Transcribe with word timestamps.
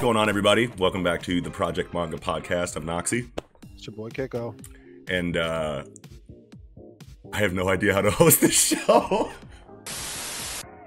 going 0.00 0.16
on, 0.16 0.28
everybody? 0.28 0.68
Welcome 0.78 1.02
back 1.02 1.22
to 1.24 1.40
the 1.40 1.50
Project 1.50 1.92
Manga 1.92 2.16
Podcast. 2.16 2.76
I'm 2.76 2.84
Noxy, 2.84 3.28
It's 3.74 3.86
your 3.88 3.96
boy 3.96 4.08
Kiko. 4.10 4.54
and 5.08 5.36
uh, 5.36 5.82
I 7.32 7.38
have 7.38 7.52
no 7.52 7.68
idea 7.68 7.92
how 7.92 8.02
to 8.02 8.10
host 8.22 8.40
this 8.40 8.54
show. 8.54 9.32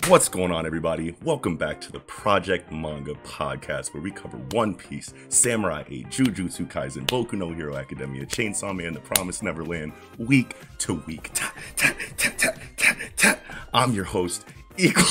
What's 0.10 0.28
going 0.28 0.52
on, 0.52 0.66
everybody? 0.66 1.16
Welcome 1.24 1.56
back 1.56 1.80
to 1.82 1.92
the 1.92 2.00
Project 2.00 2.72
Manga 2.72 3.14
Podcast, 3.24 3.94
where 3.94 4.02
we 4.02 4.10
cover 4.10 4.38
One 4.52 4.74
Piece, 4.74 5.14
Samurai 5.30 5.84
8, 5.88 6.08
Jujutsu 6.08 6.68
Kaisen, 6.68 7.06
Boku 7.06 7.34
no 7.34 7.54
Hero 7.54 7.76
Academia, 7.76 8.26
Chainsaw 8.26 8.76
Man, 8.76 8.94
The 8.96 9.02
Promised 9.02 9.44
Neverland, 9.44 9.94
week 10.18 10.56
to 10.80 10.96
week. 11.06 11.30
Ta, 11.34 11.54
ta, 11.76 11.94
ta. 13.18 13.38
I'm 13.72 13.94
your 13.94 14.04
host, 14.06 14.46
Eagle. 14.78 15.04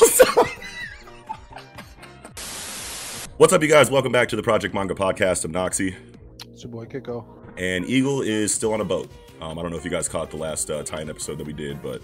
What's 3.36 3.52
up, 3.52 3.62
you 3.62 3.68
guys? 3.68 3.90
Welcome 3.92 4.10
back 4.10 4.28
to 4.30 4.36
the 4.36 4.42
Project 4.42 4.74
Manga 4.74 4.94
Podcast. 4.94 5.44
I'm 5.44 5.52
Noxy. 5.52 5.94
It's 6.52 6.64
your 6.64 6.72
boy 6.72 6.86
Kiko. 6.86 7.24
and 7.56 7.84
Eagle 7.88 8.22
is 8.22 8.52
still 8.52 8.72
on 8.72 8.80
a 8.80 8.84
boat. 8.84 9.08
Um, 9.40 9.58
I 9.58 9.62
don't 9.62 9.70
know 9.70 9.78
if 9.78 9.84
you 9.84 9.92
guys 9.92 10.08
caught 10.08 10.30
the 10.30 10.36
last 10.38 10.68
uh, 10.70 10.82
tie-in 10.82 11.08
episode 11.08 11.38
that 11.38 11.46
we 11.46 11.52
did, 11.52 11.80
but 11.82 12.02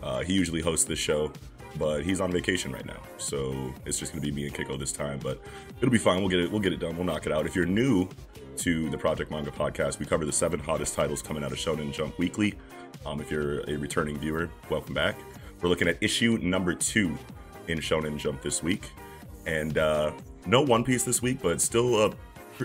uh, 0.00 0.20
he 0.22 0.32
usually 0.32 0.60
hosts 0.60 0.84
this 0.84 1.00
show, 1.00 1.32
but 1.78 2.04
he's 2.04 2.20
on 2.20 2.30
vacation 2.30 2.72
right 2.72 2.84
now, 2.86 3.00
so 3.18 3.72
it's 3.84 3.98
just 3.98 4.12
gonna 4.12 4.22
be 4.22 4.32
me 4.32 4.46
and 4.46 4.54
Kiko 4.54 4.78
this 4.78 4.92
time. 4.92 5.18
But 5.22 5.40
it'll 5.78 5.90
be 5.90 5.98
fine. 5.98 6.20
We'll 6.20 6.28
get 6.28 6.40
it. 6.40 6.50
We'll 6.50 6.60
get 6.60 6.72
it 6.72 6.80
done. 6.80 6.96
We'll 6.96 7.06
knock 7.06 7.26
it 7.26 7.32
out. 7.32 7.46
If 7.46 7.54
you're 7.54 7.66
new 7.66 8.08
to 8.58 8.88
the 8.90 8.98
Project 8.98 9.30
Manga 9.30 9.50
Podcast, 9.50 9.98
we 9.98 10.06
cover 10.06 10.24
the 10.24 10.32
seven 10.32 10.58
hottest 10.58 10.94
titles 10.94 11.22
coming 11.22 11.44
out 11.44 11.52
of 11.52 11.58
Shonen 11.58 11.92
Jump 11.92 12.18
weekly. 12.18 12.54
Um, 13.04 13.20
if 13.20 13.30
you're 13.30 13.60
a 13.68 13.76
returning 13.76 14.18
viewer, 14.18 14.50
welcome 14.70 14.94
back. 14.94 15.16
We're 15.60 15.68
looking 15.68 15.88
at 15.88 15.96
issue 16.00 16.38
number 16.42 16.74
two 16.74 17.16
in 17.68 17.78
Shonen 17.78 18.18
Jump 18.18 18.42
this 18.42 18.62
week, 18.62 18.90
and 19.46 19.78
uh, 19.78 20.12
no 20.46 20.62
One 20.62 20.84
Piece 20.84 21.04
this 21.04 21.22
week, 21.22 21.38
but 21.42 21.60
still 21.60 22.06
a 22.06 22.12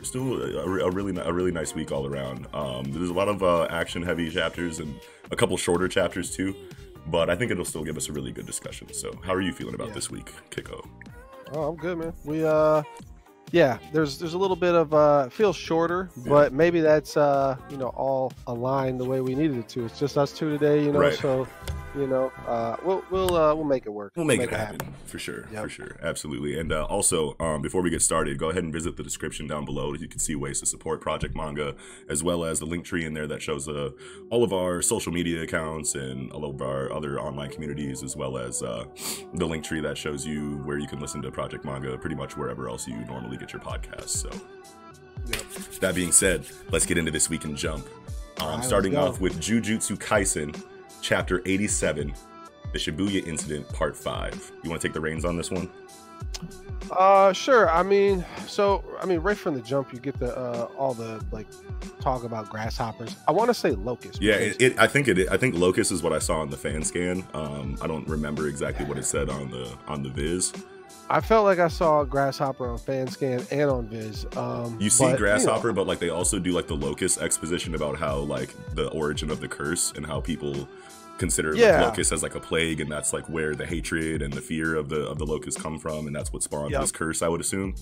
still 0.03 0.41
a, 0.41 0.85
a 0.85 0.89
really 0.89 1.19
a 1.21 1.33
really 1.33 1.51
nice 1.51 1.75
week 1.75 1.91
all 1.91 2.07
around. 2.07 2.47
Um, 2.53 2.85
there's 2.91 3.09
a 3.09 3.13
lot 3.13 3.27
of 3.27 3.43
uh, 3.43 3.67
action 3.69 4.01
heavy 4.01 4.29
chapters 4.29 4.79
and 4.79 4.99
a 5.31 5.35
couple 5.35 5.57
shorter 5.57 5.87
chapters 5.87 6.35
too, 6.35 6.55
but 7.07 7.29
I 7.29 7.35
think 7.35 7.51
it'll 7.51 7.65
still 7.65 7.83
give 7.83 7.97
us 7.97 8.09
a 8.09 8.13
really 8.13 8.31
good 8.31 8.45
discussion. 8.45 8.93
So, 8.93 9.13
how 9.23 9.33
are 9.33 9.41
you 9.41 9.53
feeling 9.53 9.75
about 9.75 9.89
Yeah. 9.89 9.93
this 9.95 10.09
week, 10.11 10.31
Kiko? 10.49 10.85
Oh, 11.53 11.69
I'm 11.69 11.75
good, 11.75 11.97
man. 11.97 12.13
We 12.23 12.43
uh 12.45 12.83
yeah, 13.51 13.77
there's 13.93 14.17
there's 14.17 14.33
a 14.33 14.37
little 14.37 14.55
bit 14.55 14.75
of 14.75 14.93
uh 14.93 15.29
feels 15.29 15.55
shorter, 15.55 16.09
but 16.25 16.53
maybe 16.53 16.79
that's 16.81 17.17
uh 17.17 17.55
you 17.69 17.77
know 17.77 17.89
all 17.89 18.31
aligned 18.47 18.99
the 18.99 19.05
way 19.05 19.21
we 19.21 19.35
needed 19.35 19.57
it 19.57 19.69
to. 19.69 19.85
It's 19.85 19.99
just 19.99 20.17
us 20.17 20.31
two 20.31 20.49
today, 20.49 20.83
you 20.83 20.91
know, 20.91 20.99
Right. 20.99 21.13
so 21.13 21.47
you 21.93 22.07
know, 22.07 22.31
uh 22.47 22.77
we'll 22.85 23.03
we'll 23.11 23.35
uh 23.35 23.53
we'll 23.53 23.65
make 23.65 23.85
it 23.85 23.89
work. 23.89 24.13
We'll 24.15 24.25
make, 24.25 24.39
it 24.39 24.49
happen, 24.49 24.93
for 25.05 25.19
sure, 25.19 25.43
for 25.47 25.67
sure, 25.67 25.97
absolutely. 26.01 26.57
And 26.57 26.71
uh, 26.71 26.85
also, 26.85 27.35
um, 27.41 27.61
before 27.61 27.81
we 27.81 27.89
get 27.89 28.01
started, 28.01 28.37
go 28.37 28.49
ahead 28.49 28.63
and 28.63 28.71
visit 28.71 28.95
the 28.95 29.03
description 29.03 29.45
down 29.45 29.65
below. 29.65 29.93
You 29.93 30.07
can 30.07 30.19
see 30.19 30.35
ways 30.35 30.61
to 30.61 30.65
support 30.65 31.01
Project 31.01 31.35
Manga, 31.35 31.75
as 32.07 32.23
well 32.23 32.45
as 32.45 32.59
the 32.59 32.65
link 32.65 32.85
tree 32.85 33.03
in 33.03 33.13
there 33.13 33.27
that 33.27 33.41
shows 33.41 33.67
uh, 33.67 33.89
all 34.29 34.41
of 34.45 34.53
our 34.53 34.81
social 34.81 35.11
media 35.11 35.41
accounts 35.41 35.95
and 35.95 36.31
all 36.31 36.45
of 36.45 36.61
our 36.61 36.93
other 36.93 37.19
online 37.19 37.49
communities, 37.49 38.03
as 38.03 38.15
well 38.15 38.37
as 38.37 38.63
uh, 38.63 38.85
the 39.33 39.45
link 39.45 39.65
tree 39.65 39.81
that 39.81 39.97
shows 39.97 40.25
you 40.25 40.61
where 40.63 40.77
you 40.77 40.87
can 40.87 41.01
listen 41.01 41.21
to 41.23 41.29
Project 41.29 41.65
Manga, 41.65 41.97
pretty 41.97 42.15
much 42.15 42.37
wherever 42.37 42.69
else 42.69 42.87
you 42.87 42.95
normally 43.05 43.35
get 43.41 43.53
your 43.53 43.61
podcast. 43.61 44.09
So, 44.09 44.29
Yep. 45.27 45.41
that 45.81 45.95
being 45.95 46.11
said, 46.11 46.45
let's 46.71 46.85
get 46.85 46.97
into 46.97 47.11
this 47.11 47.29
week 47.29 47.43
and 47.45 47.55
Jump. 47.55 47.85
Um, 48.39 48.47
Alright, 48.47 48.63
starting 48.65 48.95
off 48.97 49.19
with 49.21 49.39
Jujutsu 49.39 49.97
Kaisen, 49.97 50.59
Chapter 51.01 51.41
87, 51.45 52.13
the 52.73 52.79
Shibuya 52.79 53.25
Incident, 53.27 53.67
Part 53.73 53.95
5. 53.95 54.51
You 54.63 54.69
want 54.69 54.81
to 54.81 54.87
take 54.87 54.93
the 54.93 55.01
reins 55.01 55.25
on 55.25 55.35
this 55.37 55.51
one? 55.51 55.69
Uh 56.91 57.31
sure. 57.33 57.69
I 57.69 57.83
mean, 57.83 58.25
so 58.47 58.83
I 59.01 59.05
mean 59.05 59.19
right 59.19 59.37
from 59.37 59.53
the 59.53 59.61
jump 59.61 59.93
you 59.93 59.99
get 59.99 60.17
the 60.19 60.35
uh 60.37 60.67
all 60.77 60.93
the 60.93 61.23
like 61.31 61.47
talk 61.99 62.23
about 62.23 62.49
grasshoppers. 62.49 63.15
I 63.27 63.31
want 63.31 63.49
to 63.49 63.53
say 63.53 63.71
locust. 63.71 64.21
Yeah, 64.21 64.33
it, 64.35 64.61
it, 64.61 64.79
I 64.79 64.87
think 64.87 65.07
it. 65.07 65.29
I 65.29 65.37
think 65.37 65.55
Locust 65.55 65.91
is 65.91 66.03
what 66.03 66.11
I 66.13 66.19
saw 66.19 66.41
on 66.41 66.49
the 66.49 66.57
fan 66.57 66.83
scan. 66.83 67.23
Um, 67.33 67.77
I 67.81 67.87
don't 67.87 68.07
remember 68.07 68.47
exactly 68.47 68.85
what 68.85 68.97
it 68.97 69.05
said 69.05 69.29
on 69.29 69.49
the 69.51 69.71
on 69.87 70.03
the 70.03 70.09
Viz. 70.09 70.51
I 71.11 71.19
felt 71.19 71.43
like 71.43 71.59
I 71.59 71.67
saw 71.67 72.05
grasshopper 72.05 72.65
on 72.69 72.77
FanScan 72.79 73.45
and 73.51 73.69
on 73.69 73.87
Viz. 73.89 74.25
Um 74.37 74.77
You 74.79 74.89
see 74.89 75.03
but, 75.03 75.11
know, 75.11 75.17
Grasshopper, 75.17 75.73
but 75.73 75.85
like 75.85 75.99
they 75.99 76.07
also 76.07 76.39
do 76.39 76.53
like 76.53 76.67
the 76.67 76.75
Locust 76.75 77.21
exposition 77.21 77.75
about 77.75 77.97
how 77.99 78.19
like 78.19 78.55
the 78.75 78.87
origin 78.91 79.29
of 79.29 79.41
the 79.41 79.47
curse 79.49 79.91
and 79.97 80.05
how 80.05 80.21
people 80.21 80.69
consider 81.21 81.55
Yeah. 81.55 81.77
like, 81.77 81.85
Locust 81.91 82.11
as 82.11 82.21
like 82.23 82.35
a 82.35 82.39
plague, 82.41 82.81
and 82.81 82.91
that's 82.91 83.13
like 83.13 83.27
where 83.29 83.55
the 83.55 83.65
hatred 83.65 84.21
and 84.21 84.33
the 84.33 84.41
fear 84.41 84.75
of 84.75 84.89
the 84.89 85.01
of 85.07 85.17
the 85.19 85.25
Locust 85.25 85.59
come 85.59 85.79
from, 85.79 86.07
and 86.07 86.15
that's 86.15 86.33
what 86.33 86.43
spawned 86.43 86.71
Yep. 86.71 86.81
this 86.81 86.91
curse. 86.91 87.21
I 87.21 87.29
would 87.29 87.39
assume. 87.41 87.75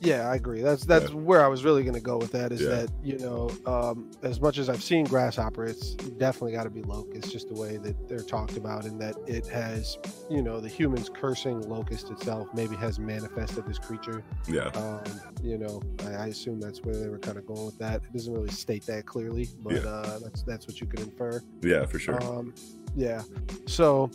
Yeah, 0.00 0.28
I 0.30 0.36
agree. 0.36 0.62
That's 0.62 0.84
that's 0.84 1.12
where 1.12 1.44
I 1.44 1.48
was 1.48 1.64
really 1.64 1.82
going 1.82 1.94
to 1.94 2.00
go 2.00 2.16
with 2.18 2.32
that. 2.32 2.50
Is 2.52 2.62
Yeah. 2.62 2.68
that 2.70 2.88
you 3.04 3.18
know, 3.18 3.50
um, 3.66 4.10
as 4.22 4.40
much 4.40 4.58
as 4.58 4.68
I've 4.68 4.82
seen 4.82 5.04
grasshopper, 5.04 5.64
it's 5.64 5.94
definitely 5.94 6.52
got 6.52 6.64
to 6.64 6.70
be 6.70 6.82
locust. 6.82 7.30
Just 7.32 7.48
the 7.48 7.54
way 7.54 7.76
that 7.78 8.08
they're 8.08 8.20
talked 8.20 8.56
about, 8.56 8.84
and 8.84 9.00
that 9.00 9.16
it 9.26 9.46
has, 9.48 9.98
you 10.30 10.42
know, 10.42 10.58
the 10.60 10.68
humans 10.68 11.08
cursing 11.12 11.60
locust 11.68 12.10
itself 12.10 12.48
maybe 12.54 12.74
has 12.76 12.98
manifested 12.98 13.66
this 13.66 13.78
creature. 13.78 14.24
Yeah, 14.48 14.68
Um, 14.74 15.02
you 15.42 15.58
know, 15.58 15.82
I, 16.06 16.10
I 16.14 16.26
assume 16.28 16.60
that's 16.60 16.80
where 16.82 16.94
they 16.96 17.08
were 17.08 17.18
kind 17.18 17.36
of 17.36 17.44
going 17.46 17.66
with 17.66 17.78
that. 17.78 18.02
It 18.04 18.12
doesn't 18.12 18.32
really 18.32 18.50
state 18.50 18.86
that 18.86 19.04
clearly, 19.04 19.48
but 19.62 19.74
Yeah. 19.82 19.88
uh, 19.90 20.18
that's 20.20 20.42
that's 20.42 20.66
what 20.66 20.80
you 20.80 20.86
could 20.86 21.00
infer. 21.00 21.42
yeah, 21.62 21.84
for 21.86 21.98
sure. 21.98 22.22
Um, 22.22 22.54
yeah. 22.98 23.22
So. 23.66 24.10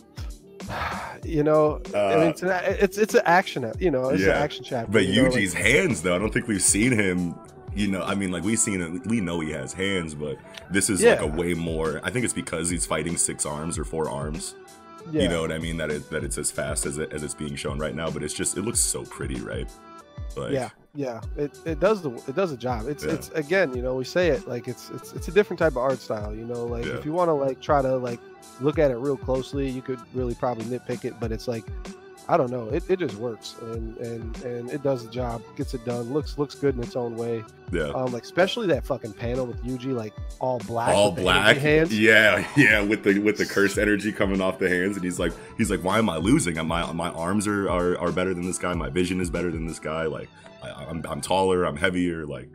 You 1.24 1.42
know, 1.42 1.80
I 1.94 2.16
mean, 2.16 2.18
Uh, 2.18 2.28
it's 2.28 2.42
an, 2.42 2.50
it's 2.66 2.98
it's 2.98 3.14
an 3.14 3.22
action, 3.24 3.72
you 3.80 3.90
know, 3.90 4.10
it's 4.10 4.20
yeah. 4.22 4.36
an 4.36 4.42
action 4.42 4.62
chapter. 4.62 4.92
But 4.92 5.06
you 5.06 5.22
know, 5.22 5.30
like- 5.30 5.52
hands, 5.54 6.02
though, 6.02 6.14
I 6.14 6.18
don't 6.18 6.30
think 6.34 6.48
we've 6.48 6.60
seen 6.60 6.92
him. 6.92 7.34
You 7.74 7.88
know, 7.88 8.02
I 8.02 8.14
mean, 8.14 8.30
like 8.30 8.44
we've 8.44 8.58
seen 8.58 8.82
it, 8.82 9.06
we 9.06 9.22
know 9.22 9.40
he 9.40 9.50
has 9.52 9.72
hands, 9.72 10.14
but 10.14 10.36
this 10.70 10.90
is 10.90 11.02
like 11.02 11.20
a 11.22 11.26
way 11.26 11.54
more. 11.54 11.98
I 12.04 12.10
think 12.10 12.26
it's 12.26 12.34
because 12.34 12.68
he's 12.68 12.84
fighting 12.84 13.16
six 13.16 13.46
arms 13.46 13.78
or 13.78 13.84
four 13.84 14.10
arms. 14.10 14.54
yeah. 15.10 15.22
You 15.22 15.28
know 15.30 15.40
what 15.40 15.50
I 15.50 15.56
mean? 15.58 15.78
That 15.78 15.90
it 15.90 16.10
that 16.10 16.22
it's 16.24 16.36
as 16.36 16.50
fast 16.50 16.84
as 16.84 16.98
it 16.98 17.10
as 17.14 17.22
it's 17.22 17.34
being 17.34 17.56
shown 17.56 17.78
right 17.78 17.94
now. 17.94 18.10
But 18.10 18.22
it's 18.22 18.34
just 18.34 18.58
it 18.58 18.62
looks 18.62 18.80
so 18.80 19.02
pretty, 19.04 19.40
right? 19.40 19.68
Like, 20.36 20.52
yeah 20.52 20.70
yeah 20.96 21.20
it, 21.36 21.58
it 21.64 21.80
does 21.80 22.02
the 22.02 22.10
it 22.28 22.34
does 22.36 22.52
a 22.52 22.56
job 22.56 22.86
it's 22.88 23.04
Yeah. 23.04 23.12
it's 23.12 23.28
again 23.30 23.74
you 23.74 23.82
know 23.82 23.94
we 23.94 24.04
say 24.04 24.28
it 24.28 24.46
like 24.48 24.68
it's 24.68 24.90
it's 24.90 25.12
it's 25.12 25.28
a 25.28 25.32
different 25.32 25.58
type 25.58 25.72
of 25.72 25.78
art 25.78 25.98
style 26.00 26.34
you 26.34 26.44
know 26.44 26.64
like 26.64 26.84
Yeah. 26.84 26.94
if 26.94 27.04
you 27.04 27.12
want 27.12 27.28
to 27.28 27.32
like 27.34 27.60
try 27.60 27.82
to 27.82 27.96
like 27.96 28.20
look 28.60 28.78
at 28.78 28.90
it 28.90 28.96
real 28.96 29.16
closely 29.16 29.68
you 29.68 29.82
could 29.82 29.98
really 30.14 30.34
probably 30.34 30.64
nitpick 30.66 31.04
it 31.04 31.14
but 31.20 31.30
it's 31.32 31.46
like 31.48 31.64
i 32.28 32.36
don't 32.36 32.50
know 32.50 32.68
it, 32.68 32.82
it 32.88 32.98
just 32.98 33.16
works 33.16 33.56
and 33.62 33.96
and 33.98 34.42
and 34.44 34.70
it 34.70 34.82
does 34.82 35.04
the 35.04 35.10
job 35.10 35.42
gets 35.56 35.74
it 35.74 35.84
done 35.84 36.12
looks 36.12 36.38
looks 36.38 36.54
good 36.54 36.74
in 36.76 36.82
its 36.82 36.96
own 36.96 37.16
way 37.16 37.42
yeah. 37.72 37.88
um 37.88 38.12
like 38.12 38.22
especially 38.22 38.66
that 38.66 38.84
fucking 38.84 39.12
panel 39.12 39.46
with 39.46 39.62
yuji 39.64 39.94
like 39.94 40.12
all 40.40 40.58
black 40.60 40.94
All 40.94 41.12
black, 41.12 41.56
hands 41.56 41.94
yeah, 41.98 42.46
yeah, 42.56 42.82
with 42.82 43.02
the 43.02 43.18
with 43.18 43.38
the 43.38 43.46
cursed 43.46 43.78
energy 43.78 44.12
coming 44.12 44.40
off 44.40 44.58
the 44.58 44.68
hands, 44.68 44.96
and 44.96 45.04
he's 45.04 45.18
like, 45.18 45.32
he's 45.56 45.70
like, 45.70 45.82
why 45.82 45.98
am 45.98 46.08
I 46.08 46.16
losing? 46.16 46.54
My 46.66 46.90
my 46.92 47.10
arms 47.10 47.46
are, 47.46 47.68
are 47.68 47.98
are 47.98 48.12
better 48.12 48.34
than 48.34 48.46
this 48.46 48.58
guy. 48.58 48.74
My 48.74 48.90
vision 48.90 49.20
is 49.20 49.30
better 49.30 49.50
than 49.50 49.66
this 49.66 49.78
guy. 49.78 50.04
Like, 50.06 50.28
I, 50.62 50.70
I'm 50.84 51.04
I'm 51.08 51.20
taller. 51.20 51.64
I'm 51.64 51.76
heavier. 51.76 52.26
Like, 52.26 52.48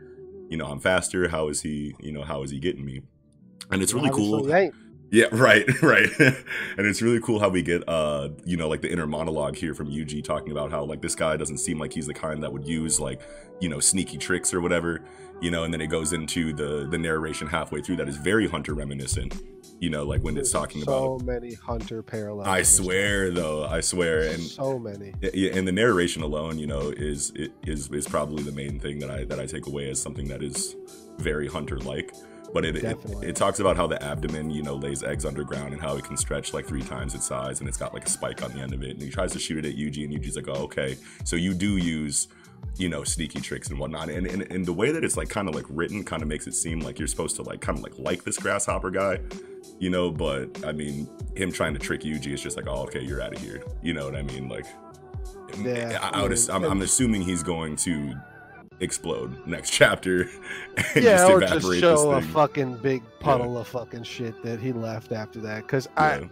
you 0.48 0.56
know, 0.56 0.66
I'm 0.66 0.80
faster. 0.80 1.28
How 1.28 1.48
is 1.48 1.62
he? 1.62 1.94
You 2.00 2.12
know, 2.12 2.22
how 2.22 2.42
is 2.42 2.50
he 2.50 2.58
getting 2.58 2.84
me? 2.84 3.02
And 3.70 3.82
it's 3.82 3.92
really 3.92 4.10
Obviously 4.10 4.30
cool. 4.30 4.46
Yeah, 5.10 5.26
right, 5.32 5.66
right. 5.82 6.08
and 6.18 6.86
it's 6.86 7.02
really 7.02 7.20
cool 7.20 7.40
how 7.40 7.48
we 7.48 7.62
get 7.62 7.86
uh, 7.88 8.28
you 8.44 8.56
know, 8.56 8.68
like 8.68 8.80
the 8.80 8.90
inner 8.90 9.06
monologue 9.06 9.56
here 9.56 9.74
from 9.74 9.88
Yuji 9.88 10.22
talking 10.22 10.52
about 10.52 10.70
how 10.70 10.84
like 10.84 11.02
this 11.02 11.14
guy 11.14 11.36
doesn't 11.36 11.58
seem 11.58 11.78
like 11.78 11.92
he's 11.92 12.06
the 12.06 12.14
kind 12.14 12.42
that 12.42 12.52
would 12.52 12.66
use 12.66 13.00
like, 13.00 13.20
you 13.60 13.68
know, 13.68 13.80
sneaky 13.80 14.18
tricks 14.18 14.54
or 14.54 14.60
whatever, 14.60 15.02
you 15.40 15.50
know, 15.50 15.64
and 15.64 15.74
then 15.74 15.80
it 15.80 15.88
goes 15.88 16.12
into 16.12 16.52
the 16.52 16.86
the 16.90 16.98
narration 16.98 17.46
halfway 17.46 17.80
through 17.80 17.96
that 17.96 18.08
is 18.08 18.16
very 18.16 18.48
hunter 18.48 18.74
reminiscent. 18.74 19.42
You 19.80 19.88
know, 19.88 20.04
like 20.04 20.22
when 20.22 20.36
it's 20.36 20.50
talking 20.50 20.82
so 20.82 20.92
about 20.92 21.20
so 21.20 21.26
many 21.26 21.54
hunter 21.54 22.02
parallels 22.02 22.46
I 22.46 22.62
swear 22.62 23.30
though, 23.30 23.64
I 23.64 23.80
swear 23.80 24.28
and 24.28 24.42
so 24.42 24.78
many 24.78 25.14
yeah, 25.32 25.52
and 25.54 25.66
the 25.66 25.72
narration 25.72 26.22
alone, 26.22 26.58
you 26.58 26.66
know, 26.66 26.90
is 26.90 27.30
is 27.34 27.48
is 27.66 27.88
is 27.90 28.06
probably 28.06 28.42
the 28.42 28.52
main 28.52 28.78
thing 28.78 28.98
that 29.00 29.10
I 29.10 29.24
that 29.24 29.40
I 29.40 29.46
take 29.46 29.66
away 29.66 29.90
as 29.90 30.00
something 30.00 30.28
that 30.28 30.42
is 30.42 30.76
very 31.18 31.48
hunter 31.48 31.78
like. 31.78 32.12
But 32.52 32.64
it, 32.64 32.76
it 32.76 32.98
it 33.22 33.36
talks 33.36 33.60
about 33.60 33.76
how 33.76 33.86
the 33.86 34.02
abdomen, 34.02 34.50
you 34.50 34.62
know, 34.62 34.74
lays 34.74 35.02
eggs 35.02 35.24
underground 35.24 35.72
and 35.72 35.80
how 35.80 35.96
it 35.96 36.04
can 36.04 36.16
stretch 36.16 36.52
like 36.52 36.66
three 36.66 36.82
times 36.82 37.14
its 37.14 37.26
size, 37.26 37.60
and 37.60 37.68
it's 37.68 37.78
got 37.78 37.94
like 37.94 38.06
a 38.06 38.10
spike 38.10 38.42
on 38.42 38.52
the 38.52 38.60
end 38.60 38.74
of 38.74 38.82
it. 38.82 38.90
And 38.90 39.02
he 39.02 39.10
tries 39.10 39.32
to 39.32 39.38
shoot 39.38 39.64
it 39.64 39.68
at 39.68 39.76
Yuji, 39.76 40.04
and 40.04 40.12
Yuji's 40.12 40.36
like, 40.36 40.48
"Oh, 40.48 40.64
okay, 40.64 40.96
so 41.24 41.36
you 41.36 41.54
do 41.54 41.76
use." 41.76 42.28
you 42.76 42.90
know 42.90 43.02
sneaky 43.02 43.40
tricks 43.40 43.70
and 43.70 43.78
whatnot 43.78 44.10
and, 44.10 44.26
and 44.26 44.42
and 44.52 44.66
the 44.66 44.72
way 44.72 44.92
that 44.92 45.02
it's 45.02 45.16
like 45.16 45.30
kind 45.30 45.48
of 45.48 45.54
like 45.54 45.64
written 45.70 46.04
kind 46.04 46.20
of 46.20 46.28
makes 46.28 46.46
it 46.46 46.52
seem 46.52 46.78
like 46.80 46.98
you're 46.98 47.08
supposed 47.08 47.34
to 47.34 47.42
like 47.42 47.62
kind 47.62 47.78
of 47.78 47.82
like 47.82 47.98
like 47.98 48.22
this 48.22 48.36
grasshopper 48.36 48.90
guy 48.90 49.18
you 49.78 49.88
know 49.88 50.10
but 50.10 50.46
i 50.64 50.70
mean 50.70 51.08
him 51.34 51.50
trying 51.50 51.72
to 51.72 51.80
trick 51.80 52.02
yuji 52.02 52.34
is 52.34 52.42
just 52.42 52.58
like 52.58 52.66
oh 52.68 52.82
okay 52.82 53.00
you're 53.00 53.22
out 53.22 53.34
of 53.34 53.40
here 53.40 53.62
you 53.82 53.94
know 53.94 54.04
what 54.04 54.14
i 54.14 54.20
mean 54.20 54.46
like 54.46 54.66
Yeah, 55.58 55.98
I, 56.00 56.20
I 56.20 56.22
would. 56.22 56.32
Mean, 56.32 56.50
I'm, 56.50 56.64
I'm 56.64 56.82
assuming 56.82 57.22
he's 57.22 57.42
going 57.42 57.76
to 57.76 58.14
explode 58.80 59.46
next 59.46 59.70
chapter. 59.80 60.22
And 60.94 61.04
yeah, 61.04 61.16
just 61.28 61.30
or 61.30 61.40
just 61.40 61.80
show 61.80 62.10
a 62.12 62.22
fucking 62.22 62.76
big 62.78 63.02
puddle 63.20 63.58
of 63.58 63.68
fucking 63.68 64.02
shit 64.04 64.42
that 64.42 64.60
he 64.60 64.72
left 64.72 65.12
after 65.12 65.40
that. 65.40 65.62
Because 65.62 65.88
I, 65.96 66.18
Yeah. 66.20 66.24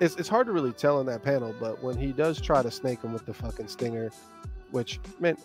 it's 0.00 0.16
it's 0.16 0.28
hard 0.28 0.46
to 0.46 0.52
really 0.52 0.72
tell 0.72 1.00
in 1.00 1.06
that 1.06 1.22
panel, 1.22 1.54
but 1.60 1.82
when 1.82 1.96
he 1.96 2.12
does 2.12 2.40
try 2.40 2.62
to 2.62 2.70
snake 2.70 3.02
him 3.02 3.12
with 3.12 3.26
the 3.26 3.34
fucking 3.34 3.68
stinger, 3.68 4.10
which 4.70 5.00
man, 5.20 5.36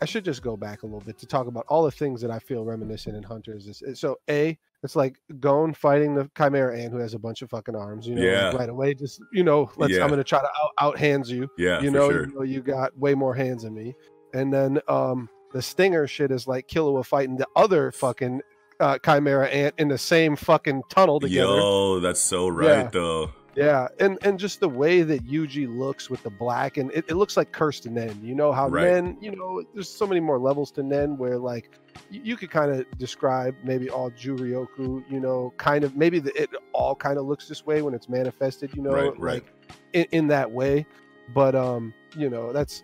I 0.00 0.04
should 0.04 0.24
just 0.24 0.42
go 0.42 0.56
back 0.56 0.82
a 0.82 0.86
little 0.86 1.00
bit 1.00 1.16
to 1.18 1.26
talk 1.26 1.46
about 1.46 1.64
all 1.68 1.84
the 1.84 1.90
things 1.90 2.20
that 2.22 2.30
I 2.30 2.38
feel 2.40 2.64
reminiscent 2.64 3.16
in 3.16 3.22
Hunters. 3.22 3.82
So 3.94 4.18
a 4.28 4.58
it's 4.82 4.96
like 4.96 5.16
Gon 5.38 5.72
fighting 5.74 6.16
the 6.16 6.28
Chimera 6.36 6.76
Ant 6.76 6.92
who 6.92 6.98
has 6.98 7.14
a 7.14 7.18
bunch 7.20 7.40
of 7.42 7.50
fucking 7.50 7.76
arms. 7.76 8.04
You 8.08 8.16
know, 8.16 8.22
like, 8.50 8.58
right 8.58 8.68
away, 8.68 8.94
just 8.94 9.20
you 9.32 9.44
know, 9.44 9.70
let's 9.76 9.92
Yeah. 9.92 10.02
I'm 10.02 10.10
gonna 10.10 10.24
try 10.24 10.40
to 10.40 10.46
out, 10.60 10.70
out 10.80 10.98
hands 10.98 11.30
you. 11.30 11.48
Yeah, 11.56 11.80
you 11.80 11.90
know, 11.92 12.10
sure. 12.10 12.26
you 12.26 12.34
know, 12.34 12.42
you 12.42 12.62
got 12.62 12.96
way 12.98 13.14
more 13.14 13.34
hands 13.34 13.62
than 13.62 13.74
me. 13.74 13.94
And 14.34 14.52
then 14.52 14.80
um 14.88 15.28
the 15.52 15.62
stinger 15.62 16.06
shit 16.06 16.30
is 16.30 16.46
like 16.46 16.68
Killua 16.68 17.04
fighting 17.04 17.36
the 17.36 17.48
other 17.56 17.92
fucking 17.92 18.40
uh, 18.80 18.98
Chimera 19.04 19.48
Ant 19.48 19.74
in 19.78 19.88
the 19.88 19.98
same 19.98 20.34
fucking 20.36 20.82
tunnel 20.88 21.20
together. 21.20 21.56
Yo, 21.56 22.00
that's 22.00 22.20
so 22.20 22.48
right 22.48 22.78
Yeah. 22.84 22.88
though. 22.92 23.30
Yeah, 23.54 23.88
and 24.00 24.18
and 24.22 24.38
just 24.38 24.60
the 24.60 24.68
way 24.68 25.02
that 25.02 25.26
Yuji 25.26 25.68
looks 25.68 26.08
with 26.08 26.22
the 26.22 26.30
black, 26.30 26.78
and 26.78 26.90
it, 26.92 27.04
it 27.08 27.16
looks 27.16 27.36
like 27.36 27.52
cursed 27.52 27.86
Nen. 27.86 28.18
You 28.24 28.34
know 28.34 28.50
how 28.50 28.66
Right. 28.68 28.84
Nen, 28.90 29.18
you 29.20 29.30
know, 29.36 29.62
there's 29.74 29.90
so 29.90 30.06
many 30.06 30.20
more 30.20 30.38
levels 30.38 30.70
to 30.72 30.82
Nen 30.82 31.18
where 31.18 31.36
like 31.36 31.70
you, 32.10 32.22
you 32.24 32.36
could 32.38 32.50
kind 32.50 32.70
of 32.72 32.86
describe 32.96 33.54
maybe 33.62 33.90
all 33.90 34.10
Juryoku, 34.10 35.04
you 35.10 35.20
know, 35.20 35.52
kind 35.58 35.84
of 35.84 35.94
maybe 35.96 36.18
the, 36.18 36.32
it 36.42 36.48
all 36.72 36.94
kind 36.94 37.18
of 37.18 37.26
looks 37.26 37.46
this 37.46 37.66
way 37.66 37.82
when 37.82 37.92
it's 37.92 38.08
manifested, 38.08 38.74
you 38.74 38.82
know, 38.82 38.90
Right, 38.92 39.18
right. 39.20 39.34
like 39.44 39.52
in, 39.92 40.06
in 40.12 40.26
that 40.28 40.50
way. 40.50 40.86
But 41.34 41.54
um, 41.54 41.92
you 42.16 42.30
know, 42.30 42.54
that's 42.54 42.82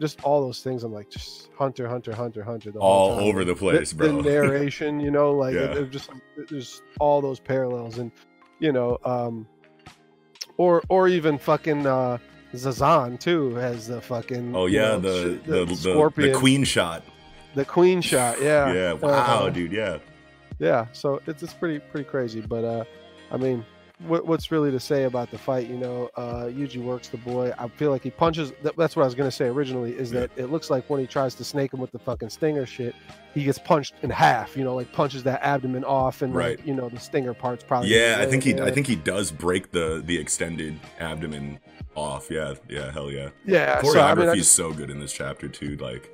just 0.00 0.22
all 0.24 0.40
those 0.40 0.62
things. 0.62 0.82
I'm 0.84 0.92
like 0.92 1.10
just 1.10 1.48
Hunter, 1.58 1.88
Hunter, 1.88 2.12
Hunter, 2.14 2.42
Hunter, 2.42 2.70
the 2.72 2.80
whole 2.80 3.10
All 3.12 3.20
over 3.20 3.44
the 3.44 3.54
place, 3.54 3.90
the, 3.90 3.96
bro. 3.96 4.22
The 4.22 4.30
narration, 4.30 5.00
you 5.00 5.10
know, 5.10 5.32
like 5.32 5.54
Yeah. 5.54 5.72
it, 5.76 5.90
just 5.90 6.10
there's 6.48 6.82
all 7.00 7.20
those 7.20 7.40
parallels, 7.40 7.98
and 7.98 8.10
you 8.60 8.72
know, 8.72 8.98
um, 9.04 9.46
or 10.56 10.82
or 10.88 11.08
even 11.08 11.38
fucking 11.38 11.86
uh, 11.86 12.18
Zazan 12.54 13.18
too 13.18 13.54
has 13.56 13.88
the 13.88 14.00
fucking 14.00 14.54
Oh 14.54 14.66
you 14.66 14.76
yeah, 14.80 14.88
know, 14.96 15.00
the 15.00 15.38
sh- 15.44 15.46
the, 15.46 15.64
the, 15.64 15.74
scorpion, 15.76 16.32
the 16.32 16.38
queen 16.38 16.64
shot. 16.64 17.02
the 17.54 17.64
queen 17.64 18.00
shot, 18.00 18.40
yeah, 18.40 18.72
Yeah, 18.72 18.92
wow, 18.94 19.08
Uh-huh. 19.10 19.50
dude, 19.50 19.72
yeah. 19.72 19.98
yeah. 20.58 20.86
So 20.92 21.20
it's 21.26 21.42
it's 21.42 21.54
pretty 21.54 21.78
pretty 21.80 22.08
crazy, 22.08 22.40
but 22.40 22.64
uh, 22.64 22.84
I 23.30 23.36
mean. 23.36 23.64
What, 24.00 24.26
what's 24.26 24.50
really 24.50 24.72
to 24.72 24.80
say 24.80 25.04
about 25.04 25.30
the 25.30 25.38
fight? 25.38 25.68
You 25.68 25.76
know, 25.76 26.10
uh, 26.16 26.46
Yuji 26.46 26.82
works 26.82 27.08
the 27.08 27.16
boy. 27.16 27.52
I 27.56 27.68
feel 27.68 27.90
like 27.92 28.02
he 28.02 28.10
punches. 28.10 28.52
That, 28.62 28.76
that's 28.76 28.96
what 28.96 29.02
I 29.02 29.06
was 29.06 29.14
gonna 29.14 29.30
say 29.30 29.46
originally. 29.46 29.92
Is 29.96 30.12
Yeah. 30.12 30.20
that 30.20 30.30
it 30.36 30.46
looks 30.50 30.68
like 30.68 30.90
when 30.90 31.00
he 31.00 31.06
tries 31.06 31.34
to 31.36 31.44
snake 31.44 31.72
him 31.72 31.80
with 31.80 31.92
the 31.92 32.00
fucking 32.00 32.30
stinger 32.30 32.66
shit, 32.66 32.94
he 33.34 33.44
gets 33.44 33.58
punched 33.58 33.94
in 34.02 34.10
half. 34.10 34.56
You 34.56 34.64
know, 34.64 34.74
like 34.74 34.92
punches 34.92 35.22
that 35.22 35.42
abdomen 35.44 35.84
off, 35.84 36.22
and 36.22 36.34
Right. 36.34 36.58
like 36.58 36.66
you 36.66 36.74
know 36.74 36.88
the 36.88 36.98
stinger 36.98 37.34
parts 37.34 37.62
probably. 37.62 37.94
Yeah, 37.94 38.16
I 38.18 38.26
think 38.26 38.42
he 38.42 38.52
there. 38.52 38.64
I 38.64 38.72
think 38.72 38.88
he 38.88 38.96
does 38.96 39.30
break 39.30 39.70
the 39.70 40.02
the 40.04 40.18
extended 40.18 40.78
abdomen 40.98 41.60
off. 41.94 42.28
Yeah, 42.30 42.54
yeah, 42.68 42.90
hell 42.90 43.12
yeah. 43.12 43.28
Yeah, 43.46 43.80
Choreography 43.80 43.92
so 43.92 44.00
I 44.00 44.14
mean, 44.16 44.28
I 44.28 44.32
is 44.32 44.50
so 44.50 44.72
good 44.72 44.90
in 44.90 44.98
this 44.98 45.12
chapter 45.12 45.48
too. 45.48 45.76
Like 45.76 46.10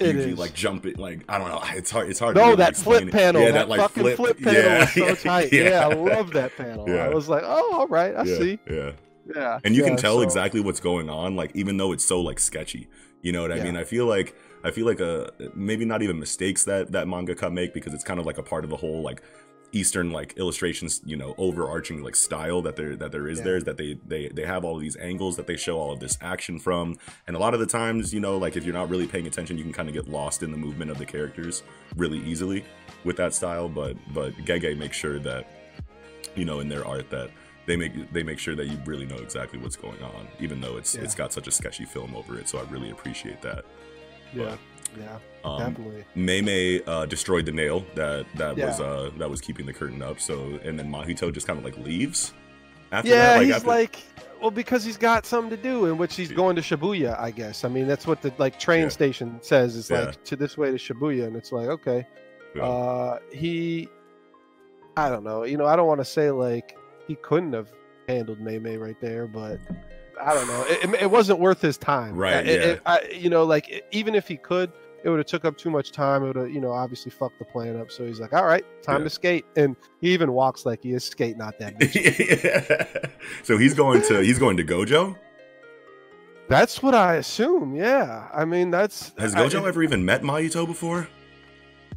Is. 0.00 0.38
like 0.38 0.54
jumping 0.54 0.96
like 0.96 1.24
I 1.28 1.38
don't 1.38 1.48
know. 1.48 1.62
It's 1.74 1.90
hard. 1.90 2.08
It's 2.10 2.18
hard. 2.18 2.34
to 2.36 2.40
no, 2.40 2.46
really 2.48 2.56
that 2.58 2.76
flip 2.76 3.04
it. 3.04 3.12
panel, 3.12 3.42
Yeah, 3.42 3.50
that, 3.52 3.68
fucking 3.68 4.16
flip, 4.16 4.38
panel 4.40 4.54
yeah, 4.62 4.78
was 4.80 4.92
so 4.92 5.14
tight. 5.28 5.52
Yeah. 5.52 5.86
I 5.88 5.94
love 5.94 6.32
that 6.32 6.56
panel. 6.56 6.88
Yeah. 6.88 7.04
I 7.04 7.08
was 7.08 7.28
like, 7.28 7.42
oh, 7.44 7.76
all 7.80 7.86
right, 7.88 8.14
I 8.14 8.22
yeah, 8.24 8.38
see. 8.38 8.58
Yeah. 8.70 8.92
Yeah, 9.34 9.58
and 9.62 9.74
you 9.74 9.82
yeah, 9.82 9.88
can 9.88 9.96
tell 9.98 10.16
so- 10.16 10.22
exactly 10.22 10.60
what's 10.60 10.80
going 10.80 11.10
on 11.10 11.36
like 11.36 11.50
even 11.54 11.76
though 11.76 11.92
it's 11.92 12.02
so 12.04 12.18
like 12.22 12.38
sketchy 12.40 12.88
you 13.20 13.30
know 13.30 13.42
what 13.42 13.52
i 13.52 13.56
Yeah. 13.56 13.64
mean 13.64 13.76
i 13.76 13.84
feel 13.84 14.06
like 14.06 14.34
i 14.64 14.70
feel 14.70 14.86
like 14.86 15.00
a 15.00 15.30
maybe 15.54 15.84
not 15.84 16.00
even 16.00 16.18
mistakes 16.18 16.64
that 16.64 16.92
that 16.92 17.06
manga 17.08 17.34
cut 17.34 17.52
make 17.52 17.74
because 17.74 17.92
it's 17.92 18.04
kind 18.04 18.18
of 18.18 18.24
like 18.24 18.38
a 18.38 18.42
part 18.42 18.64
of 18.64 18.70
the 18.70 18.76
whole 18.76 19.02
like 19.02 19.22
eastern 19.72 20.10
like 20.10 20.32
illustrations 20.38 21.02
you 21.04 21.14
know 21.16 21.34
overarching 21.36 22.02
like 22.02 22.16
style 22.16 22.62
that 22.62 22.74
there 22.76 22.96
that 22.96 23.12
there 23.12 23.28
is 23.28 23.38
Yeah. 23.38 23.44
there 23.44 23.56
is 23.56 23.64
that 23.64 23.76
they 23.76 23.98
they 24.06 24.28
they 24.28 24.46
have 24.46 24.64
all 24.64 24.76
of 24.76 24.80
these 24.80 24.96
angles 24.96 25.36
that 25.36 25.46
they 25.46 25.56
show 25.56 25.78
all 25.78 25.92
of 25.92 26.00
this 26.00 26.16
action 26.22 26.58
from. 26.58 26.96
And 27.26 27.36
a 27.36 27.38
lot 27.38 27.52
of 27.52 27.60
the 27.60 27.66
times 27.66 28.14
you 28.14 28.20
know 28.20 28.38
like 28.38 28.56
if 28.56 28.64
you're 28.64 28.72
not 28.74 28.88
really 28.88 29.06
paying 29.06 29.26
attention 29.26 29.58
you 29.58 29.64
can 29.64 29.72
kind 29.74 29.88
of 29.88 29.94
get 29.94 30.08
lost 30.08 30.42
in 30.42 30.50
the 30.50 30.56
movement 30.56 30.90
of 30.90 30.96
the 30.98 31.04
characters 31.04 31.62
really 31.96 32.18
easily 32.20 32.64
with 33.04 33.16
that 33.18 33.34
style. 33.34 33.68
But 33.68 33.96
but 34.14 34.32
gege 34.46 34.76
makes 34.78 34.96
sure 34.96 35.18
that 35.18 35.46
you 36.34 36.44
know 36.46 36.60
in 36.60 36.68
their 36.70 36.86
art 36.86 37.10
that 37.10 37.30
they 37.66 37.76
make 37.76 38.10
they 38.12 38.22
make 38.22 38.38
sure 38.38 38.54
that 38.56 38.66
you 38.68 38.78
really 38.86 39.04
know 39.04 39.16
exactly 39.18 39.58
what's 39.58 39.76
going 39.76 40.02
on 40.02 40.26
even 40.40 40.60
though 40.62 40.78
it's 40.78 40.94
Yeah. 40.94 41.02
it's 41.02 41.14
got 41.14 41.32
such 41.34 41.46
a 41.46 41.50
sketchy 41.50 41.84
film 41.84 42.16
over 42.16 42.38
it. 42.38 42.48
So 42.48 42.58
i 42.58 42.62
really 42.70 42.90
appreciate 42.90 43.42
that. 43.42 43.66
Yeah, 44.34 44.56
yeah, 44.98 45.18
um 45.44 45.58
definitely. 45.58 46.04
Mei 46.14 46.40
Mei 46.40 46.82
uh 46.84 47.06
destroyed 47.06 47.46
the 47.46 47.52
nail 47.52 47.84
that 47.94 48.26
that 48.36 48.56
was 48.56 48.80
uh 48.80 49.10
that 49.18 49.28
was 49.28 49.40
keeping 49.40 49.66
the 49.66 49.72
curtain 49.72 50.02
up 50.02 50.20
so 50.20 50.58
and 50.64 50.78
then 50.78 50.90
mahito 50.90 51.32
just 51.32 51.46
kind 51.46 51.58
of 51.58 51.64
like 51.64 51.76
leaves 51.78 52.32
after 52.92 53.10
Yeah, 53.10 53.34
that 53.38 53.44
he's 53.44 53.54
after- 53.56 53.68
like, 53.68 54.02
well, 54.40 54.50
because 54.50 54.82
he's 54.82 54.96
got 54.96 55.26
something 55.26 55.50
to 55.54 55.62
do, 55.62 55.84
in 55.86 55.98
which 55.98 56.14
he's 56.16 56.32
going 56.32 56.56
to 56.56 56.62
Shibuya, 56.62 57.20
I 57.20 57.30
guess. 57.32 57.64
I 57.64 57.68
mean, 57.68 57.86
that's 57.86 58.06
what 58.06 58.22
the 58.22 58.32
like 58.38 58.58
train 58.58 58.84
Yeah. 58.84 58.88
station 58.88 59.38
says. 59.42 59.76
It's 59.76 59.90
Yeah. 59.90 60.04
like 60.06 60.24
to 60.24 60.36
this 60.36 60.56
way 60.56 60.70
to 60.70 60.78
Shibuya, 60.78 61.26
and 61.26 61.36
it's 61.36 61.52
like, 61.52 61.68
okay, 61.68 62.06
Yeah. 62.54 62.62
uh, 62.62 63.18
he, 63.30 63.88
I 64.96 65.10
don't 65.10 65.22
know. 65.24 65.44
You 65.44 65.58
know, 65.58 65.66
I 65.66 65.76
don't 65.76 65.86
want 65.86 66.00
to 66.00 66.04
say 66.04 66.30
like 66.30 66.78
he 67.06 67.14
couldn't 67.16 67.52
have 67.52 67.68
handled 68.08 68.40
Mei 68.40 68.58
Mei 68.58 68.78
right 68.78 68.98
there, 69.02 69.26
but 69.26 69.60
I 70.20 70.34
don't 70.34 70.46
know. 70.48 70.64
It, 70.68 70.84
it, 70.94 71.02
it 71.02 71.10
wasn't 71.10 71.38
worth 71.40 71.60
his 71.60 71.76
time. 71.78 72.14
Right, 72.16 72.46
It- 72.46 72.60
yeah. 72.86 72.92
I, 72.92 73.08
you 73.16 73.30
know, 73.30 73.44
like 73.44 73.84
even 73.92 74.14
if 74.14 74.26
he 74.28 74.36
could, 74.36 74.72
it 75.04 75.08
would 75.10 75.18
have 75.18 75.26
took 75.26 75.44
up 75.44 75.56
too 75.56 75.70
much 75.70 75.92
time. 75.92 76.24
It 76.24 76.26
would 76.28 76.36
have, 76.36 76.50
you 76.50 76.60
know, 76.60 76.72
obviously 76.72 77.10
fucked 77.10 77.38
the 77.38 77.44
plan 77.44 77.78
up. 77.80 77.90
So 77.92 78.04
he's 78.04 78.18
like, 78.20 78.32
all 78.32 78.44
right, 78.44 78.64
time 78.82 79.00
Yeah. 79.00 79.04
to 79.04 79.10
skate, 79.10 79.44
and 79.56 79.76
he 80.00 80.10
even 80.12 80.32
walks 80.32 80.66
like 80.66 80.82
he 80.82 80.92
is 80.92 81.04
skating 81.04 81.40
out 81.40 81.58
that. 81.60 81.78
bitch. 81.78 83.10
so 83.44 83.56
he's 83.58 83.74
going 83.74 84.02
to 84.02 84.20
he's 84.24 84.38
going 84.38 84.56
to 84.56 84.64
gojo 84.64 85.16
That's 86.48 86.82
what 86.82 86.94
I 86.94 87.14
assume. 87.16 87.76
Yeah, 87.76 88.28
I 88.34 88.44
mean 88.44 88.70
that's 88.70 89.12
has 89.18 89.34
I- 89.34 89.40
gojo 89.46 89.66
ever 89.68 89.82
even 89.82 90.04
met 90.04 90.22
mahito 90.22 90.66
before 90.66 91.08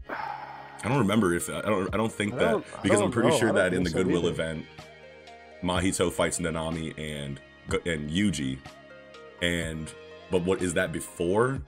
I 0.09 0.87
don't 0.89 0.99
remember 0.99 1.33
if 1.35 1.49
I 1.49 1.61
don't. 1.61 1.93
I 1.93 1.97
don't 1.97 2.11
think 2.11 2.33
I 2.33 2.37
that 2.37 2.51
don't- 2.51 2.65
I 2.77 2.81
because 2.81 3.01
I'm 3.01 3.11
pretty 3.11 3.29
know. 3.29 3.37
sure 3.37 3.53
that 3.53 3.73
in 3.73 3.83
the 3.83 3.89
so 3.89 3.97
Goodwill 3.97 4.27
event, 4.27 4.65
Mahito 5.63 6.11
fights 6.11 6.39
Nanami 6.39 6.97
and 6.99 7.39
and 7.69 8.09
Yuji, 8.09 8.57
and 9.41 9.91
but 10.29 10.43
what 10.43 10.61
is 10.61 10.73
that 10.75 10.91
before 10.91 11.61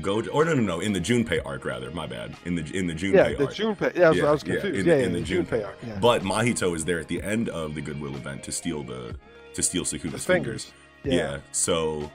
Gojo? 0.00 0.28
Or 0.32 0.44
no, 0.44 0.54
no, 0.54 0.62
no. 0.62 0.80
In 0.80 0.92
the 0.92 1.00
Junpei 1.00 1.44
arc, 1.44 1.64
rather. 1.64 1.90
My 1.90 2.06
bad. 2.06 2.34
In 2.44 2.54
the 2.54 2.62
in 2.76 2.86
the 2.86 2.94
Junpei 2.94 3.14
yeah, 3.14 3.28
the 3.30 3.44
arc. 3.46 3.54
Junpei. 3.54 3.94
Yeah, 3.96 4.12
Yeah, 4.12 4.24
I 4.26 4.30
was 4.32 4.44
yeah, 4.46 4.52
confused. 4.54 4.78
in- 4.80 4.86
Yeah, 4.86 4.94
in 4.94 5.00
yeah, 5.14 5.18
the 5.18 5.20
the 5.24 5.34
Junpei. 5.34 5.46
Junpei 5.60 5.66
arc. 5.66 5.78
Yeah, 5.86 5.98
But 6.00 6.22
Mahito 6.22 6.74
is 6.76 6.84
there 6.84 6.98
at 7.00 7.08
the 7.08 7.22
end 7.22 7.48
of 7.48 7.74
the 7.74 7.80
Goodwill 7.80 8.14
event 8.16 8.42
to 8.44 8.52
steal 8.52 8.82
the 8.82 9.16
to 9.54 9.62
steal 9.62 9.84
the 9.84 9.98
Sukuna's 9.98 10.24
fingers. 10.24 10.72
Yeah. 11.04 11.14
Yeah. 11.14 11.38
So, 11.52 12.10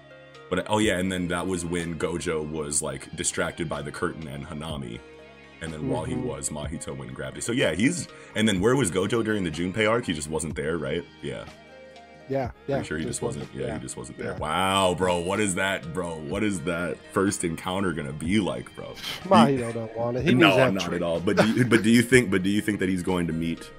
but 0.49 0.65
oh 0.69 0.77
yeah, 0.77 0.97
and 0.97 1.11
then 1.11 1.27
that 1.29 1.45
was 1.47 1.65
when 1.65 1.97
Gojo 1.97 2.49
was 2.49 2.81
like 2.81 3.13
distracted 3.15 3.67
by 3.67 3.81
the 3.81 3.91
curtain 3.91 4.27
and 4.27 4.45
Hanami, 4.45 4.99
and 5.61 5.73
then 5.73 5.89
while 5.89 6.03
he 6.05 6.13
Mhm. 6.13 6.23
was, 6.23 6.49
Mahito 6.49 6.89
went 6.95 7.07
and 7.09 7.15
grabbed 7.15 7.37
it. 7.37 7.43
So 7.43 7.51
yeah, 7.53 7.73
he's 7.73 8.07
and 8.35 8.47
then 8.47 8.59
where 8.61 8.75
was 8.75 8.91
Gojo 8.91 9.23
during 9.23 9.43
the 9.43 9.51
Junpei 9.51 9.89
arc? 9.89 10.05
He 10.05 10.13
just 10.13 10.29
wasn't 10.29 10.55
there, 10.55 10.77
right? 10.77 11.03
Yeah, 11.21 11.45
yeah, 12.29 12.51
yeah. 12.67 12.75
pretty 12.77 12.87
sure 12.87 12.97
he 12.97 13.05
just 13.05 13.21
wasn't. 13.21 13.47
Yeah, 13.53 13.73
he 13.73 13.79
just 13.79 13.97
wasn't 13.97 14.17
there. 14.17 14.31
yeah. 14.31 14.37
Wow, 14.37 14.95
bro, 14.97 15.19
what 15.19 15.39
is 15.39 15.55
that, 15.55 15.93
bro? 15.93 16.15
What 16.15 16.43
is 16.43 16.61
that 16.61 16.97
first 17.11 17.43
encounter 17.43 17.93
gonna 17.93 18.13
be 18.13 18.39
like, 18.39 18.73
bro? 18.75 18.93
Mahito 19.23 19.73
don't 19.73 19.95
want 19.95 20.17
it. 20.17 20.25
He 20.25 20.33
no, 20.33 20.69
not 20.69 20.83
trick. 20.83 20.95
at 20.97 21.03
all. 21.03 21.19
But 21.19 21.37
do 21.37 21.47
you, 21.49 21.65
but 21.65 21.83
do 21.83 21.89
you 21.89 22.01
think 22.01 22.31
but 22.31 22.43
do 22.43 22.49
you 22.49 22.61
think 22.61 22.79
that 22.79 22.89
he's 22.89 23.03
going 23.03 23.27
to 23.27 23.33
meet 23.33 23.71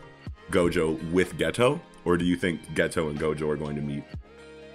Gojo 0.51 0.99
with 1.13 1.37
Geto, 1.37 1.81
or 2.05 2.17
do 2.17 2.25
you 2.25 2.37
think 2.37 2.63
Geto 2.75 3.11
and 3.11 3.19
Gojo 3.19 3.49
are 3.49 3.57
going 3.57 3.77
to 3.77 3.83
meet, 3.83 4.05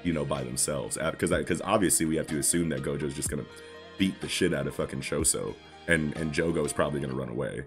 you 0.03 0.13
know, 0.13 0.25
by 0.25 0.43
themselves? 0.43 0.97
Because 0.97 1.29
because 1.29 1.61
obviously 1.61 2.05
we 2.05 2.15
have 2.15 2.27
to 2.27 2.39
assume 2.39 2.69
that 2.69 2.81
Gojo's 2.81 3.13
just 3.13 3.29
gonna 3.29 3.45
beat 3.97 4.19
the 4.21 4.27
shit 4.29 4.53
out 4.53 4.67
of 4.67 4.75
fucking 4.75 5.01
Choso, 5.01 5.53
and 5.88 6.15
and 6.17 6.33
Jogo's 6.33 6.73
probably 6.73 6.99
gonna 7.01 7.15
run 7.15 7.29
away, 7.29 7.65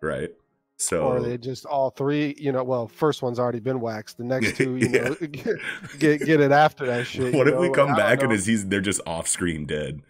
right? 0.00 0.30
So 0.82 1.02
Or 1.04 1.20
they 1.20 1.38
just 1.38 1.64
all 1.64 1.90
three, 1.90 2.34
you 2.38 2.50
know. 2.50 2.64
Well, 2.64 2.88
first 2.88 3.22
one's 3.22 3.38
already 3.38 3.60
been 3.60 3.80
waxed. 3.80 4.18
The 4.18 4.24
next 4.24 4.56
two, 4.56 4.76
you 4.76 4.88
Yeah. 4.92 5.08
know, 5.10 5.14
get 5.98 6.20
get 6.24 6.40
it 6.40 6.50
after 6.52 6.86
that 6.86 7.06
shit. 7.06 7.34
what 7.34 7.46
if 7.48 7.56
we 7.56 7.70
come 7.70 7.94
back 7.94 8.22
and 8.22 8.32
is 8.32 8.46
he's 8.46 8.66
they're 8.68 8.80
just 8.80 9.00
off 9.06 9.28
screen 9.28 9.64
dead? 9.66 10.00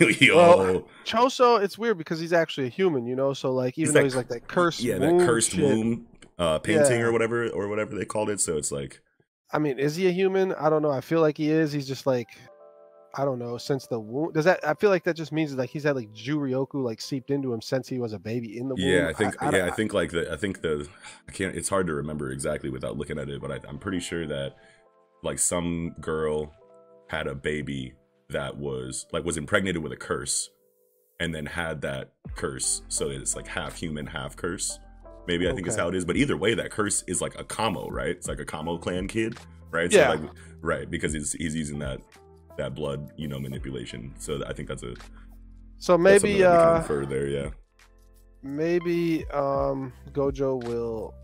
Yo, 0.00 0.36
Well, 0.36 0.88
Choso, 1.04 1.62
it's 1.62 1.76
weird 1.76 1.98
because 1.98 2.18
he's 2.18 2.32
actually 2.32 2.66
a 2.66 2.70
human, 2.70 3.06
you 3.06 3.14
know. 3.16 3.32
So 3.34 3.52
like, 3.52 3.76
even 3.78 3.86
He's 3.88 3.92
though 3.94 3.98
that 4.00 4.04
he's 4.04 4.16
like 4.16 4.28
that 4.28 4.48
cursed, 4.48 4.80
yeah, 4.80 4.98
that 4.98 5.20
cursed 5.26 5.50
shit, 5.52 5.62
womb 5.64 6.06
uh, 6.38 6.58
painting 6.60 7.00
Yeah. 7.00 7.06
or 7.06 7.12
whatever 7.12 7.48
or 7.50 7.68
whatever 7.68 7.94
they 7.96 8.04
called 8.04 8.30
it. 8.30 8.40
So 8.40 8.56
it's 8.56 8.72
like. 8.72 9.00
I 9.52 9.58
mean, 9.58 9.78
is 9.78 9.94
he 9.94 10.08
a 10.08 10.10
human? 10.10 10.52
I 10.54 10.68
don't 10.70 10.82
know. 10.82 10.90
I 10.90 11.00
feel 11.00 11.20
like 11.20 11.36
he 11.36 11.50
is. 11.50 11.72
He's 11.72 11.86
just 11.86 12.04
like, 12.06 12.28
I 13.18 13.24
don't 13.24 13.38
know. 13.38 13.56
Since 13.56 13.86
the 13.86 13.98
womb, 13.98 14.32
does 14.32 14.44
that? 14.44 14.66
I 14.66 14.74
feel 14.74 14.90
like 14.90 15.04
that 15.04 15.14
just 15.16 15.32
means 15.32 15.54
like 15.54 15.70
he's 15.70 15.84
had 15.84 15.96
like 15.96 16.12
Juryoku 16.12 16.84
like 16.84 17.00
seeped 17.00 17.30
into 17.30 17.52
him 17.52 17.62
since 17.62 17.88
he 17.88 17.98
was 17.98 18.12
a 18.12 18.18
baby 18.18 18.58
in 18.58 18.68
the 18.68 18.74
womb. 18.74 18.84
Yeah, 18.84 19.08
I 19.08 19.12
think 19.12 19.42
I, 19.42 19.56
yeah, 19.56 19.66
I 19.66 19.70
think 19.70 19.94
like 19.94 20.10
the 20.10 20.30
I 20.32 20.36
think 20.36 20.60
the 20.60 20.86
I 21.28 21.32
can't. 21.32 21.56
It's 21.56 21.68
hard 21.68 21.86
to 21.86 21.94
remember 21.94 22.30
exactly 22.30 22.68
without 22.70 22.96
looking 22.98 23.18
at 23.18 23.28
it, 23.28 23.40
but 23.40 23.50
I, 23.50 23.60
I'm 23.68 23.78
pretty 23.78 24.00
sure 24.00 24.26
that 24.26 24.56
like 25.22 25.38
some 25.38 25.94
girl 26.00 26.52
had 27.08 27.26
a 27.26 27.34
baby 27.34 27.94
that 28.28 28.56
was 28.56 29.06
like 29.12 29.24
was 29.24 29.36
impregnated 29.36 29.82
with 29.82 29.92
a 29.92 29.96
curse 29.96 30.50
and 31.20 31.34
then 31.34 31.46
had 31.46 31.80
that 31.80 32.12
curse 32.34 32.82
so 32.88 33.08
it's 33.08 33.36
like 33.36 33.46
half 33.46 33.76
human 33.76 34.04
half 34.06 34.34
curse 34.36 34.78
maybe 35.28 35.48
i 35.48 35.54
think 35.54 35.66
is 35.66 35.76
how 35.76 35.88
it 35.88 35.94
is 35.94 36.04
but 36.04 36.16
either 36.16 36.36
way 36.36 36.52
that 36.52 36.70
curse 36.70 37.04
is 37.06 37.22
like 37.22 37.38
a 37.38 37.44
kamo 37.44 37.88
right 37.88 38.10
it's 38.10 38.26
like 38.26 38.40
a 38.40 38.44
kamo 38.44 38.76
clan 38.76 39.06
kid 39.06 39.36
right 39.70 39.90
Yeah. 39.92 40.12
so 40.12 40.20
like 40.20 40.30
right 40.60 40.90
because 40.90 41.12
he's 41.12 41.32
he's 41.32 41.54
using 41.54 41.78
that 41.78 42.00
that 42.58 42.74
blood 42.74 43.10
you 43.16 43.28
know 43.28 43.38
manipulation. 43.38 44.14
So 44.18 44.42
i 44.46 44.52
think 44.52 44.68
that's 44.68 44.82
a 44.82 44.94
So 45.78 45.96
maybe 45.98 46.44
uh 46.44 46.78
infer 46.78 47.04
there 47.06 47.28
yeah. 47.28 47.50
maybe 48.42 49.26
um 49.30 49.92
Gojo 50.12 50.62
will 50.64 51.14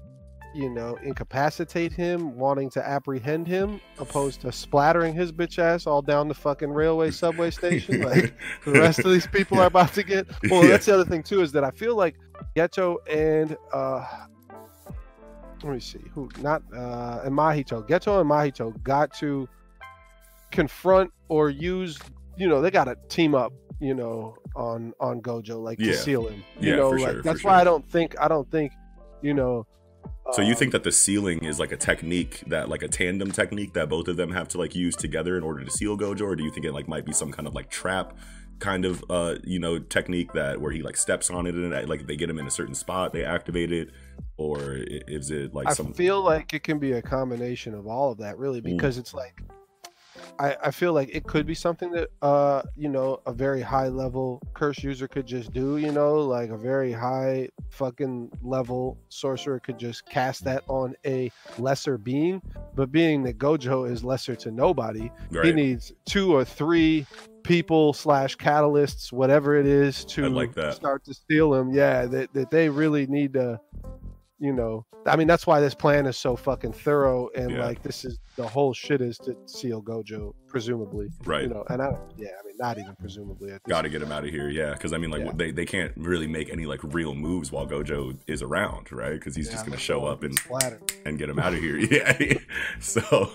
you 0.54 0.68
know 0.68 0.96
incapacitate 1.02 1.92
him 1.92 2.36
wanting 2.36 2.68
to 2.70 2.86
apprehend 2.86 3.46
him 3.48 3.80
opposed 3.98 4.42
to 4.42 4.52
splattering 4.52 5.14
his 5.14 5.32
bitch 5.32 5.58
ass 5.58 5.86
all 5.86 6.02
down 6.02 6.28
the 6.28 6.34
fucking 6.34 6.70
railway 6.70 7.10
subway 7.10 7.50
station 7.50 8.02
like 8.02 8.34
the 8.66 8.72
rest 8.84 8.98
of 8.98 9.10
these 9.10 9.26
people 9.26 9.58
are 9.58 9.66
about 9.66 9.94
to 9.94 10.02
get. 10.02 10.26
Well 10.50 10.62
Yeah. 10.64 10.70
that's 10.72 10.84
the 10.86 10.94
other 10.94 11.06
thing 11.06 11.22
too 11.22 11.40
is 11.40 11.52
that 11.52 11.64
i 11.64 11.70
feel 11.70 11.96
like 11.96 12.16
Geto 12.54 12.96
and 13.10 13.56
uh 13.72 14.04
let 15.64 15.72
me 15.72 15.80
see 15.80 16.00
who 16.12 16.28
not 16.40 16.60
uh 16.76 17.20
and 17.24 17.32
mahito 17.34 17.86
Geto 17.88 18.20
and 18.20 18.28
mahito 18.30 18.66
got 18.82 19.14
to 19.20 19.48
confront 20.50 21.10
or 21.32 21.48
use 21.48 21.98
you 22.36 22.46
know 22.46 22.60
they 22.60 22.70
got 22.70 22.84
to 22.84 22.96
team 23.08 23.34
up 23.34 23.52
you 23.80 23.94
know 23.94 24.36
on 24.54 24.92
on 25.00 25.20
gojo 25.22 25.56
like 25.62 25.78
Yeah. 25.80 25.92
to 25.92 25.96
seal 25.98 26.28
him 26.28 26.44
you 26.60 26.70
Yeah, 26.70 26.76
know 26.76 26.90
like 26.90 27.00
sure, 27.12 27.22
that's 27.22 27.40
sure. 27.40 27.50
why 27.50 27.60
i 27.60 27.64
don't 27.64 27.84
think 27.90 28.14
i 28.20 28.28
don't 28.28 28.48
think 28.50 28.70
you 29.22 29.32
know 29.32 29.66
So 30.34 30.42
you 30.42 30.52
um, 30.52 30.58
think 30.60 30.72
that 30.72 30.84
the 30.84 30.92
sealing 30.92 31.38
is 31.44 31.58
like 31.58 31.72
a 31.72 31.76
technique 31.76 32.42
that 32.48 32.68
like 32.68 32.82
a 32.82 32.88
tandem 32.88 33.30
technique 33.32 33.72
that 33.78 33.88
both 33.88 34.08
of 34.08 34.16
them 34.16 34.30
have 34.32 34.46
to 34.48 34.58
like 34.58 34.74
use 34.74 34.94
together 34.94 35.36
in 35.38 35.42
order 35.42 35.64
to 35.64 35.70
seal 35.70 35.96
Gojo, 35.96 36.22
or 36.30 36.36
do 36.36 36.44
you 36.44 36.50
think 36.54 36.64
it 36.66 36.72
like 36.78 36.86
might 36.94 37.06
be 37.10 37.12
some 37.12 37.30
kind 37.36 37.46
of 37.48 37.54
like 37.54 37.68
trap 37.70 38.08
kind 38.58 38.84
of 38.84 39.02
uh 39.10 39.34
you 39.42 39.58
know 39.58 39.78
technique 39.96 40.30
that 40.34 40.60
where 40.60 40.70
he 40.76 40.80
like 40.88 40.96
steps 40.96 41.30
on 41.30 41.46
it 41.48 41.54
and 41.54 41.88
like 41.88 42.06
they 42.06 42.16
get 42.16 42.28
him 42.30 42.38
in 42.38 42.46
a 42.46 42.50
certain 42.60 42.74
spot, 42.74 43.12
they 43.12 43.24
activate 43.24 43.72
it, 43.72 43.88
or 44.36 44.76
is 45.18 45.30
it 45.30 45.54
like 45.54 45.68
I 45.68 45.72
some 45.72 45.92
feel 45.92 46.22
like 46.22 46.52
it 46.52 46.62
can 46.62 46.78
be 46.78 46.92
a 46.92 47.02
combination 47.02 47.74
of 47.74 47.86
all 47.86 48.12
of 48.12 48.18
that, 48.18 48.38
really, 48.38 48.60
Mm. 48.60 48.76
because 48.76 48.98
it's 48.98 49.14
like 49.14 49.36
I, 50.38 50.56
I 50.64 50.70
feel 50.70 50.92
like 50.92 51.10
it 51.12 51.24
could 51.24 51.46
be 51.46 51.54
something 51.54 51.90
that 51.92 52.08
uh 52.22 52.62
you 52.76 52.88
know 52.88 53.20
a 53.26 53.32
very 53.32 53.60
high 53.60 53.88
level 53.88 54.40
curse 54.54 54.82
user 54.82 55.08
could 55.08 55.26
just 55.26 55.52
do, 55.52 55.76
you 55.76 55.92
know, 55.92 56.14
like 56.16 56.50
a 56.50 56.56
very 56.56 56.92
high 56.92 57.48
fucking 57.70 58.30
level 58.42 58.98
sorcerer 59.08 59.60
could 59.60 59.78
just 59.78 60.06
cast 60.06 60.44
that 60.44 60.62
on 60.68 60.94
a 61.06 61.30
lesser 61.58 61.98
being. 61.98 62.42
But 62.74 62.90
being 62.90 63.22
that 63.24 63.38
Gojo 63.38 63.90
is 63.90 64.02
lesser 64.04 64.34
to 64.36 64.50
nobody, 64.50 65.10
he 65.42 65.52
needs 65.52 65.92
two 66.06 66.34
or 66.34 66.44
three 66.44 67.06
people 67.42 67.92
slash 67.92 68.36
catalysts, 68.36 69.12
whatever 69.12 69.56
it 69.56 69.66
is, 69.66 70.04
to 70.06 70.28
like 70.28 70.54
that. 70.54 70.74
start 70.74 71.04
to 71.04 71.14
steal 71.14 71.54
him. 71.54 71.72
Yeah, 71.72 72.06
that, 72.06 72.32
that 72.34 72.50
they 72.50 72.68
really 72.68 73.06
need 73.06 73.34
to, 73.34 73.60
you 74.42 74.52
know. 74.52 74.84
I 75.06 75.16
mean, 75.16 75.26
that's 75.26 75.46
why 75.46 75.60
this 75.60 75.74
plan 75.74 76.06
is 76.06 76.16
so 76.16 76.36
fucking 76.36 76.72
thorough, 76.72 77.28
and 77.34 77.50
Yeah. 77.50 77.64
like 77.64 77.82
this 77.82 78.04
is 78.04 78.18
the 78.36 78.46
whole 78.46 78.72
shit 78.72 79.00
is 79.00 79.18
to 79.18 79.36
seal 79.46 79.82
Gojo, 79.82 80.32
presumably. 80.48 81.08
Right. 81.24 81.42
You 81.44 81.48
know, 81.48 81.64
and 81.70 81.80
I. 81.82 81.96
Yeah, 82.16 82.28
I 82.40 82.46
mean, 82.46 82.56
not 82.58 82.78
even 82.78 82.94
presumably. 82.96 83.52
Got 83.68 83.82
to 83.82 83.88
get 83.88 84.02
him 84.02 84.12
out 84.12 84.24
of 84.24 84.30
here, 84.30 84.48
yeah. 84.48 84.72
Because 84.72 84.92
I 84.92 84.98
mean, 84.98 85.10
like 85.10 85.24
Yeah. 85.24 85.32
they, 85.34 85.50
they 85.50 85.64
can't 85.64 85.92
really 85.96 86.26
make 86.26 86.50
any 86.50 86.66
like 86.66 86.80
real 86.82 87.14
moves 87.14 87.50
while 87.50 87.66
Gojo 87.66 88.16
is 88.26 88.42
around, 88.42 88.92
right? 88.92 89.12
Because 89.14 89.34
he's 89.36 89.46
Yeah, 89.46 89.52
just 89.52 89.64
gonna 89.66 89.76
show 89.78 90.04
up 90.04 90.22
and 90.24 90.38
and 91.06 91.18
get 91.18 91.28
him 91.28 91.38
out 91.38 91.52
of 91.54 91.60
here. 91.60 91.76
yeah. 91.96 92.38
so 92.80 93.30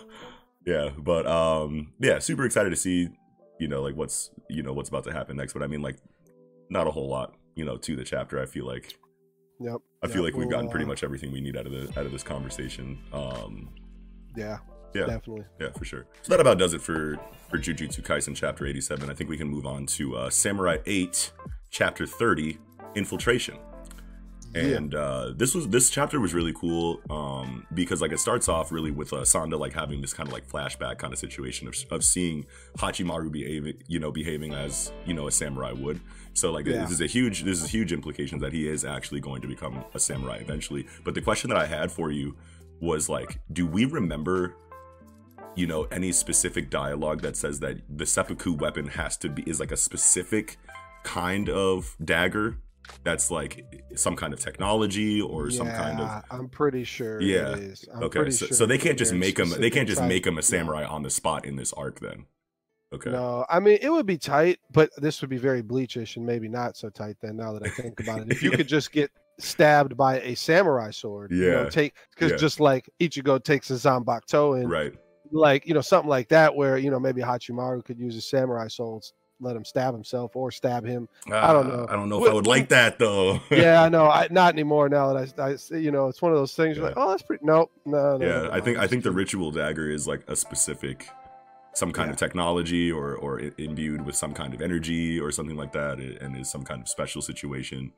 yeah, 0.65 0.89
but 0.97 1.25
um 1.27 1.93
yeah, 1.99 2.19
super 2.19 2.45
excited 2.45 2.69
to 2.69 2.75
see, 2.77 3.09
you 3.59 3.67
know, 3.67 3.81
like 3.81 3.95
what's 3.95 4.29
you 4.49 4.63
know, 4.63 4.73
what's 4.73 4.89
about 4.89 5.03
to 5.05 5.11
happen 5.13 5.35
next. 5.37 5.53
But 5.53 5.63
I 5.63 5.67
mean 5.67 5.81
like 5.81 5.97
not 6.69 6.87
a 6.87 6.91
whole 6.91 7.09
lot, 7.09 7.33
you 7.55 7.65
know, 7.65 7.77
to 7.77 7.95
the 7.95 8.03
chapter. 8.03 8.41
I 8.41 8.45
feel 8.45 8.65
like 8.65 8.97
Yep. 9.59 9.77
I 10.03 10.07
feel 10.07 10.23
like 10.23 10.35
we've 10.35 10.49
gotten 10.49 10.69
pretty 10.69 10.85
uh, 10.85 10.89
much 10.89 11.03
everything 11.03 11.31
we 11.31 11.41
need 11.41 11.57
out 11.57 11.65
of 11.65 11.71
the 11.71 11.99
out 11.99 12.05
of 12.05 12.11
this 12.11 12.23
conversation. 12.23 12.99
Um 13.11 13.69
Yeah. 14.35 14.57
Yeah. 14.93 15.05
Definitely. 15.05 15.45
yeah, 15.59 15.71
for 15.77 15.85
sure. 15.85 16.05
So 16.21 16.31
that 16.31 16.39
about 16.39 16.57
does 16.57 16.73
it 16.73 16.81
for 16.81 17.17
for 17.49 17.57
Jujutsu 17.57 18.01
Kaisen 18.01 18.35
chapter 18.35 18.65
87. 18.65 19.09
I 19.09 19.13
think 19.13 19.29
we 19.29 19.37
can 19.37 19.47
move 19.47 19.65
on 19.65 19.85
to 19.87 20.15
uh 20.15 20.29
Samurai 20.29 20.77
8 20.85 21.31
chapter 21.69 22.05
30 22.05 22.57
Infiltration. 22.95 23.57
Yeah. 24.55 24.61
And 24.77 24.95
uh, 24.95 25.33
this 25.35 25.53
was 25.53 25.67
this 25.67 25.89
chapter 25.89 26.19
was 26.19 26.33
really 26.33 26.53
cool 26.53 27.01
um, 27.09 27.65
because 27.73 28.01
like 28.01 28.11
it 28.11 28.19
starts 28.19 28.49
off 28.49 28.71
really 28.71 28.91
with 28.91 29.13
uh, 29.13 29.17
Sanda 29.17 29.59
like 29.59 29.73
having 29.73 30.01
this 30.01 30.13
kind 30.13 30.27
of 30.27 30.33
like 30.33 30.47
flashback 30.47 30.97
kind 30.97 31.13
of 31.13 31.19
situation 31.19 31.67
of, 31.67 31.75
of 31.91 32.03
seeing 32.03 32.45
Hachimaru 32.77 33.31
behaving 33.31 33.75
you 33.87 33.99
know 33.99 34.11
behaving 34.11 34.53
as 34.53 34.91
you 35.05 35.13
know 35.13 35.27
a 35.27 35.31
samurai 35.31 35.73
would. 35.73 35.99
So 36.33 36.51
like 36.51 36.65
Yeah. 36.65 36.81
this 36.81 36.91
is 36.91 37.01
a 37.01 37.05
huge 37.07 37.43
this 37.43 37.61
is 37.63 37.69
huge 37.69 37.93
implications 37.93 38.41
that 38.41 38.53
he 38.53 38.67
is 38.67 38.83
actually 38.85 39.19
going 39.19 39.41
to 39.41 39.47
become 39.47 39.83
a 39.93 39.99
samurai 39.99 40.37
eventually. 40.37 40.87
But 41.03 41.13
the 41.13 41.21
question 41.21 41.49
that 41.49 41.57
I 41.57 41.65
had 41.67 41.91
for 41.91 42.11
you 42.11 42.35
was 42.79 43.09
like, 43.09 43.39
do 43.51 43.65
we 43.67 43.85
remember 43.85 44.55
you 45.55 45.67
know 45.67 45.83
any 45.91 46.11
specific 46.11 46.69
dialogue 46.69 47.21
that 47.21 47.35
says 47.35 47.59
that 47.59 47.77
the 47.89 48.05
seppuku 48.05 48.53
weapon 48.53 48.87
has 48.87 49.17
to 49.17 49.29
be 49.29 49.43
is 49.43 49.59
like 49.59 49.71
a 49.71 49.77
specific 49.77 50.57
kind 51.03 51.49
of 51.49 51.95
dagger 52.03 52.57
that's 53.03 53.31
like 53.31 53.65
some 53.95 54.15
kind 54.15 54.33
of 54.33 54.39
technology 54.39 55.21
or 55.21 55.49
some 55.51 55.67
kind 55.69 55.99
of 56.01 56.23
I'm 56.31 56.49
pretty 56.49 56.83
sure. 56.83 57.21
Yeah. 57.21 57.53
It 57.53 57.59
is. 57.59 57.85
I'm 57.93 58.03
okay 58.03 58.19
pretty 58.19 58.31
so, 58.31 58.45
sure 58.47 58.55
so 58.55 58.65
they 58.65 58.77
can't 58.77 58.97
just 58.97 59.13
make 59.13 59.35
them 59.35 59.49
they 59.57 59.69
can't 59.69 59.87
just 59.87 59.99
type. 59.99 60.09
make 60.09 60.23
them 60.23 60.37
a 60.37 60.41
samurai 60.43 60.85
on 60.85 61.03
the 61.03 61.09
spot 61.09 61.45
in 61.45 61.55
this 61.55 61.73
arc 61.73 61.99
then 61.99 62.25
okay 62.93 63.11
No, 63.11 63.45
I 63.49 63.59
mean 63.59 63.77
it 63.81 63.89
would 63.89 64.05
be 64.05 64.17
tight, 64.17 64.59
but 64.71 64.89
this 64.97 65.21
would 65.21 65.29
be 65.29 65.37
very 65.37 65.61
bleachish 65.63 66.17
and 66.17 66.25
maybe 66.25 66.47
not 66.47 66.77
so 66.77 66.89
tight. 66.89 67.17
Then 67.21 67.37
now 67.37 67.53
that 67.53 67.63
I 67.65 67.69
think 67.69 67.99
about 67.99 68.21
it, 68.21 68.31
if 68.31 68.41
you 68.43 68.51
could 68.57 68.67
just 68.67 68.91
get 68.91 69.11
stabbed 69.39 69.95
by 69.95 70.19
a 70.21 70.35
samurai 70.35 70.91
sword, 70.91 71.31
you 71.31 71.51
know, 71.51 71.63
Yeah. 71.63 71.69
take 71.69 71.93
because 72.13 72.31
Yeah. 72.31 72.37
just 72.37 72.59
like 72.59 72.89
Ichigo 72.99 73.43
takes 73.43 73.69
a 73.71 73.73
Zanpakuto 73.73 74.59
and 74.59 74.69
right 74.69 74.93
like 75.31 75.67
you 75.67 75.73
know 75.73 75.81
something 75.81 76.09
like 76.09 76.29
that, 76.29 76.55
where 76.55 76.77
you 76.77 76.89
know 76.89 76.99
maybe 76.99 77.21
Hachimaru 77.21 77.83
could 77.83 77.99
use 77.99 78.15
his 78.15 78.29
samurai 78.29 78.69
sword, 78.69 79.03
let 79.39 79.55
him 79.55 79.63
stab 79.65 79.93
himself 79.93 80.35
or 80.35 80.51
stab 80.51 80.85
him. 80.85 81.07
I 81.31 81.53
don't 81.53 81.67
Ah, 81.67 81.75
know. 81.75 81.85
i 81.89 81.93
don't 81.93 82.09
know 82.09 82.23
if 82.25 82.29
i 82.31 82.33
would 82.33 82.47
like 82.47 82.69
that 82.69 82.97
though 82.99 83.39
yeah, 83.51 83.83
I 83.83 83.89
know. 83.89 84.05
I 84.05 84.27
not 84.31 84.53
anymore 84.53 84.89
now 84.89 85.13
that 85.13 85.33
I, 85.39 85.51
I 85.75 85.77
you 85.77 85.91
know 85.91 86.07
it's 86.07 86.21
one 86.21 86.31
of 86.31 86.37
those 86.37 86.55
things. 86.55 86.77
You're 86.77 86.85
like, 86.85 86.97
oh, 86.97 87.09
that's 87.11 87.21
pretty. 87.23 87.45
Nope, 87.45 87.71
no, 87.85 88.17
no. 88.17 88.25
yeah 88.25 88.41
no, 88.43 88.51
i 88.51 88.59
think 88.61 88.77
no, 88.77 88.83
i 88.83 88.87
think 88.87 89.03
the 89.03 89.11
ritual 89.11 89.51
dagger 89.51 89.89
is 89.89 90.07
like 90.07 90.23
a 90.27 90.35
specific 90.35 91.09
some 91.73 91.91
kind 91.91 92.09
of 92.09 92.17
technology 92.17 92.91
or 92.91 93.15
or 93.15 93.39
imbued 93.59 94.03
with 94.05 94.15
some 94.15 94.33
kind 94.33 94.53
of 94.55 94.61
energy 94.61 95.19
or 95.19 95.31
something 95.31 95.55
like 95.57 95.71
that 95.73 95.99
and 95.99 96.35
is 96.35 96.49
some 96.49 96.63
kind 96.63 96.81
of 96.81 96.87
special 96.89 97.21
situation 97.21 97.91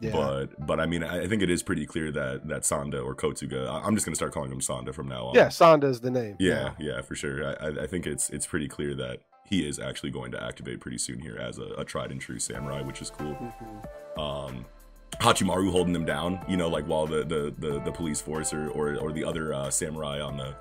Yeah. 0.00 0.12
but 0.12 0.66
but 0.66 0.78
i 0.80 0.84
mean 0.86 1.02
i 1.02 1.26
think 1.26 1.40
it 1.40 1.48
is 1.48 1.62
pretty 1.62 1.86
clear 1.86 2.12
that 2.12 2.46
that 2.48 2.62
sanda 2.62 3.02
or 3.02 3.14
kotsuga 3.14 3.60
i'm 3.82 3.94
just 3.94 4.04
gonna 4.04 4.16
start 4.16 4.32
calling 4.34 4.52
him 4.52 4.60
sanda 4.60 4.92
from 4.92 5.08
now 5.08 5.26
on 5.28 5.34
yeah, 5.34 5.46
Sanda 5.46 5.84
is 5.84 6.00
the 6.00 6.10
name. 6.10 6.36
yeah 6.38 6.72
yeah 6.78 7.00
for 7.00 7.14
sure 7.14 7.56
I- 7.62 7.84
i 7.84 7.86
think 7.86 8.06
it's 8.06 8.28
it's 8.28 8.46
pretty 8.46 8.68
clear 8.68 8.94
that 8.96 9.20
he 9.44 9.66
is 9.68 9.78
actually 9.78 10.10
going 10.10 10.32
to 10.32 10.42
activate 10.42 10.80
pretty 10.80 10.98
soon 10.98 11.18
here 11.20 11.36
as 11.36 11.58
a, 11.58 11.66
a 11.78 11.84
tried 11.84 12.10
and 12.10 12.20
true 12.20 12.38
samurai 12.38 12.80
which 12.82 13.00
is 13.02 13.10
cool 13.10 13.34
Mhm. 13.34 14.18
um 14.20 14.64
Hachimaru 15.20 15.70
holding 15.70 15.92
them 15.92 16.04
down, 16.04 16.44
you 16.48 16.56
know, 16.56 16.68
like 16.68 16.86
while 16.86 17.06
the 17.06 17.22
the 17.24 17.54
the, 17.56 17.80
the 17.84 17.92
police 17.92 18.20
force 18.20 18.52
or, 18.52 18.68
or 18.70 18.96
or 18.96 19.12
the 19.12 19.22
other 19.24 19.54
uh, 19.54 19.70
samurai 19.70 20.20
on 20.20 20.36
the 20.36 20.56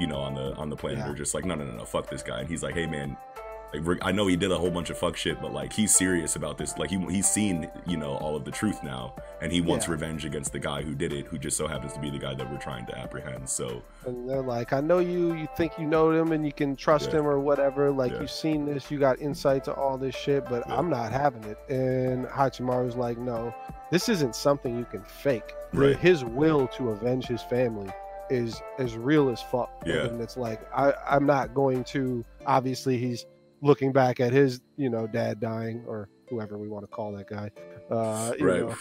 you 0.00 0.08
know 0.08 0.18
on 0.18 0.34
the 0.34 0.54
on 0.56 0.68
the 0.70 0.74
planet 0.76 0.98
Yeah. 0.98 1.10
are 1.12 1.14
just 1.14 1.34
like 1.34 1.44
no 1.44 1.54
no 1.54 1.64
no 1.64 1.76
no 1.76 1.84
fuck 1.84 2.10
this 2.10 2.22
guy 2.22 2.40
and 2.40 2.48
he's 2.48 2.64
like 2.64 2.74
hey 2.74 2.86
man 2.86 3.16
like 3.74 3.98
I 4.02 4.12
know 4.12 4.26
he 4.26 4.36
did 4.36 4.50
a 4.50 4.58
whole 4.58 4.70
bunch 4.70 4.90
of 4.90 4.98
fuck 4.98 5.16
shit 5.16 5.40
but 5.40 5.52
like 5.52 5.72
he's 5.72 5.94
serious 5.94 6.36
about 6.36 6.58
this 6.58 6.76
like 6.78 6.90
he 6.90 6.98
he's 7.06 7.28
seen 7.30 7.70
you 7.86 7.96
know 7.96 8.16
all 8.16 8.34
of 8.36 8.44
the 8.44 8.50
truth 8.50 8.82
now 8.82 9.14
and 9.40 9.52
he 9.52 9.60
wants 9.60 9.86
Yeah. 9.86 9.92
revenge 9.92 10.24
against 10.24 10.52
the 10.52 10.58
guy 10.58 10.82
who 10.82 10.94
did 10.94 11.12
it 11.12 11.26
who 11.26 11.38
just 11.38 11.56
so 11.56 11.66
happens 11.66 11.92
to 11.94 12.00
be 12.00 12.10
the 12.10 12.18
guy 12.18 12.34
that 12.34 12.50
we're 12.50 12.58
trying 12.58 12.86
to 12.86 12.98
apprehend 12.98 13.48
so 13.48 13.82
and 14.06 14.28
they're 14.28 14.40
like, 14.42 14.72
I 14.72 14.80
know 14.80 14.98
you, 14.98 15.34
you 15.34 15.46
think 15.56 15.72
you 15.78 15.86
know 15.86 16.10
him 16.10 16.32
and 16.32 16.44
you 16.44 16.52
can 16.52 16.74
trust 16.74 17.10
Yeah. 17.12 17.18
him 17.18 17.26
or 17.26 17.38
whatever. 17.38 17.90
Like 17.90 18.12
Yeah. 18.12 18.20
you've 18.22 18.30
seen 18.30 18.64
this, 18.64 18.90
you 18.90 18.98
got 18.98 19.18
insight 19.20 19.62
to 19.64 19.74
all 19.74 19.98
this 19.98 20.14
shit, 20.14 20.46
but. 20.48 20.66
I'm 20.70 20.88
not 20.88 21.12
having 21.12 21.44
it. 21.44 21.58
And 21.68 22.24
Hachimaru's 22.26 22.96
like, 22.96 23.18
no, 23.18 23.54
this 23.90 24.08
isn't 24.08 24.34
something 24.34 24.78
you 24.78 24.86
can 24.86 25.02
fake. 25.02 25.52
Right. 25.74 25.96
His 25.98 26.24
will 26.24 26.66
to 26.68 26.88
avenge 26.90 27.26
his 27.26 27.42
family 27.42 27.90
is 28.30 28.62
as 28.78 28.96
real 28.96 29.28
as 29.28 29.42
fuck. 29.42 29.70
Yeah. 29.84 30.04
And 30.06 30.20
it's 30.22 30.38
like 30.38 30.60
I, 30.74 30.94
I'm 31.08 31.26
not 31.26 31.52
going 31.54 31.84
to. 31.84 32.24
Obviously, 32.46 32.96
he's 32.96 33.26
looking 33.62 33.92
back 33.92 34.20
at 34.20 34.32
his, 34.32 34.60
you 34.76 34.88
know, 34.90 35.06
dad 35.06 35.40
dying 35.40 35.84
or 35.86 36.08
whoever 36.28 36.58
we 36.58 36.68
want 36.68 36.84
to 36.84 36.88
call 36.88 37.12
that 37.12 37.28
guy. 37.28 37.50
Uh, 37.90 38.32
you 38.38 38.46
right 38.46 38.76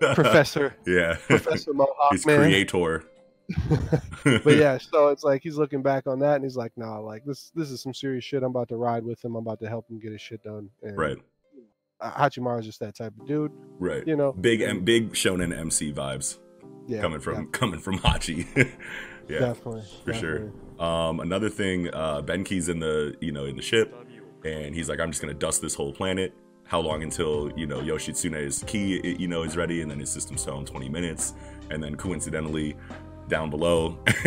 Professor 0.14 0.76
yeah 0.86 1.16
Professor 1.26 1.72
Mohawk 1.74 2.12
his 2.12 2.24
man. 2.24 2.38
creator 2.40 3.04
but 4.44 4.56
yeah, 4.56 4.76
so 4.78 5.08
it's 5.08 5.24
like 5.24 5.42
he's 5.42 5.56
looking 5.56 5.82
back 5.82 6.06
on 6.06 6.18
that 6.18 6.34
and 6.36 6.44
he's 6.44 6.56
like, 6.56 6.70
nah, 6.76 6.98
like 6.98 7.24
this 7.24 7.50
this 7.54 7.70
is 7.70 7.80
some 7.80 7.94
serious 7.94 8.22
shit. 8.22 8.42
I'm 8.42 8.50
about 8.50 8.68
to 8.68 8.76
ride 8.76 9.04
with 9.04 9.24
him. 9.24 9.34
I'm 9.36 9.46
about 9.46 9.58
to 9.60 9.68
help 9.68 9.88
him 9.90 9.98
get 9.98 10.12
his 10.12 10.20
shit 10.20 10.42
done. 10.42 10.68
And 10.82 10.96
right 10.98 11.16
Hachimaru's 12.02 12.66
just 12.66 12.78
that 12.80 12.94
type 12.94 13.14
of 13.18 13.26
dude, 13.26 13.50
right 13.78 14.06
you 14.06 14.16
know. 14.16 14.32
big 14.32 14.60
M- 14.60 14.84
big 14.84 15.14
shonen 15.14 15.52
mc 15.56 15.92
vibes 15.92 16.38
Yeah, 16.86 17.00
coming 17.00 17.20
from 17.20 17.34
yeah. 17.36 17.44
coming 17.52 17.80
from 17.80 17.98
Hachi. 17.98 18.70
Yeah, 19.28 19.40
definitely 19.40 19.82
for 20.04 20.14
sure. 20.14 20.52
Um, 20.78 21.20
another 21.20 21.48
thing, 21.48 21.88
uh, 21.92 22.22
Benkei's 22.22 22.68
in 22.68 22.80
the 22.80 23.16
you 23.20 23.32
know 23.32 23.44
in 23.44 23.56
the 23.56 23.62
ship, 23.62 23.94
and 24.44 24.74
he's 24.74 24.88
like, 24.88 25.00
I'm 25.00 25.10
just 25.10 25.20
gonna 25.20 25.34
dust 25.34 25.60
this 25.60 25.74
whole 25.74 25.92
planet. 25.92 26.32
How 26.64 26.80
long 26.80 27.02
until 27.02 27.50
you 27.56 27.66
know 27.66 27.80
Yoshitsune's 27.80 28.62
key 28.66 29.16
you 29.18 29.28
know 29.28 29.42
is 29.42 29.56
ready, 29.56 29.82
and 29.82 29.90
then 29.90 29.98
his 29.98 30.10
system 30.10 30.36
stone 30.36 30.64
20 30.64 30.88
minutes, 30.88 31.34
and 31.70 31.82
then 31.82 31.96
coincidentally. 31.96 32.76
Down 33.28 33.50
below, 33.50 33.98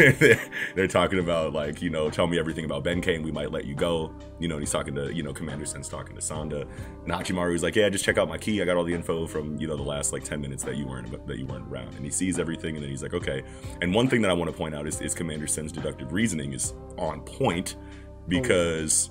they're 0.76 0.88
talking 0.88 1.20
about 1.20 1.54
like 1.54 1.82
you 1.82 1.90
know, 1.90 2.10
tell 2.10 2.28
me 2.28 2.38
everything 2.38 2.66
about 2.66 2.84
Benkei, 2.84 3.22
we 3.22 3.32
might 3.32 3.52
let 3.52 3.66
you 3.66 3.74
go. 3.76 4.14
You 4.40 4.48
know, 4.48 4.56
and 4.56 4.62
he's 4.62 4.72
talking 4.72 4.94
to 4.96 5.14
you 5.14 5.24
know, 5.24 5.34
Commander 5.34 5.66
Sen's 5.66 5.90
talking 5.90 6.16
to 6.16 6.22
Sanda, 6.22 6.68
and 7.04 7.12
Hachimaru's 7.12 7.64
like, 7.64 7.76
yeah, 7.76 7.90
just 7.90 8.06
check 8.06 8.18
out 8.18 8.30
my 8.30 8.38
key. 8.38 8.62
I 8.62 8.66
got 8.66 8.78
all 8.78 8.84
the 8.84 8.94
info 8.94 9.26
from 9.26 9.58
you 9.58 9.68
know 9.68 9.76
the 9.76 9.84
last 9.84 10.14
like 10.14 10.24
10 10.24 10.40
minutes 10.40 10.64
that 10.64 10.78
you 10.78 10.86
weren't 10.86 11.28
that 11.28 11.40
you 11.40 11.46
weren't 11.46 11.68
around, 11.68 11.96
and 11.96 12.06
he 12.06 12.12
sees 12.12 12.40
everything, 12.40 12.76
and 12.76 12.84
then 12.84 12.92
he's 12.92 13.04
like, 13.04 13.14
okay. 13.14 13.44
And 13.82 13.94
one 13.94 14.08
thing 14.08 14.22
that 14.22 14.32
I 14.32 14.34
want 14.34 14.52
to 14.52 14.56
point 14.56 14.76
out 14.76 14.88
is, 14.88 15.02
is 15.02 15.14
Commander 15.14 15.48
Sen's 15.48 15.72
deductive 15.72 16.14
reasoning 16.14 16.54
is 16.54 16.74
on 16.98 17.22
point 17.22 17.76
oh, 17.78 18.24
because 18.28 19.10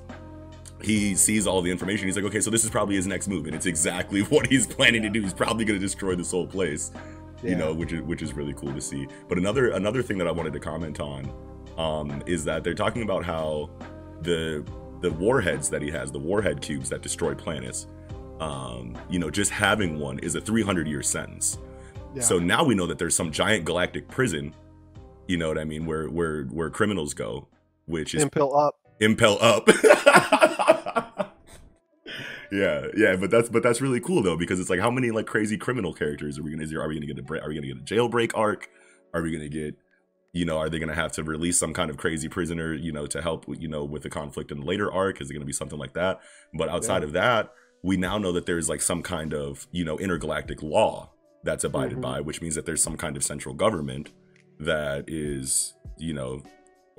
he 0.83 1.15
sees 1.15 1.47
all 1.47 1.63
the 1.63 1.71
information. 1.71 2.07
He's 2.07 2.17
like, 2.17 2.25
okay, 2.27 2.41
so 2.41 2.51
this 2.51 2.65
is 2.65 2.71
probably 2.71 2.97
his 2.97 3.07
next 3.07 3.29
move, 3.29 3.47
and 3.47 3.55
it's 3.55 3.67
exactly 3.67 4.23
what 4.25 4.47
he's 4.47 4.67
planning 4.67 5.03
to 5.03 5.11
do. 5.11 5.23
He's 5.23 5.35
probably 5.35 5.65
going 5.65 5.79
to 5.79 5.85
destroy 5.85 6.15
this 6.15 6.31
whole 6.31 6.47
place, 6.47 6.91
you 7.43 7.57
know, 7.57 7.73
which 7.73 7.93
is 7.93 8.03
which 8.03 8.23
is 8.23 8.33
really 8.33 8.55
cool 8.55 8.73
to 8.73 8.81
see. 8.81 9.07
But 9.29 9.39
another 9.39 9.71
another 9.71 10.03
thing 10.03 10.19
that 10.19 10.27
I 10.27 10.33
wanted 10.33 10.53
to 10.53 10.61
comment 10.61 11.01
on 11.01 11.33
um, 11.77 12.23
is 12.27 12.45
that 12.45 12.65
they're 12.65 12.75
talking 12.75 13.03
about 13.03 13.25
how 13.25 13.71
the 14.23 14.65
the 15.01 15.11
warheads 15.13 15.71
that 15.71 15.83
he 15.83 15.91
has, 15.91 16.13
the 16.13 16.19
warhead 16.19 16.61
cubes 16.61 16.91
that 16.91 17.01
destroy 17.01 17.35
planets, 17.35 17.87
um, 18.41 18.97
you 19.09 19.19
know, 19.19 19.31
just 19.31 19.51
having 19.51 19.99
one 19.99 20.19
is 20.19 20.35
a 20.35 20.41
300 20.41 20.87
year 20.87 21.03
sentence. 21.03 21.59
Yeah. 22.15 22.23
So 22.23 22.39
now 22.39 22.65
we 22.65 22.75
know 22.75 22.87
that 22.87 22.99
there's 22.99 23.15
some 23.15 23.31
giant 23.31 23.65
galactic 23.65 24.09
prison, 24.09 24.55
you 25.27 25.37
know 25.37 25.49
what 25.49 25.59
I 25.59 25.65
mean, 25.65 25.87
where 25.87 26.09
where 26.09 26.45
where 26.45 26.71
criminals 26.71 27.15
go, 27.15 27.49
which 27.87 28.15
is 28.15 28.23
impel 28.23 28.57
up 28.57 28.77
impel 29.01 29.39
up. 29.41 29.69
yeah, 32.53 32.87
yeah, 32.97 33.17
but 33.17 33.31
that's 33.31 33.49
but 33.49 33.63
that's 33.63 33.81
really 33.81 34.01
cool 34.01 34.23
though 34.23 34.37
because 34.37 34.61
it's 34.61 34.71
like 34.71 34.81
how 34.81 34.91
many 34.91 35.11
like 35.11 35.27
crazy 35.27 35.57
criminal 35.57 35.93
characters 35.93 36.39
are 36.39 36.43
we 36.43 36.51
gonna 36.51 36.63
is 36.63 36.71
there, 36.71 36.81
are 36.83 36.89
we 36.89 36.95
gonna 36.95 37.07
get 37.07 37.19
a 37.19 37.23
bra- 37.23 37.41
are 37.41 37.49
we 37.49 37.55
gonna 37.55 37.67
get 37.67 37.79
a 37.79 37.81
jailbreak 37.95 38.33
arc? 38.35 38.69
Are 39.15 39.23
we 39.23 39.33
gonna 39.33 39.49
get 39.49 39.77
you 40.33 40.45
know 40.45 40.59
are 40.59 40.69
they 40.69 40.79
gonna 40.79 40.95
have 40.95 41.13
to 41.13 41.25
release 41.25 41.59
some 41.59 41.73
kind 41.75 41.91
of 41.91 41.97
crazy 41.97 42.29
prisoner 42.29 42.73
you 42.75 42.93
know 42.93 43.07
to 43.07 43.21
help 43.23 43.45
you 43.59 43.69
know 43.69 43.85
with 43.85 44.03
the 44.03 44.11
conflict 44.11 44.51
in 44.53 44.61
the 44.61 44.67
later 44.67 44.91
arc? 44.93 45.21
Is 45.21 45.31
it 45.31 45.35
gonna 45.35 45.45
be 45.45 45.53
something 45.53 45.79
like 45.79 45.95
that? 45.95 46.21
But 46.55 46.69
outside 46.69 47.03
Yeah. 47.03 47.07
of 47.09 47.13
that, 47.13 47.53
we 47.83 47.97
now 47.97 48.19
know 48.19 48.33
that 48.33 48.47
there's 48.47 48.69
like 48.69 48.83
some 48.83 49.03
kind 49.03 49.33
of 49.35 49.67
you 49.73 49.85
know 49.85 49.99
intergalactic 49.99 50.63
law 50.63 51.11
that's 51.43 51.65
abided 51.65 51.99
Mhm. 51.99 52.03
by, 52.03 52.21
which 52.21 52.43
means 52.43 52.55
that 52.55 52.67
there's 52.67 52.83
some 52.83 52.97
kind 52.97 53.17
of 53.17 53.25
central 53.25 53.55
government 53.55 54.11
that 54.59 55.05
is 55.09 55.75
you 55.99 56.13
know 56.13 56.43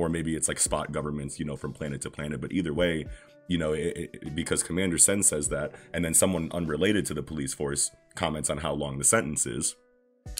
or 0.01 0.09
maybe 0.09 0.35
it's 0.35 0.47
like 0.47 0.59
spot 0.59 0.91
governments, 0.91 1.39
you 1.39 1.45
know, 1.45 1.55
from 1.55 1.71
planet 1.73 2.01
to 2.01 2.09
planet. 2.09 2.41
But 2.41 2.51
either 2.51 2.73
way, 2.73 3.05
you 3.47 3.59
know, 3.59 3.73
it, 3.73 4.09
it, 4.13 4.35
because 4.35 4.63
Commander 4.63 4.97
Sen 4.97 5.21
says 5.21 5.49
that, 5.49 5.73
and 5.93 6.03
then 6.03 6.15
someone 6.15 6.49
unrelated 6.51 7.05
to 7.05 7.13
the 7.13 7.21
police 7.21 7.53
force 7.53 7.91
comments 8.15 8.49
on 8.49 8.57
how 8.57 8.73
long 8.73 8.97
the 8.97 9.03
sentence 9.03 9.45
is. 9.45 9.75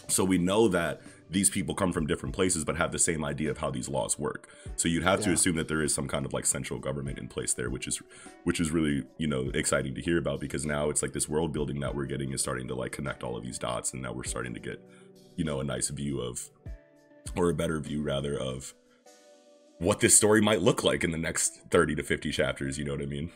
So 0.08 0.24
we 0.24 0.40
know 0.40 0.68
that 0.70 1.02
these 1.30 1.52
people 1.52 1.76
come 1.76 1.94
from 1.94 2.08
different 2.08 2.34
places, 2.34 2.66
but 2.66 2.76
have 2.76 2.92
the 2.92 2.98
same 2.98 3.24
idea 3.24 3.52
of 3.52 3.60
how 3.60 3.70
these 3.70 3.88
laws 3.88 4.18
work. 4.18 4.50
So 4.78 4.88
you'd 4.88 5.04
have 5.04 5.22
to 5.22 5.32
assume 5.32 5.56
that 5.58 5.68
there 5.68 5.84
is 5.84 5.94
some 5.94 6.08
kind 6.08 6.26
of 6.26 6.34
like 6.34 6.48
central 6.48 6.80
government 6.80 7.20
in 7.20 7.28
place 7.28 7.54
there, 7.54 7.70
which 7.70 7.88
is, 7.88 8.02
which 8.44 8.60
is 8.60 8.72
really 8.72 9.04
you 9.20 9.28
know 9.28 9.52
exciting 9.54 9.94
to 9.94 10.02
hear 10.02 10.18
about 10.18 10.40
because 10.40 10.66
now 10.66 10.90
it's 10.90 11.04
like 11.04 11.14
this 11.14 11.30
world 11.30 11.54
building 11.54 11.80
that 11.82 11.94
we're 11.94 12.06
getting 12.06 12.34
is 12.34 12.42
starting 12.42 12.68
to 12.68 12.76
like 12.76 12.92
connect 12.92 13.22
all 13.24 13.38
of 13.38 13.44
these 13.44 13.60
dots, 13.60 13.94
and 13.94 14.02
now 14.02 14.12
we're 14.12 14.24
starting 14.24 14.56
to 14.56 14.60
get, 14.60 14.82
you 15.36 15.46
know, 15.46 15.60
a 15.60 15.64
nice 15.64 15.90
view 15.90 16.20
of, 16.20 16.50
or 17.36 17.50
a 17.50 17.54
better 17.54 17.80
view 17.80 18.02
rather 18.02 18.36
of 18.38 18.74
what 19.82 20.00
this 20.00 20.16
story 20.16 20.42
might 20.42 20.62
look 20.62 20.84
like 20.84 21.04
in 21.04 21.12
the 21.12 21.18
next 21.18 21.62
30 21.72 21.96
to 21.96 22.04
50 22.04 22.32
chapters 22.32 22.78
you 22.78 22.86
know 22.86 22.94
what 22.94 23.02
i 23.02 23.06
mean 23.06 23.32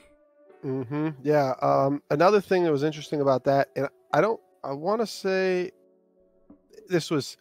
hmm 0.65 1.09
Yeah. 1.21 1.53
Um, 1.61 2.01
another 2.09 2.41
thing 2.41 2.63
that 2.63 2.71
was 2.71 2.81
interesting 2.81 3.21
about 3.21 3.43
that, 3.43 3.69
and 3.75 3.87
I 4.11 4.21
don't, 4.21 4.39
I 4.63 4.73
want 4.73 4.99
to 5.01 5.05
say 5.05 5.71
this 6.89 7.11
was, 7.11 7.37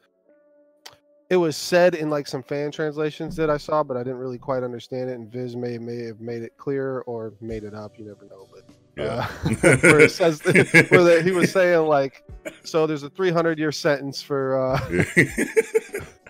it 1.30 1.36
was 1.36 1.56
said 1.56 1.94
in 1.94 2.10
like 2.10 2.26
some 2.26 2.42
fan 2.42 2.70
translations 2.70 3.34
that 3.36 3.48
I 3.48 3.56
saw, 3.56 3.82
but 3.82 3.96
I 3.96 4.00
didn't 4.00 4.18
really 4.18 4.36
quite 4.38 4.62
understand 4.62 5.08
it. 5.08 5.14
And 5.14 5.32
Viz 5.32 5.56
may 5.56 5.78
may 5.78 6.04
have 6.04 6.20
made 6.20 6.42
it 6.42 6.52
clear 6.58 7.00
or 7.06 7.32
made 7.40 7.64
it 7.64 7.72
up. 7.72 7.98
You 7.98 8.04
never 8.04 8.26
know. 8.26 8.46
But 8.52 8.64
yeah 8.96 9.26
uh, 9.62 9.76
where 9.80 10.00
it 10.00 10.10
says 10.10 10.44
where 10.44 11.04
that 11.04 11.22
he 11.24 11.30
was 11.30 11.50
saying 11.50 11.86
like, 11.88 12.22
so 12.62 12.86
there's 12.86 13.04
a 13.04 13.10
300 13.10 13.58
year 13.58 13.72
sentence 13.72 14.20
for 14.20 14.58
uh, 14.58 14.78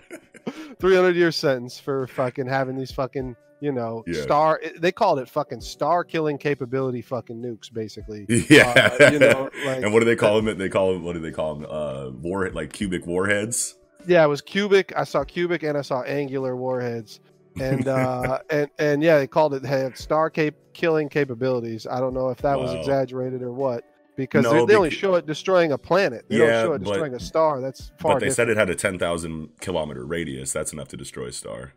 300 0.79 1.15
year 1.15 1.31
sentence 1.31 1.79
for 1.79 2.07
fucking 2.07 2.47
having 2.47 2.75
these 2.77 2.91
fucking 2.91 3.35
you 3.61 3.71
know 3.71 4.03
Yeah. 4.05 4.21
star 4.21 4.61
they 4.79 4.91
called 4.91 5.19
it 5.19 5.29
fucking 5.29 5.61
star 5.61 6.03
killing 6.03 6.37
capability 6.37 7.01
fucking 7.01 7.41
nukes 7.41 7.71
basically. 7.73 8.25
Yeah. 8.49 8.95
Uh, 8.99 9.11
you 9.11 9.19
know 9.19 9.49
like 9.65 9.81
and 9.83 9.93
what 9.93 9.99
do 9.99 10.05
they 10.05 10.15
call 10.15 10.41
them? 10.41 10.57
They 10.57 10.69
call 10.69 10.93
them 10.93 11.03
what 11.03 11.13
do 11.13 11.19
they 11.19 11.31
call 11.31 11.55
them 11.55 11.65
uh 11.69 12.09
war 12.11 12.49
like 12.51 12.73
cubic 12.73 13.05
warheads? 13.07 13.77
Yeah 14.07 14.23
it 14.23 14.27
was 14.27 14.41
cubic 14.41 14.93
i 14.95 15.03
saw 15.03 15.23
cubic 15.23 15.63
and 15.63 15.77
i 15.77 15.81
saw 15.81 16.01
angular 16.03 16.55
warheads. 16.55 17.19
And 17.59 17.87
uh 17.87 18.39
and 18.49 18.69
and 18.77 19.01
yeah 19.01 19.17
they 19.19 19.27
called 19.27 19.53
it 19.53 19.63
had 19.65 19.97
star 19.97 20.29
cap- 20.29 20.53
killing 20.73 21.07
capabilities. 21.09 21.87
I 21.89 21.99
don't 22.01 22.13
know 22.13 22.29
if 22.29 22.39
that 22.39 22.59
was 22.59 22.73
exaggerated 22.73 23.41
or 23.41 23.53
what 23.53 23.83
because 24.15 24.43
No, 24.43 24.51
they, 24.53 24.65
they 24.65 24.75
only 24.75 24.89
bec- 24.89 24.97
show 24.97 25.15
it 25.15 25.25
destroying 25.25 25.71
a 25.71 25.77
planet 25.77 26.25
they 26.29 26.37
Yeah, 26.37 26.45
don't 26.45 26.63
show 26.63 26.73
it 26.73 26.79
but- 26.79 26.85
destroying 26.89 27.13
a 27.15 27.19
star 27.19 27.61
that's 27.61 27.91
far 27.99 28.13
but 28.13 28.19
they 28.19 28.27
different. 28.27 28.35
said 28.35 28.49
it 28.49 28.57
had 28.57 28.69
a 28.69 28.75
10,000 28.75 29.49
kilometer 29.59 30.05
radius 30.05 30.51
that's 30.53 30.73
enough 30.73 30.87
to 30.89 30.97
destroy 30.97 31.27
a 31.27 31.31
star 31.31 31.73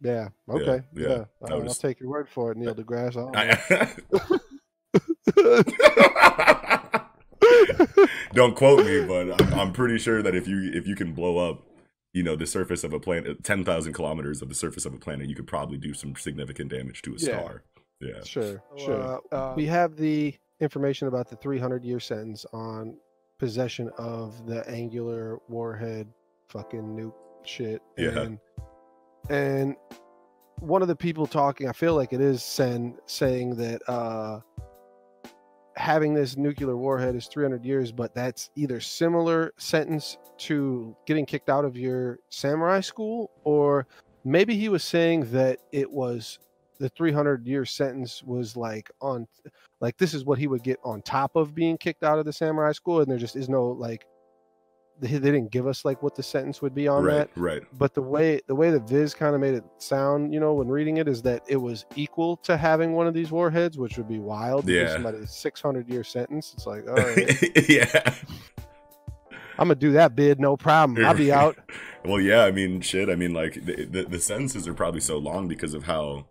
yeah 0.00 0.28
okay 0.48 0.82
yeah, 0.94 1.02
yeah, 1.02 1.08
that 1.08 1.28
All 1.42 1.48
right, 1.50 1.62
was- 1.62 1.72
i'll 1.84 1.88
take 1.88 2.00
your 2.00 2.10
word 2.10 2.28
for 2.28 2.52
it 2.52 2.56
neil 2.58 2.74
degrasse 2.74 3.16
I 3.36 3.56
don't. 3.56 3.70
I- 3.72 4.40
don't 8.32 8.54
quote 8.56 8.84
me 8.86 9.04
but 9.06 9.40
I'm, 9.42 9.54
I'm 9.60 9.72
pretty 9.72 9.98
sure 9.98 10.22
that 10.22 10.34
if 10.34 10.46
you 10.48 10.70
if 10.72 10.86
you 10.86 10.94
can 10.96 11.12
blow 11.12 11.38
up 11.38 11.62
you 12.12 12.22
know 12.22 12.36
the 12.36 12.46
surface 12.46 12.84
of 12.84 12.92
a 12.92 13.00
planet 13.00 13.42
10,000 13.44 13.92
kilometers 13.92 14.42
of 14.42 14.48
the 14.48 14.54
surface 14.54 14.84
of 14.86 14.94
a 14.94 14.98
planet 14.98 15.28
you 15.28 15.34
could 15.34 15.46
probably 15.46 15.76
do 15.78 15.94
some 15.94 16.14
significant 16.16 16.70
damage 16.70 17.02
to 17.02 17.10
a 17.10 17.18
Yeah. 17.18 17.38
star 17.38 17.62
yeah 18.00 18.22
Sure, 18.24 18.62
So, 18.76 18.84
sure. 18.84 19.20
uh, 19.32 19.54
we 19.56 19.66
have 19.66 19.96
the 19.96 20.34
information 20.60 21.08
about 21.08 21.28
the 21.28 21.36
300 21.36 21.84
year 21.84 22.00
sentence 22.00 22.46
on 22.52 22.96
possession 23.38 23.90
of 23.98 24.46
the 24.46 24.68
angular 24.68 25.38
warhead 25.48 26.06
fucking 26.48 26.96
nuke 26.96 27.14
shit. 27.44 27.82
Yeah. 27.98 28.20
And, 28.20 28.38
and 29.28 29.76
one 30.60 30.82
of 30.82 30.88
the 30.88 30.96
people 30.96 31.26
talking, 31.26 31.68
I 31.68 31.72
feel 31.72 31.94
like 31.94 32.12
it 32.12 32.20
is 32.20 32.42
Sen 32.42 32.96
saying 33.06 33.56
that 33.56 33.82
uh, 33.88 34.40
having 35.76 36.14
this 36.14 36.36
nuclear 36.36 36.76
warhead 36.76 37.14
is 37.16 37.26
300 37.26 37.64
years, 37.64 37.90
but 37.92 38.14
that's 38.14 38.50
either 38.54 38.80
similar 38.80 39.52
sentence 39.56 40.18
to 40.38 40.96
getting 41.06 41.26
kicked 41.26 41.48
out 41.48 41.64
of 41.64 41.76
your 41.76 42.18
samurai 42.28 42.80
school, 42.80 43.30
or 43.44 43.86
maybe 44.24 44.56
he 44.56 44.68
was 44.68 44.84
saying 44.84 45.30
that 45.32 45.58
it 45.72 45.90
was 45.90 46.38
the 46.84 46.90
300 46.90 47.46
year 47.46 47.64
sentence 47.64 48.22
was 48.22 48.58
like 48.58 48.90
on 49.00 49.26
like 49.80 49.96
this 49.96 50.12
is 50.12 50.26
what 50.26 50.38
he 50.38 50.46
would 50.46 50.62
get 50.62 50.78
on 50.84 51.00
top 51.00 51.34
of 51.34 51.54
being 51.54 51.78
kicked 51.78 52.02
out 52.04 52.18
of 52.18 52.26
the 52.26 52.32
samurai 52.32 52.72
school 52.72 53.00
and 53.00 53.10
there 53.10 53.16
just 53.16 53.36
is 53.36 53.48
no 53.48 53.68
like 53.68 54.04
they, 55.00 55.08
they 55.08 55.30
didn't 55.32 55.50
give 55.50 55.66
us 55.66 55.82
like 55.82 56.02
what 56.02 56.14
the 56.14 56.22
sentence 56.22 56.60
would 56.60 56.74
be 56.74 56.86
on 56.86 57.02
right 57.02 57.14
that. 57.34 57.40
right. 57.40 57.62
But 57.78 57.94
the 57.94 58.02
way 58.02 58.38
the 58.48 58.54
way 58.54 58.70
that 58.70 58.86
viz 58.86 59.14
kind 59.14 59.34
of 59.34 59.40
made 59.40 59.54
it 59.54 59.64
sound 59.78 60.34
you 60.34 60.40
know 60.40 60.52
when 60.52 60.68
reading 60.68 60.98
it 60.98 61.08
is 61.08 61.22
that 61.22 61.42
it 61.48 61.56
was 61.56 61.86
equal 61.96 62.36
to 62.48 62.58
having 62.58 62.92
one 62.92 63.06
of 63.06 63.14
these 63.14 63.30
warheads 63.30 63.78
which 63.78 63.96
would 63.96 64.06
be 64.08 64.18
wild 64.18 64.68
Yeah. 64.68 64.92
somebody 64.92 65.24
600 65.24 65.88
year 65.88 66.04
sentence 66.04 66.52
it's 66.52 66.66
like 66.66 66.86
all 66.86 66.96
right. 66.96 67.66
Yeah. 67.70 68.14
I'm 69.58 69.68
gonna 69.68 69.74
do 69.76 69.92
that 69.92 70.14
bid 70.14 70.38
no 70.38 70.58
problem. 70.58 71.02
I'll 71.02 71.14
be 71.14 71.32
out. 71.42 71.56
Well 72.04 72.20
yeah 72.20 72.44
i 72.44 72.50
mean 72.50 72.82
shit 72.82 73.08
i 73.08 73.14
mean 73.14 73.32
like 73.32 73.54
the, 73.54 73.86
the, 73.86 74.02
the 74.04 74.20
sentences 74.20 74.68
are 74.68 74.74
probably 74.74 75.00
so 75.00 75.16
long 75.16 75.48
because 75.48 75.72
of 75.72 75.84
how 75.84 76.26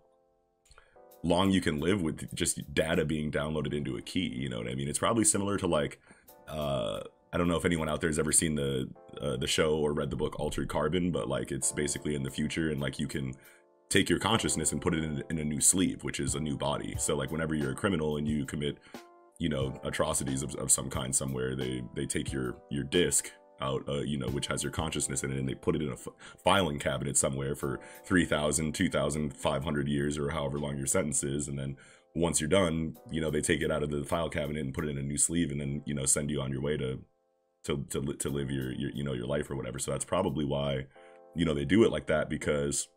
long 1.24 1.50
you 1.50 1.60
can 1.60 1.80
live 1.80 2.02
with 2.02 2.32
just 2.34 2.72
data 2.74 3.04
being 3.04 3.30
downloaded 3.30 3.74
into 3.74 3.96
a 3.96 4.02
key 4.02 4.26
you 4.26 4.48
know 4.48 4.58
what 4.58 4.68
i 4.68 4.74
mean? 4.74 4.88
It's 4.88 4.98
probably 4.98 5.24
similar 5.24 5.56
to 5.58 5.66
like 5.66 6.00
uh 6.48 7.00
i 7.32 7.38
don't 7.38 7.48
know 7.48 7.56
if 7.56 7.64
anyone 7.64 7.88
out 7.88 8.00
there 8.00 8.10
has 8.10 8.18
ever 8.18 8.32
seen 8.32 8.54
the 8.54 8.88
uh, 9.20 9.36
the 9.36 9.46
show 9.46 9.76
or 9.76 9.92
read 9.92 10.10
the 10.10 10.16
book 10.16 10.38
altered 10.38 10.68
carbon 10.68 11.10
but 11.10 11.28
like 11.28 11.50
it's 11.50 11.72
basically 11.72 12.14
in 12.14 12.22
the 12.22 12.30
future 12.30 12.70
and 12.70 12.80
like 12.80 12.98
you 12.98 13.08
can 13.08 13.34
take 13.88 14.08
your 14.08 14.18
consciousness 14.18 14.72
and 14.72 14.82
put 14.82 14.94
it 14.94 15.04
in, 15.04 15.22
in 15.30 15.38
a 15.38 15.44
new 15.44 15.60
sleeve 15.60 16.02
which 16.04 16.20
is 16.20 16.34
a 16.34 16.40
new 16.40 16.56
body. 16.56 16.94
So 16.98 17.16
like 17.16 17.30
whenever 17.30 17.54
you're 17.54 17.72
a 17.72 17.76
criminal 17.76 18.16
and 18.16 18.26
you 18.26 18.44
commit 18.44 18.78
you 19.38 19.48
know 19.48 19.80
atrocities 19.84 20.42
of, 20.42 20.54
of 20.56 20.70
some 20.70 20.88
kind 20.88 21.14
somewhere 21.14 21.56
they 21.56 21.82
they 21.94 22.06
take 22.06 22.32
your 22.32 22.56
your 22.70 22.84
disc 22.84 23.30
out 23.60 23.84
uh, 23.88 24.00
you 24.00 24.18
know 24.18 24.28
which 24.28 24.48
has 24.48 24.62
your 24.62 24.72
consciousness 24.72 25.22
in 25.22 25.30
it 25.30 25.38
and 25.38 25.48
they 25.48 25.54
put 25.54 25.76
it 25.76 25.82
in 25.82 25.88
a 25.88 25.92
f- 25.92 26.08
filing 26.42 26.78
cabinet 26.78 27.16
somewhere 27.16 27.54
for 27.54 27.78
3000 28.04 28.74
2500 28.74 29.88
years 29.88 30.18
or 30.18 30.30
however 30.30 30.58
long 30.58 30.76
your 30.76 30.86
sentence 30.86 31.22
is 31.22 31.46
and 31.46 31.58
then 31.58 31.76
once 32.16 32.40
you're 32.40 32.48
done 32.48 32.96
you 33.10 33.20
know 33.20 33.30
they 33.30 33.40
take 33.40 33.62
it 33.62 33.70
out 33.70 33.82
of 33.82 33.90
the 33.90 34.04
file 34.04 34.28
cabinet 34.28 34.64
and 34.64 34.74
put 34.74 34.84
it 34.84 34.90
in 34.90 34.98
a 34.98 35.02
new 35.02 35.18
sleeve 35.18 35.52
and 35.52 35.60
then 35.60 35.82
you 35.86 35.94
know 35.94 36.04
send 36.04 36.30
you 36.30 36.40
on 36.40 36.50
your 36.50 36.60
way 36.60 36.76
to 36.76 37.00
to 37.64 37.84
to, 37.90 38.02
to 38.14 38.28
live 38.28 38.50
your, 38.50 38.72
your 38.72 38.90
you 38.90 39.02
know 39.02 39.12
your 39.12 39.26
life 39.26 39.50
or 39.50 39.56
whatever. 39.56 39.78
So 39.78 39.90
that's 39.90 40.04
probably 40.04 40.44
why 40.44 40.86
you 41.34 41.44
know 41.44 41.54
they 41.54 41.64
do 41.64 41.84
it 41.84 41.90
like 41.90 42.06
that 42.06 42.30
because 42.30 42.88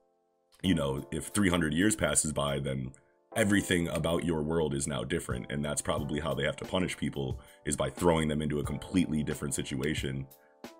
you 0.61 0.75
know 0.75 1.07
if 1.11 1.27
300 1.27 1.73
years 1.73 1.95
passes 1.95 2.33
by 2.33 2.59
then 2.59 2.91
everything 3.35 3.87
about 3.89 4.23
your 4.23 4.41
world 4.41 4.73
is 4.73 4.87
now 4.87 5.03
different 5.03 5.45
and 5.51 5.63
that's 5.63 5.81
probably 5.81 6.19
how 6.19 6.33
they 6.33 6.43
have 6.43 6.55
to 6.55 6.65
punish 6.65 6.97
people 6.97 7.39
is 7.65 7.75
by 7.75 7.89
throwing 7.89 8.27
them 8.27 8.41
into 8.41 8.59
a 8.59 8.63
completely 8.63 9.21
different 9.21 9.53
situation 9.53 10.25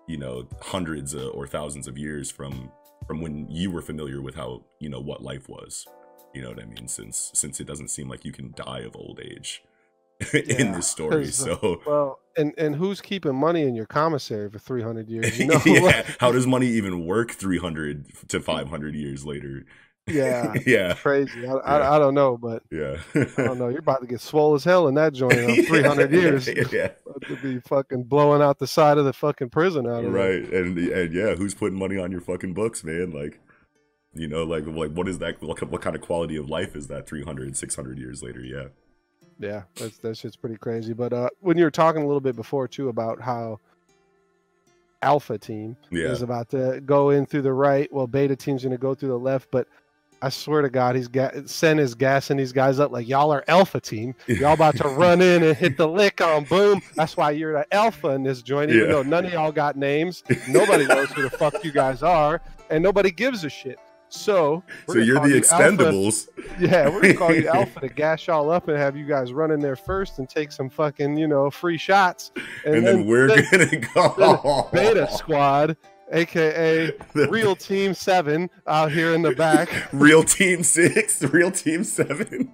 you 0.06 0.16
know 0.18 0.48
hundreds 0.62 1.14
uh, 1.14 1.28
or 1.28 1.46
thousands 1.46 1.88
of 1.88 1.98
years 1.98 2.30
from 2.30 2.72
from 3.06 3.20
when 3.20 3.48
you 3.48 3.70
were 3.70 3.82
familiar 3.82 4.20
with 4.22 4.34
how 4.34 4.64
you 4.80 4.88
know 4.88 5.00
what 5.00 5.22
life 5.22 5.48
was. 5.48 5.88
You 6.34 6.42
know 6.42 6.50
what 6.50 6.62
i 6.62 6.66
mean? 6.66 6.88
Since 6.88 7.30
since 7.34 7.60
it 7.60 7.66
doesn't 7.66 7.88
seem 7.88 8.08
like 8.08 8.24
you 8.24 8.32
can 8.32 8.52
die 8.54 8.80
of 8.80 8.96
old 8.96 9.20
age 9.22 9.64
in 10.48 10.72
Yeah, 10.72 10.72
this 10.72 10.88
story 10.88 11.30
so 11.32 11.82
Well, 11.84 12.20
and 12.36 12.54
and 12.58 12.76
who's 12.76 13.00
keeping 13.00 13.34
money 13.34 13.62
in 13.62 13.74
your 13.74 13.86
commissary 13.86 14.50
for 14.50 14.58
300 14.58 15.08
years? 15.08 15.38
You 15.38 15.46
know, 15.46 15.62
yeah. 15.64 16.02
how 16.18 16.32
does 16.32 16.46
money 16.46 16.66
even 16.68 17.06
work 17.06 17.32
300 17.32 18.28
to 18.28 18.40
500 18.40 18.94
years 18.94 19.24
later 19.24 19.64
yeah, 20.08 20.54
yeah 20.66 20.94
crazy. 20.94 21.46
I, 21.46 21.52
Yeah. 21.52 21.56
I, 21.56 21.96
I 21.96 21.98
don't 21.98 22.14
know, 22.14 22.36
but 22.36 22.62
yeah 22.70 22.96
I 23.14 23.24
don't 23.36 23.58
know. 23.58 23.68
You're 23.68 23.80
about 23.80 24.00
to 24.00 24.06
get 24.06 24.20
swole 24.20 24.54
as 24.54 24.64
hell 24.64 24.88
in 24.88 24.94
that 24.94 25.12
joint 25.12 25.32
in 25.34 25.64
300 25.66 26.10
years. 26.20 26.48
yeah 26.72 26.90
to 27.26 27.36
be 27.42 27.60
fucking 27.60 28.04
blowing 28.04 28.42
out 28.42 28.58
the 28.58 28.66
side 28.66 28.98
of 28.98 29.04
the 29.04 29.12
fucking 29.12 29.50
prison 29.50 29.86
out 29.86 30.04
of 30.04 30.12
there. 30.12 30.12
right 30.12 30.52
and 30.52 30.78
and 30.78 31.12
yeah 31.14 31.34
who's 31.34 31.54
putting 31.54 31.78
money 31.78 31.98
on 31.98 32.10
your 32.12 32.20
fucking 32.20 32.54
books 32.54 32.84
man 32.84 33.10
like 33.10 33.40
you 34.14 34.28
know 34.28 34.44
like 34.44 34.64
like 34.66 34.92
what 34.92 35.08
is 35.08 35.18
that 35.18 35.40
what, 35.42 35.60
what 35.68 35.80
kind 35.82 35.96
of 35.96 36.02
quality 36.02 36.36
of 36.36 36.48
life 36.48 36.76
is 36.76 36.86
that 36.86 37.08
300 37.08 37.56
600 37.56 37.98
years 37.98 38.22
later 38.22 38.40
yeah 38.40 38.68
Yeah, 39.40 39.62
that's 39.76 39.98
that 39.98 40.16
shit's 40.16 40.36
pretty 40.36 40.56
crazy. 40.56 40.92
But 40.92 41.12
uh, 41.12 41.28
when 41.40 41.56
you 41.58 41.64
were 41.64 41.70
talking 41.70 42.02
a 42.02 42.06
little 42.06 42.20
bit 42.20 42.34
before 42.36 42.66
too 42.68 42.88
about 42.88 43.20
how 43.20 43.60
Alpha 45.02 45.38
Team 45.38 45.76
yeah 45.90 46.08
is 46.08 46.22
about 46.22 46.48
to 46.50 46.80
go 46.84 47.10
in 47.10 47.24
through 47.26 47.42
the 47.42 47.52
right, 47.52 47.92
well, 47.92 48.06
Beta 48.08 48.34
Team's 48.34 48.62
going 48.62 48.72
to 48.72 48.78
go 48.78 48.94
through 48.94 49.10
the 49.10 49.18
left. 49.18 49.48
But 49.52 49.68
I 50.20 50.30
swear 50.30 50.62
to 50.62 50.70
God, 50.70 50.96
he's 50.96 51.06
got 51.08 51.48
Sen 51.48 51.78
is 51.78 51.94
gassing 51.94 52.36
these 52.38 52.52
guys 52.52 52.80
up 52.80 52.90
like 52.90 53.06
y'all 53.06 53.30
are 53.32 53.44
Alpha 53.46 53.80
Team. 53.80 54.14
Y'all 54.26 54.52
about 54.54 54.76
to 54.78 54.88
run 54.88 55.20
in 55.22 55.42
and 55.44 55.56
hit 55.56 55.76
the 55.76 55.86
lick 55.86 56.20
on 56.20 56.44
boom. 56.44 56.82
That's 56.96 57.16
why 57.16 57.30
you're 57.32 57.52
the 57.52 57.74
Alpha 57.74 58.08
in 58.08 58.24
this 58.24 58.42
joint. 58.42 58.70
Even 58.70 58.86
Yeah. 58.86 58.92
though 58.94 59.02
none 59.02 59.26
of 59.26 59.32
y'all 59.32 59.52
got 59.52 59.76
names, 59.76 60.24
nobody 60.48 60.86
knows 60.88 61.10
who 61.12 61.22
the 61.22 61.30
fuck 61.30 61.62
you 61.64 61.70
guys 61.70 62.02
are, 62.02 62.40
and 62.70 62.82
nobody 62.82 63.10
gives 63.10 63.44
a 63.44 63.48
shit. 63.48 63.78
So, 64.10 64.64
so 64.88 64.94
you're 64.98 65.20
the 65.20 65.28
you 65.28 65.42
Alpha 65.52 65.52
yeah, 66.58 66.88
we're 66.88 67.02
gonna 67.02 67.14
call 67.14 67.34
you 67.34 67.46
Alpha 67.54 67.80
to 67.80 67.88
gas 67.88 68.26
y'all 68.26 68.50
up 68.50 68.66
and 68.68 68.76
have 68.78 68.96
you 68.96 69.04
guys 69.04 69.34
run 69.34 69.50
in 69.50 69.60
there 69.60 69.76
first 69.76 70.18
and 70.18 70.26
take 70.28 70.50
some 70.50 70.70
fucking, 70.70 71.18
you 71.18 71.28
know, 71.28 71.50
free 71.50 71.76
shots. 71.76 72.32
and, 72.64 72.86
then, 72.86 73.06
we're 73.06 73.28
gonna 73.28 73.66
go 73.94 74.68
Beta 74.72 75.06
Squad, 75.12 75.76
aka 76.12 76.92
The- 77.14 77.28
Real 77.28 77.54
Team 77.56 77.94
Seven, 77.94 78.50
out 78.66 78.92
here 78.92 79.14
in 79.14 79.22
the 79.22 79.32
back. 79.34 79.68
real 79.92 80.22
team 80.22 80.62
six 80.62 81.22
real 81.24 81.50
team 81.50 81.84
seven 81.84 82.52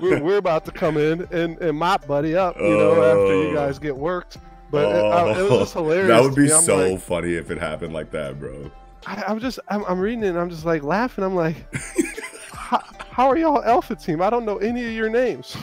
we're, 0.00 0.20
we're 0.20 0.36
about 0.38 0.64
to 0.64 0.72
come 0.72 0.96
in 0.96 1.26
and, 1.30 1.56
and 1.58 1.78
mop 1.78 2.06
Buddy 2.06 2.34
up, 2.36 2.56
you 2.58 2.68
know, 2.76 2.92
after 3.02 3.20
Oh. 3.32 3.48
you 3.48 3.54
guys 3.54 3.78
get 3.78 3.96
worked. 3.96 4.38
But 4.70 4.94
it, 4.94 5.04
uh, 5.04 5.34
it 5.38 5.42
was 5.50 5.60
just 5.60 5.74
hilarious. 5.74 6.08
that 6.08 6.22
would 6.22 6.34
be 6.34 6.48
so 6.48 6.76
like- 6.92 7.00
funny 7.00 7.34
if 7.34 7.50
it 7.50 7.58
happened 7.58 7.92
like 7.94 8.10
that 8.10 8.38
bro 8.40 8.70
I, 9.06 9.22
I'm 9.28 9.38
just, 9.38 9.60
I'm, 9.68 9.84
I'm 9.84 10.00
reading 10.00 10.24
it 10.24 10.30
and 10.30 10.38
I'm 10.38 10.50
just 10.50 10.64
like 10.64 10.82
laughing. 10.82 11.22
I'm 11.22 11.36
like, 11.36 11.54
how, 12.52 12.82
how 13.10 13.28
are 13.28 13.38
y'all 13.38 13.62
Alpha 13.62 13.94
Team? 13.94 14.20
I 14.20 14.28
don't 14.30 14.44
know 14.44 14.56
any 14.56 14.84
of 14.84 14.90
your 14.92 15.08
names. 15.08 15.56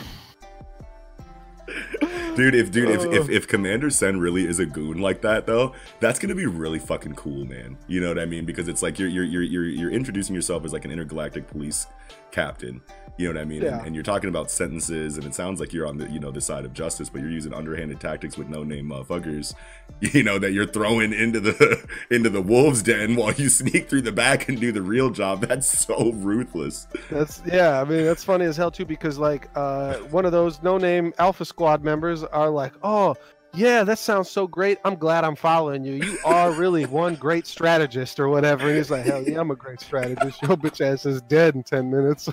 Dude 2.36 2.56
if 2.56 2.72
dude 2.72 2.90
if, 2.90 3.06
if 3.06 3.30
Uh. 3.30 3.32
if 3.32 3.48
commander 3.48 3.90
sen 3.90 4.20
really 4.20 4.46
is 4.46 4.60
a 4.60 4.66
goon 4.66 5.00
like 5.00 5.22
that 5.22 5.46
though 5.46 5.74
that's 6.00 6.20
gonna 6.20 6.36
be 6.36 6.46
really 6.46 6.80
fucking 6.80 7.16
cool 7.16 7.46
man. 7.46 7.78
You 7.88 8.02
know 8.02 8.10
what 8.10 8.20
i 8.20 8.26
mean? 8.26 8.46
Because 8.46 8.68
it's 8.68 8.82
like 8.82 9.00
you're 9.00 9.10
you're 9.10 9.24
you're 9.24 9.44
you're, 9.44 9.66
you're 9.66 9.92
introducing 9.92 10.36
yourself 10.36 10.66
as 10.66 10.74
like 10.74 10.86
an 10.86 10.92
intergalactic 10.92 11.48
police 11.48 11.88
captain 12.32 12.82
you 13.18 13.28
know 13.28 13.40
what 13.40 13.42
i 13.42 13.46
mean 13.46 13.62
Yeah. 13.62 13.78
and, 13.78 13.88
and 13.88 13.96
you're 13.96 14.04
talking 14.04 14.30
about 14.30 14.50
sentences 14.50 15.18
and 15.18 15.26
it 15.26 15.36
sounds 15.36 15.60
like 15.60 15.72
you're 15.72 15.86
on 15.88 15.98
the 15.98 16.10
you 16.10 16.20
know 16.20 16.32
the 16.32 16.42
side 16.42 16.66
of 16.66 16.74
justice 16.74 17.10
but 17.10 17.22
you're 17.22 17.30
using 17.30 17.54
underhanded 17.54 18.00
tactics 18.00 18.38
with 18.38 18.50
no 18.50 18.64
name 18.64 18.90
motherfuckers 18.90 19.54
you 20.02 20.24
know 20.24 20.40
that 20.40 20.52
you're 20.52 20.66
throwing 20.66 21.14
into 21.14 21.40
the 21.40 21.88
into 22.10 22.30
the 22.30 22.42
wolves 22.42 22.82
den 22.82 23.16
while 23.16 23.32
you 23.34 23.50
sneak 23.50 23.88
through 23.90 24.02
the 24.02 24.12
back 24.12 24.50
and 24.50 24.60
do 24.60 24.72
the 24.72 24.82
real 24.82 25.10
job 25.12 25.42
that's 25.42 25.68
so 25.68 26.12
ruthless 26.14 26.88
That's 27.12 27.42
yeah. 27.46 27.80
I 27.82 27.84
mean, 27.86 28.06
that's 28.06 28.24
funny 28.24 28.46
as 28.46 28.58
hell 28.58 28.72
too 28.72 28.86
because 28.86 29.18
like 29.18 29.50
uh, 29.56 29.96
one 30.10 30.26
of 30.26 30.32
those 30.32 30.62
no-name 30.64 31.14
Alpha 31.20 31.46
Squad 31.46 31.84
members 31.84 32.24
are 32.24 32.50
like, 32.50 32.74
"Oh, 32.84 33.16
yeah, 33.54 33.84
that 33.84 34.00
sounds 34.00 34.30
so 34.30 34.48
great. 34.48 34.80
I'm 34.86 34.96
glad 34.96 35.24
I'm 35.24 35.36
following 35.36 35.84
you. 35.84 35.94
You 35.94 36.18
are 36.26 36.52
really 36.52 36.86
one 37.04 37.16
great 37.16 37.46
strategist 37.46 38.20
or 38.20 38.30
whatever." 38.30 38.68
And 38.68 38.78
he's 38.78 38.90
like, 38.90 39.06
"Hell 39.06 39.24
yeah, 39.24 39.40
I'm 39.40 39.52
a 39.52 39.56
great 39.56 39.82
strategist. 39.82 40.42
Your 40.42 40.58
bitch 40.58 40.82
ass 40.82 41.06
is 41.06 41.22
dead 41.24 41.56
in 41.56 41.64
ten 41.64 41.92
minutes. 41.92 42.30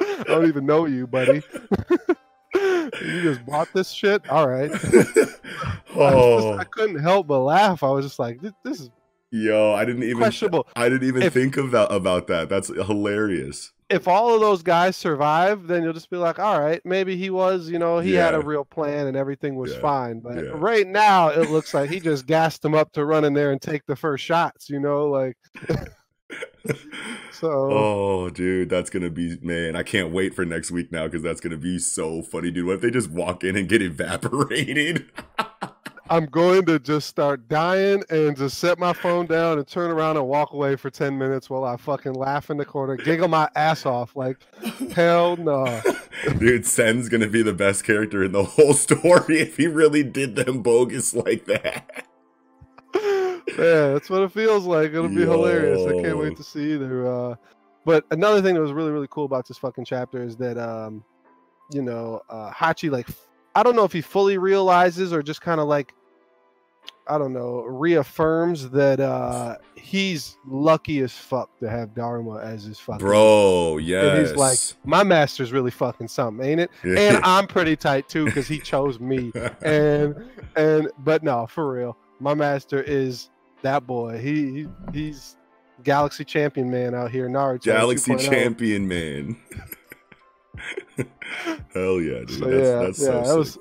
I 0.00 0.24
don't 0.26 0.46
even 0.46 0.66
know 0.66 0.86
you, 0.86 1.06
buddy. 1.06 1.42
you 2.54 3.22
just 3.22 3.44
bought 3.46 3.68
this 3.74 3.90
shit. 3.90 4.28
All 4.30 4.48
right." 4.48 4.70
I, 4.74 4.76
just- 4.76 5.40
oh 5.94 6.56
I 6.58 6.64
couldn't 6.64 7.00
help 7.00 7.26
but 7.26 7.40
laugh. 7.40 7.82
I 7.82 7.90
was 7.90 8.04
just 8.06 8.18
like, 8.18 8.40
"This, 8.40 8.52
this 8.64 8.80
is 8.80 8.90
yo 9.30 9.72
i 9.74 9.84
didn't 9.84 10.02
even 10.04 10.18
questionable." 10.18 10.66
I 10.76 10.88
didn't 10.88 11.06
even 11.08 11.22
If- 11.22 11.34
think 11.34 11.56
of 11.56 11.70
that 11.72 11.92
about 11.92 12.26
that. 12.28 12.48
That's 12.48 12.68
hilarious. 12.68 13.72
if 13.90 14.06
all 14.06 14.34
of 14.34 14.40
those 14.40 14.62
guys 14.62 14.96
survive, 14.96 15.66
then 15.66 15.82
you'll 15.82 15.92
just 15.94 16.10
be 16.10 16.16
like, 16.18 16.38
all 16.38 16.60
right, 16.60 16.80
maybe 16.84 17.16
he 17.16 17.30
was, 17.30 17.70
you 17.70 17.78
know, 17.78 17.98
he 18.00 18.12
had 18.12 18.34
a 18.34 18.40
real 18.40 18.64
plan 18.64 19.06
and 19.06 19.16
everything 19.16 19.56
was 19.56 19.72
Yeah. 19.72 19.80
fine. 19.80 20.20
But 20.20 20.36
Yeah. 20.44 20.50
right 20.54 20.86
now, 20.86 21.28
it 21.28 21.50
looks 21.50 21.72
like 21.72 21.88
he 21.88 21.98
just 21.98 22.26
gassed 22.26 22.60
them 22.62 22.74
up 22.74 22.92
to 22.92 23.04
run 23.06 23.24
in 23.24 23.32
there 23.32 23.50
and 23.50 23.60
take 23.62 23.86
the 23.86 23.96
first 23.96 24.22
shots, 24.24 24.68
you 24.68 24.78
know, 24.78 25.06
like, 25.08 25.38
so 27.32 27.50
oh, 27.50 28.30
dude, 28.30 28.68
that's 28.68 28.90
gonna 28.90 29.10
be 29.10 29.38
man. 29.42 29.76
I 29.76 29.82
can't 29.82 30.12
wait 30.12 30.34
for 30.34 30.44
next 30.44 30.70
week 30.70 30.92
now 30.92 31.06
because 31.06 31.22
that's 31.22 31.40
gonna 31.40 31.56
be 31.56 31.78
so 31.78 32.22
funny, 32.22 32.50
dude. 32.50 32.66
What 32.66 32.76
if 32.76 32.80
they 32.80 32.90
just 32.90 33.10
walk 33.10 33.44
in 33.44 33.56
and 33.56 33.68
get 33.68 33.82
evaporated? 33.82 35.06
I'm 36.10 36.24
going 36.26 36.64
to 36.66 36.78
just 36.78 37.06
start 37.06 37.48
dying 37.48 38.02
and 38.08 38.34
just 38.34 38.58
set 38.58 38.78
my 38.78 38.94
phone 38.94 39.26
down 39.26 39.58
and 39.58 39.66
turn 39.66 39.90
around 39.90 40.16
and 40.16 40.26
walk 40.26 40.52
away 40.52 40.76
for 40.76 40.88
10 40.88 41.18
minutes 41.18 41.50
while 41.50 41.64
I 41.64 41.76
fucking 41.76 42.14
laugh 42.14 42.48
in 42.48 42.56
the 42.56 42.64
corner, 42.64 42.96
giggle 42.96 43.28
my 43.28 43.48
ass 43.54 43.84
off. 43.84 44.16
Like, 44.16 44.38
hell 44.94 45.36
no. 45.36 45.82
dude, 46.38 46.66
Sen's 46.66 47.10
gonna 47.10 47.28
be 47.28 47.42
the 47.42 47.52
best 47.52 47.84
character 47.84 48.24
in 48.24 48.32
the 48.32 48.44
whole 48.44 48.72
story 48.72 49.40
if 49.40 49.58
he 49.58 49.66
really 49.66 50.02
did 50.02 50.34
them 50.34 50.62
bogus 50.62 51.12
like 51.12 51.44
that. 51.44 52.07
Yeah, 53.56 53.92
that's 53.92 54.10
what 54.10 54.22
it 54.22 54.32
feels 54.32 54.64
like. 54.64 54.92
It'll 54.92 55.08
be 55.08 55.22
hilarious. 55.22 55.86
I 55.86 56.02
can't 56.02 56.18
wait 56.18 56.36
to 56.36 56.42
see 56.42 56.72
either. 56.74 57.06
Uh, 57.06 57.34
but 57.84 58.04
another 58.10 58.42
thing 58.42 58.54
that 58.54 58.60
was 58.60 58.72
really 58.72 58.90
really 58.90 59.08
cool 59.10 59.24
about 59.24 59.46
this 59.48 59.58
fucking 59.58 59.84
chapter 59.84 60.22
is 60.22 60.36
that 60.36 60.58
um, 60.58 61.04
you 61.72 61.82
know, 61.82 62.22
uh, 62.28 62.50
Hachi 62.50 62.90
like 62.90 63.08
I 63.54 63.62
don't 63.62 63.76
know 63.76 63.84
if 63.84 63.92
he 63.92 64.00
fully 64.00 64.38
realizes 64.38 65.12
or 65.12 65.22
just 65.22 65.40
kind 65.40 65.60
of 65.60 65.68
like 65.68 65.94
I 67.08 67.16
don't 67.16 67.32
know 67.32 67.62
reaffirms 67.62 68.70
that 68.70 69.00
uh 69.00 69.56
he's 69.74 70.36
lucky 70.46 71.00
as 71.00 71.12
fuck 71.12 71.48
to 71.60 71.68
have 71.68 71.94
Dharma 71.94 72.38
as 72.40 72.64
his 72.64 72.78
fucking 72.78 73.04
Bro, 73.04 73.78
yes. 73.78 74.04
And 74.04 74.26
he's 74.26 74.36
like, 74.36 74.58
my 74.84 75.02
master's 75.02 75.50
really 75.50 75.70
fucking 75.70 76.08
something, 76.08 76.46
ain't 76.46 76.60
it? 76.60 76.70
And 76.84 77.18
I'm 77.24 77.46
pretty 77.48 77.76
tight 77.76 78.08
too 78.08 78.26
because 78.26 78.46
he 78.46 78.58
chose 78.58 79.00
me. 79.00 79.32
and 79.62 80.14
and 80.56 80.90
but 80.98 81.22
no, 81.22 81.46
for 81.46 81.72
real, 81.72 81.96
my 82.20 82.34
master 82.34 82.82
is 82.82 83.30
that 83.62 83.86
boy. 83.86 84.18
He, 84.18 84.52
he 84.52 84.68
he's 84.92 85.36
galaxy 85.84 86.24
champion 86.24 86.70
man 86.70 86.94
out 86.94 87.10
here. 87.10 87.28
Naruto 87.28 87.64
Galaxy 87.64 88.12
2.0. 88.12 88.30
champion 88.30 88.88
man. 88.88 89.36
Hell 91.74 92.00
yeah, 92.00 92.20
dude. 92.20 92.30
So 92.30 92.44
that's, 92.44 92.68
yeah, 92.68 92.82
that's 92.82 93.00
yeah, 93.00 93.06
so 93.06 93.22
that 93.22 93.38
was. 93.38 93.58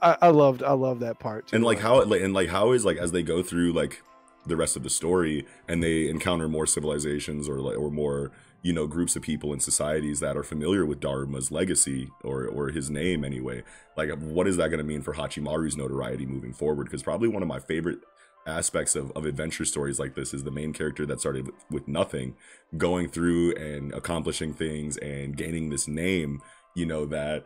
I, 0.00 0.16
I 0.22 0.28
loved 0.28 0.62
I 0.62 0.72
loved 0.72 1.00
that 1.00 1.18
part 1.20 1.48
too. 1.48 1.56
and 1.56 1.64
like 1.64 1.78
how 1.78 2.00
it 2.00 2.08
like 2.08 2.22
and 2.22 2.34
like 2.34 2.48
how 2.48 2.72
is 2.72 2.84
like 2.84 2.96
as 2.96 3.12
they 3.12 3.22
go 3.22 3.42
through 3.42 3.72
like 3.72 4.02
the 4.46 4.56
rest 4.56 4.76
of 4.76 4.82
the 4.82 4.90
story 4.90 5.46
and 5.68 5.82
they 5.82 6.08
encounter 6.08 6.48
more 6.48 6.66
civilizations 6.66 7.48
or 7.48 7.60
like 7.60 7.78
or 7.78 7.90
more 7.90 8.32
you 8.62 8.72
know 8.72 8.88
groups 8.88 9.14
of 9.14 9.22
people 9.22 9.52
and 9.52 9.62
societies 9.62 10.18
that 10.18 10.36
are 10.36 10.42
familiar 10.42 10.84
with 10.84 10.98
Dharma's 10.98 11.52
legacy 11.52 12.08
or 12.24 12.46
or 12.46 12.70
his 12.70 12.90
name 12.90 13.24
anyway 13.24 13.62
like 13.96 14.10
what 14.18 14.48
is 14.48 14.56
that 14.56 14.68
going 14.68 14.78
to 14.78 14.84
mean 14.84 15.02
for 15.02 15.14
Hachimaru's 15.14 15.76
notoriety 15.76 16.26
moving 16.26 16.52
forward 16.52 16.84
because 16.84 17.02
probably 17.02 17.28
one 17.28 17.42
of 17.42 17.48
my 17.48 17.60
favorite 17.60 18.00
aspects 18.46 18.96
of, 18.96 19.10
of 19.12 19.24
adventure 19.24 19.64
stories 19.64 19.98
like 19.98 20.14
this 20.14 20.34
is 20.34 20.42
the 20.44 20.50
main 20.50 20.72
character 20.72 21.06
that 21.06 21.20
started 21.20 21.46
with, 21.46 21.54
with 21.70 21.88
nothing 21.88 22.34
going 22.76 23.08
through 23.08 23.54
and 23.54 23.92
accomplishing 23.94 24.52
things 24.52 24.96
and 24.96 25.36
gaining 25.36 25.70
this 25.70 25.86
name 25.86 26.40
you 26.74 26.84
know 26.86 27.04
that 27.06 27.44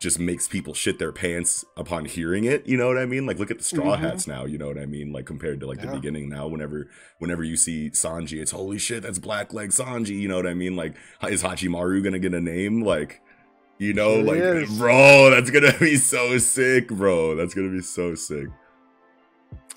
just 0.00 0.18
makes 0.20 0.46
people 0.46 0.74
shit 0.74 1.00
their 1.00 1.10
pants 1.10 1.64
upon 1.76 2.04
hearing 2.04 2.44
it. 2.44 2.64
You 2.68 2.76
know 2.76 2.86
what 2.86 2.98
I 2.98 3.04
mean? 3.04 3.26
Like 3.26 3.40
look 3.40 3.50
at 3.50 3.58
the 3.58 3.64
straw 3.64 3.96
Mhm. 3.96 3.98
hats 3.98 4.28
now. 4.28 4.44
You 4.44 4.56
know 4.56 4.68
what 4.68 4.78
I 4.78 4.86
mean? 4.86 5.12
Like 5.12 5.26
compared 5.26 5.58
to 5.58 5.66
like 5.66 5.80
the 5.80 5.88
beginning 5.88 6.28
now. 6.28 6.46
Whenever 6.46 6.88
whenever 7.18 7.42
you 7.42 7.56
see 7.56 7.90
Sanji, 7.90 8.40
it's 8.40 8.52
holy 8.52 8.78
shit, 8.78 9.02
that's 9.02 9.18
Blackleg 9.18 9.70
Sanji. 9.76 10.16
You 10.20 10.28
know 10.28 10.36
what 10.36 10.46
I 10.46 10.54
mean? 10.54 10.76
Like 10.76 10.94
is 11.28 11.42
Hachimaru 11.42 12.04
gonna 12.04 12.20
get 12.20 12.32
a 12.32 12.40
name? 12.40 12.84
Like 12.84 13.20
you 13.78 13.92
know, 13.92 14.14
Sure 14.16 14.22
like 14.24 14.38
is. 14.38 14.78
bro, 14.78 15.30
that's 15.30 15.50
gonna 15.50 15.76
be 15.80 15.96
so 15.96 16.38
sick, 16.38 16.86
bro. 16.86 17.34
That's 17.34 17.52
gonna 17.54 17.70
be 17.70 17.80
so 17.82 18.14
sick. 18.14 18.46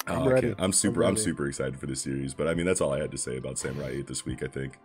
Oh, 0.07 0.15
I'm 0.15 0.23
I 0.27 0.31
ready. 0.31 0.55
I'm 0.57 0.73
super. 0.73 1.03
I'm, 1.03 1.11
ready. 1.11 1.21
super 1.21 1.47
excited 1.47 1.79
for 1.79 1.85
this 1.85 2.01
series. 2.01 2.33
But 2.33 2.47
I 2.47 2.53
mean, 2.53 2.65
that's 2.65 2.81
all 2.81 2.93
I 2.93 2.99
had 2.99 3.11
to 3.11 3.17
say 3.17 3.37
about 3.37 3.57
Samurai 3.57 3.89
8 3.99 4.07
this 4.07 4.25
week. 4.25 4.43
I 4.43 4.47
think. 4.47 4.77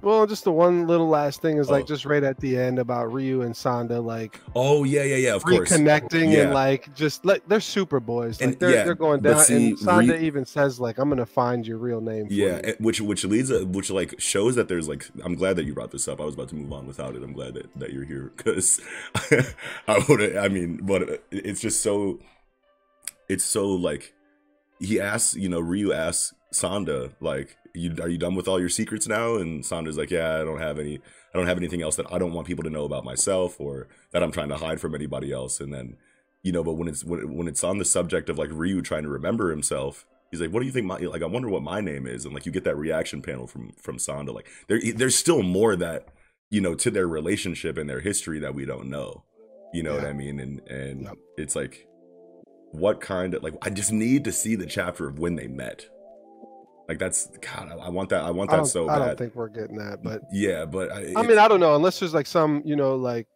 Well, 0.00 0.26
just 0.26 0.44
the 0.44 0.52
one 0.52 0.86
little 0.86 1.08
last 1.08 1.42
thing 1.42 1.58
is 1.58 1.68
like 1.68 1.84
Oh. 1.84 1.86
just 1.88 2.06
right 2.06 2.22
at 2.24 2.38
the 2.40 2.56
end 2.56 2.78
about 2.78 3.12
Ryu 3.12 3.42
and 3.42 3.54
Sanda 3.54 4.02
like 4.02 4.40
Oh 4.56 4.84
yeah, 4.84 5.02
yeah, 5.02 5.16
yeah. 5.16 5.34
Of 5.34 5.44
course. 5.44 5.70
reconnecting 5.70 6.32
Yeah. 6.32 6.44
and 6.44 6.54
like 6.54 6.94
just 6.94 7.26
like 7.26 7.46
they're 7.46 7.60
super 7.60 8.00
boys. 8.00 8.40
Like 8.40 8.50
And, 8.52 8.58
they're 8.58 8.70
yeah, 8.70 8.84
they're 8.84 8.94
going 8.94 9.20
down 9.20 9.40
see, 9.40 9.54
and 9.70 9.78
Sanda 9.78 10.12
Ryu- 10.14 10.20
even 10.26 10.46
says 10.46 10.80
like 10.80 10.96
I'm 10.96 11.10
gonna 11.10 11.26
find 11.26 11.66
your 11.66 11.76
real 11.76 12.00
name. 12.00 12.28
For 12.28 12.32
Yeah, 12.32 12.66
you." 12.68 12.74
which 12.78 13.02
which 13.02 13.24
leads 13.26 13.52
which 13.52 13.90
like 13.90 14.14
shows 14.18 14.54
that 14.54 14.68
there's 14.68 14.88
like 14.88 15.10
I'm 15.24 15.34
glad 15.34 15.56
that 15.56 15.66
you 15.66 15.74
brought 15.74 15.90
this 15.90 16.08
up. 16.08 16.22
I 16.22 16.24
was 16.24 16.34
about 16.36 16.48
to 16.48 16.54
move 16.54 16.72
on 16.72 16.86
without 16.86 17.14
it. 17.14 17.22
I'm 17.22 17.34
glad 17.34 17.52
that, 17.54 17.68
that 17.78 17.92
you're 17.92 18.06
here 18.06 18.32
because 18.34 18.80
I 19.88 20.02
would 20.08 20.36
I 20.38 20.48
mean, 20.48 20.78
but 20.82 21.22
it's 21.30 21.60
just 21.60 21.82
so 21.82 22.18
it's 23.28 23.44
so 23.44 23.66
like 23.68 24.14
he 24.82 25.00
asks, 25.00 25.34
you 25.36 25.48
know, 25.48 25.60
Ryu 25.60 25.92
asks 25.92 26.34
Sanda 26.52 27.12
like, 27.20 27.56
"You 27.74 27.94
are 28.02 28.08
you 28.08 28.18
done 28.18 28.34
with 28.34 28.48
all 28.48 28.60
your 28.60 28.68
secrets 28.68 29.06
now?" 29.08 29.36
And 29.36 29.62
Sanda's 29.64 29.96
like, 29.96 30.10
"Yeah, 30.10 30.40
I 30.40 30.44
don't 30.44 30.60
have 30.60 30.78
any. 30.78 30.96
I 31.32 31.38
don't 31.38 31.46
have 31.46 31.56
anything 31.56 31.82
else 31.82 31.96
that 31.96 32.12
I 32.12 32.18
don't 32.18 32.32
want 32.32 32.46
people 32.46 32.64
to 32.64 32.70
know 32.70 32.84
about 32.84 33.04
myself 33.04 33.58
or 33.60 33.88
that 34.10 34.22
I'm 34.22 34.32
trying 34.32 34.50
to 34.50 34.56
hide 34.56 34.80
from 34.80 34.94
anybody 34.94 35.32
else." 35.32 35.60
And 35.60 35.72
then, 35.72 35.96
you 36.42 36.52
know, 36.52 36.62
but 36.62 36.74
when 36.74 36.88
it's 36.88 37.04
when, 37.04 37.34
when 37.36 37.48
it's 37.48 37.64
on 37.64 37.78
the 37.78 37.84
subject 37.84 38.28
of 38.28 38.38
like 38.38 38.50
Ryu 38.52 38.82
trying 38.82 39.04
to 39.04 39.08
remember 39.08 39.50
himself, 39.50 40.04
he's 40.30 40.40
like, 40.40 40.50
"What 40.52 40.60
do 40.60 40.66
you 40.66 40.72
think 40.72 40.86
my 40.86 40.98
like? 40.98 41.22
I 41.22 41.26
wonder 41.26 41.48
what 41.48 41.62
my 41.62 41.80
name 41.80 42.06
is." 42.06 42.24
And 42.24 42.34
like 42.34 42.44
you 42.44 42.52
get 42.52 42.64
that 42.64 42.76
reaction 42.76 43.22
panel 43.22 43.46
from 43.46 43.72
from 43.80 43.96
Sanda. 43.98 44.34
Like 44.34 44.48
there 44.68 44.80
there's 44.94 45.16
still 45.16 45.42
more 45.42 45.76
that 45.76 46.08
you 46.50 46.60
know 46.60 46.74
to 46.74 46.90
their 46.90 47.08
relationship 47.08 47.78
and 47.78 47.88
their 47.88 48.00
history 48.00 48.40
that 48.40 48.54
we 48.54 48.64
don't 48.64 48.90
know. 48.90 49.24
You 49.72 49.82
know 49.82 49.94
what 49.94 50.04
I 50.04 50.12
mean? 50.12 50.38
And 50.38 50.60
and 50.68 51.02
Yep. 51.04 51.16
it's 51.38 51.56
like 51.56 51.86
what 52.72 53.00
kind 53.00 53.34
of 53.34 53.42
like 53.42 53.54
I 53.62 53.70
just 53.70 53.92
need 53.92 54.24
to 54.24 54.32
see 54.32 54.56
the 54.56 54.66
chapter 54.66 55.06
of 55.06 55.18
when 55.18 55.36
they 55.36 55.46
met. 55.46 55.86
Like 56.88 56.98
that's 56.98 57.26
God, 57.38 57.70
I, 57.70 57.86
I 57.86 57.88
want 57.88 58.08
that. 58.10 58.22
I 58.22 58.30
want 58.30 58.50
that 58.50 58.56
don't, 58.56 58.66
so 58.66 58.88
I 58.88 58.98
bad. 58.98 59.06
don't 59.06 59.18
think 59.18 59.34
we're 59.34 59.48
getting 59.48 59.76
that, 59.76 60.02
but 60.02 60.22
yeah, 60.32 60.64
but 60.64 60.90
I, 60.90 61.12
I 61.16 61.22
mean 61.22 61.38
I 61.38 61.48
don't 61.48 61.60
know 61.60 61.76
unless 61.76 62.00
there's 62.00 62.14
like 62.14 62.26
some 62.26 62.62
you 62.64 62.76
know 62.76 62.96
like 62.96 63.28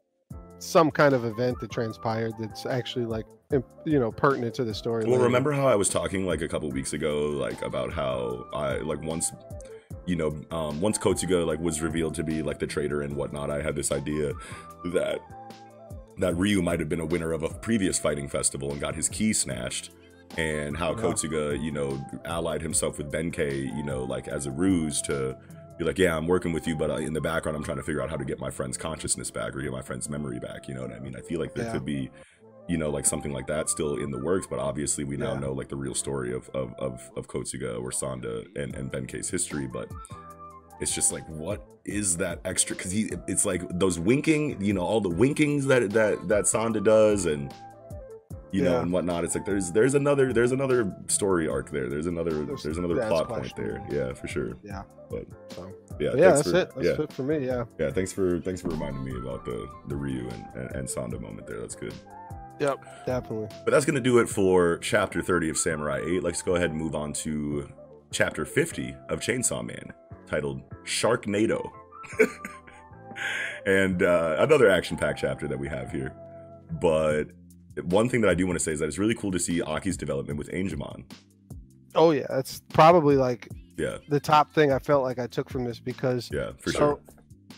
some 0.58 0.90
kind 0.90 1.14
of 1.14 1.24
event 1.24 1.60
that 1.60 1.70
transpired 1.70 2.32
that's 2.38 2.66
actually 2.66 3.04
like 3.04 3.26
you 3.50 4.00
know 4.00 4.10
pertinent 4.10 4.54
to 4.54 4.64
the 4.64 4.74
story. 4.74 5.04
Well, 5.04 5.12
later. 5.12 5.24
remember 5.24 5.52
how 5.52 5.68
I 5.68 5.76
was 5.76 5.88
talking 5.88 6.26
like 6.26 6.42
a 6.42 6.48
couple 6.48 6.70
weeks 6.70 6.92
ago, 6.92 7.28
like 7.28 7.62
about 7.62 7.92
how 7.92 8.46
I 8.52 8.78
like 8.78 9.02
once, 9.02 9.32
you 10.06 10.16
know, 10.16 10.40
um, 10.50 10.80
once 10.80 10.98
Kotsuga 10.98 11.46
like 11.46 11.60
was 11.60 11.80
revealed 11.80 12.14
to 12.16 12.24
be 12.24 12.42
like 12.42 12.58
the 12.58 12.66
traitor 12.66 13.02
and 13.02 13.16
whatnot, 13.16 13.50
I 13.50 13.62
had 13.62 13.76
this 13.76 13.92
idea 13.92 14.32
that 14.86 15.20
that 16.18 16.36
Ryu 16.36 16.62
might 16.62 16.80
have 16.80 16.88
been 16.88 17.00
a 17.00 17.06
winner 17.06 17.32
of 17.32 17.42
a 17.42 17.48
previous 17.48 17.98
fighting 17.98 18.28
festival 18.28 18.72
and 18.72 18.80
got 18.80 18.94
his 18.94 19.08
key 19.08 19.32
snatched, 19.32 19.90
and 20.36 20.76
how 20.76 20.90
Yeah. 20.92 21.02
Kotsuga, 21.02 21.62
you 21.62 21.70
know, 21.72 22.04
allied 22.24 22.62
himself 22.62 22.98
with 22.98 23.12
Benkei, 23.12 23.64
you 23.76 23.82
know, 23.82 24.04
like 24.04 24.28
as 24.28 24.46
a 24.46 24.50
ruse 24.50 25.00
to 25.02 25.36
be 25.78 25.84
like, 25.84 25.98
yeah, 25.98 26.16
I'm 26.16 26.26
working 26.26 26.52
with 26.52 26.66
you, 26.66 26.74
but 26.74 26.90
uh, 26.90 26.94
in 26.96 27.12
the 27.12 27.20
background, 27.20 27.54
I'm 27.56 27.62
trying 27.62 27.76
to 27.76 27.82
figure 27.82 28.00
out 28.02 28.08
how 28.10 28.16
to 28.16 28.24
get 28.24 28.40
my 28.40 28.50
friend's 28.50 28.78
consciousness 28.78 29.30
back 29.30 29.54
or 29.54 29.60
get 29.60 29.70
my 29.72 29.82
friend's 29.82 30.08
memory 30.08 30.40
back. 30.40 30.68
You 30.68 30.74
know 30.74 30.82
what 30.82 30.92
I 30.92 30.98
mean? 31.00 31.14
I 31.16 31.20
feel 31.20 31.38
like 31.38 31.54
there 31.54 31.66
Yeah. 31.66 31.72
could 31.72 31.84
be 31.84 32.10
you 32.68 32.76
know, 32.76 32.90
like 32.90 33.06
something 33.06 33.32
like 33.32 33.46
that 33.46 33.68
still 33.68 33.94
in 33.98 34.10
the 34.10 34.18
works, 34.18 34.44
but 34.50 34.58
obviously 34.58 35.04
we 35.04 35.16
now 35.16 35.34
Yeah. 35.34 35.38
know 35.38 35.52
like 35.52 35.68
the 35.68 35.76
real 35.76 35.94
story 35.94 36.34
of 36.34 36.48
of 36.48 36.74
of, 36.80 37.08
of 37.16 37.28
Kotsuga 37.28 37.80
or 37.80 37.92
Sanda 37.92 38.44
and, 38.56 38.74
and 38.74 38.90
Benkei's 38.90 39.30
history, 39.30 39.68
but 39.68 39.88
it's 40.80 40.94
just 40.94 41.12
like 41.12 41.26
what 41.28 41.64
is 41.84 42.16
that 42.18 42.40
extra 42.44 42.74
because 42.76 42.90
he 42.90 43.10
it's 43.28 43.44
like 43.46 43.62
those 43.78 43.98
winking, 43.98 44.60
you 44.60 44.72
know, 44.72 44.82
all 44.82 45.00
the 45.00 45.08
winkings 45.10 45.66
that 45.66 45.90
that 45.90 46.28
that 46.28 46.44
Sanda 46.44 46.82
does 46.82 47.26
and 47.26 47.52
you 48.52 48.62
know 48.62 48.72
Yeah. 48.72 48.82
and 48.82 48.92
whatnot. 48.92 49.24
It's 49.24 49.34
like 49.34 49.44
there's 49.44 49.72
there's 49.72 49.94
another 49.94 50.32
there's 50.32 50.52
another 50.52 50.94
story 51.08 51.48
arc 51.48 51.70
there. 51.70 51.88
There's 51.88 52.06
another 52.06 52.44
There's- 52.44 52.62
there's, 52.62 52.78
another 52.78 52.96
yeah, 52.96 53.02
it's 53.02 53.10
plot 53.10 53.28
point 53.28 53.56
there. 53.56 53.84
Yeah, 53.90 54.12
for 54.12 54.28
sure. 54.28 54.56
Yeah. 54.62 54.82
But 55.10 55.26
So, 55.50 55.72
yeah, 56.00 56.10
but 56.10 56.18
yeah, 56.18 56.30
that's 56.32 56.50
for- 56.50 56.56
it. 56.56 56.74
That's 56.74 56.86
yeah, 56.86 57.02
it 57.04 57.12
for 57.12 57.22
me. 57.22 57.46
Yeah. 57.46 57.64
yeah. 57.78 57.90
Thanks 57.90 58.12
for 58.12 58.40
thanks 58.40 58.60
for 58.60 58.68
reminding 58.68 59.04
me 59.04 59.16
about 59.16 59.44
the 59.44 59.68
the 59.88 59.96
Ryu 59.96 60.28
and, 60.28 60.44
and, 60.54 60.74
and 60.76 60.88
Sanda 60.88 61.20
moment 61.20 61.46
there. 61.46 61.60
That's 61.60 61.76
good. 61.76 61.94
Yep. 62.58 62.78
Definitely. 63.06 63.48
But 63.64 63.70
that's 63.72 63.84
going 63.84 63.96
to 63.96 64.00
do 64.00 64.18
it 64.18 64.28
for 64.30 64.78
chapter 64.78 65.20
30 65.22 65.50
of 65.50 65.58
Samurai 65.58 66.00
8. 66.04 66.22
Let's 66.22 66.40
go 66.40 66.56
ahead 66.56 66.70
and 66.70 66.78
move 66.78 66.94
on 66.94 67.12
to 67.12 67.68
chapter 68.10 68.44
50 68.46 68.96
of 69.10 69.20
Chainsaw 69.20 69.62
Man, 69.64 69.92
titled 70.26 70.62
Sharknado. 70.84 71.70
and 73.66 74.02
uh, 74.02 74.36
another 74.38 74.70
action 74.70 74.96
packed 74.96 75.20
chapter 75.20 75.48
that 75.48 75.58
we 75.58 75.68
have 75.68 75.90
here. 75.90 76.14
But 76.80 77.26
one 77.82 78.08
thing 78.08 78.20
that 78.22 78.30
I 78.30 78.34
do 78.34 78.46
want 78.46 78.58
to 78.58 78.64
say 78.64 78.72
is 78.72 78.80
that 78.80 78.86
it's 78.86 78.98
really 78.98 79.14
cool 79.14 79.32
to 79.32 79.38
see 79.38 79.62
Aki's 79.62 79.96
development 79.96 80.38
with 80.38 80.50
Angemon. 80.50 81.04
Oh 81.94 82.10
yeah, 82.10 82.26
that's 82.28 82.62
probably 82.70 83.16
like 83.16 83.48
Yeah, 83.76 83.98
the 84.08 84.20
top 84.20 84.52
thing 84.52 84.72
I 84.72 84.78
felt 84.78 85.02
like 85.02 85.18
I 85.18 85.26
took 85.26 85.48
from 85.48 85.64
this 85.64 85.80
because 85.80 86.30
yeah, 86.32 86.52
for 86.58 86.70
so, 86.70 86.78
sure. 86.78 87.00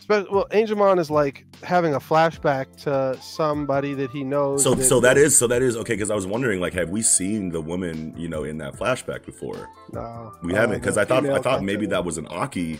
Well, 0.09 0.47
Angelmon 0.51 0.99
is 0.99 1.11
like 1.11 1.45
having 1.63 1.93
a 1.93 1.99
flashback 1.99 2.75
to 2.83 3.19
somebody 3.21 3.93
that 3.93 4.11
he 4.11 4.23
knows. 4.23 4.63
So, 4.63 4.75
so 4.79 4.99
that 5.01 5.17
is 5.17 5.37
so 5.37 5.47
that 5.47 5.61
is 5.61 5.77
okay 5.77 5.93
because 5.93 6.09
I 6.09 6.15
was 6.15 6.25
wondering 6.25 6.59
like 6.59 6.73
have 6.73 6.89
we 6.89 7.01
seen 7.01 7.49
the 7.49 7.61
woman 7.61 8.13
you 8.17 8.27
know 8.27 8.43
in 8.43 8.57
that 8.57 8.73
flashback 8.73 9.25
before? 9.25 9.69
no, 9.93 10.33
We 10.43 10.53
haven't 10.53 10.79
because 10.79 10.97
I 10.97 11.05
thought 11.05 11.25
I 11.25 11.39
thought 11.39 11.63
maybe 11.63 11.85
that 11.87 12.03
was 12.03 12.17
an 12.17 12.27
Aki, 12.27 12.79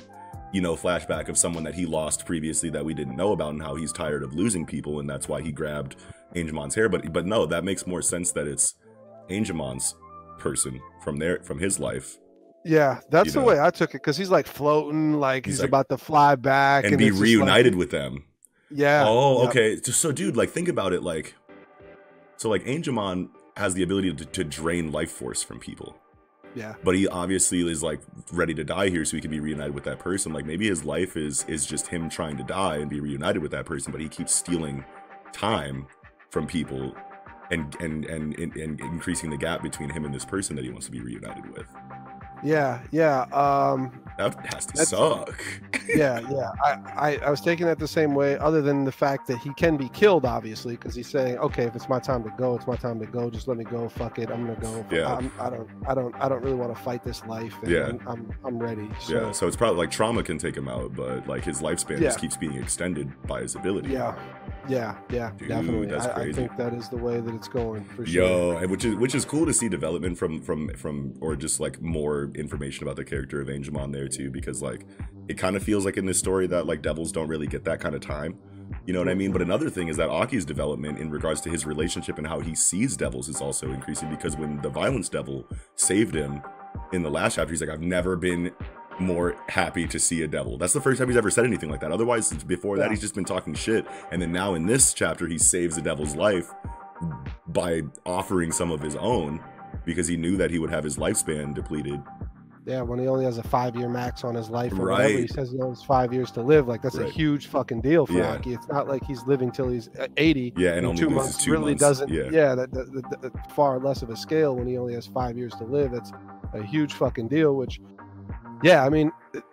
you 0.54 0.62
know, 0.62 0.76
flashback 0.76 1.30
of 1.30 1.38
someone 1.38 1.63
that 1.63 1.76
he 1.76 1.86
lost 1.86 2.26
previously 2.26 2.69
that 2.72 2.84
we 2.84 2.93
didn't 2.93 3.15
know 3.15 3.34
about 3.34 3.52
and 3.52 3.62
how 3.62 3.76
he's 3.76 3.91
tired 3.91 4.24
of 4.24 4.34
losing 4.34 4.65
people 4.65 5.00
and 5.00 5.10
that's 5.10 5.28
why 5.28 5.41
he 5.41 5.52
grabbed 5.52 5.98
Angemon's 6.36 6.76
hair. 6.76 6.89
But 6.89 7.13
but 7.13 7.26
no, 7.26 7.45
that 7.45 7.63
makes 7.63 7.86
more 7.86 8.02
sense 8.02 8.32
that 8.32 8.48
it's 8.48 8.76
Angemon's 9.30 9.95
person 10.39 10.82
from 11.04 11.17
there 11.17 11.39
from 11.43 11.60
his 11.60 11.80
life 11.80 12.17
Yeah, 12.65 13.00
that's 13.10 13.28
you 13.28 13.32
the 13.34 13.39
know. 13.39 13.45
way 13.45 13.60
I 13.60 13.69
took 13.69 13.91
it 13.91 13.93
because 14.02 14.17
he's 14.17 14.30
like 14.30 14.45
floating, 14.48 15.13
like 15.13 15.45
He's 15.45 15.56
he's, 15.56 15.60
like- 15.62 15.69
about 15.69 15.89
to 15.89 15.98
fly 15.98 16.36
back 16.36 16.86
and, 16.86 16.98
be 16.98 17.08
it's 17.08 17.12
just 17.17 17.22
like- 17.22 17.26
reunited 17.28 17.76
with 17.76 17.91
them. 17.91 18.26
yeah. 18.69 19.04
oh, 19.08 19.41
yep, 19.43 19.50
okay. 19.50 19.76
So, 19.78 19.91
so, 19.91 20.12
dude, 20.12 20.36
like 20.38 20.50
think 20.50 20.67
about 20.67 20.93
it 20.93 21.02
like 21.04 21.36
so 22.38 22.50
like 22.50 22.65
Angemon 22.65 23.30
has 23.58 23.74
the 23.74 23.84
ability 23.84 24.13
to, 24.13 24.26
to 24.26 24.43
drain 24.43 24.91
life 24.91 25.12
force 25.12 25.41
from 25.43 25.60
people. 25.60 25.95
Yeah. 26.56 26.74
but 26.84 26.95
he 26.95 27.08
obviously 27.08 27.62
is 27.69 27.84
like 27.84 28.02
ready 28.32 28.56
to 28.56 28.63
die 28.63 28.89
here 28.89 29.06
so 29.06 29.15
he 29.15 29.22
can 29.22 29.30
be 29.30 29.39
reunited 29.39 29.76
with 29.76 29.84
that 29.84 30.00
person 30.00 30.34
like 30.34 30.45
maybe 30.48 30.67
his 30.67 30.84
life 30.84 31.15
is 31.15 31.45
is 31.48 31.63
just 31.63 31.86
him 31.86 32.10
trying 32.10 32.38
to 32.38 32.43
die 32.43 32.78
and 32.78 32.89
be 32.89 33.00
reunited 33.00 33.39
with 33.43 33.52
that 33.52 33.67
person 33.67 33.91
but 33.91 34.02
he 34.02 34.10
keeps 34.10 34.34
stealing 34.34 34.84
time 35.32 35.86
from 36.32 36.48
people 36.48 36.95
and 37.52 37.76
and 37.80 38.06
and, 38.06 38.38
and, 38.39 38.56
and 38.56 38.80
increasing 38.82 39.30
the 39.30 39.38
gap 39.38 39.62
between 39.62 39.91
him 39.91 40.06
and 40.06 40.13
this 40.13 40.26
person 40.26 40.56
that 40.56 40.65
he 40.65 40.72
wants 40.72 40.88
to 40.88 40.91
be 40.91 41.02
reunited 41.02 41.45
with 41.56 41.67
Yeah. 42.43 42.82
Yeah. 42.91 43.21
Um. 43.32 43.91
that 44.17 44.36
has 44.54 44.65
to 44.67 44.86
suck 44.86 45.41
Yeah. 45.88 46.19
Yeah. 46.30 46.52
I, 46.63 46.71
I 46.95 47.19
I 47.25 47.30
was 47.30 47.41
taking 47.41 47.65
that 47.67 47.80
the 47.80 47.88
same 47.88 48.13
way, 48.13 48.38
other 48.38 48.62
than 48.62 48.86
the 48.86 48.91
fact 48.91 49.28
that 49.28 49.38
he 49.39 49.54
can 49.54 49.78
be 49.78 49.89
killed, 49.89 50.25
obviously, 50.25 50.75
because 50.75 50.93
he's 50.95 51.08
saying, 51.08 51.38
okay, 51.39 51.63
if 51.63 51.75
it's 51.75 51.89
my 51.89 51.99
time 51.99 52.23
to 52.23 52.32
go, 52.38 52.56
it's 52.56 52.67
my 52.67 52.75
time 52.75 52.99
to 52.99 53.06
go. 53.06 53.30
Just 53.30 53.47
let 53.47 53.58
me 53.58 53.63
go. 53.63 53.89
Fuck 53.89 54.19
it. 54.19 54.30
I'm 54.30 54.45
gonna 54.45 54.60
go. 54.60 54.86
Yeah. 54.91 55.15
I'm, 55.15 55.32
I 55.39 55.49
don't. 55.49 55.69
I 55.88 55.93
don't. 55.95 56.15
I 56.15 56.30
don't 56.30 56.43
really 56.43 56.56
want 56.56 56.75
to 56.75 56.82
fight 56.84 57.04
this 57.04 57.25
life. 57.25 57.56
And 57.63 57.71
Yeah. 57.71 57.88
I'm, 57.88 58.02
I'm. 58.08 58.34
I'm 58.45 58.60
ready. 58.60 58.89
So, 58.99 59.13
yeah 59.13 59.32
so 59.32 59.47
it's 59.47 59.56
probably 59.56 59.78
like 59.78 59.91
trauma 59.91 60.23
can 60.23 60.38
take 60.38 60.56
him 60.56 60.67
out 60.67 60.95
but 60.95 61.28
like 61.28 61.43
his 61.43 61.62
lifespan 61.62 61.99
just 61.99 62.19
keeps 62.19 62.38
being 62.38 62.56
extended 62.56 63.10
by 63.28 63.41
his 63.41 63.56
ability 63.56 63.89
Yeah. 63.89 64.17
Yeah. 64.67 64.97
Yeah. 65.10 65.32
Dude, 65.38 65.47
definitely. 65.47 65.88
that's 65.88 66.06
I, 66.08 66.23
I 66.23 66.32
think 66.32 66.56
that 66.58 66.73
is 66.73 66.89
the 66.89 66.97
way 66.97 67.19
that 67.19 67.34
it's 67.34 67.47
going 67.47 67.86
for 67.86 68.06
sure. 68.06 68.60
Yo, 68.60 68.67
which 68.67 68.86
is 68.86 68.95
which 68.95 69.15
is 69.15 69.25
cool 69.25 69.45
to 69.45 69.54
see 69.54 69.69
development 69.69 70.17
from 70.17 70.41
from 70.41 70.69
from 70.75 71.13
or 71.21 71.36
just 71.36 71.60
like 71.60 71.82
more 71.82 72.29
information 72.36 72.84
about 72.84 72.96
the 72.96 73.04
character 73.04 73.42
of 73.42 73.48
Angemon 73.48 73.92
there 73.92 74.08
too, 74.08 74.30
because 74.30 74.62
like 74.62 74.86
it 75.28 75.38
kind 75.38 75.56
of 75.56 75.63
feels 75.63 75.86
like 75.86 75.98
in 75.98 76.06
this 76.06 76.20
story 76.20 76.48
that 76.48 76.65
like 76.65 76.82
devils 76.82 77.12
don't 77.12 77.28
really 77.28 77.48
get 77.48 77.63
that 77.65 77.80
kind 77.80 77.96
of 77.96 78.02
time. 78.02 78.38
You 78.86 78.94
know 78.94 79.00
what 79.00 79.10
I 79.10 79.15
mean? 79.15 79.32
But 79.32 79.42
another 79.42 79.70
thing 79.70 79.88
is 79.88 79.98
that 79.98 80.10
Aki's 80.10 80.46
development 80.46 81.00
in 81.00 81.10
regards 81.10 81.42
to 81.42 81.50
his 81.50 81.65
relationship 81.65 82.18
and 82.18 82.28
how 82.28 82.39
he 82.39 82.56
sees 82.56 82.96
devils 82.96 83.28
is 83.28 83.42
also 83.42 83.72
increasing 83.72 84.10
because 84.10 84.38
when 84.38 84.62
the 84.62 84.70
violence 84.70 85.10
devil 85.10 85.48
saved 85.76 86.15
him 86.15 86.42
in 86.94 87.02
the 87.02 87.10
last 87.10 87.36
chapter, 87.36 87.52
he's 87.52 87.62
like, 87.62 87.70
I've 87.70 87.82
never 87.82 88.15
been 88.15 88.52
more 89.00 89.36
happy 89.48 89.88
to 89.88 90.00
see 90.00 90.22
a 90.24 90.28
devil. 90.28 90.58
That's 90.58 90.74
the 90.74 90.82
first 90.82 91.00
time 91.00 91.08
he's 91.08 91.18
ever 91.18 91.32
said 91.32 91.46
anything 91.46 91.70
like 91.70 91.80
that. 91.80 91.92
Otherwise, 91.92 92.32
before 92.44 92.78
that, 92.78 92.89
he's 92.89 93.02
just 93.02 93.15
been 93.15 93.26
talking 93.26 93.54
shit. 93.54 93.86
And 94.12 94.22
then 94.22 94.32
now 94.32 94.54
in 94.54 94.65
this 94.65 94.94
chapter, 94.94 95.28
he 95.28 95.38
saves 95.38 95.76
the 95.76 95.82
devil's 95.82 96.15
life 96.15 96.52
by 97.48 97.82
offering 98.06 98.52
some 98.52 98.72
of 98.72 98.82
his 98.82 98.96
own 98.98 99.42
because 99.86 100.08
he 100.08 100.18
knew 100.18 100.38
that 100.38 100.52
he 100.52 100.60
would 100.60 100.70
have 100.70 100.84
his 100.84 100.98
lifespan 100.98 101.54
depleted. 101.54 102.02
Yeah, 102.65 102.82
when 102.82 103.00
he 103.00 103.08
only 103.08 103.26
has 103.26 103.39
a 103.39 103.44
five 103.44 103.76
year 103.76 103.89
max 103.89 104.24
on 104.24 104.36
his 104.36 104.50
life 104.50 104.74
or 104.78 104.89
whatever, 104.92 105.10
he 105.10 105.28
says 105.28 105.50
he 105.50 105.58
only 105.60 105.72
has 105.72 105.82
five 105.84 106.13
years 106.13 106.30
to 106.32 106.42
live. 106.44 106.68
Like 106.68 106.84
that's 106.84 106.98
Right. 106.98 107.08
a 107.08 107.12
huge 107.12 107.48
fucking 107.48 107.82
deal 107.82 108.06
for 108.06 108.13
Yeah. 108.13 108.39
It's 108.46 108.68
not 108.68 108.88
like 108.88 109.04
he's 109.06 109.24
living 109.26 109.52
till 109.52 109.70
he's 109.70 109.89
uh, 109.98 110.08
eighty. 110.18 110.54
Yeah, 110.56 110.74
and 110.76 110.86
only 110.86 111.00
two 111.02 111.10
months 111.10 111.44
two 111.44 111.52
really 111.54 111.72
months. 111.72 111.82
doesn't. 111.82 112.10
Yeah. 112.10 112.30
Yeah, 112.32 112.54
that, 112.56 112.72
that, 112.74 112.92
that- 113.10 113.22
that- 113.22 113.52
far 113.56 113.80
less 113.80 114.04
of 114.04 114.12
a 114.12 114.15
scale 114.15 114.56
when 114.56 114.68
he 114.68 114.78
only 114.78 114.94
has 114.94 115.08
five 115.08 115.36
years 115.38 115.54
to 115.56 115.63
live. 115.63 115.92
That's 115.92 116.12
a 116.54 116.62
huge 116.62 116.94
fucking 116.94 117.30
deal. 117.30 117.56
Which, 117.56 117.80
yeah, 118.62 118.86
I 118.86 118.89
mean, 118.89 119.12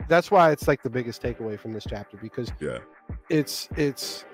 that's 0.09 0.31
why 0.31 0.51
it's 0.51 0.69
like 0.69 0.83
the 0.83 0.91
biggest 0.91 1.23
takeaway 1.23 1.59
from 1.59 1.73
this 1.73 1.87
chapter 1.89 2.19
because 2.19 2.53
Yeah. 2.61 2.79
it's 3.31 3.69
it's 3.77 4.27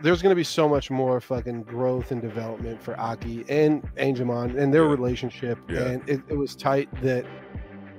there's 0.00 0.22
going 0.22 0.30
to 0.30 0.36
be 0.36 0.44
so 0.44 0.68
much 0.68 0.90
more 0.90 1.20
fucking 1.20 1.62
growth 1.64 2.12
and 2.12 2.22
development 2.22 2.82
for 2.82 2.98
Aki 3.00 3.44
and 3.48 3.82
Angemon 3.96 4.56
and 4.58 4.72
their 4.72 4.84
Yeah. 4.84 4.90
relationship. 4.90 5.58
Yeah. 5.68 5.82
And 5.82 6.08
it, 6.08 6.20
it 6.28 6.34
was 6.36 6.54
tight 6.54 6.88
that 7.02 7.24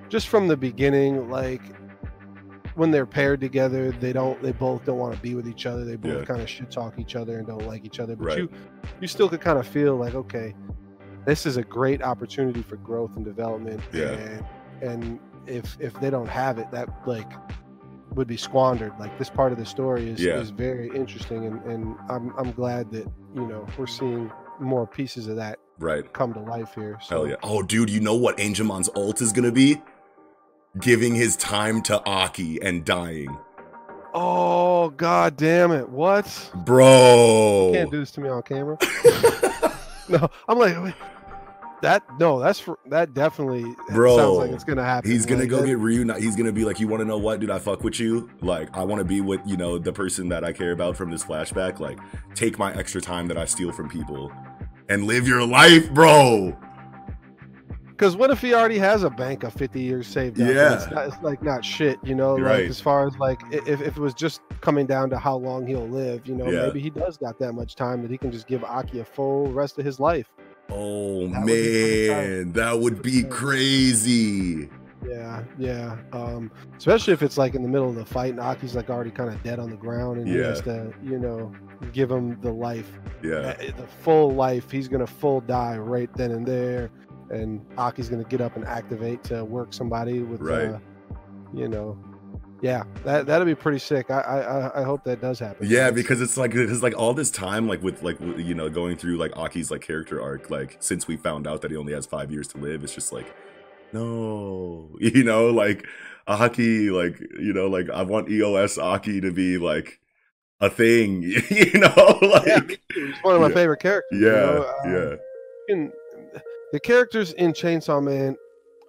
just 0.07 0.27
from 0.29 0.47
the 0.47 0.55
beginning, 0.57 1.29
like 1.29 1.61
when 2.75 2.91
they're 2.91 3.05
paired 3.05 3.41
together, 3.41 3.91
they 3.91 4.13
don't 4.13 4.41
they 4.41 4.53
both 4.53 4.85
don't 4.85 4.97
want 4.97 5.13
to 5.13 5.19
be 5.21 5.35
with 5.35 5.47
each 5.47 5.65
other. 5.65 5.83
They 5.83 5.97
both 5.97 6.19
Yeah. 6.19 6.25
kind 6.25 6.41
of 6.41 6.49
shit 6.49 6.71
talk 6.71 6.97
each 6.97 7.15
other 7.15 7.37
and 7.37 7.45
don't 7.47 7.67
like 7.67 7.83
each 7.85 7.99
other. 7.99 8.15
But 8.15 8.25
Right. 8.27 8.37
you 8.39 8.49
you 9.01 9.07
still 9.07 9.27
could 9.27 9.41
kind 9.41 9.59
of 9.59 9.67
feel 9.67 9.95
like, 9.97 10.15
okay, 10.15 10.55
this 11.25 11.45
is 11.45 11.57
a 11.57 11.63
great 11.63 12.01
opportunity 12.01 12.61
for 12.61 12.77
growth 12.77 13.11
and 13.17 13.25
development. 13.25 13.81
Yeah. 13.91 14.11
And 14.11 14.45
and 14.81 15.19
if 15.47 15.75
if 15.81 15.99
they 15.99 16.09
don't 16.09 16.29
have 16.29 16.57
it, 16.59 16.71
that 16.71 16.87
like 17.05 17.29
would 18.19 18.27
be 18.27 18.35
squandered. 18.37 18.91
Like 18.99 19.17
this 19.17 19.29
part 19.29 19.53
of 19.53 19.57
the 19.57 19.65
story 19.65 20.09
is 20.09 20.19
Yeah. 20.21 20.39
is 20.41 20.49
very 20.49 20.89
interesting 20.93 21.45
and, 21.45 21.63
and 21.63 21.95
I'm 22.09 22.33
I'm 22.37 22.51
glad 22.51 22.91
that, 22.91 23.07
you 23.33 23.47
know, 23.47 23.65
we're 23.77 23.87
seeing 23.87 24.29
more 24.59 24.85
pieces 24.85 25.27
of 25.27 25.37
that 25.37 25.57
Right. 25.79 26.11
come 26.11 26.33
to 26.33 26.41
life 26.41 26.75
here. 26.75 26.99
So 27.01 27.15
Hell 27.21 27.27
yeah. 27.29 27.35
Oh, 27.41 27.63
dude, 27.63 27.89
you 27.89 28.01
know 28.01 28.15
what 28.15 28.37
Angemon's 28.37 28.89
ult 28.93 29.21
is 29.21 29.31
gonna 29.31 29.53
be? 29.53 29.81
Giving 30.81 31.15
his 31.15 31.37
time 31.37 31.81
to 31.83 32.03
Aki 32.05 32.61
and 32.61 32.83
dying. 32.83 33.35
Oh 34.13 34.89
god 34.89 35.37
damn 35.37 35.71
it. 35.71 35.87
What? 35.87 36.51
Bro. 36.65 37.67
You 37.67 37.73
can't 37.79 37.91
do 37.91 37.99
this 38.01 38.11
to 38.11 38.21
me 38.21 38.27
on 38.27 38.41
camera. 38.43 38.77
no, 40.09 40.29
I'm 40.49 40.59
like 40.59 40.75
that. 41.81 42.03
No, 42.19 42.39
that's 42.39 42.59
for, 42.59 42.77
that 42.87 43.13
definitely 43.13 43.75
Bro, 43.93 44.17
sounds 44.17 44.37
like 44.37 44.51
it's 44.51 44.63
gonna 44.63 44.83
happen. 44.83 45.09
He's 45.09 45.25
gonna 45.25 45.41
Like, 45.41 45.49
go 45.49 45.61
that- 45.61 45.67
get 45.67 45.77
reunited. 45.79 46.23
He's 46.23 46.35
gonna 46.35 46.51
be 46.51 46.65
like, 46.65 46.79
"You 46.79 46.87
want 46.87 47.01
to 47.01 47.05
know 47.05 47.17
what, 47.17 47.39
dude? 47.39 47.49
I 47.49 47.59
fuck 47.59 47.83
with 47.83 47.99
you. 47.99 48.29
Like, 48.41 48.75
I 48.77 48.83
want 48.83 48.99
to 48.99 49.05
be 49.05 49.21
with 49.21 49.41
you 49.45 49.57
know 49.57 49.77
the 49.77 49.93
person 49.93 50.29
that 50.29 50.43
I 50.43 50.51
care 50.53 50.71
about 50.71 50.95
from 50.97 51.11
this 51.11 51.23
flashback. 51.23 51.79
Like, 51.79 51.99
take 52.35 52.57
my 52.59 52.73
extra 52.73 53.01
time 53.01 53.27
that 53.27 53.37
I 53.37 53.45
steal 53.45 53.71
from 53.71 53.89
people, 53.89 54.31
and 54.89 55.05
live 55.05 55.27
your 55.27 55.45
life, 55.45 55.89
bro. 55.93 56.55
Because 57.87 58.15
what 58.15 58.31
if 58.31 58.39
he 58.39 58.53
already 58.53 58.77
has 58.77 59.03
a 59.03 59.09
bank 59.09 59.43
of 59.43 59.51
50 59.51 59.81
years 59.81 60.07
saved 60.07 60.39
up? 60.39 60.47
Yeah. 60.47 60.75
It's, 60.75 60.89
not, 60.89 61.07
it's 61.07 61.21
like 61.21 61.43
not 61.43 61.65
shit, 61.65 61.99
you 62.01 62.15
know? 62.15 62.35
Like 62.35 62.43
right. 62.45 62.63
as 62.69 62.79
far 62.79 63.05
as 63.05 63.17
like 63.17 63.41
if, 63.51 63.67
if 63.81 63.81
it 63.81 63.97
was 63.97 64.13
just 64.13 64.39
coming 64.61 64.85
down 64.85 65.09
to 65.09 65.17
how 65.19 65.35
long 65.35 65.67
he'll 65.67 65.85
live, 65.85 66.25
you 66.25 66.33
know, 66.33 66.49
Yeah. 66.49 66.67
maybe 66.67 66.79
he 66.79 66.89
does 66.89 67.17
got 67.17 67.37
that 67.39 67.51
much 67.51 67.75
time 67.75 68.01
that 68.03 68.09
he 68.09 68.17
can 68.17 68.31
just 68.31 68.47
give 68.47 68.63
Aki 68.63 69.01
a 69.01 69.03
full 69.03 69.51
rest 69.51 69.77
of 69.79 69.83
his 69.83 69.99
life. 69.99 70.29
Oh 70.71 71.27
That 71.27 71.41
would 71.41 71.45
be 71.45 71.51
pretty 71.53 72.07
tight. 72.07 72.27
man, 72.29 72.51
that 72.53 72.79
would 72.79 73.01
be 73.01 73.23
crazy. 73.23 74.69
Yeah, 75.07 75.43
yeah. 75.57 75.97
Um, 76.11 76.51
especially 76.77 77.13
if 77.13 77.21
it's 77.23 77.37
like 77.37 77.55
in 77.55 77.61
the 77.63 77.69
middle 77.69 77.89
of 77.89 77.95
the 77.95 78.05
fight 78.05 78.31
and 78.31 78.39
Aki's 78.39 78.75
like 78.75 78.89
already 78.89 79.11
kind 79.11 79.29
of 79.29 79.41
dead 79.43 79.57
on 79.59 79.69
the 79.69 79.77
ground 79.77 80.19
and 80.19 80.27
he 80.27 80.35
has 80.35 80.61
to, 80.61 80.93
you 81.01 81.17
know, 81.17 81.51
give 81.93 82.11
him 82.11 82.39
the 82.41 82.51
life, 82.51 82.91
Yeah, 83.23 83.35
uh, 83.37 83.55
the 83.77 83.87
full 84.03 84.31
life. 84.31 84.69
He's 84.69 84.87
gonna 84.89 85.07
full 85.07 85.39
die 85.41 85.77
right 85.77 86.09
then 86.15 86.31
and 86.31 86.45
there, 86.45 86.91
and 87.29 87.65
Aki's 87.77 88.09
gonna 88.09 88.25
get 88.25 88.41
up 88.41 88.55
and 88.57 88.65
activate 88.65 89.23
to 89.25 89.45
work 89.45 89.73
somebody 89.73 90.19
with, 90.21 90.41
Right. 90.41 90.67
uh, 90.69 90.79
you 91.53 91.69
know, 91.69 91.97
yeah, 92.61 92.83
that 93.05 93.25
that'd 93.25 93.45
be 93.47 93.55
pretty 93.55 93.79
sick. 93.79 94.09
I 94.11 94.19
I 94.21 94.81
I- 94.81 94.83
hope 94.83 95.03
that 95.05 95.21
does 95.21 95.39
happen. 95.39 95.67
yeah, 95.69 95.91
because 95.91 96.21
it's 96.21 96.37
like 96.37 96.53
it's 96.55 96.81
like 96.83 96.97
all 96.97 97.13
this 97.13 97.31
time, 97.31 97.67
like 97.67 97.81
with 97.83 98.03
like 98.03 98.19
you 98.19 98.53
know 98.55 98.69
going 98.69 98.95
through 98.97 99.17
like 99.17 99.35
Aki's 99.37 99.71
like 99.71 99.81
character 99.81 100.21
arc, 100.21 100.49
like 100.49 100.77
since 100.79 101.07
we 101.07 101.15
found 101.17 101.47
out 101.47 101.61
that 101.61 101.71
he 101.71 101.77
only 101.77 101.93
has 101.93 102.05
five 102.05 102.31
years 102.31 102.47
to 102.49 102.57
live, 102.57 102.83
it's 102.83 102.93
just 102.93 103.11
like, 103.13 103.33
no, 103.93 104.89
you 104.99 105.23
know, 105.23 105.47
like 105.47 105.85
Aki, 106.27 106.89
like 106.91 107.19
you 107.39 107.53
know, 107.53 107.67
like 107.67 107.89
I 107.89 108.03
want 108.03 108.29
EOS 108.29 108.77
Aki 108.77 109.21
to 109.21 109.31
be 109.31 109.57
like 109.57 109.99
a 110.61 110.69
thing, 110.69 111.23
you 111.49 111.79
know, 111.79 112.19
like 112.21 112.45
yeah, 112.47 112.59
he's 112.93 113.15
one 113.21 113.35
of 113.35 113.41
my 113.41 113.47
Yeah. 113.47 113.53
favorite 113.53 113.79
characters. 113.79 114.19
yeah, 114.21 114.63
you 114.83 114.91
know? 114.91 115.11
Um, 115.71 115.91
yeah, 116.33 116.39
the 116.73 116.79
characters 116.79 117.33
in 117.33 117.53
Chainsaw 117.53 118.03
Man, 118.03 118.35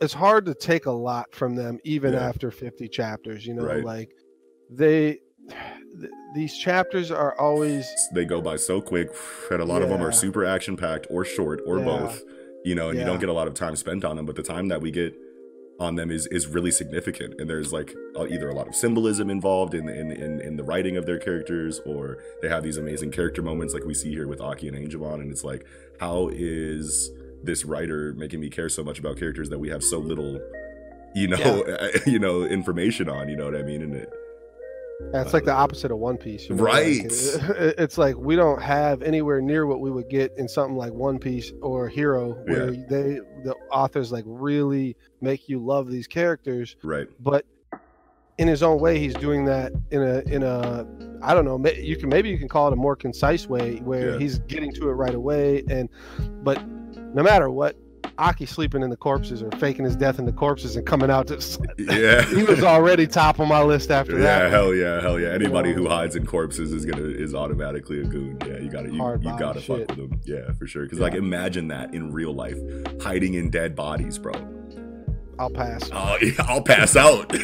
it's 0.00 0.14
hard 0.14 0.46
to 0.46 0.54
take 0.54 0.86
a 0.86 0.90
lot 0.90 1.26
from 1.34 1.54
them 1.54 1.78
even 1.84 2.12
Yeah. 2.14 2.28
after 2.28 2.50
50 2.50 2.88
chapters. 2.88 3.46
You 3.46 3.54
know, 3.54 3.64
Right. 3.64 3.84
like 3.84 4.10
they, 4.70 5.20
th- 6.00 6.12
these 6.34 6.56
chapters 6.56 7.10
are 7.10 7.38
always 7.38 7.86
they 8.14 8.24
go 8.24 8.40
by 8.40 8.56
so 8.56 8.80
quick, 8.80 9.10
and 9.50 9.60
a 9.60 9.64
lot 9.64 9.82
of 9.82 9.88
them 9.88 10.02
are 10.02 10.12
super 10.12 10.44
action 10.44 10.76
packed 10.76 11.06
or 11.10 11.24
short 11.24 11.60
or 11.66 11.78
Yeah. 11.78 11.84
both, 11.84 12.22
you 12.64 12.74
know, 12.74 12.90
and 12.90 12.98
you 12.98 13.04
don't 13.04 13.20
get 13.20 13.28
a 13.28 13.32
lot 13.32 13.48
of 13.48 13.54
time 13.54 13.74
spent 13.76 14.04
on 14.04 14.16
them, 14.16 14.26
but 14.26 14.36
the 14.36 14.42
time 14.42 14.68
that 14.68 14.80
we 14.80 14.90
get 14.90 15.14
on 15.80 15.94
them 15.96 16.10
is 16.10 16.26
is 16.26 16.46
really 16.46 16.70
significant 16.70 17.40
and 17.40 17.48
there's 17.48 17.72
like 17.72 17.94
either 18.28 18.50
a 18.50 18.54
lot 18.54 18.68
of 18.68 18.74
symbolism 18.74 19.30
involved 19.30 19.72
in, 19.72 19.88
in 19.88 20.12
in 20.12 20.38
in 20.42 20.56
the 20.56 20.62
writing 20.62 20.98
of 20.98 21.06
their 21.06 21.18
characters 21.18 21.80
or 21.86 22.18
they 22.42 22.50
have 22.50 22.62
these 22.62 22.76
amazing 22.76 23.10
character 23.10 23.40
moments 23.40 23.72
like 23.72 23.84
we 23.86 23.94
see 23.94 24.10
here 24.10 24.28
with 24.28 24.42
Aki 24.42 24.68
and 24.68 24.76
Angemon 24.76 25.22
and 25.22 25.30
it's 25.32 25.42
like 25.42 25.64
how 25.98 26.28
is 26.34 27.10
this 27.42 27.64
writer 27.64 28.12
making 28.14 28.40
me 28.40 28.48
care 28.50 28.68
so 28.68 28.82
much 28.84 28.98
about 28.98 29.16
characters 29.16 29.48
that 29.50 29.58
we 29.58 29.68
have 29.68 29.82
so 29.82 29.98
little 29.98 30.40
you 31.14 31.26
know 31.28 31.62
eh, 31.62 31.98
you 32.06 32.18
know 32.18 32.44
information 32.44 33.08
on 33.08 33.28
you 33.28 33.36
know 33.36 33.44
what 33.46 33.56
I 33.56 33.62
mean 33.62 33.82
and 33.82 33.94
it 33.94 34.08
Yeah, 35.14 35.22
it's 35.22 35.32
like 35.32 35.44
the 35.44 35.54
uh, 35.54 35.62
opposite 35.64 35.90
of 35.90 35.98
One 35.98 36.18
Piece. 36.18 36.48
you 36.48 36.54
know, 36.56 36.62
like, 36.64 36.74
Right. 36.74 37.04
it- 37.06 37.74
it's 37.78 37.96
like 37.98 38.16
we 38.16 38.36
don't 38.36 38.60
have 38.60 39.02
anywhere 39.02 39.40
near 39.40 39.66
what 39.66 39.80
we 39.80 39.90
would 39.90 40.08
get 40.10 40.32
in 40.36 40.46
something 40.46 40.76
like 40.76 40.92
One 40.92 41.18
Piece 41.18 41.52
or 41.62 41.88
Hero, 41.88 42.32
where 42.46 42.70
they 42.72 43.20
the 43.44 43.54
authors 43.72 44.12
like 44.12 44.24
really 44.26 44.96
make 45.22 45.48
you 45.48 45.58
love 45.58 45.90
these 45.90 46.06
characters, 46.06 46.76
right 46.82 47.08
but 47.20 47.44
in 48.38 48.48
his 48.48 48.62
own 48.62 48.78
way, 48.80 48.98
he's 48.98 49.14
doing 49.14 49.44
that 49.46 49.70
in 49.90 50.02
a 50.02 50.18
in 50.34 50.42
a 50.42 50.86
I 51.22 51.34
don't 51.34 51.44
know. 51.44 51.58
You 51.70 51.96
can 51.96 52.08
maybe 52.08 52.28
you 52.30 52.38
can 52.38 52.48
call 52.48 52.68
it 52.68 52.72
a 52.72 52.76
more 52.76 52.96
concise 52.96 53.46
way 53.46 53.76
where 53.78 54.12
Yeah. 54.12 54.18
he's 54.18 54.38
getting 54.40 54.72
to 54.74 54.88
it 54.88 54.92
right 54.92 55.14
away, 55.14 55.62
and 55.68 55.88
but 56.42 56.58
no 57.14 57.22
matter 57.22 57.50
what. 57.50 57.76
Aki 58.18 58.46
sleeping 58.46 58.82
in 58.82 58.90
the 58.90 58.96
corpses 58.96 59.42
or 59.42 59.50
faking 59.52 59.84
his 59.84 59.96
death 59.96 60.18
in 60.18 60.26
the 60.26 60.32
corpses 60.32 60.76
and 60.76 60.86
coming 60.86 61.10
out 61.10 61.26
to 61.28 61.36
yeah 61.78 62.22
he 62.34 62.42
was 62.42 62.62
already 62.62 63.06
top 63.06 63.40
on 63.40 63.48
my 63.48 63.62
list 63.62 63.90
after 63.90 64.12
yeah, 64.12 64.18
that. 64.18 64.42
Yeah 64.42 64.48
hell 64.50 64.74
yeah, 64.74 65.00
hell 65.00 65.18
yeah. 65.18 65.28
Anybody 65.28 65.72
who 65.72 65.84
know. 65.84 65.90
hides 65.90 66.16
in 66.16 66.26
corpses 66.26 66.72
is 66.72 66.84
gonna 66.84 67.02
is 67.02 67.34
automatically 67.34 68.00
a 68.00 68.04
goon. 68.04 68.36
Yeah, 68.46 68.58
you 68.58 68.70
gotta 68.70 68.90
you, 68.90 69.12
you 69.22 69.38
gotta 69.38 69.60
fuck 69.60 69.78
shit. 69.78 69.88
with 69.88 69.96
them. 69.96 70.20
Yeah, 70.24 70.52
for 70.52 70.66
sure. 70.66 70.84
Because 70.84 70.98
like 70.98 71.14
imagine 71.14 71.68
that 71.68 71.94
in 71.94 72.12
real 72.12 72.34
life, 72.34 72.58
hiding 73.00 73.34
in 73.34 73.48
dead 73.48 73.74
bodies, 73.74 74.18
bro. 74.18 74.59
I'll 75.40 75.48
pass. 75.48 75.88
Oh, 75.90 76.18
yeah, 76.22 76.32
I'll 76.40 76.60
pass 76.62 76.96
out. 76.96 77.32
like 77.32 77.40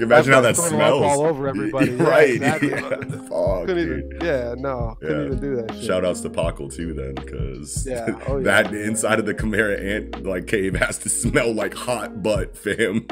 imagine 0.00 0.32
how 0.32 0.40
that 0.40 0.56
smells. 0.56 1.02
all 1.02 1.26
over 1.26 1.46
everybody. 1.48 1.92
Yeah, 2.00 2.08
right? 2.08 2.30
exactly. 2.30 2.70
Yeah. 2.70 2.80
Couldn't 2.80 3.78
even. 3.78 4.18
Yeah, 4.20 4.54
no, 4.58 4.96
couldn't 5.00 5.20
Yeah. 5.20 5.26
even 5.26 5.40
do 5.40 5.56
that. 5.56 5.74
Shit. 5.76 5.84
Shout 5.84 6.04
outs 6.04 6.20
to 6.22 6.30
Pokkle 6.30 6.74
too, 6.74 6.92
then, 6.92 7.14
because 7.14 7.86
Yeah, 7.86 8.18
oh, 8.26 8.38
yeah. 8.38 8.62
that 8.62 8.74
inside 8.74 9.20
of 9.20 9.26
the 9.26 9.34
Chimera 9.34 9.78
ant 9.78 10.24
like 10.24 10.48
cave 10.48 10.74
has 10.74 10.98
to 10.98 11.08
smell 11.08 11.52
like 11.54 11.74
hot 11.74 12.20
butt, 12.22 12.56
fam. 12.56 13.06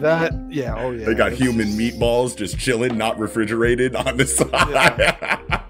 That. 0.00 0.32
Yeah. 0.50 0.74
Oh 0.76 0.90
yeah. 0.90 1.06
They 1.06 1.14
got 1.14 1.32
human 1.32 1.68
meatballs 1.68 2.36
just 2.36 2.58
chilling, 2.58 2.98
not 2.98 3.16
refrigerated 3.18 3.94
on 3.94 4.16
the 4.16 4.26
side. 4.26 5.62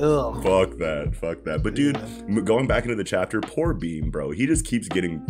Ugh. 0.00 0.42
Fuck 0.42 0.78
that. 0.78 1.14
Fuck 1.14 1.44
that. 1.44 1.62
But 1.62 1.74
dude, 1.74 1.96
Yeah. 2.28 2.40
going 2.40 2.66
back 2.66 2.84
into 2.84 2.96
the 2.96 3.04
chapter, 3.04 3.40
poor 3.40 3.74
Beam, 3.74 4.10
bro. 4.10 4.30
He 4.30 4.46
just 4.46 4.64
keeps 4.64 4.88
getting 4.88 5.22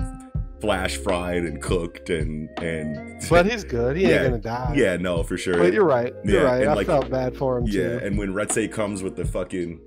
flash 0.60 0.96
fried 0.96 1.44
and 1.44 1.62
cooked 1.62 2.10
and 2.10 2.48
and 2.60 3.22
But 3.30 3.46
he's 3.46 3.62
good. 3.64 3.96
He 3.96 4.02
Yeah, 4.04 4.22
ain't 4.24 4.30
gonna 4.30 4.38
die. 4.38 4.74
yeah, 4.76 4.96
no, 4.96 5.22
for 5.22 5.36
sure. 5.38 5.56
But 5.56 5.72
you're 5.72 5.84
right. 5.84 6.12
You're 6.24 6.42
Yeah, 6.42 6.46
right. 6.48 6.60
and 6.62 6.70
I 6.70 6.74
like- 6.74 6.86
felt 6.86 7.08
bad 7.10 7.36
for 7.36 7.58
him 7.58 7.64
Yeah, 7.66 7.98
too. 8.00 8.06
and 8.06 8.18
when 8.18 8.34
Retse 8.34 8.70
comes 8.70 9.02
with 9.02 9.14
the 9.16 9.24
fucking 9.24 9.80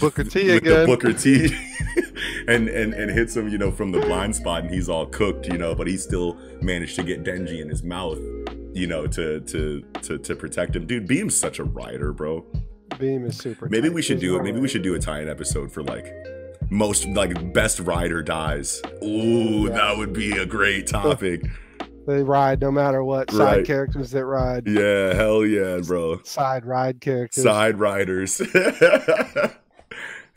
Booker 0.00 0.24
T 0.24 0.52
with 0.52 0.64
the 0.64 0.72
again. 0.74 0.86
Booker 0.86 1.12
T, 1.12 1.48
and 2.48 2.68
and 2.68 2.92
and 2.94 3.10
hits 3.12 3.36
him, 3.36 3.48
you 3.48 3.58
know, 3.58 3.70
from 3.70 3.92
the 3.92 4.00
blind 4.00 4.34
spot, 4.34 4.62
and 4.64 4.70
he's 4.74 4.88
all 4.88 5.06
cooked, 5.06 5.46
you 5.46 5.56
know, 5.56 5.74
but 5.74 5.86
he 5.86 5.96
still 5.96 6.36
managed 6.60 6.96
to 6.96 7.02
get 7.04 7.22
Denji 7.24 7.60
in 7.62 7.68
his 7.68 7.82
mouth, 7.84 8.18
you 8.74 8.86
know, 8.88 9.06
to 9.06 9.40
to 9.40 9.82
to 10.02 10.18
to 10.18 10.34
protect 10.36 10.74
him. 10.74 10.84
Dude, 10.86 11.06
Beam's 11.06 11.36
such 11.36 11.58
a 11.60 11.64
rider, 11.64 12.12
bro. 12.12 12.44
Beam 12.98 13.24
is 13.26 13.36
super. 13.36 13.68
Maybe 13.68 13.88
tight. 13.88 13.94
we 13.94 14.02
should 14.02 14.16
There's 14.20 14.30
do 14.32 14.36
it. 14.38 14.42
Maybe 14.44 14.60
we 14.60 14.68
should 14.68 14.82
do 14.82 14.94
a 14.94 14.98
tie-in 14.98 15.28
episode 15.28 15.70
for 15.72 15.82
like 15.82 16.12
most 16.70 17.06
like 17.08 17.52
best 17.52 17.80
rider 17.80 18.22
dies. 18.22 18.82
Ooh, 19.02 19.66
Yeah. 19.68 19.74
that 19.74 19.96
would 19.98 20.12
be 20.12 20.32
a 20.32 20.46
great 20.46 20.86
topic. 20.88 21.42
They 22.06 22.22
ride 22.22 22.60
no 22.60 22.70
matter 22.70 23.04
what. 23.04 23.30
Side 23.30 23.38
Right. 23.58 23.66
characters 23.66 24.10
that 24.12 24.24
ride. 24.24 24.66
Yeah, 24.66 25.12
hell 25.14 25.44
yeah, 25.44 25.78
bro. 25.86 26.20
Side 26.24 26.64
ride 26.64 27.00
characters. 27.00 27.44
Side 27.44 27.78
riders. 27.78 28.38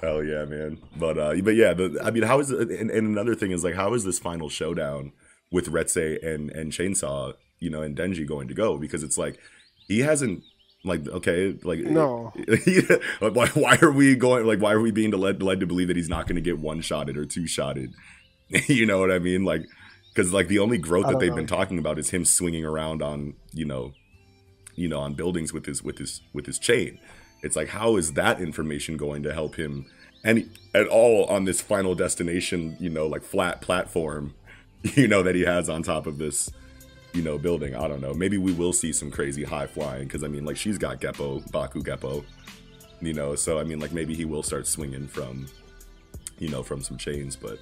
hell 0.01 0.23
yeah, 0.23 0.45
man. 0.45 0.77
But 0.97 1.17
uh 1.17 1.35
but 1.43 1.55
yeah, 1.55 1.73
the, 1.73 1.99
I 2.03 2.11
mean 2.11 2.23
how 2.23 2.39
is 2.39 2.51
it 2.51 2.69
and, 2.69 2.89
and 2.91 3.07
another 3.07 3.35
thing 3.35 3.51
is 3.51 3.63
like 3.63 3.75
how 3.75 3.93
is 3.93 4.03
this 4.03 4.19
final 4.19 4.49
showdown 4.49 5.13
with 5.51 5.67
Retse 5.71 6.23
and 6.25 6.49
and 6.51 6.71
Chainsaw, 6.71 7.33
you 7.59 7.69
know, 7.69 7.81
and 7.81 7.95
Denji 7.95 8.27
going 8.27 8.47
to 8.47 8.53
go? 8.53 8.77
Because 8.77 9.03
it's 9.03 9.17
like 9.17 9.39
he 9.87 9.99
hasn't 9.99 10.43
like 10.83 11.07
okay, 11.07 11.57
like 11.63 11.79
No. 11.79 12.33
like 13.21 13.35
why, 13.35 13.47
why 13.49 13.77
are 13.81 13.91
we 13.91 14.15
going 14.15 14.45
like 14.45 14.59
why 14.59 14.73
are 14.73 14.81
we 14.81 14.91
being 14.91 15.11
led 15.11 15.41
led 15.43 15.59
to 15.59 15.67
believe 15.67 15.87
that 15.87 15.97
he's 15.97 16.09
not 16.09 16.27
going 16.27 16.35
to 16.35 16.41
get 16.41 16.59
one 16.59 16.81
shotted 16.81 17.17
or 17.17 17.25
two 17.25 17.47
shotted 17.47 17.93
you 18.67 18.85
know 18.85 18.99
what 18.99 19.11
i 19.11 19.19
mean 19.19 19.43
like 19.45 19.65
because 20.13 20.33
like 20.33 20.47
the 20.47 20.59
only 20.59 20.77
growth 20.77 21.07
that 21.07 21.19
they've 21.19 21.29
know. 21.29 21.37
been 21.37 21.47
talking 21.47 21.79
about 21.79 21.97
is 21.97 22.09
him 22.09 22.25
swinging 22.25 22.65
around 22.65 23.01
on 23.01 23.33
you 23.53 23.65
know 23.65 23.93
you 24.75 24.87
know 24.87 24.99
on 24.99 25.13
buildings 25.13 25.53
with 25.53 25.65
his 25.65 25.83
with 25.83 25.97
his 25.97 26.21
with 26.33 26.45
his 26.45 26.59
chain. 26.59 26.99
It's 27.43 27.55
like 27.55 27.69
how 27.69 27.97
is 27.97 28.13
that 28.13 28.41
information 28.41 28.97
going 28.97 29.23
to 29.23 29.33
help 29.33 29.55
him 29.55 29.85
any 30.23 30.47
at 30.73 30.87
all 30.87 31.25
on 31.25 31.45
this 31.45 31.61
final 31.61 31.95
destination? 31.95 32.77
You 32.79 32.89
know, 32.89 33.07
like 33.07 33.23
flat 33.23 33.61
platform, 33.61 34.35
you 34.83 35.07
know 35.07 35.23
that 35.23 35.35
he 35.35 35.41
has 35.41 35.69
on 35.69 35.83
top 35.83 36.05
of 36.07 36.17
this 36.17 36.51
you 37.13 37.21
know, 37.21 37.37
building. 37.37 37.75
I 37.75 37.87
don't 37.87 38.01
know. 38.01 38.13
Maybe 38.13 38.37
we 38.37 38.51
will 38.53 38.73
see 38.73 38.91
some 38.93 39.11
crazy 39.11 39.43
high 39.43 39.67
flying 39.67 40.03
because 40.05 40.23
I 40.23 40.27
mean, 40.27 40.45
like 40.45 40.57
she's 40.57 40.77
got 40.77 41.01
Geppo, 41.01 41.49
Baku 41.51 41.81
Geppo, 41.81 42.23
you 43.01 43.13
know. 43.13 43.35
So 43.35 43.59
I 43.59 43.63
mean, 43.63 43.79
like 43.79 43.91
maybe 43.93 44.13
he 44.15 44.25
will 44.25 44.43
start 44.43 44.67
swinging 44.67 45.07
from, 45.07 45.47
you 46.39 46.49
know, 46.49 46.63
from 46.63 46.81
some 46.81 46.97
chains. 46.97 47.35
But 47.35 47.59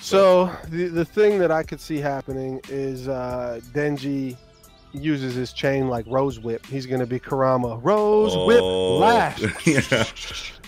So 0.00 0.50
the 0.68 0.88
the 0.88 1.04
thing 1.04 1.38
that 1.38 1.50
I 1.50 1.62
could 1.62 1.80
see 1.80 1.98
happening 1.98 2.60
is 2.68 3.08
uh 3.08 3.60
Denji 3.72 4.36
uses 4.92 5.34
his 5.34 5.52
chain 5.52 5.88
like 5.88 6.04
Rose 6.08 6.38
Whip. 6.40 6.64
He's 6.66 6.86
gonna 6.86 7.06
be 7.06 7.18
Kurama. 7.18 7.80
Rose 7.82 8.36
Whip 8.46 8.60
Oh, 8.62 8.98
Lash. 8.98 9.40
yeah. 9.66 10.04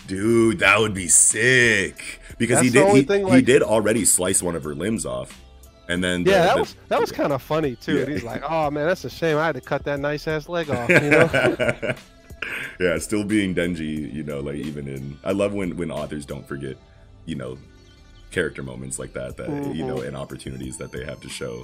dude, 0.07 0.59
that 0.59 0.79
would 0.79 0.93
be 0.93 1.07
sick 1.07 2.19
because 2.37 2.59
he 2.61 2.69
That's 2.69 2.85
the 2.93 2.93
did 2.93 2.95
he, 2.95 3.03
thing, 3.03 3.27
he 3.27 3.41
did 3.41 3.61
already 3.63 4.05
slice 4.05 4.41
one 4.43 4.55
of 4.55 4.63
her 4.63 4.75
limbs 4.75 5.05
off, 5.05 5.39
and 5.89 6.03
then 6.03 6.23
the- 6.23 6.31
Yeah, 6.31 6.45
that 6.45 6.53
the- 6.55 6.59
was 6.61 6.75
that 6.89 6.99
was 6.99 7.11
kind 7.11 7.33
of 7.33 7.41
funny 7.41 7.75
too. 7.75 7.99
Yeah. 7.99 8.05
He's 8.05 8.23
like, 8.23 8.43
"Oh 8.47 8.69
man, 8.71 8.87
that's 8.87 9.05
a 9.05 9.09
shame. 9.09 9.37
I 9.37 9.45
had 9.45 9.55
to 9.55 9.61
cut 9.61 9.83
that 9.85 9.99
nice 9.99 10.27
ass 10.27 10.47
leg 10.49 10.69
off." 10.69 10.89
You 10.89 10.99
know? 10.99 11.29
yeah, 12.79 12.97
still 12.99 13.23
being 13.23 13.55
Denji, 13.55 14.11
you 14.13 14.23
know, 14.23 14.39
like 14.39 14.55
even 14.55 14.87
in 14.87 15.17
I 15.23 15.31
love 15.31 15.53
when 15.53 15.75
when 15.77 15.91
authors 15.91 16.25
don't 16.25 16.47
forget, 16.47 16.77
you 17.25 17.35
know, 17.35 17.57
character 18.31 18.63
moments 18.63 18.99
like 18.99 19.13
that 19.13 19.37
that 19.37 19.75
you 19.75 19.85
know 19.85 20.01
and 20.01 20.15
opportunities 20.15 20.77
that 20.77 20.91
they 20.91 21.03
have 21.05 21.19
to 21.21 21.29
show, 21.29 21.63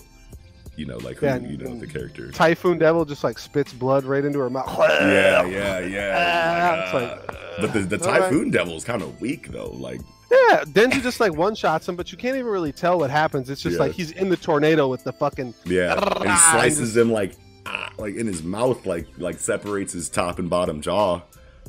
you 0.76 0.86
know, 0.86 0.98
like 0.98 1.18
who 1.18 1.26
Yeah, 1.28 1.38
you 1.38 1.58
know 1.58 1.78
the 1.78 1.88
character. 1.88 2.32
Typhoon 2.32 2.78
Devil 2.80 3.06
just 3.06 3.24
like 3.24 3.38
spits 3.38 3.74
blood 3.74 4.04
right 4.06 4.24
into 4.26 4.40
her 4.40 4.50
mouth. 4.50 4.76
Yeah, 4.80 5.46
yeah, 5.46 5.80
yeah. 5.80 6.16
Ah, 6.18 6.84
it's 6.84 6.94
like, 6.94 7.28
but 7.62 7.74
the, 7.74 7.98
the 7.98 8.06
all 8.06 8.12
right. 8.12 8.22
typhoon 8.22 8.50
devil 8.50 8.76
is 8.76 8.84
kind 8.84 9.02
of 9.04 9.22
weak 9.22 9.50
though. 9.50 9.70
Like, 9.72 10.02
Yeah, 10.50 10.64
Denji 10.66 11.02
just 11.02 11.20
like 11.20 11.34
one 11.34 11.56
shots 11.56 11.88
him, 11.88 11.96
but 11.96 12.12
you 12.12 12.18
can't 12.18 12.36
even 12.36 12.50
really 12.52 12.72
tell 12.72 13.00
what 13.00 13.10
happens. 13.10 13.50
It's 13.50 13.62
just 13.62 13.76
Yeah. 13.76 13.84
like 13.84 13.92
he's 13.94 14.12
in 14.12 14.30
the 14.30 14.38
tornado 14.38 14.88
with 14.88 15.04
the 15.04 15.14
fucking 15.14 15.54
yeah, 15.66 15.94
and 15.94 16.24
he 16.24 16.30
Ah, 16.30 16.50
slices 16.54 16.96
him 16.98 17.12
like, 17.12 17.34
ah, 17.66 17.90
like 17.98 18.16
in 18.16 18.26
his 18.28 18.42
mouth, 18.44 18.86
like 18.86 19.08
like 19.18 19.40
separates 19.40 19.94
his 19.94 20.10
top 20.10 20.40
and 20.40 20.50
bottom 20.50 20.82
jaw. 20.82 21.22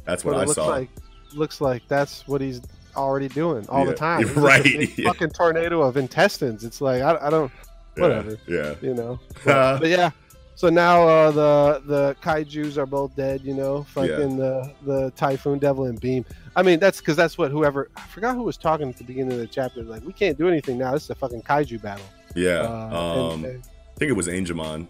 That's 0.04 0.24
what 0.24 0.34
it 0.34 0.38
I 0.38 0.40
looks 0.44 0.54
saw. 0.54 0.66
like 0.68 0.88
looks 1.34 1.60
like 1.60 1.82
that's 1.88 2.26
what 2.28 2.40
he's 2.40 2.60
already 2.96 3.28
doing 3.28 3.66
all 3.68 3.80
Yeah, 3.84 3.90
the 3.90 3.94
time. 3.96 4.22
A 4.36 4.40
right, 4.40 4.62
big 4.62 4.96
yeah. 4.98 5.08
Fucking 5.08 5.30
tornado 5.30 5.82
of 5.82 5.96
intestines. 5.96 6.64
It's 6.64 6.80
like 6.80 7.02
I, 7.02 7.18
I 7.26 7.30
don't 7.30 7.50
whatever. 7.96 8.38
Yeah. 8.46 8.74
you 8.80 8.94
know. 8.94 9.18
But, 9.44 9.80
but 9.80 9.88
yeah. 9.88 10.10
So 10.56 10.68
now 10.68 11.06
uh, 11.08 11.30
the 11.32 11.82
the 11.86 12.16
kaiju's 12.22 12.78
are 12.78 12.86
both 12.86 13.14
dead. 13.16 13.40
You 13.42 13.54
know, 13.54 13.82
fucking 13.84 14.36
the 14.36 14.72
the 14.82 15.10
typhoon 15.16 15.58
devil 15.58 15.84
and 15.86 16.00
beam. 16.00 16.24
I 16.56 16.62
mean, 16.62 16.78
that's 16.78 16.98
because 17.00 17.16
that's 17.16 17.36
what 17.36 17.50
whoever 17.50 17.90
I 17.96 18.02
forgot 18.02 18.36
who 18.36 18.42
was 18.44 18.56
talking 18.56 18.88
at 18.88 18.96
the 18.96 19.04
beginning 19.04 19.32
of 19.32 19.38
the 19.38 19.46
chapter. 19.48 19.82
Like, 19.82 20.04
we 20.04 20.12
can't 20.12 20.38
do 20.38 20.48
anything 20.48 20.78
now. 20.78 20.92
This 20.92 21.04
is 21.04 21.10
a 21.10 21.14
fucking 21.16 21.42
kaiju 21.42 21.82
battle. 21.82 22.06
Yeah. 22.36 22.60
Uh, 22.60 22.96
um, 23.32 23.44
and- 23.44 23.54
and- 23.54 23.62
I 23.64 23.96
think 23.98 24.10
it 24.10 24.14
was 24.14 24.26
Angemon. 24.26 24.86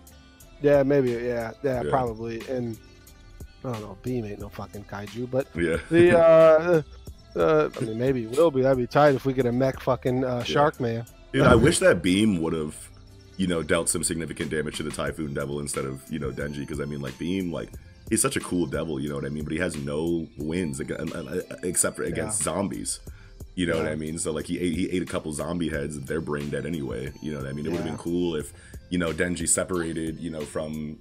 yeah, 0.62 0.83
maybe. 0.83 1.11
Yeah, 1.11 1.53
yeah, 1.62 1.83
Yeah. 1.83 1.91
probably. 1.91 2.41
And 2.49 2.79
I 3.65 3.73
don't 3.73 3.81
know. 3.83 3.99
Beam 4.03 4.25
ain't 4.27 4.41
no 4.41 4.49
fucking 4.51 4.85
kaiju, 4.85 5.31
but 5.31 5.47
Yeah. 5.55 5.77
the 5.91 6.19
uh, 6.19 6.83
uh, 7.37 7.69
I 7.77 7.85
mean, 7.85 7.99
maybe 7.99 8.25
it 8.25 8.31
will 8.37 8.51
be. 8.51 8.62
That'd 8.62 8.79
be 8.79 8.87
tight 8.87 9.15
if 9.15 9.25
we 9.27 9.33
get 9.35 9.45
a 9.47 9.53
mech 9.53 9.81
fucking 9.81 10.25
uh, 10.25 10.37
Yeah. 10.39 10.43
shark 10.45 10.81
man. 10.81 11.05
Dude, 11.33 11.43
I 11.47 11.55
wish 11.55 11.79
that 11.81 12.03
beam 12.03 12.41
would 12.43 12.53
have, 12.53 12.77
you 13.37 13.47
know, 13.47 13.62
dealt 13.62 13.89
some 13.89 14.05
significant 14.05 14.51
damage 14.51 14.76
to 14.76 14.82
the 14.82 14.91
Typhoon 14.91 15.35
Devil 15.35 15.61
instead 15.61 15.85
of, 15.85 16.03
you 16.11 16.18
know, 16.18 16.30
Denji. 16.30 16.61
Because 16.61 16.80
I 16.80 16.85
mean, 16.85 17.01
like 17.01 17.18
Beam, 17.18 17.53
like 17.53 17.70
he's 18.09 18.22
such 18.22 18.37
a 18.37 18.41
cool 18.41 18.66
devil, 18.66 19.01
you 19.01 19.09
know 19.09 19.16
what 19.16 19.24
I 19.24 19.30
mean? 19.30 19.45
But 19.45 19.53
he 19.53 19.59
has 19.59 19.76
no 19.76 20.26
wins 20.39 20.80
uh, 20.80 21.41
except 21.62 21.97
for 21.97 22.05
against 22.05 22.43
zombies. 22.43 23.01
You 23.57 23.66
know 23.66 23.76
what 23.76 23.87
I 23.87 23.95
mean? 23.95 24.18
So 24.18 24.32
like 24.32 24.47
he 24.47 24.59
ate, 24.59 24.74
he 24.74 24.91
ate 24.91 25.03
a 25.03 25.07
couple 25.07 25.32
zombie 25.32 25.68
heads. 25.68 26.01
They're 26.01 26.20
brain 26.20 26.51
dead 26.51 26.66
anyway. 26.66 27.12
You 27.22 27.32
know 27.32 27.39
what 27.39 27.49
I 27.49 27.53
mean? 27.53 27.66
It 27.66 27.70
would 27.70 27.80
have 27.80 27.87
been 27.87 27.99
cool 27.99 28.35
if, 28.35 28.53
you 28.91 28.99
know, 28.99 29.12
Denji 29.12 29.49
separated, 29.49 30.18
you 30.18 30.30
know, 30.30 30.41
from 30.41 30.99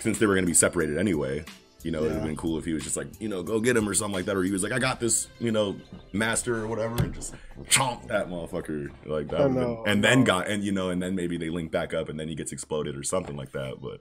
since 0.00 0.18
they 0.18 0.26
were 0.26 0.34
going 0.34 0.44
to 0.44 0.50
be 0.50 0.54
separated 0.54 0.98
anyway. 0.98 1.44
You 1.84 1.90
know, 1.92 1.98
it 2.00 2.02
would 2.04 2.12
have 2.12 2.24
been 2.24 2.34
cool 2.36 2.58
if 2.58 2.64
he 2.64 2.72
was 2.72 2.82
just 2.82 2.96
like, 2.96 3.06
you 3.20 3.28
know, 3.28 3.42
go 3.42 3.60
get 3.60 3.76
him 3.76 3.86
or 3.88 3.94
something 3.94 4.14
like 4.14 4.24
that, 4.24 4.36
or 4.36 4.42
he 4.42 4.50
was 4.50 4.62
like, 4.62 4.72
I 4.72 4.78
got 4.78 4.98
this, 5.00 5.28
you 5.38 5.52
know, 5.52 5.76
master 6.12 6.56
or 6.64 6.66
whatever, 6.66 6.96
and 7.04 7.12
just 7.14 7.34
chomp 7.64 8.08
that 8.08 8.28
motherfucker 8.28 8.90
like 9.04 9.28
that. 9.28 9.52
Been- 9.54 9.82
and 9.86 10.02
then 10.02 10.24
got 10.24 10.48
and 10.48 10.64
you 10.64 10.72
know, 10.72 10.88
and 10.90 11.00
then 11.02 11.14
maybe 11.14 11.36
they 11.36 11.50
link 11.50 11.70
back 11.70 11.94
up, 11.94 12.08
and 12.08 12.18
then 12.18 12.26
he 12.26 12.34
gets 12.34 12.50
exploded 12.52 12.96
or 12.96 13.02
something 13.04 13.36
like 13.36 13.52
that. 13.52 13.80
But 13.82 14.00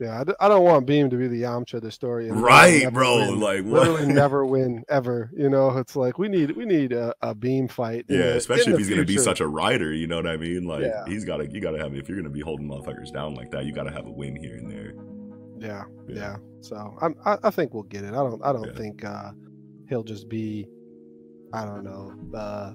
Yeah, 0.00 0.20
I, 0.20 0.24
d- 0.24 0.32
I 0.40 0.46
don't 0.48 0.62
want 0.64 0.86
Beam 0.86 1.08
to 1.10 1.16
be 1.16 1.26
the 1.28 1.42
Yamcha 1.42 1.74
of 1.74 1.82
the 1.82 1.90
story. 1.90 2.30
Right, 2.30 2.92
bro, 2.92 3.16
win. 3.18 3.40
like, 3.40 3.64
what? 3.64 3.88
literally 3.88 4.12
never 4.12 4.44
win 4.46 4.84
ever. 4.88 5.30
You 5.36 5.50
know, 5.50 5.76
it's 5.78 5.94
like 5.96 6.18
we 6.18 6.28
need 6.28 6.52
we 6.56 6.64
need 6.64 6.92
a, 6.92 7.14
a 7.22 7.32
Beam 7.34 7.68
fight. 7.68 8.06
yeah, 8.08 8.18
the- 8.18 8.36
especially 8.38 8.72
if 8.72 8.78
he's 8.78 8.88
gonna 8.90 9.04
be 9.04 9.18
such 9.18 9.40
a 9.40 9.46
rider, 9.46 9.92
you 9.94 10.08
know 10.08 10.16
what 10.16 10.26
I 10.26 10.36
mean? 10.36 10.66
Like 10.66 10.82
Yeah. 10.82 11.04
he's 11.06 11.24
gotta 11.24 11.46
you 11.48 11.60
gotta 11.60 11.78
have 11.78 11.94
if 11.94 12.08
you're 12.08 12.18
gonna 12.18 12.28
be 12.30 12.40
holding 12.40 12.68
motherfuckers 12.68 13.12
down 13.12 13.34
like 13.36 13.52
that, 13.52 13.66
you 13.66 13.72
gotta 13.72 13.92
have 13.92 14.06
a 14.06 14.10
win 14.10 14.34
here 14.34 14.56
and 14.56 14.68
there. 14.70 14.94
Yeah, 15.60 15.84
Yeah. 16.08 16.14
yeah. 16.16 16.36
So 16.60 16.96
I'm, 17.00 17.14
I 17.24 17.38
I 17.44 17.50
think 17.50 17.72
we'll 17.74 17.84
get 17.84 18.04
it. 18.04 18.08
I 18.08 18.16
don't 18.16 18.40
I 18.44 18.52
don't 18.52 18.66
Yeah. 18.66 18.74
think 18.74 19.04
uh, 19.04 19.30
he'll 19.88 20.02
just 20.04 20.28
be 20.28 20.66
I 21.52 21.64
don't 21.64 21.84
know 21.84 22.12
uh, 22.36 22.72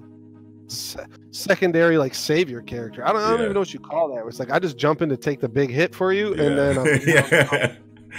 se- 0.68 1.04
secondary 1.30 1.98
like 1.98 2.14
savior 2.14 2.62
character. 2.62 3.06
I 3.06 3.12
don't 3.12 3.22
I 3.22 3.30
don't 3.30 3.42
even 3.42 3.52
know 3.54 3.60
what 3.60 3.72
you 3.74 3.80
call 3.80 4.14
that. 4.14 4.26
It's 4.26 4.38
like 4.38 4.50
I 4.50 4.58
just 4.58 4.76
jump 4.78 5.02
in 5.02 5.08
to 5.10 5.16
take 5.16 5.40
the 5.40 5.48
big 5.48 5.70
hit 5.70 5.94
for 5.94 6.12
you, 6.12 6.32
and 6.34 6.58
then 6.58 6.78
I'm, 6.78 6.86
yeah. 7.06 7.76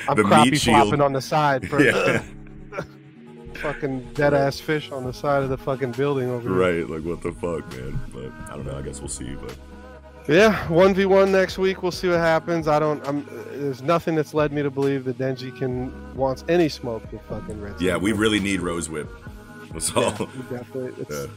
I'm 0.08 0.18
crappie 0.18 0.46
meat 0.52 0.60
shield. 0.62 0.78
flopping 0.84 1.02
on 1.02 1.14
the 1.14 1.22
side 1.22 1.68
for 1.70 1.80
fucking 3.56 4.12
dead 4.14 4.34
ass 4.34 4.60
fish 4.60 4.92
on 4.92 5.04
the 5.06 5.14
side 5.14 5.42
of 5.44 5.50
the 5.50 5.58
fucking 5.58 5.92
building 5.94 6.30
over 6.30 6.50
here. 6.50 6.58
Right, 6.58 6.90
like 6.90 7.04
what 7.04 7.22
the 7.22 7.32
fuck, 7.32 7.68
man? 7.78 8.00
But 8.14 8.32
I 8.52 8.56
don't 8.56 8.66
know. 8.66 8.78
I 8.78 8.82
guess 8.82 9.00
we'll 9.00 9.08
see. 9.10 9.34
But 9.36 9.56
Yeah, 10.28 10.68
one 10.70 10.96
v 10.96 11.06
one 11.06 11.32
next 11.32 11.58
week. 11.60 11.84
We'll 11.84 11.92
see 11.92 12.08
what 12.08 12.18
happens. 12.18 12.68
I 12.68 12.80
don't. 12.80 13.06
I'm. 13.08 13.26
There's 13.52 13.84
nothing 13.84 14.16
that's 14.16 14.34
led 14.34 14.52
me 14.52 14.64
to 14.64 14.72
believe 14.72 15.06
that 15.06 15.18
Denji 15.20 15.56
can 15.56 16.16
wants 16.16 16.44
any 16.50 16.68
smoke 16.68 17.04
with 17.12 17.22
fucking 17.24 17.62
Red. 17.62 17.80
yeah, 17.80 17.96
we 17.96 18.12
really 18.12 18.40
need 18.40 18.62
Rose 18.62 18.90
Whip. 18.90 19.08
That's 19.72 19.92
all. 19.96 20.04
Yeah, 20.04 20.26
we 20.50 20.58
definitely. 20.58 21.06
It's, 21.08 21.28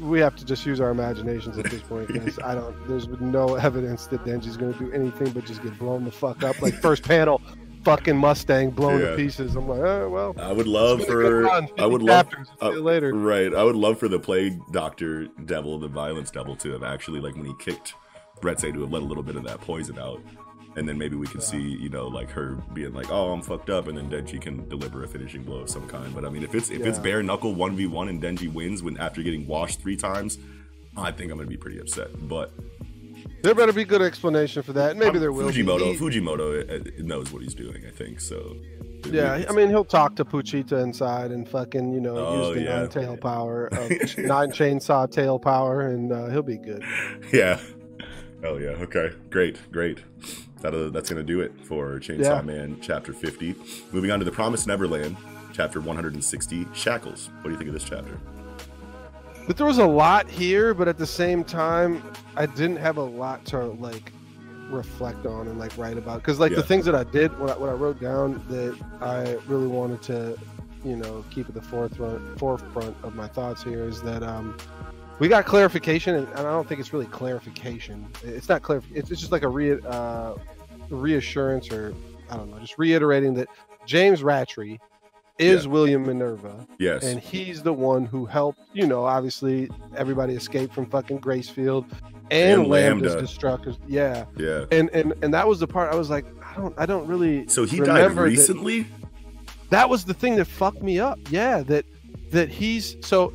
We 0.00 0.20
have 0.20 0.36
to 0.36 0.44
just 0.44 0.64
use 0.64 0.80
our 0.80 0.90
imaginations 0.90 1.58
at 1.58 1.66
this 1.70 1.82
point 1.82 2.08
because 2.12 2.38
I 2.38 2.54
don't. 2.54 2.74
There's 2.88 3.08
no 3.20 3.56
evidence 3.56 4.06
that 4.06 4.24
Denji's 4.24 4.56
going 4.56 4.72
to 4.72 4.78
do 4.78 4.90
anything 4.92 5.30
but 5.32 5.44
just 5.44 5.62
get 5.62 5.78
blown 5.78 6.04
the 6.04 6.10
fuck 6.10 6.42
up. 6.42 6.62
Like 6.62 6.74
first 6.74 7.02
panel, 7.02 7.42
fucking 7.84 8.16
Mustang 8.16 8.70
blown 8.70 9.00
Yeah. 9.00 9.10
to 9.10 9.16
pieces. 9.16 9.54
I'm 9.54 9.68
like, 9.68 9.80
oh 9.80 10.08
well. 10.08 10.34
I 10.38 10.50
would 10.50 10.66
love 10.66 11.00
it's 11.00 11.08
been 11.10 11.18
a 11.18 11.20
good 11.20 11.68
for. 11.68 11.80
I 11.82 11.84
would 11.86 12.02
love 12.02 12.28
uh, 12.62 12.70
later. 12.70 13.12
right. 13.14 13.54
I 13.54 13.62
would 13.62 13.76
love 13.76 13.98
for 13.98 14.08
the 14.08 14.18
plague 14.18 14.58
doctor 14.72 15.26
devil, 15.44 15.78
the 15.78 15.88
violence 15.88 16.30
devil, 16.30 16.56
to 16.56 16.72
have 16.72 16.82
actually 16.82 17.20
like 17.20 17.36
when 17.36 17.44
he 17.44 17.54
kicked 17.60 17.92
Retse 18.42 18.72
to 18.72 18.80
have 18.80 18.92
let 18.92 19.02
a 19.02 19.04
little 19.04 19.22
bit 19.22 19.36
of 19.36 19.44
that 19.44 19.60
poison 19.60 19.98
out, 19.98 20.20
and 20.76 20.88
then 20.88 20.98
maybe 20.98 21.16
we 21.16 21.26
could 21.26 21.42
see 21.42 21.60
you 21.60 21.88
know 21.88 22.06
like 22.08 22.30
her 22.30 22.56
being 22.72 22.92
like, 22.92 23.10
oh, 23.10 23.32
I'm 23.32 23.42
fucked 23.42 23.70
up, 23.70 23.88
and 23.88 23.96
then 23.96 24.10
Denji 24.10 24.40
can 24.40 24.68
deliver 24.68 25.04
a 25.04 25.08
finishing 25.08 25.42
blow 25.42 25.58
of 25.60 25.70
some 25.70 25.86
kind. 25.88 26.14
But 26.14 26.24
I 26.24 26.28
mean, 26.28 26.42
if 26.42 26.54
it's 26.54 26.70
if 26.70 26.84
it's 26.84 26.98
bare 26.98 27.22
knuckle 27.22 27.54
one 27.54 27.76
v 27.76 27.86
one 27.86 28.08
and 28.08 28.22
Denji 28.22 28.52
wins 28.52 28.82
when 28.82 28.98
after 28.98 29.22
getting 29.22 29.46
washed 29.46 29.80
three 29.80 29.96
times, 29.96 30.38
I 30.96 31.10
think 31.10 31.30
I'm 31.32 31.38
gonna 31.38 31.48
be 31.48 31.56
pretty 31.56 31.78
upset. 31.80 32.08
But 32.28 32.50
There 33.42 33.54
better 33.54 33.72
be 33.72 33.84
good 33.84 34.00
explanation 34.02 34.62
for 34.62 34.72
that. 34.74 34.96
Maybe 34.96 35.10
I'm- 35.12 35.20
there 35.20 35.32
will 35.32 35.50
Fujimoto, 35.50 35.92
be. 35.92 35.98
Fujimoto 36.20 36.70
uh, 36.70 37.02
knows 37.04 37.30
what 37.32 37.42
he's 37.42 37.54
doing. 37.54 37.84
I 37.86 37.90
think 37.90 38.20
so. 38.20 38.56
Yeah, 39.10 39.44
I 39.48 39.52
mean 39.52 39.68
he'll 39.68 39.84
talk 39.84 40.16
to 40.16 40.24
Pochita 40.24 40.82
inside 40.82 41.30
and 41.30 41.46
fucking 41.46 41.92
you 41.92 42.00
know 42.00 42.16
Oh, 42.16 42.46
use 42.48 42.56
the 42.56 42.62
yeah. 42.64 42.78
nine 42.80 42.88
tail 42.88 43.16
power, 43.18 43.66
of 43.66 43.90
nine 44.18 44.50
chainsaw 44.50 45.10
tail 45.10 45.38
power, 45.38 45.82
and 45.82 46.10
uh, 46.10 46.28
he'll 46.30 46.42
be 46.42 46.56
good. 46.56 46.82
Yeah. 47.32 47.60
Oh 48.44 48.58
yeah. 48.58 48.70
Okay. 48.70 49.10
Great. 49.30 49.58
Great. 49.72 50.02
That 50.60 50.74
uh, 50.74 50.90
that's 50.90 51.08
gonna 51.08 51.22
do 51.22 51.40
it 51.40 51.52
for 51.66 51.98
Chainsaw 51.98 52.20
Yeah. 52.20 52.42
Man 52.42 52.78
chapter 52.80 53.12
50. 53.12 53.54
Moving 53.92 54.10
on 54.10 54.18
to 54.18 54.24
the 54.24 54.30
Promised 54.32 54.66
Neverland 54.66 55.16
chapter 55.52 55.80
160. 55.80 56.66
Shackles. 56.74 57.30
What 57.36 57.44
do 57.44 57.50
you 57.50 57.56
think 57.56 57.68
of 57.68 57.74
this 57.74 57.84
chapter? 57.84 58.18
But 59.46 59.56
there 59.56 59.66
was 59.66 59.78
a 59.78 59.86
lot 59.86 60.28
here, 60.28 60.72
but 60.72 60.88
at 60.88 60.96
the 60.96 61.06
same 61.06 61.44
time, 61.44 62.02
I 62.34 62.46
didn't 62.46 62.76
have 62.76 62.96
a 62.96 63.02
lot 63.02 63.44
to 63.46 63.58
like 63.64 64.12
reflect 64.70 65.26
on 65.26 65.48
and 65.48 65.58
like 65.58 65.76
write 65.76 65.98
about 65.98 66.18
because 66.18 66.40
like 66.40 66.50
Yeah. 66.50 66.56
the 66.56 66.62
things 66.62 66.84
that 66.86 66.94
I 66.94 67.04
did, 67.04 67.38
what 67.38 67.50
I, 67.50 67.56
what 67.56 67.68
I 67.68 67.74
wrote 67.74 68.00
down 68.00 68.42
that 68.48 68.76
I 69.00 69.36
really 69.46 69.66
wanted 69.66 70.02
to, 70.02 70.38
you 70.84 70.96
know, 70.96 71.24
keep 71.30 71.48
at 71.48 71.54
the 71.54 71.62
forefront 71.62 72.38
forefront 72.38 72.96
of 73.02 73.14
my 73.14 73.28
thoughts 73.28 73.62
here 73.62 73.84
is 73.84 74.00
that 74.02 74.22
um 74.22 74.56
we 75.18 75.28
got 75.28 75.44
clarification, 75.46 76.14
and, 76.16 76.28
I 76.34 76.42
don't 76.42 76.68
think 76.68 76.80
it's 76.80 76.92
really 76.92 77.06
clarification. 77.06 78.06
It's 78.22 78.48
not 78.48 78.62
clear. 78.62 78.82
It's, 78.92 79.10
it's 79.10 79.20
just 79.20 79.32
like 79.32 79.42
a 79.42 79.48
re, 79.48 79.78
uh, 79.86 80.34
reassurance, 80.90 81.70
or 81.70 81.94
I 82.30 82.36
don't 82.36 82.50
know, 82.50 82.58
just 82.58 82.78
reiterating 82.78 83.34
that 83.34 83.48
James 83.86 84.22
Ratri 84.22 84.78
is 85.38 85.64
Yeah. 85.64 85.70
William 85.70 86.02
Minerva, 86.06 86.66
Yes. 86.78 87.04
and 87.04 87.20
he's 87.20 87.62
the 87.62 87.72
one 87.72 88.04
who 88.06 88.24
helped. 88.24 88.60
You 88.72 88.86
know, 88.86 89.04
obviously 89.04 89.68
everybody 89.96 90.34
escaped 90.34 90.72
from 90.74 90.86
fucking 90.86 91.20
Gracefield 91.20 91.86
and, 92.30 92.60
And 92.62 92.68
Lambda's 92.68 93.14
Lambda. 93.14 93.26
destructors. 93.30 93.78
Yeah, 93.86 94.24
yeah. 94.36 94.64
and 94.70 94.90
and 94.90 95.12
and 95.22 95.34
that 95.34 95.46
was 95.46 95.60
the 95.60 95.66
part 95.66 95.92
I 95.92 95.96
was 95.96 96.08
like, 96.10 96.24
I 96.44 96.54
don't, 96.56 96.74
I 96.78 96.86
don't 96.86 97.06
really. 97.08 97.46
So 97.48 97.64
he 97.64 97.78
died 97.78 97.88
remember 98.02 98.22
that- 98.22 98.28
recently. 98.30 98.86
that 99.70 99.88
was 99.88 100.04
the 100.04 100.14
thing 100.14 100.36
that 100.36 100.44
fucked 100.46 100.82
me 100.82 101.00
up. 101.00 101.18
Yeah, 101.30 101.62
that 101.64 101.84
that 102.30 102.48
he's 102.48 102.96
so 103.06 103.32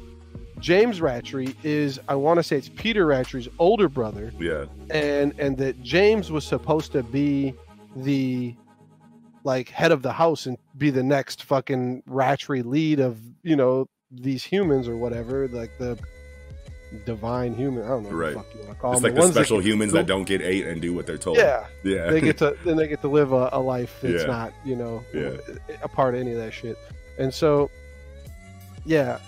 James 0.59 0.99
Ratri 0.99 1.55
is 1.63 1.99
I 2.07 2.15
want 2.15 2.37
to 2.37 2.43
say 2.43 2.57
it's 2.57 2.69
Peter 2.69 3.05
Ratri's 3.05 3.47
older 3.59 3.87
brother, 3.89 4.31
Yeah. 4.39 4.65
and 4.91 5.33
and 5.39 5.57
that 5.57 5.81
James 5.81 6.31
was 6.31 6.45
supposed 6.45 6.91
to 6.93 7.03
be 7.03 7.53
the 7.95 8.55
like 9.43 9.69
head 9.69 9.91
of 9.91 10.01
the 10.01 10.11
house 10.11 10.45
and 10.45 10.57
be 10.77 10.89
the 10.89 11.03
next 11.03 11.43
fucking 11.43 12.03
Ratri 12.09 12.63
lead 12.65 12.99
of 12.99 13.17
you 13.43 13.55
know 13.55 13.87
these 14.11 14.43
humans 14.43 14.87
or 14.87 14.97
whatever, 14.97 15.47
like 15.47 15.71
the 15.79 15.97
divine 17.05 17.53
human. 17.53 17.83
I 17.83 17.89
don't 17.89 18.03
know 18.03 18.09
Right. 18.09 18.35
what 18.35 18.51
the 18.51 18.57
fuck 18.57 18.61
you 18.61 18.67
want 18.67 18.77
to 18.77 18.81
call 18.81 18.91
It's 18.93 19.01
them. 19.01 19.11
like 19.13 19.21
the 19.21 19.27
that 19.27 19.33
special 19.33 19.57
get- 19.59 19.67
humans 19.67 19.93
that 19.93 20.07
don't 20.07 20.23
get 20.23 20.41
ate 20.41 20.65
and 20.65 20.81
do 20.81 20.93
what 20.93 21.05
they're 21.05 21.19
told. 21.19 21.37
Yeah, 21.37 21.67
Yeah. 21.83 22.09
they 22.09 22.19
get 22.19 22.37
to 22.39 22.57
then 22.65 22.77
they 22.77 22.87
get 22.87 23.01
to 23.01 23.07
live 23.07 23.31
a, 23.31 23.49
a 23.53 23.59
life 23.61 23.99
that's 24.01 24.21
Yeah. 24.23 24.27
not 24.27 24.53
you 24.65 24.75
know 24.75 25.03
Yeah. 25.13 25.31
a 25.83 25.87
part 25.87 26.15
of 26.15 26.21
any 26.21 26.31
of 26.31 26.37
that 26.39 26.51
shit 26.51 26.77
and 27.19 27.31
so 27.33 27.69
yeah 28.85 29.19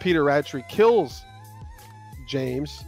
peter 0.00 0.24
ratri 0.24 0.66
kills 0.68 1.22
james 2.26 2.84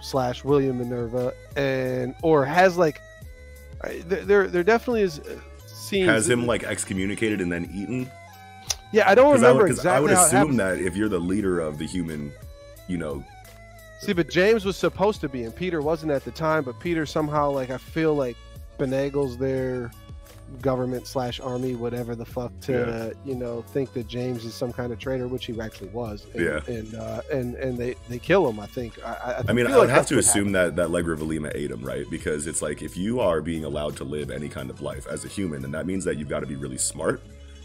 slash 0.00 0.44
william 0.44 0.78
minerva 0.78 1.32
and 1.56 2.14
or 2.22 2.44
has 2.44 2.76
like 2.76 3.00
there 4.06 4.46
there, 4.48 4.62
definitely 4.62 5.02
is 5.02 5.20
uh, 5.20 5.38
scenes 5.66 6.08
Has 6.08 6.28
him 6.28 6.46
like 6.46 6.64
excommunicated 6.64 7.40
and 7.40 7.50
then 7.52 7.68
eaten. 7.72 8.10
yeah 8.92 9.08
i 9.08 9.14
don't 9.14 9.30
I, 9.30 9.34
remember 9.34 9.62
would- 9.64 9.70
I 9.70 9.74
exactly 9.74 10.02
would 10.08 10.10
how 10.14 10.22
it 10.22 10.26
assume 10.26 10.56
that 10.56 10.78
if 10.78 10.96
you're 10.96 11.08
the 11.08 11.18
leader 11.20 11.60
of 11.60 11.78
the 11.78 11.86
human, 11.86 12.32
you 12.88 12.98
know, 12.98 13.22
see 14.00 14.12
but 14.12 14.28
james 14.28 14.64
was 14.64 14.76
supposed 14.76 15.20
to 15.22 15.28
be 15.28 15.44
and 15.44 15.54
peter 15.54 15.80
wasn't 15.82 16.10
at 16.12 16.24
the 16.24 16.30
time 16.30 16.64
but 16.64 16.78
peter 16.80 17.06
somehow 17.06 17.50
like 17.50 17.70
i 17.70 17.78
feel 17.78 18.14
like 18.14 18.36
finagles 18.78 19.38
their 19.38 19.90
government 20.62 21.06
slash 21.06 21.40
army 21.40 21.74
whatever 21.74 22.14
the 22.14 22.24
fuck 22.24 22.52
to 22.60 23.14
you 23.24 23.34
know 23.34 23.62
think 23.62 23.92
that 23.92 24.06
james 24.06 24.44
is 24.44 24.54
some 24.54 24.72
kind 24.72 24.92
of 24.92 24.98
traitor 24.98 25.26
which 25.26 25.46
he 25.46 25.60
actually 25.60 25.88
was 25.88 26.26
and, 26.34 26.44
Yeah. 26.44 26.60
and 26.68 26.94
uh 26.94 27.20
and 27.32 27.54
and 27.56 27.76
they 27.76 27.96
they 28.08 28.18
kill 28.18 28.48
him 28.48 28.60
i 28.60 28.66
think 28.66 28.96
i 29.04 29.10
i, 29.12 29.44
I 29.48 29.52
mean, 29.52 29.66
I 29.66 29.70
would 29.76 29.88
like 29.88 29.88
have 29.90 30.06
to 30.06 30.18
assume 30.18 30.52
that 30.52 30.76
that 30.76 30.88
Legra 30.88 31.16
Valima 31.16 31.50
ate 31.54 31.70
him, 31.70 31.82
right? 31.82 32.08
Because 32.10 32.46
it's 32.46 32.62
like 32.62 32.80
if 32.82 32.96
you 32.96 33.20
are 33.20 33.40
being 33.42 33.64
allowed 33.64 33.96
to 33.96 34.04
live 34.04 34.30
any 34.30 34.48
kind 34.48 34.70
of 34.70 34.80
life 34.80 35.06
as 35.08 35.24
a 35.24 35.28
human, 35.28 35.62
then 35.62 35.72
that 35.72 35.86
means 35.86 36.04
that 36.04 36.16
you've 36.16 36.28
got 36.28 36.40
to 36.40 36.46
be 36.46 36.56
really 36.56 36.78
smart 36.78 37.20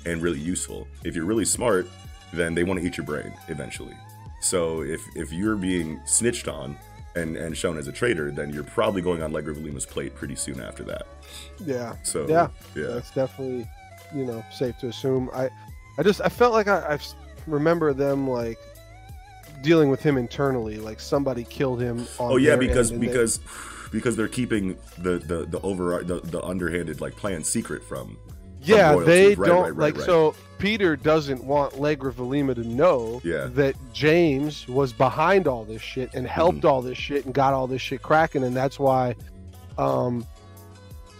and 0.06 0.22
really 0.22 0.40
useful. 0.40 0.88
If 1.04 1.16
you're 1.16 1.26
really 1.26 1.46
smart, 1.46 1.88
then 2.34 2.56
they 2.56 2.64
want 2.64 2.80
to 2.80 2.86
eat 2.86 2.98
your 2.98 3.06
brain 3.06 3.34
eventually. 3.48 3.96
So 4.42 4.82
if 4.82 5.02
if 5.16 5.32
you're 5.32 5.56
being 5.56 6.00
snitched 6.06 6.48
on 6.48 6.78
and 7.16 7.36
and 7.38 7.58
shown 7.58 7.78
as 7.78 7.88
a 7.88 7.92
traitor, 7.92 8.32
then 8.32 8.54
you're 8.54 8.64
probably 8.64 9.02
going 9.02 9.22
on 9.22 9.32
Legra 9.32 9.54
Valima's 9.56 9.86
plate 9.86 10.16
pretty 10.16 10.36
soon 10.36 10.62
after 10.62 10.84
that. 10.84 11.08
yeah 11.66 11.96
So 12.04 12.28
Yeah. 12.28 12.48
yeah, 12.76 12.88
that's 12.88 13.12
definitely 13.12 13.68
you 14.16 14.26
know 14.26 14.44
safe 14.52 14.78
to 14.80 14.88
assume 14.90 15.30
i 15.34 15.50
i 15.98 16.04
just 16.04 16.20
i 16.20 16.28
felt 16.28 16.52
like 16.52 16.68
I, 16.68 16.96
I 16.96 17.00
remember 17.48 17.94
them 17.94 18.30
like 18.30 18.60
dealing 19.62 19.90
with 19.90 20.02
him 20.02 20.18
internally 20.18 20.78
like 20.78 21.00
somebody 21.00 21.44
killed 21.46 21.80
him 21.82 22.00
on 22.20 22.34
Oh 22.34 22.38
yeah, 22.38 22.52
their 22.52 22.58
because 22.58 22.92
they- 22.92 22.98
because 22.98 23.40
because 23.92 24.16
they're 24.16 24.28
keeping 24.28 24.78
the 24.98 25.20
the 25.20 25.46
the 25.46 25.60
over 25.62 26.04
the, 26.04 26.20
the 26.22 26.42
underhanded 26.44 27.00
like 27.02 27.16
plan 27.16 27.44
secret 27.44 27.84
from. 27.84 28.18
Yeah 28.62 28.96
they 28.96 29.36
Right, 29.36 29.48
don't 29.48 29.64
right, 29.64 29.76
right, 29.76 29.96
like 29.98 30.06
so 30.06 30.36
peter 30.60 30.96
doesn't 30.96 31.44
want 31.44 31.74
legra 31.74 32.12
valima 32.14 32.54
to 32.56 32.64
know 32.64 33.20
Yeah. 33.24 33.48
that 33.54 33.76
james 33.94 34.68
was 34.68 34.94
behind 34.94 35.48
all 35.48 35.66
this 35.66 35.82
shit 35.82 36.14
and 36.14 36.28
helped 36.28 36.60
Mm-hmm. 36.60 36.68
all 36.68 36.82
this 36.82 36.98
shit 36.98 37.26
and 37.26 37.34
got 37.34 37.54
all 37.54 37.66
this 37.68 37.82
shit 37.82 38.02
cracking 38.04 38.44
and 38.44 38.56
that's 38.56 38.80
why 38.80 39.16
um 39.78 40.26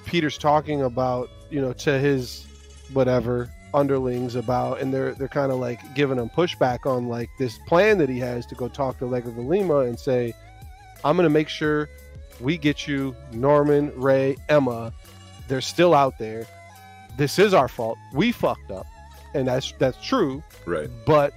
peter's 0.06 0.38
talking 0.38 0.82
about 0.84 1.30
you 1.50 1.60
know 1.62 1.74
to 1.74 1.98
his 2.00 2.46
whatever 2.94 3.50
underlings 3.74 4.36
about 4.36 4.82
and 4.82 4.94
they're 4.94 5.14
they're 5.14 5.28
kind 5.30 5.52
of 5.52 5.58
like 5.58 5.80
giving 5.96 6.18
him 6.18 6.30
pushback 6.30 6.86
on 6.86 7.08
like 7.08 7.30
this 7.40 7.58
plan 7.68 7.98
that 7.98 8.10
he 8.10 8.20
has 8.20 8.46
to 8.46 8.56
go 8.56 8.68
talk 8.68 8.98
to 9.00 9.06
legra 9.06 9.34
valima 9.34 9.88
and 9.88 9.98
say 9.98 10.34
i'm 11.06 11.16
gonna 11.16 11.30
make 11.30 11.48
sure 11.48 11.88
we 12.42 12.58
get 12.58 12.86
you 12.88 13.16
norman 13.32 13.92
ray 13.96 14.36
emma 14.50 14.92
they're 15.48 15.62
still 15.62 15.94
out 15.96 16.18
there 16.20 16.46
this 17.22 17.38
is 17.38 17.54
our 17.54 17.68
fault. 17.68 18.00
We 18.14 18.32
fucked 18.32 18.72
up, 18.72 18.88
and 19.36 19.48
that's 19.48 19.74
that's 19.78 20.04
true. 20.04 20.44
Right. 20.66 20.90
But 21.06 21.34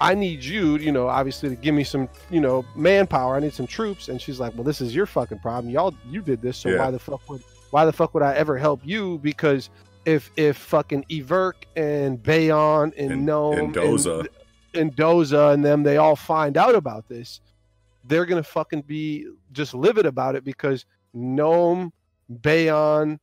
I 0.00 0.14
need 0.14 0.44
you, 0.44 0.76
you 0.76 0.92
know, 0.92 1.08
obviously 1.08 1.48
to 1.48 1.56
give 1.56 1.74
me 1.74 1.82
some, 1.82 2.08
you 2.30 2.40
know, 2.40 2.64
manpower. 2.76 3.34
I 3.34 3.40
need 3.40 3.52
some 3.52 3.66
troops. 3.66 4.08
And 4.08 4.20
she's 4.22 4.38
like, 4.38 4.54
"Well, 4.54 4.62
this 4.62 4.80
is 4.80 4.94
your 4.94 5.06
fucking 5.06 5.40
problem. 5.40 5.72
Y'all, 5.72 5.92
you 6.08 6.22
did 6.22 6.40
this, 6.40 6.56
so 6.56 6.68
Yeah. 6.68 6.78
why 6.78 6.90
the 6.92 6.98
fuck 7.00 7.28
would 7.28 7.42
why 7.70 7.84
the 7.84 7.92
fuck 7.92 8.14
would 8.14 8.22
I 8.22 8.34
ever 8.34 8.56
help 8.56 8.80
you? 8.84 9.18
Because 9.18 9.68
if 10.04 10.30
if 10.36 10.56
fucking 10.56 11.04
Everk 11.10 11.54
and 11.76 12.22
Bayon 12.22 12.92
and, 12.96 13.10
And- 13.12 13.26
Gnome 13.26 13.58
and 13.58 13.74
Doza. 13.74 14.20
and, 14.20 14.28
and 14.74 14.96
Doza 14.96 15.52
and 15.54 15.64
them, 15.64 15.82
they 15.82 15.96
all 15.96 16.14
find 16.16 16.56
out 16.56 16.76
about 16.76 17.08
this, 17.08 17.40
they're 18.04 18.24
gonna 18.26 18.44
fucking 18.44 18.82
be 18.82 19.26
just 19.52 19.74
livid 19.74 20.06
about 20.06 20.36
it 20.36 20.44
because 20.44 20.84
Gnome, 21.12 21.92
Bayon, 22.32 23.18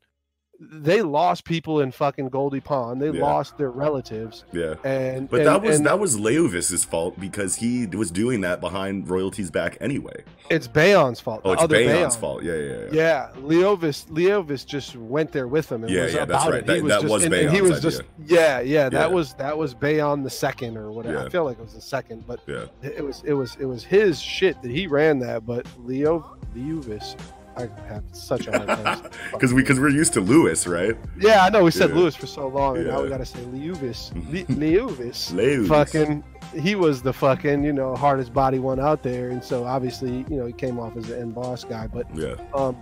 they 0.59 1.01
lost 1.01 1.43
people 1.43 1.81
in 1.81 1.91
fucking 1.91 2.29
Goldy 2.29 2.59
Pond. 2.61 3.01
They 3.01 3.09
Yeah. 3.09 3.21
lost 3.21 3.57
their 3.57 3.71
relatives, 3.71 4.45
Yeah. 4.53 4.75
and 4.83 5.29
But 5.29 5.41
and- 5.41 5.47
that 5.49 5.61
was 5.61 5.75
and 5.77 5.85
that 5.85 5.99
was 5.99 6.17
Leovis's 6.17 6.85
fault 6.85 7.19
because 7.19 7.55
he 7.57 7.85
was 7.87 8.09
doing 8.11 8.41
that 8.41 8.61
behind 8.61 9.09
royalty's 9.09 9.51
back 9.51 9.77
anyway. 9.81 10.23
it's 10.49 10.67
Bayon's 10.67 11.19
fault. 11.19 11.41
Oh, 11.43 11.51
it's 11.53 11.61
other 11.63 11.75
Bayon's 11.75 12.15
Bayon. 12.15 12.19
fault. 12.19 12.43
Yeah, 12.43 12.53
yeah, 12.53 12.73
yeah. 12.73 12.87
Yeah, 12.91 13.27
Leovis 13.41 14.05
Leovis 14.09 14.65
just 14.65 14.95
went 14.95 15.31
there 15.31 15.47
with 15.47 15.71
him 15.71 15.83
and 15.83 15.91
Yeah, 15.93 16.03
was 16.03 16.13
yeah, 16.13 16.25
that's 16.25 16.43
about 16.43 16.53
right. 16.53 16.69
it. 16.69 16.75
He 16.75 16.81
That- 16.81 16.87
that 16.87 17.01
just, 17.01 17.13
was 17.13 17.23
and, 17.25 17.33
and 17.33 17.49
he 17.49 17.57
Bayon's 17.57 17.69
was 17.71 17.81
just 17.81 18.01
idea. 18.01 18.37
yeah, 18.39 18.59
yeah. 18.61 18.89
That 18.89 19.09
Yeah. 19.09 19.15
was 19.15 19.33
that 19.33 19.57
was 19.57 19.73
Bayon 19.75 20.23
the 20.23 20.29
second 20.29 20.77
or 20.77 20.91
whatever. 20.91 21.19
Yeah. 21.19 21.25
I 21.25 21.29
feel 21.29 21.43
like 21.43 21.57
it 21.59 21.63
was 21.63 21.73
the 21.73 21.81
second, 21.81 22.23
but 22.27 22.39
Yeah. 22.47 22.65
it 22.81 23.03
was 23.03 23.21
it 23.25 23.33
was 23.33 23.57
it 23.59 23.65
was 23.65 23.83
his 23.83 24.21
shit 24.21 24.61
that 24.61 24.71
he 24.71 24.87
ran 24.87 25.19
that. 25.19 25.45
But 25.45 25.65
Leo 25.83 26.37
Leovis, 26.55 27.15
I 27.57 27.69
have 27.87 28.03
such 28.11 28.47
a 28.47 28.51
hard 28.57 28.67
time. 28.67 29.09
Because 29.31 29.53
we 29.53 29.61
because 29.61 29.79
we're 29.79 29.89
used 29.89 30.13
to 30.13 30.21
Lewis, 30.21 30.67
right? 30.67 30.95
yeah, 31.19 31.43
I 31.45 31.49
know 31.49 31.63
we 31.63 31.71
said 31.71 31.89
Yeah. 31.91 31.95
Lewis 31.97 32.15
for 32.15 32.27
so 32.27 32.47
long, 32.47 32.77
and 32.77 32.87
now 32.87 33.01
we 33.03 33.09
gotta 33.09 33.25
say 33.25 33.39
Leovis. 33.39 34.11
Le- 34.31 34.55
Leovis. 34.55 35.33
Lewis. 35.33 35.67
fucking 35.69 36.23
he 36.57 36.75
was 36.75 37.01
the 37.01 37.11
fucking 37.13 37.63
you 37.63 37.73
know 37.73 37.95
hardest 37.95 38.33
body 38.33 38.59
one 38.59 38.79
out 38.79 39.03
there 39.03 39.29
and 39.29 39.43
so 39.43 39.65
obviously 39.65 40.25
you 40.29 40.37
know 40.37 40.45
he 40.45 40.53
came 40.53 40.79
off 40.79 40.95
as 40.95 41.07
the 41.07 41.19
end 41.19 41.33
boss 41.35 41.63
guy 41.65 41.85
but 41.87 42.05
Yeah. 42.15 42.35
um 42.53 42.77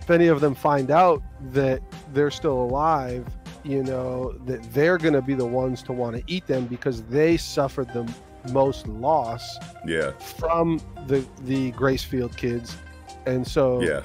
if 0.00 0.10
any 0.10 0.26
of 0.28 0.40
them 0.40 0.54
find 0.54 0.90
out 0.90 1.22
that 1.52 1.80
they're 2.12 2.30
still 2.30 2.60
alive 2.62 3.24
you 3.62 3.84
know 3.84 4.32
that 4.46 4.60
they're 4.72 4.98
going 4.98 5.14
to 5.14 5.22
be 5.22 5.34
the 5.34 5.44
ones 5.46 5.80
to 5.84 5.92
want 5.92 6.16
to 6.16 6.22
eat 6.26 6.44
them 6.48 6.66
because 6.66 7.02
they 7.04 7.36
suffered 7.36 7.86
the 7.92 8.10
most 8.52 8.88
loss 8.88 9.58
Yeah. 9.86 10.10
from 10.18 10.80
the 11.06 11.24
the 11.44 11.70
gracefield 11.72 12.36
kids 12.36 12.76
and 13.26 13.46
so 13.46 13.80
Yeah. 13.82 14.02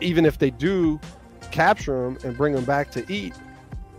even 0.00 0.24
if 0.24 0.38
they 0.38 0.50
do 0.50 1.00
capture 1.50 2.02
them 2.04 2.18
and 2.24 2.36
bring 2.36 2.54
them 2.54 2.64
back 2.64 2.90
to 2.92 3.12
eat, 3.12 3.34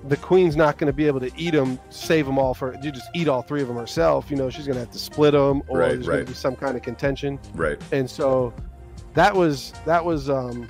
the 0.07 0.15
queen's 0.17 0.55
not 0.55 0.77
going 0.77 0.87
to 0.87 0.93
be 0.93 1.07
able 1.07 1.19
to 1.19 1.31
eat 1.37 1.51
them, 1.51 1.77
save 1.89 2.25
them 2.25 2.37
all 2.39 2.53
for 2.53 2.73
you 2.81 2.91
just 2.91 3.09
eat 3.13 3.27
all 3.27 3.41
three 3.41 3.61
of 3.61 3.67
them 3.67 3.75
herself. 3.77 4.29
You 4.31 4.37
know, 4.37 4.49
she's 4.49 4.65
going 4.65 4.75
to 4.75 4.79
have 4.81 4.91
to 4.91 4.99
split 4.99 5.33
them, 5.33 5.61
or 5.67 5.79
Right, 5.79 5.89
there's 5.89 6.07
going 6.07 6.19
to 6.25 6.31
be 6.31 6.33
some 6.33 6.55
kind 6.55 6.77
of 6.77 6.83
contention. 6.83 7.37
Right. 7.53 7.77
And 7.91 8.09
so 8.09 8.53
that 9.13 9.35
was 9.35 9.73
that 9.85 10.03
was 10.03 10.29
um, 10.29 10.69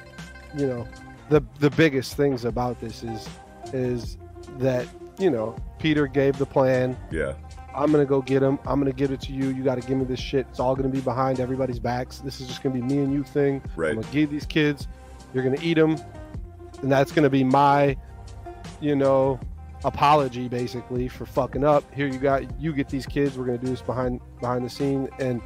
you 0.58 0.66
know, 0.66 0.88
the 1.30 1.44
the 1.60 1.70
biggest 1.70 2.16
things 2.18 2.44
about 2.46 2.80
this 2.82 3.04
is 3.04 3.30
is 3.72 4.18
that 4.58 4.88
you 5.20 5.30
know 5.30 5.56
Peter 5.78 6.08
gave 6.08 6.38
the 6.40 6.46
plan. 6.46 6.98
Yeah. 7.12 7.34
I'm 7.76 7.92
gonna 7.92 8.06
go 8.06 8.22
get 8.22 8.42
him. 8.42 8.60
I'm 8.66 8.80
gonna 8.80 8.92
give 8.92 9.12
it 9.12 9.22
to 9.22 9.34
you. 9.34 9.50
You 9.50 9.64
got 9.64 9.76
to 9.76 9.88
give 9.88 9.98
me 9.98 10.06
this 10.06 10.20
shit. 10.20 10.48
It's 10.50 10.60
all 10.60 10.76
gonna 10.76 10.90
be 10.90 11.02
behind 11.02 11.40
everybody's 11.40 11.80
backs. 11.80 12.20
This 12.20 12.42
is 12.42 12.48
just 12.48 12.64
gonna 12.64 12.76
be 12.76 12.82
me 12.82 13.00
and 13.00 13.14
you 13.14 13.24
thing. 13.24 13.62
Right. 13.76 13.92
I'm 13.92 14.02
gonna 14.02 14.14
give 14.14 14.30
these 14.30 14.46
kids. 14.46 14.88
You're 15.34 15.44
gonna 15.44 15.62
eat 15.62 15.76
them, 15.76 15.98
and 16.82 16.92
that's 16.92 17.12
gonna 17.12 17.30
be 17.30 17.44
my, 17.44 17.96
you 18.82 18.96
know, 18.96 19.40
apology 19.84 20.48
basically 20.48 21.08
for 21.08 21.26
fucking 21.26 21.64
up. 21.64 21.84
Here 21.94 22.08
you 22.08 22.20
got 22.20 22.60
you 22.60 22.74
get 22.74 22.90
these 22.90 23.06
kids. 23.06 23.38
We're 23.38 23.46
gonna 23.46 23.58
do 23.60 23.68
this 23.68 23.82
behind 23.82 24.20
behind 24.40 24.66
the 24.66 24.70
scene, 24.70 25.10
and 25.20 25.42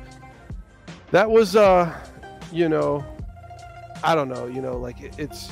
that 1.11 1.29
was 1.29 1.55
uh, 1.55 1.93
you 2.51 2.69
know, 2.69 3.05
I 4.03 4.15
don't 4.15 4.29
know. 4.29 4.45
You 4.47 4.61
know, 4.61 4.77
like 4.77 5.01
it, 5.01 5.13
it's 5.19 5.49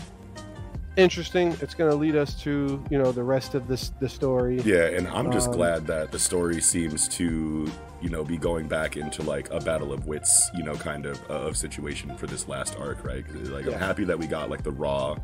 interesting. 0.97 1.55
It's 1.61 1.73
gonna 1.73 1.95
lead 1.95 2.15
us 2.15 2.33
to 2.43 2.83
you 2.89 2.97
know 2.97 3.11
the 3.11 3.23
rest 3.23 3.55
of 3.55 3.67
this 3.67 3.89
the 3.99 4.09
story. 4.09 4.59
Yeah, 4.61 4.85
and 4.85 5.07
I'm 5.07 5.31
just 5.31 5.49
Um, 5.49 5.55
glad 5.55 5.87
that 5.87 6.11
the 6.11 6.19
story 6.19 6.61
seems 6.61 7.07
to, 7.09 7.69
you 8.01 8.09
know, 8.09 8.23
be 8.23 8.37
going 8.37 8.67
back 8.67 8.97
into 8.97 9.23
like 9.23 9.49
a 9.51 9.59
battle 9.59 9.93
of 9.93 10.05
wits, 10.07 10.49
you 10.55 10.63
know, 10.63 10.75
kind 10.75 11.05
of 11.05 11.19
uh, 11.29 11.33
of 11.47 11.57
situation 11.57 12.15
for 12.17 12.27
this 12.27 12.47
last 12.47 12.77
arc, 12.79 13.03
right? 13.03 13.23
Like 13.49 13.65
Yeah. 13.65 13.73
I'm 13.73 13.79
happy 13.79 14.03
that 14.05 14.17
we 14.19 14.27
got 14.27 14.49
like 14.49 14.63
the 14.63 14.71
raw, 14.71 15.15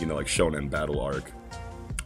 you 0.00 0.06
know, 0.06 0.16
like 0.16 0.26
shonen 0.26 0.68
battle 0.70 1.00
arc, 1.00 1.30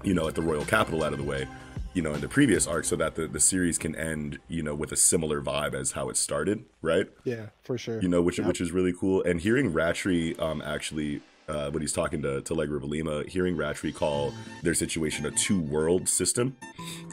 you 0.05 0.15
know, 0.15 0.29
at 0.29 0.35
the 0.35 0.43
royal 0.43 0.65
capital 0.65 1.03
out 1.03 1.13
of 1.13 1.19
the 1.19 1.25
way. 1.25 1.47
you 1.95 2.03
know, 2.03 2.13
in 2.15 2.21
the 2.21 2.29
previous 2.29 2.67
arc, 2.69 2.85
so 2.85 2.95
that 2.95 3.17
the 3.17 3.27
the 3.27 3.41
series 3.41 3.77
can 3.77 3.97
end, 3.97 4.39
you 4.47 4.63
know, 4.63 4.75
with 4.75 4.93
a 4.93 4.97
similar 4.97 5.41
vibe 5.43 5.75
as 5.75 5.93
how 5.93 6.09
it 6.11 6.17
started, 6.17 6.65
right? 6.81 7.09
Yeah, 7.25 7.47
for 7.65 7.77
sure. 7.77 8.01
You 8.01 8.09
know, 8.09 8.23
which 8.23 8.39
Yep. 8.39 8.47
which 8.47 8.61
is 8.61 8.71
really 8.71 8.93
cool. 8.93 9.23
And 9.25 9.41
hearing 9.41 9.73
Ratri 9.73 10.39
um 10.41 10.63
actually. 10.63 11.23
Uh, 11.49 11.71
when 11.71 11.81
he's 11.81 11.95
talking 11.95 12.21
to, 12.21 12.43
to 12.43 12.55
Legra 12.55 12.79
Valima, 12.79 13.27
hearing 13.27 13.57
Ratri 13.57 13.95
call 13.95 14.35
their 14.63 14.75
situation 14.75 15.25
a 15.25 15.31
two 15.31 15.59
world 15.59 16.07
system 16.09 16.55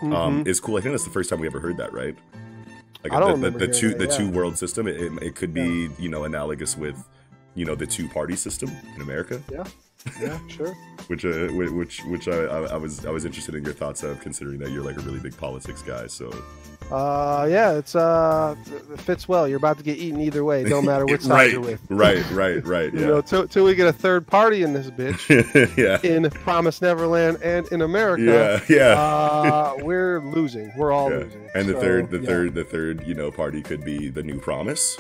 um, 0.02 0.44
Mhm. 0.44 0.48
is 0.48 0.60
cool. 0.60 0.76
I 0.78 0.82
think 0.82 0.92
that's 0.92 1.06
the 1.06 1.10
first 1.10 1.30
time 1.30 1.40
we 1.40 1.48
ever 1.48 1.60
heard 1.62 1.78
that, 1.78 1.94
right? 1.94 2.16
Like 3.04 3.14
I 3.14 3.20
don't 3.22 3.40
the, 3.40 3.50
the, 3.52 3.60
the 3.60 3.68
two 3.74 3.90
that, 3.90 4.00
the 4.00 4.06
yeah. 4.08 4.18
two 4.18 4.30
world 4.30 4.58
system. 4.58 4.88
It, 4.88 5.00
it, 5.00 5.14
it 5.24 5.36
could 5.36 5.54
be 5.54 5.90
you 5.98 6.10
know 6.10 6.26
analogous 6.26 6.76
with 6.76 7.02
you 7.54 7.64
know 7.64 7.76
the 7.76 7.86
two 7.88 8.10
party 8.10 8.36
system 8.36 8.70
in 8.96 9.02
America, 9.02 9.42
yeah, 9.50 9.64
Yeah, 10.22 10.38
sure. 10.50 10.74
which 11.08 11.24
uh, 11.24 11.48
whi- 11.50 11.72
which 11.72 12.04
which 12.06 12.28
I, 12.28 12.36
I, 12.46 12.60
I 12.74 12.78
was 12.78 13.06
I 13.06 13.12
was 13.12 13.24
interested 13.24 13.56
in 13.56 13.64
your 13.64 13.74
thoughts 13.74 14.04
of 14.04 14.20
considering 14.20 14.60
that 14.60 14.72
you're 14.72 14.84
like 14.84 14.98
a 14.98 15.02
really 15.02 15.20
big 15.20 15.38
politics 15.38 15.82
guy. 15.82 16.08
So 16.08 16.30
Uh, 16.92 17.48
yeah, 17.50 17.72
it's 17.74 17.96
uh, 17.96 18.56
it 18.94 19.00
fits 19.02 19.28
well. 19.28 19.48
You're 19.48 19.58
about 19.58 19.78
to 19.80 19.84
get 19.84 19.98
eaten 19.98 20.22
either 20.22 20.44
way. 20.44 20.64
Don't 20.64 20.86
matter 20.86 21.06
which 21.06 21.22
side 21.24 21.32
right, 21.32 21.52
you're 21.52 21.62
with. 21.62 21.82
right, 21.90 22.24
right, 22.32 22.66
right. 22.66 22.94
You 22.94 23.00
know, 23.00 23.16
Yeah, 23.16 23.22
till, 23.22 23.48
till 23.48 23.66
we 23.66 23.74
get 23.74 23.88
a 23.88 23.94
third 23.94 24.28
party 24.28 24.62
in 24.62 24.74
this 24.74 24.92
bitch 24.92 25.78
yeah, 25.78 26.00
in 26.10 26.30
Promise 26.30 26.82
Neverland 26.84 27.40
and 27.42 27.68
in 27.72 27.82
America, 27.82 28.62
yeah, 28.70 28.76
yeah. 28.76 29.00
uh, 29.02 29.76
we're 29.80 30.20
losing. 30.22 30.72
We're 30.78 30.92
all 30.92 31.10
yeah. 31.12 31.18
losing. 31.18 31.50
And 31.56 31.68
the 31.68 31.74
So, 31.74 31.82
third, 31.82 32.12
the 32.12 32.20
yeah, 32.20 32.26
third, 32.28 32.54
the 32.54 32.64
third, 32.64 33.08
you 33.08 33.16
know, 33.16 33.32
party 33.32 33.62
could 33.64 33.84
be 33.84 34.10
the 34.10 34.22
new 34.24 34.40
promise. 34.40 34.98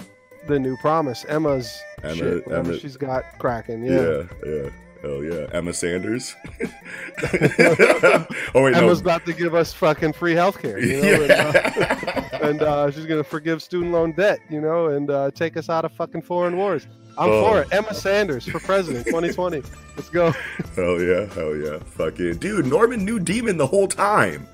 the 0.47 0.59
new 0.59 0.75
Promise. 0.77 1.23
Emma's 1.25 1.71
Emma- 2.03 2.15
shit. 2.15 2.47
Emma- 2.51 2.79
she's 2.79 2.97
got 2.97 3.23
cracking. 3.39 3.83
Yeah. 3.85 4.01
Yeah, 4.01 4.23
yeah. 4.45 4.69
Hell 5.05 5.23
yeah. 5.23 5.45
Emma 5.51 5.71
Sanders. 5.71 6.35
oh 6.55 8.25
wait, 8.55 8.75
Emma's 8.75 9.03
no. 9.03 9.11
about 9.11 9.23
to 9.27 9.33
give 9.33 9.53
us 9.53 9.71
fucking 9.71 10.13
free 10.13 10.33
healthcare. 10.33 10.81
You 10.81 10.99
know, 10.99 11.21
and, 11.21 11.31
uh, 11.31 11.51
yeah. 11.77 12.39
and 12.49 12.61
uh, 12.63 12.89
she's 12.89 13.05
gonna 13.05 13.23
forgive 13.23 13.61
student 13.61 13.91
loan 13.91 14.13
debt, 14.13 14.39
you 14.49 14.61
know, 14.61 14.87
and 14.87 15.11
uh, 15.11 15.29
take 15.29 15.57
us 15.57 15.69
out 15.69 15.85
of 15.85 15.91
fucking 15.91 16.23
foreign 16.23 16.57
wars. 16.57 16.87
I'm 17.19 17.29
Oh. 17.29 17.45
for 17.45 17.61
it. 17.61 17.67
Emma 17.71 17.93
Sanders 17.93 18.47
for 18.47 18.59
president, 18.59 19.05
2020. 19.05 19.61
Let's 19.95 20.09
go. 20.09 20.31
hell 20.75 20.99
yeah, 20.99 21.25
hell 21.33 21.55
yeah. 21.55 21.77
Fucking 21.79 22.37
dude, 22.37 22.65
Norman 22.65 23.05
knew 23.05 23.19
Demon 23.19 23.57
the 23.57 23.67
whole 23.67 23.87
time. 23.87 24.47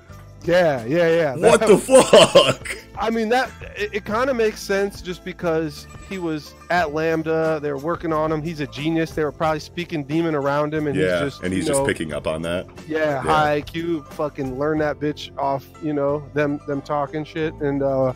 Yeah, 0.44 0.84
yeah, 0.84 1.08
yeah. 1.08 1.36
What 1.36 1.60
That- 1.60 1.68
the 1.68 1.78
fuck? 1.78 2.78
I 2.98 3.10
mean, 3.10 3.28
that 3.30 3.50
it, 3.76 3.94
it 3.94 4.04
kind 4.04 4.28
of 4.30 4.36
makes 4.36 4.60
sense 4.60 5.00
just 5.00 5.24
because 5.24 5.86
he 6.08 6.18
was 6.18 6.54
at 6.70 6.92
Lambda. 6.92 7.58
They 7.62 7.72
were 7.72 7.78
working 7.78 8.12
on 8.12 8.30
him. 8.30 8.42
He's 8.42 8.60
a 8.60 8.66
genius. 8.66 9.12
They 9.12 9.24
were 9.24 9.32
probably 9.32 9.60
speaking 9.60 10.04
demon 10.04 10.34
around 10.34 10.74
him, 10.74 10.86
and 10.86 10.96
yeah, 10.96 11.22
he's 11.24 11.32
just 11.32 11.42
and 11.42 11.52
he's 11.52 11.66
just 11.66 11.80
know, 11.80 11.86
picking 11.86 12.12
up 12.12 12.26
on 12.26 12.42
that. 12.42 12.66
Yeah, 12.86 13.20
high 13.20 13.62
IQ. 13.62 14.06
Fucking 14.12 14.58
learn 14.58 14.78
that 14.78 15.00
bitch 15.00 15.36
off. 15.38 15.66
You 15.82 15.92
know 15.94 16.22
them 16.34 16.60
them 16.66 16.82
talking 16.82 17.24
shit. 17.24 17.54
And 17.54 17.82
uh, 17.82 18.12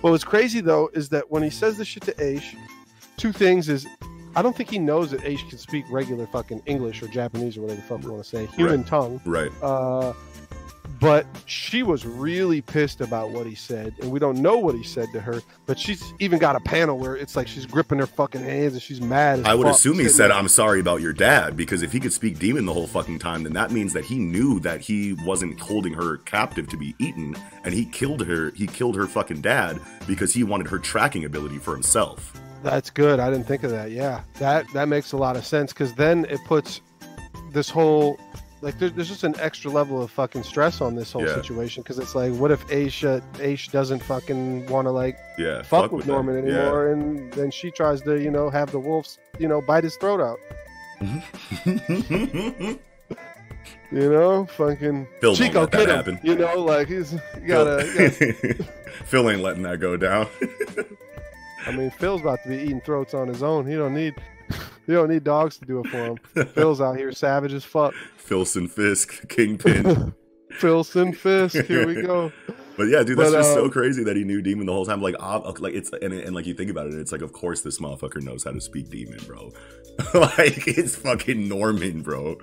what 0.00 0.10
was 0.10 0.24
crazy 0.24 0.60
though 0.60 0.88
is 0.94 1.08
that 1.10 1.30
when 1.30 1.42
he 1.42 1.50
says 1.50 1.76
this 1.76 1.86
shit 1.88 2.02
to 2.04 2.12
Aish, 2.14 2.54
two 3.16 3.32
things 3.32 3.68
is. 3.68 3.86
I 4.34 4.42
don't 4.42 4.54
think 4.54 4.68
he 4.68 4.78
knows 4.78 5.12
that 5.12 5.20
Aish 5.22 5.48
can 5.48 5.56
speak 5.56 5.86
regular 5.90 6.26
fucking 6.26 6.60
English 6.66 7.02
or 7.02 7.08
Japanese 7.08 7.56
or 7.56 7.62
whatever 7.62 7.80
the 7.80 7.86
fuck 7.86 8.02
you 8.02 8.10
want 8.12 8.22
to 8.22 8.28
say, 8.28 8.44
human 8.54 8.84
tongue. 8.84 9.18
Right. 9.24 9.50
Uh, 9.62 10.12
but 11.00 11.26
she 11.46 11.82
was 11.82 12.06
really 12.06 12.60
pissed 12.60 13.00
about 13.00 13.30
what 13.30 13.46
he 13.46 13.54
said, 13.54 13.94
and 14.00 14.10
we 14.10 14.18
don't 14.18 14.38
know 14.38 14.58
what 14.58 14.74
he 14.74 14.82
said 14.82 15.08
to 15.12 15.20
her. 15.20 15.40
But 15.66 15.78
she's 15.78 16.12
even 16.18 16.38
got 16.38 16.56
a 16.56 16.60
panel 16.60 16.98
where 16.98 17.16
it's 17.16 17.36
like 17.36 17.48
she's 17.48 17.66
gripping 17.66 17.98
her 17.98 18.06
fucking 18.06 18.42
hands 18.42 18.74
and 18.74 18.82
she's 18.82 19.00
mad. 19.00 19.40
As 19.40 19.46
I 19.46 19.54
would 19.54 19.66
assume 19.66 19.98
he 19.98 20.08
said. 20.08 20.30
I'm 20.30 20.48
sorry 20.48 20.80
about 20.80 21.00
your 21.00 21.12
dad, 21.12 21.56
because 21.56 21.82
if 21.82 21.92
he 21.92 22.00
could 22.00 22.12
speak 22.12 22.38
demon 22.38 22.66
the 22.66 22.72
whole 22.72 22.86
fucking 22.86 23.18
time, 23.18 23.42
then 23.42 23.52
that 23.54 23.70
means 23.70 23.92
that 23.92 24.04
he 24.04 24.18
knew 24.18 24.60
that 24.60 24.80
he 24.80 25.14
wasn't 25.24 25.58
holding 25.58 25.94
her 25.94 26.18
captive 26.18 26.68
to 26.68 26.76
be 26.76 26.94
eaten, 26.98 27.36
and 27.64 27.72
he 27.72 27.84
killed 27.84 28.24
her, 28.26 28.50
he 28.50 28.66
killed 28.66 28.96
her 28.96 29.06
fucking 29.06 29.40
dad 29.40 29.80
because 30.06 30.32
he 30.34 30.44
wanted 30.44 30.66
her 30.68 30.78
tracking 30.78 31.24
ability 31.24 31.58
for 31.58 31.72
himself. 31.72 32.32
That's 32.62 32.90
good. 32.90 33.20
I 33.20 33.30
didn't 33.30 33.46
think 33.46 33.62
of 33.62 33.70
that. 33.70 33.90
Yeah, 33.90 34.22
that 34.38 34.66
that 34.72 34.88
makes 34.88 35.12
a 35.12 35.16
lot 35.16 35.36
of 35.36 35.46
sense 35.46 35.72
because 35.72 35.94
then 35.94 36.24
it 36.28 36.40
puts 36.46 36.80
this 37.52 37.70
whole 37.70 38.18
like 38.62 38.78
there, 38.78 38.88
there's 38.90 39.08
just 39.08 39.22
an 39.24 39.34
extra 39.38 39.70
level 39.70 40.02
of 40.02 40.10
fucking 40.10 40.42
stress 40.42 40.80
on 40.80 40.94
this 40.94 41.12
whole 41.12 41.26
Yeah. 41.26 41.34
situation 41.34 41.82
because 41.82 41.98
it's 41.98 42.14
like, 42.14 42.32
what 42.34 42.50
if 42.50 42.66
Aisha 42.68 43.20
Aish 43.34 43.70
doesn't 43.70 44.02
fucking 44.02 44.66
want 44.66 44.86
to 44.86 44.90
like 44.92 45.18
Yeah. 45.38 45.62
fuck, 45.62 45.92
with 45.92 46.06
them. 46.06 46.14
Norman 46.14 46.46
Yeah. 46.46 46.54
anymore, 46.58 46.92
and 46.92 47.32
then 47.34 47.50
she 47.50 47.70
tries 47.70 48.00
to 48.02 48.20
you 48.20 48.30
know 48.30 48.48
have 48.50 48.70
the 48.72 48.78
wolves 48.80 49.18
you 49.38 49.46
know 49.48 49.60
bite 49.60 49.84
his 49.84 49.96
throat 49.96 50.20
out. 50.20 50.38
You 53.92 54.10
know, 54.10 54.46
fucking 54.46 55.06
Phil 55.20 55.36
Chico, 55.36 55.64
get 55.66 55.88
him. 55.88 55.94
happen. 55.94 56.20
You 56.24 56.34
know, 56.34 56.56
like 56.64 56.88
he's 56.88 57.12
you 57.12 57.20
gotta. 57.46 57.86
you 58.20 58.32
gotta- 58.32 58.64
Phil 59.04 59.30
ain't 59.30 59.42
letting 59.42 59.62
that 59.62 59.78
go 59.78 59.96
down. 59.96 60.26
I 61.66 61.70
mean, 61.70 61.90
Phil's 61.90 62.20
about 62.20 62.42
to 62.42 62.48
be 62.48 62.56
eating 62.56 62.80
throats 62.80 63.14
on 63.14 63.28
his 63.28 63.42
own. 63.44 63.64
He 63.66 63.74
don't 63.76 63.94
need. 63.94 64.14
He 64.86 64.92
don't 64.92 65.08
need 65.08 65.24
dogs 65.24 65.58
to 65.58 65.64
do 65.64 65.80
it 65.80 65.88
for 65.88 65.96
him. 65.96 66.46
Phil's 66.48 66.80
out 66.80 66.96
here 66.96 67.12
savage 67.12 67.52
as 67.52 67.64
fuck. 67.64 67.92
Philson 68.16 68.68
Fisk, 68.68 69.28
Kingpin. 69.28 70.14
Philson 70.52 71.12
Fisk, 71.12 71.64
here 71.66 71.86
we 71.86 72.00
go. 72.02 72.32
But 72.76 72.84
yeah, 72.84 73.02
dude, 73.02 73.18
that's 73.18 73.32
But, 73.32 73.38
just 73.38 73.50
uh, 73.50 73.54
so 73.54 73.68
crazy 73.70 74.04
that 74.04 74.16
he 74.16 74.24
knew 74.24 74.40
Demon 74.42 74.66
the 74.66 74.72
whole 74.72 74.86
time. 74.86 75.00
Like, 75.02 75.14
ob- 75.16 75.58
like 75.60 75.74
it's 75.74 75.90
and, 75.90 76.12
and 76.12 76.34
like 76.34 76.46
you 76.46 76.54
think 76.54 76.70
about 76.70 76.86
it, 76.86 76.94
it's 76.94 77.10
like, 77.12 77.22
of 77.22 77.32
course, 77.32 77.62
this 77.62 77.78
motherfucker 77.80 78.22
knows 78.22 78.44
how 78.44 78.52
to 78.52 78.60
speak 78.60 78.90
Demon, 78.90 79.18
bro. 79.26 79.50
like, 80.14 80.66
it's 80.68 80.94
fucking 80.96 81.48
Norman, 81.48 82.02
bro. 82.02 82.36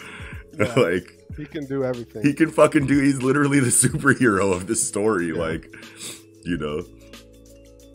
Yeah. 0.57 0.73
like, 0.77 1.17
He 1.37 1.45
can 1.45 1.65
do 1.65 1.83
everything. 1.83 2.23
he 2.23 2.33
can 2.33 2.49
fucking 2.51 2.87
do. 2.87 2.99
He's 2.99 3.21
literally 3.21 3.59
the 3.59 3.67
superhero 3.67 4.53
of 4.53 4.67
this 4.67 4.85
story. 4.85 5.27
Yeah. 5.27 5.41
Like, 5.41 5.73
you 6.43 6.57
know, 6.57 6.83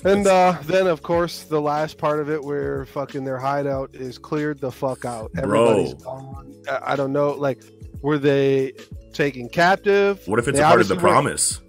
And 0.04 0.26
uh, 0.26 0.56
then, 0.64 0.86
of 0.86 1.02
course, 1.02 1.42
the 1.44 1.60
last 1.60 1.98
part 1.98 2.20
of 2.20 2.30
it 2.30 2.42
where 2.42 2.86
fucking 2.86 3.24
their 3.24 3.38
hideout 3.38 3.94
is 3.94 4.16
cleared 4.18 4.60
the 4.60 4.70
fuck 4.70 5.04
out. 5.04 5.30
Everybody's 5.36 5.94
gone. 5.94 6.54
I, 6.70 6.92
I 6.92 6.96
don't 6.96 7.12
know. 7.12 7.30
Like, 7.32 7.62
were 8.00 8.18
they 8.18 8.72
taken 9.12 9.48
captive? 9.48 10.20
what 10.26 10.38
if 10.38 10.46
it's 10.46 10.58
They 10.58 10.62
a 10.62 10.66
part 10.66 10.80
of 10.80 10.88
the 10.88 10.94
obviously 10.94 11.08
were- 11.10 11.12
promise? 11.14 11.60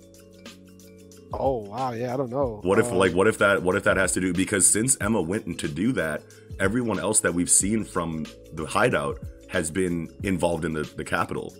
Oh 1.32 1.58
wow, 1.60 1.92
yeah, 1.92 2.14
I 2.14 2.18
don't 2.18 2.32
know. 2.32 2.60
What 2.64 2.80
if 2.80 2.92
Uh, 2.92 2.96
like 2.96 3.14
what 3.14 3.28
if 3.28 3.38
that 3.38 3.62
what 3.62 3.76
if 3.76 3.84
that 3.84 3.98
has 3.98 4.14
to 4.14 4.20
do 4.20 4.34
because 4.34 4.66
since 4.66 4.98
Emma 5.00 5.22
went 5.22 5.60
to 5.60 5.68
do 5.68 5.92
that, 5.92 6.24
everyone 6.60 7.00
else 7.00 7.20
that 7.20 7.36
we've 7.36 7.50
seen 7.52 7.84
from 7.84 8.26
the 8.54 8.66
hideout 8.66 9.20
has 9.48 9.70
been 9.70 10.10
involved 10.24 10.66
in 10.66 10.74
the 10.74 10.82
the 10.98 11.04
capital 11.04 11.54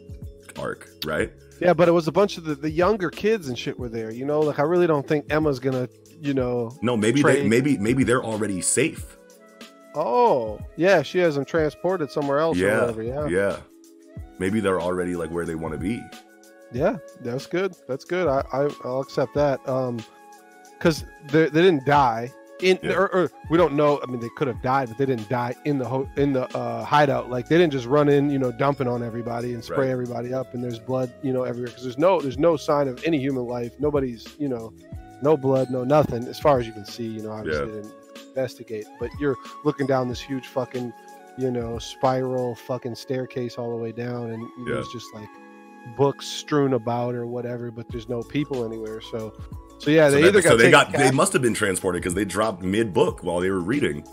arc, 0.58 0.90
right? 1.06 1.32
Yeah, 1.62 1.74
but 1.74 1.88
it 1.88 1.92
was 1.92 2.08
a 2.08 2.12
bunch 2.12 2.38
of 2.40 2.46
the, 2.46 2.56
the 2.56 2.72
younger 2.72 3.12
kids 3.12 3.48
and 3.48 3.60
shit 3.60 3.78
were 3.78 3.90
there. 3.90 4.12
You 4.12 4.26
know, 4.26 4.40
like 4.40 4.58
I 4.58 4.64
really 4.64 4.88
don't 4.88 5.08
think 5.08 5.32
Emma's 5.32 5.60
gonna. 5.60 5.88
You 6.22 6.34
know. 6.34 6.78
No, 6.82 6.96
maybe 6.98 7.22
they, 7.22 7.48
maybe 7.48 7.78
maybe 7.78 8.04
they're 8.04 8.24
already 8.24 8.62
safe. 8.62 9.18
Oh, 9.96 10.60
yeah, 10.76 11.02
she 11.02 11.18
has 11.20 11.36
them 11.36 11.46
transported 11.46 12.12
somewhere 12.12 12.40
else 12.40 12.58
or 12.58 12.62
Yeah, 12.62 12.80
whatever. 12.82 13.04
Yeah. 13.04 13.28
yeah. 13.28 13.58
Maybe 14.38 14.60
they're 14.60 14.80
already 14.80 15.16
like 15.16 15.32
where 15.32 15.46
they 15.46 15.56
want 15.56 15.74
to 15.74 15.80
be. 15.80 16.02
Yeah, 16.72 16.98
that's 17.22 17.46
good. 17.48 17.74
That's 17.88 18.06
good. 18.06 18.28
I, 18.28 18.44
I 18.54 18.70
I'll 18.86 19.02
accept 19.02 19.34
that. 19.36 19.68
Um, 19.68 19.98
because 20.78 21.04
they 21.32 21.50
they 21.50 21.62
didn't 21.62 21.86
die 21.86 22.32
in 22.62 22.78
Yeah. 22.84 22.92
or, 22.94 23.08
or 23.14 23.32
we 23.50 23.58
don't 23.58 23.74
know. 23.74 24.00
I 24.02 24.06
mean, 24.10 24.20
they 24.22 24.30
could 24.38 24.48
have 24.48 24.62
died, 24.62 24.88
but 24.90 24.98
they 24.98 25.06
didn't 25.08 25.28
die 25.28 25.56
in 25.66 25.78
the 25.80 25.86
ho- 25.86 26.08
in 26.16 26.32
the 26.34 26.44
uh, 26.56 26.84
hideout. 26.86 27.30
Like 27.32 27.50
they 27.50 27.58
didn't 27.58 27.74
just 27.74 27.88
run 27.88 28.08
in, 28.08 28.30
you 28.30 28.38
know, 28.40 28.52
dumping 28.52 28.88
on 28.88 29.02
everybody 29.04 29.54
and 29.56 29.64
spray 29.64 29.88
Right. 29.88 29.90
everybody 29.90 30.34
up, 30.34 30.54
and 30.54 30.64
there's 30.64 30.80
blood, 30.80 31.12
you 31.24 31.34
know, 31.34 31.44
everywhere. 31.44 31.70
Because 31.70 31.84
there's 31.84 31.98
no 31.98 32.22
there's 32.22 32.38
no 32.38 32.56
sign 32.56 32.88
of 32.88 33.04
any 33.04 33.18
human 33.20 33.46
life. 33.46 33.74
Nobody's, 33.80 34.28
you 34.38 34.48
know, 34.48 34.72
no 35.22 35.36
blood, 35.38 35.70
no 35.70 35.84
nothing, 35.84 36.28
as 36.28 36.40
far 36.40 36.60
as 36.60 36.68
you 36.68 36.74
can 36.74 36.86
see. 36.86 37.06
You 37.08 37.24
know, 37.24 37.32
obviously 37.32 37.66
Yeah. 37.68 37.72
they 37.76 37.82
didn't 37.82 37.94
investigate, 38.28 38.86
but 39.00 39.10
you're 39.20 39.38
looking 39.64 39.88
down 39.88 40.08
this 40.10 40.22
huge 40.22 40.48
fucking, 40.48 40.94
you 41.38 41.52
know, 41.52 41.78
spiral 41.80 42.56
fucking 42.56 42.96
staircase 42.96 43.58
all 43.58 43.70
the 43.72 43.82
way 43.82 43.92
down, 43.92 44.32
and 44.32 44.48
there's 44.68 44.88
just 44.90 45.14
like 45.14 45.30
books 45.98 46.28
strewn 46.28 46.74
about 46.74 47.16
or 47.16 47.26
whatever, 47.26 47.72
but 47.72 47.88
there's 47.90 48.10
no 48.10 48.22
people 48.22 48.66
anywhere. 48.66 49.02
So, 49.02 49.34
so 49.78 49.90
yeah, 49.92 50.10
so 50.10 50.16
they 50.16 50.22
that- 50.24 50.28
either 50.30 50.42
so 50.42 50.50
got 50.50 50.58
they 50.58 50.64
taken 50.72 50.92
got 50.92 50.92
they 50.94 51.12
must 51.12 51.34
have 51.34 51.42
been 51.42 51.54
transported 51.54 52.02
because 52.02 52.14
they 52.14 52.26
dropped 52.26 52.62
mid 52.64 52.94
book 52.94 53.24
while 53.24 53.40
they 53.40 53.50
were 53.50 53.62
reading. 53.62 54.06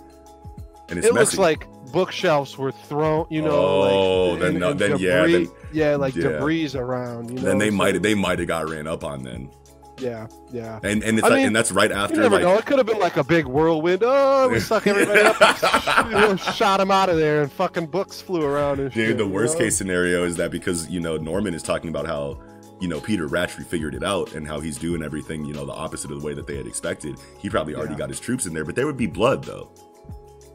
And 0.89 0.99
it's 1.01 1.09
It 1.09 1.15
messy. 1.15 1.37
looks 1.37 1.39
like 1.39 1.67
bookshelves 1.93 2.57
were 2.57 2.71
thrown, 2.71 3.27
you 3.29 3.43
know. 3.43 3.51
Oh, 3.51 4.29
like, 4.31 4.39
then 4.41 4.49
and- 4.51 4.59
no- 4.61 4.71
and 4.71 4.79
then 4.79 4.99
yeah, 5.01 5.27
then- 5.27 5.49
yeah, 5.73 5.97
like 5.97 6.15
yeah. 6.15 6.29
debris 6.29 6.71
around. 6.77 7.31
You 7.31 7.37
know, 7.37 7.43
then 7.43 7.59
they 7.59 7.71
so- 7.71 7.77
might 7.77 8.01
they 8.03 8.15
might 8.15 8.39
have 8.39 8.47
got 8.47 8.69
ran 8.71 8.87
up 8.87 9.03
on 9.03 9.25
then. 9.25 9.51
Yeah, 9.99 10.27
yeah. 10.53 10.79
And 10.83 11.03
and 11.03 11.19
it's 11.19 11.25
I 11.27 11.31
like, 11.31 11.37
mean, 11.39 11.47
and 11.49 11.57
that's 11.57 11.73
right 11.73 11.91
You 11.91 11.97
after 11.97 12.17
never 12.21 12.37
like 12.37 12.43
know. 12.43 12.57
It 12.59 12.67
could 12.67 12.79
have 12.79 12.87
been 12.87 12.99
like 12.99 13.17
a 13.17 13.25
big 13.25 13.47
whirlwind. 13.47 14.03
Oh, 14.05 14.49
we 14.49 14.61
suck 14.61 14.87
everybody 14.87 15.21
up, 15.21 16.11
you 16.11 16.37
shot 16.53 16.81
him 16.81 16.91
out 16.91 17.09
of 17.09 17.17
there, 17.17 17.43
and 17.43 17.51
fucking 17.53 17.87
books 17.87 18.21
flew 18.21 18.45
around 18.45 18.81
and 18.81 18.93
shit. 18.93 19.09
Dude, 19.09 19.19
the 19.19 19.25
you 19.25 19.31
worst 19.31 19.55
know? 19.55 19.65
case 19.65 19.77
scenario 19.77 20.25
is 20.25 20.37
that 20.37 20.51
because 20.51 20.89
you 20.91 21.01
know 21.01 21.17
Norman 21.17 21.55
is 21.55 21.63
talking 21.63 21.89
about 21.91 22.07
how 22.07 22.39
you 22.81 22.89
know 22.89 23.01
Peter 23.01 23.27
Ratchery 23.29 23.65
figured 23.65 23.95
it 23.95 24.03
out 24.05 24.35
and 24.35 24.47
how 24.47 24.61
he's 24.61 24.77
doing 24.79 25.03
everything 25.03 25.45
you 25.45 25.55
know 25.55 25.65
the 25.65 25.73
opposite 25.73 26.11
of 26.11 26.21
the 26.21 26.27
way 26.27 26.35
that 26.35 26.47
they 26.47 26.57
had 26.57 26.67
expected. 26.67 27.17
He 27.39 27.49
probably 27.49 27.75
already 27.75 27.93
Yeah. 27.95 27.99
got 28.01 28.09
his 28.11 28.21
troops 28.21 28.47
in 28.47 28.53
there, 28.55 28.65
but 28.65 28.75
there 28.77 28.87
would 28.87 28.99
be 28.99 29.07
blood 29.07 29.45
though. 29.45 29.71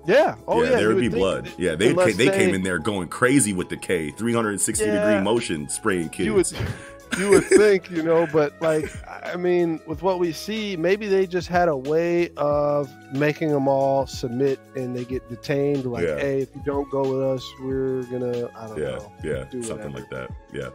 Yeah. 0.05 0.35
Oh 0.47 0.63
yeah. 0.63 0.71
there 0.71 0.81
you 0.81 0.87
would 0.95 0.99
be 1.01 1.09
blood. 1.09 1.45
that- 1.45 1.59
Yeah, 1.59 1.75
they 1.75 1.93
came, 1.93 2.17
they 2.17 2.29
came 2.29 2.55
in 2.55 2.63
there 2.63 2.79
going 2.79 3.07
crazy 3.07 3.53
with 3.53 3.69
the 3.69 3.77
K, 3.77 4.09
360 4.09 4.83
Yeah. 4.85 5.07
degree 5.09 5.23
motion, 5.23 5.69
spraying 5.69 6.09
kids. 6.09 6.25
You 6.25 6.33
would, 6.33 6.47
you 7.17 7.29
would 7.29 7.43
think, 7.45 7.89
you 7.91 8.01
know, 8.03 8.27
but 8.31 8.59
like, 8.61 8.91
I 9.07 9.35
mean, 9.35 9.79
with 9.85 10.01
what 10.01 10.19
we 10.19 10.31
see, 10.31 10.75
maybe 10.77 11.07
they 11.07 11.27
just 11.27 11.47
had 11.47 11.67
a 11.67 11.75
way 11.75 12.29
of 12.37 12.89
making 13.13 13.49
them 13.49 13.67
all 13.67 14.07
submit 14.07 14.59
and 14.75 14.95
they 14.95 15.05
get 15.05 15.27
detained. 15.29 15.85
Like, 15.85 16.05
Yeah. 16.05 16.17
hey, 16.19 16.41
if 16.41 16.55
you 16.55 16.61
don't 16.65 16.89
go 16.89 17.01
with 17.01 17.21
us, 17.21 17.45
we're 17.61 18.03
gonna, 18.03 18.49
I 18.55 18.67
don't 18.67 18.77
Yeah, 18.77 18.85
know. 18.97 19.11
yeah, 19.23 19.43
do 19.49 19.61
something 19.63 19.91
whatever. 19.91 19.99
like 19.99 20.09
that. 20.09 20.29
Yeah, 20.53 20.69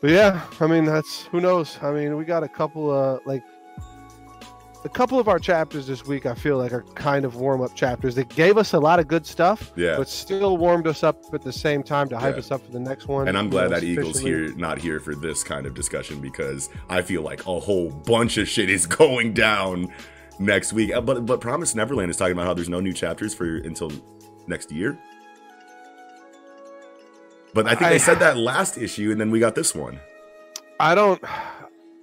But 0.00 0.10
yeah, 0.10 0.42
I 0.60 0.66
mean, 0.66 0.84
that's 0.84 1.22
who 1.26 1.40
knows. 1.40 1.78
I 1.82 1.90
mean, 1.92 2.16
we 2.16 2.24
got 2.24 2.42
a 2.42 2.48
couple 2.48 2.90
of 2.90 3.20
like 3.26 3.42
a 4.84 4.88
couple 4.88 5.18
of 5.18 5.28
our 5.28 5.38
chapters 5.38 5.86
this 5.86 6.06
week. 6.06 6.24
I 6.26 6.34
feel 6.34 6.56
like 6.56 6.72
are 6.72 6.82
kind 6.94 7.24
of 7.24 7.36
warm 7.36 7.60
up 7.60 7.74
chapters 7.74 8.14
that 8.14 8.28
gave 8.30 8.56
us 8.56 8.72
a 8.72 8.78
lot 8.78 8.98
of 8.98 9.08
good 9.08 9.26
stuff, 9.26 9.72
yeah. 9.76 9.96
but 9.96 10.08
still 10.08 10.56
warmed 10.56 10.86
us 10.86 11.02
up 11.02 11.22
at 11.34 11.42
the 11.42 11.52
same 11.52 11.82
time 11.82 12.08
to 12.08 12.18
hype 12.18 12.34
Yeah. 12.34 12.38
us 12.40 12.50
up 12.50 12.64
for 12.64 12.72
the 12.72 12.80
next 12.80 13.06
one. 13.06 13.28
And 13.28 13.36
I'm 13.36 13.50
glad 13.50 13.68
that 13.72 13.82
Eagles 13.84 14.18
here 14.20 14.54
not 14.56 14.78
here 14.78 14.98
for 15.00 15.14
this 15.14 15.42
kind 15.44 15.66
of 15.66 15.74
discussion 15.74 16.20
because 16.20 16.70
I 16.88 17.02
feel 17.02 17.22
like 17.22 17.40
a 17.46 17.60
whole 17.60 17.90
bunch 17.90 18.38
of 18.38 18.48
shit 18.48 18.70
is 18.70 18.86
going 19.02 19.34
down 19.34 19.92
next 20.38 20.72
week. 20.72 20.94
Uh, 20.94 21.00
But 21.02 21.26
but 21.26 21.40
Promise 21.40 21.74
Neverland 21.74 22.10
is 22.10 22.16
talking 22.16 22.32
about 22.32 22.46
how 22.46 22.54
there's 22.54 22.68
no 22.70 22.80
new 22.80 22.92
chapters 22.94 23.34
for 23.34 23.58
until 23.58 23.92
next 24.46 24.72
year. 24.72 24.98
But 27.52 27.66
I 27.66 27.70
think 27.70 27.82
I- 27.82 27.90
they 27.90 27.98
said 27.98 28.20
that 28.20 28.36
last 28.36 28.78
issue, 28.78 29.10
and 29.10 29.20
then 29.20 29.30
we 29.30 29.40
got 29.40 29.54
this 29.54 29.74
one. 29.74 29.98
I 30.78 30.94
don't. 30.94 31.22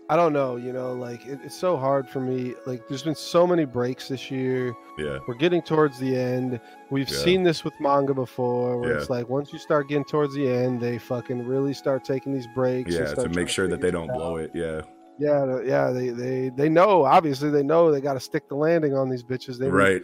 I 0.10 0.16
don't 0.16 0.32
know. 0.32 0.56
You 0.56 0.72
know, 0.72 0.94
like 0.94 1.26
it, 1.26 1.40
it's 1.44 1.56
so 1.56 1.76
hard 1.76 2.08
for 2.08 2.22
me. 2.22 2.54
Like, 2.66 2.88
there's 2.88 3.04
been 3.04 3.16
so 3.16 3.46
many 3.46 3.66
breaks 3.66 4.08
this 4.08 4.32
year. 4.32 4.74
Yeah, 4.98 5.20
We're 5.28 5.34
getting 5.36 5.62
towards 5.62 6.00
the 6.00 6.16
end. 6.16 6.60
We've 6.90 7.10
Yeah. 7.10 7.18
seen 7.18 7.44
this 7.44 7.64
with 7.66 7.74
manga 7.82 8.14
before, 8.14 8.80
where 8.80 8.92
Yeah. 8.94 8.98
it's 9.00 9.10
like 9.10 9.28
once 9.30 9.52
you 9.52 9.60
start 9.60 9.90
getting 9.90 10.06
towards 10.06 10.34
the 10.34 10.48
end, 10.48 10.80
they 10.82 10.98
fucking 10.98 11.46
really 11.46 11.74
start 11.74 12.06
taking 12.06 12.34
these 12.34 12.48
breaks. 12.56 12.94
yeah, 12.94 13.14
to 13.16 13.28
make 13.30 13.50
sure 13.50 13.68
that 13.68 13.82
they 13.82 13.92
don't 13.92 14.10
out. 14.10 14.16
blow 14.16 14.36
it. 14.38 14.52
Yeah, 14.54 14.82
Yeah, 15.20 15.60
yeah, 15.66 15.90
they 15.92 16.10
they 16.10 16.50
they 16.56 16.70
know. 16.70 17.04
Obviously, 17.04 17.50
they 17.50 17.64
know 17.64 17.92
they 17.92 18.00
got 18.02 18.14
to 18.14 18.20
stick 18.22 18.48
the 18.48 18.56
landing 18.56 18.96
on 18.96 19.10
these 19.10 19.24
bitches. 19.24 19.58
They 19.58 19.66
need, 19.66 19.74
right. 19.74 20.02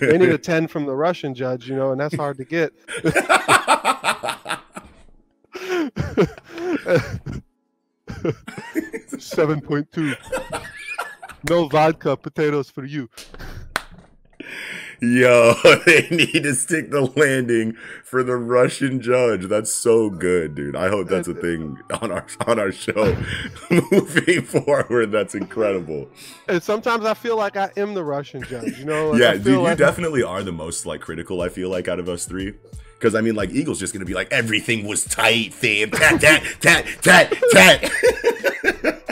they 0.00 0.16
need 0.16 0.30
a 0.30 0.38
ten 0.52 0.68
from 0.68 0.86
the 0.86 0.94
Russian 0.94 1.34
judge, 1.34 1.68
you 1.68 1.76
know, 1.76 1.90
and 1.92 2.00
that's 2.00 2.14
hard 2.16 2.38
to 2.38 2.44
get. 2.44 2.72
Seven 9.18 9.60
point 9.60 9.90
two. 9.92 10.14
No 11.48 11.68
vodka, 11.68 12.16
potatoes 12.16 12.70
for 12.70 12.84
you. 12.84 13.08
Yo, 15.00 15.54
they 15.86 16.08
need 16.10 16.44
to 16.44 16.54
stick 16.54 16.90
the 16.90 17.02
landing 17.16 17.76
for 18.04 18.22
the 18.22 18.36
Russian 18.36 19.00
judge. 19.00 19.46
That's 19.46 19.72
so 19.72 20.08
good, 20.08 20.54
dude. 20.54 20.76
I 20.76 20.88
hope 20.88 21.08
that's 21.08 21.28
a 21.28 21.34
thing 21.34 21.78
on 22.00 22.10
our 22.10 22.26
on 22.46 22.58
our 22.58 22.72
show 22.72 23.16
moving 23.90 24.42
forward. 24.42 25.12
That's 25.12 25.34
incredible. 25.34 26.08
And 26.48 26.62
sometimes 26.62 27.04
I 27.04 27.14
feel 27.14 27.36
like 27.36 27.56
I 27.56 27.70
am 27.76 27.94
the 27.94 28.04
Russian 28.04 28.42
judge, 28.44 28.78
you 28.78 28.84
know. 28.84 29.10
Like, 29.10 29.20
yeah, 29.20 29.30
I 29.30 29.32
dude, 29.34 29.44
feel 29.44 29.52
you 29.54 29.60
like 29.60 29.78
definitely 29.78 30.22
are 30.22 30.42
the 30.42 30.52
most 30.52 30.86
like 30.86 31.00
critical. 31.00 31.42
I 31.42 31.48
feel 31.48 31.68
like 31.68 31.88
out 31.88 31.98
of 31.98 32.08
us 32.08 32.24
three. 32.24 32.54
Because 32.98 33.14
I 33.14 33.20
mean, 33.20 33.34
like 33.34 33.50
Eagle's 33.50 33.78
just 33.78 33.92
gonna 33.92 34.06
be 34.06 34.14
like 34.14 34.32
everything 34.32 34.86
was 34.86 35.04
tight, 35.04 35.52
fam. 35.52 35.90
Tat 35.90 36.20
tat 36.20 36.42
tat 36.60 36.86
tat 37.02 37.34
tat. 37.52 39.00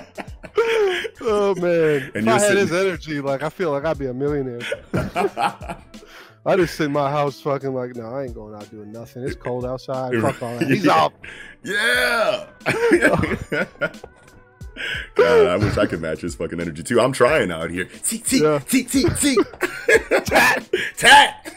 Oh 1.24 1.54
man, 1.54 2.10
And 2.16 2.26
if 2.26 2.28
I 2.28 2.32
had 2.32 2.40
sitting- 2.40 2.58
his 2.58 2.72
energy, 2.72 3.20
like 3.20 3.44
I 3.44 3.48
feel 3.48 3.70
like 3.70 3.84
I'd 3.84 3.96
be 3.98 4.06
a 4.06 4.14
millionaire. 4.14 4.58
I 6.44 6.56
just 6.56 6.74
sit 6.74 6.86
in 6.86 6.92
my 6.92 7.08
house, 7.08 7.40
fucking 7.40 7.72
like, 7.72 7.94
no, 7.94 8.06
I 8.12 8.24
ain't 8.24 8.34
going 8.34 8.56
out 8.56 8.68
doing 8.72 8.90
nothing. 8.90 9.22
It's 9.22 9.36
cold 9.36 9.64
outside. 9.64 10.20
Fuck 10.20 10.42
all 10.42 10.58
that. 10.58 10.68
He's 10.68 10.84
Yeah. 10.84 10.92
off. 10.94 11.12
Yeah. 11.62 12.46
God, 15.14 15.46
I 15.46 15.56
wish 15.58 15.78
I 15.78 15.86
could 15.86 16.00
match 16.00 16.22
his 16.22 16.34
fucking 16.34 16.60
energy 16.60 16.82
too. 16.82 17.00
I'm 17.00 17.12
trying 17.12 17.52
out 17.52 17.70
here. 17.70 17.88
See, 18.02 18.20
see, 18.24 18.40
see, 18.66 18.88
see, 18.88 19.08
see. 19.10 19.36
tat, 20.24 20.68
tat. 20.96 21.54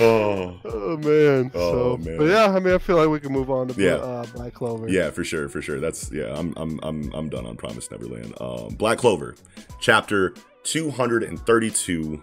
Oh, 0.00 0.56
Oh 0.64 0.96
man. 0.98 1.50
Oh, 1.54 1.96
so, 1.96 2.04
man. 2.04 2.18
but 2.18 2.24
yeah, 2.24 2.46
I 2.46 2.58
mean, 2.60 2.74
I 2.74 2.78
feel 2.78 2.96
like 2.96 3.08
we 3.08 3.20
can 3.20 3.32
move 3.32 3.50
on 3.50 3.68
to 3.68 3.80
Yeah. 3.80 3.94
uh, 3.96 4.26
Black 4.34 4.54
Clover. 4.54 4.88
yeah, 4.88 5.10
for 5.10 5.24
sure, 5.24 5.48
for 5.48 5.60
sure. 5.62 5.80
That's 5.80 6.10
yeah. 6.12 6.34
I'm, 6.36 6.52
I'm, 6.56 6.78
I'm, 6.82 7.12
I'm 7.14 7.28
done 7.28 7.46
on 7.46 7.56
Promise 7.56 7.90
Neverland. 7.90 8.34
Um, 8.40 8.68
Black 8.76 8.98
Clover, 8.98 9.34
chapter 9.80 10.34
232. 10.64 12.22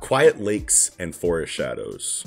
Quiet 0.00 0.40
lakes 0.40 0.90
and 0.98 1.14
forest 1.14 1.52
shadows. 1.52 2.24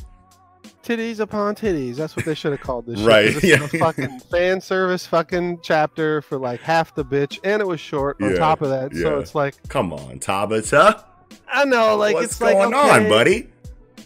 Titties 0.84 1.20
upon 1.20 1.54
titties. 1.56 1.96
That's 1.98 2.16
what 2.16 2.26
they 2.26 2.34
should 2.34 2.52
have 2.52 2.62
called 2.62 2.88
this. 2.88 2.98
shit, 3.00 3.08
Right, 3.08 3.44
yeah. 3.44 3.68
fucking 3.68 4.20
fan 4.22 4.60
service 4.60 5.06
fucking 5.06 5.60
chapter 5.62 6.22
for 6.24 6.38
like 6.40 6.62
half 6.62 6.96
the 6.96 7.06
bitch, 7.06 7.40
and 7.44 7.62
it 7.62 7.66
was 7.68 7.80
short 7.80 8.18
on 8.22 8.32
Yeah, 8.32 8.38
top 8.38 8.62
of 8.62 8.70
that. 8.70 8.96
So 8.96 9.20
it's 9.20 9.36
like 9.36 9.56
Come 9.70 9.94
on, 9.94 10.20
Tabata. 10.20 11.04
I 11.48 11.66
know, 11.66 11.96
like 11.96 12.16
What's 12.16 12.32
it's 12.34 12.42
like 12.42 12.54
going 12.56 12.74
okay, 12.74 13.04
on, 13.04 13.10
buddy? 13.10 13.50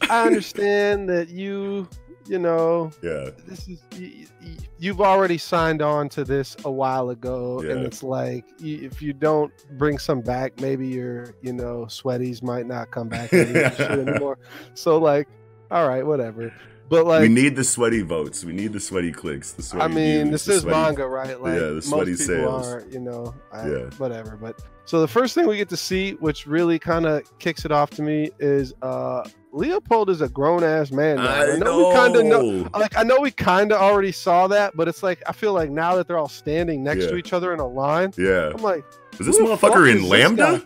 I 0.09 0.25
understand 0.27 1.09
that 1.09 1.29
you, 1.29 1.87
you 2.27 2.39
know, 2.39 2.91
Yeah, 3.01 3.29
this 3.47 3.67
is 3.67 3.81
y- 3.93 4.25
y- 4.41 4.57
you've 4.79 5.01
already 5.01 5.37
signed 5.37 5.81
on 5.81 6.09
to 6.09 6.23
this 6.23 6.55
a 6.65 6.71
while 6.71 7.09
ago 7.09 7.59
and 7.59 7.85
it's 7.85 8.03
like 8.03 8.45
if 8.59 9.01
you 9.01 9.13
don't 9.13 9.51
bring 9.77 9.97
some 9.97 10.21
back 10.21 10.59
maybe 10.59 10.87
your 10.87 11.35
you 11.41 11.53
know 11.53 11.85
sweaties 11.87 12.41
might 12.43 12.65
not 12.67 12.91
come 12.91 13.07
back 13.07 13.31
and 13.33 13.53
do 13.53 13.61
shit 13.75 13.79
anymore. 14.07 14.37
So 14.73 14.97
like 14.97 15.27
all 15.71 15.87
right 15.87 16.05
whatever 16.05 16.53
but 16.93 17.05
like 17.05 17.21
we 17.21 17.29
need 17.29 17.55
the 17.55 17.63
sweaty 17.63 18.01
votes. 18.01 18.43
We 18.45 18.53
need 18.53 18.73
the 18.73 18.79
sweaty 18.79 19.11
clicks. 19.11 19.51
The 19.51 19.63
sweaty 19.63 19.83
I 19.83 19.87
mean, 19.87 20.27
views, 20.27 20.45
this 20.45 20.47
is 20.55 20.61
sweaty- 20.61 20.77
manga, 20.77 21.07
right? 21.07 21.39
Like 21.41 21.53
Yeah, 21.53 21.59
the 21.67 21.73
most 21.75 21.89
sweaty 21.89 22.11
people 22.13 22.25
sales. 22.25 22.67
are, 22.67 22.85
you 22.91 22.99
know, 22.99 23.33
I, 23.51 23.69
Yeah. 23.69 23.89
whatever. 23.97 24.37
But 24.41 24.61
so 24.85 25.01
the 25.01 25.07
first 25.07 25.33
thing 25.35 25.47
we 25.47 25.57
get 25.57 25.69
to 25.69 25.77
see, 25.77 26.11
which 26.15 26.45
really 26.47 26.77
kind 26.79 27.05
of 27.05 27.23
kicks 27.39 27.65
it 27.65 27.71
off 27.71 27.89
to 27.91 28.01
me, 28.01 28.29
is 28.39 28.73
uh 28.81 29.27
Leopold 29.55 30.09
is 30.09 30.21
a 30.21 30.27
grown 30.29 30.63
ass 30.63 30.89
man. 30.91 31.17
Now. 31.17 31.27
I, 31.29 31.55
know. 31.57 31.89
we 31.89 31.93
kind 31.95 32.15
of 32.15 32.25
know. 32.25 32.67
Like 32.73 32.97
I 32.97 33.03
know 33.03 33.19
we 33.19 33.29
kind 33.29 33.71
of 33.71 33.79
already 33.79 34.11
saw 34.11 34.47
that, 34.47 34.75
but 34.75 34.87
it's 34.87 35.03
like 35.03 35.21
I 35.27 35.31
feel 35.31 35.53
like 35.53 35.69
now 35.69 35.95
that 35.95 36.07
they're 36.07 36.17
all 36.17 36.27
standing 36.27 36.83
next 36.83 37.05
to 37.05 37.15
each 37.17 37.33
other 37.33 37.53
in 37.53 37.59
a 37.59 37.67
line, 37.67 38.13
Yeah. 38.17 38.51
I'm 38.55 38.63
like, 38.63 38.83
Is 39.19 39.27
this 39.27 39.37
who 39.37 39.47
the 39.49 39.57
fuck 39.57 39.73
motherfucker 39.73 39.91
in 39.95 40.09
Lambda? 40.09 40.63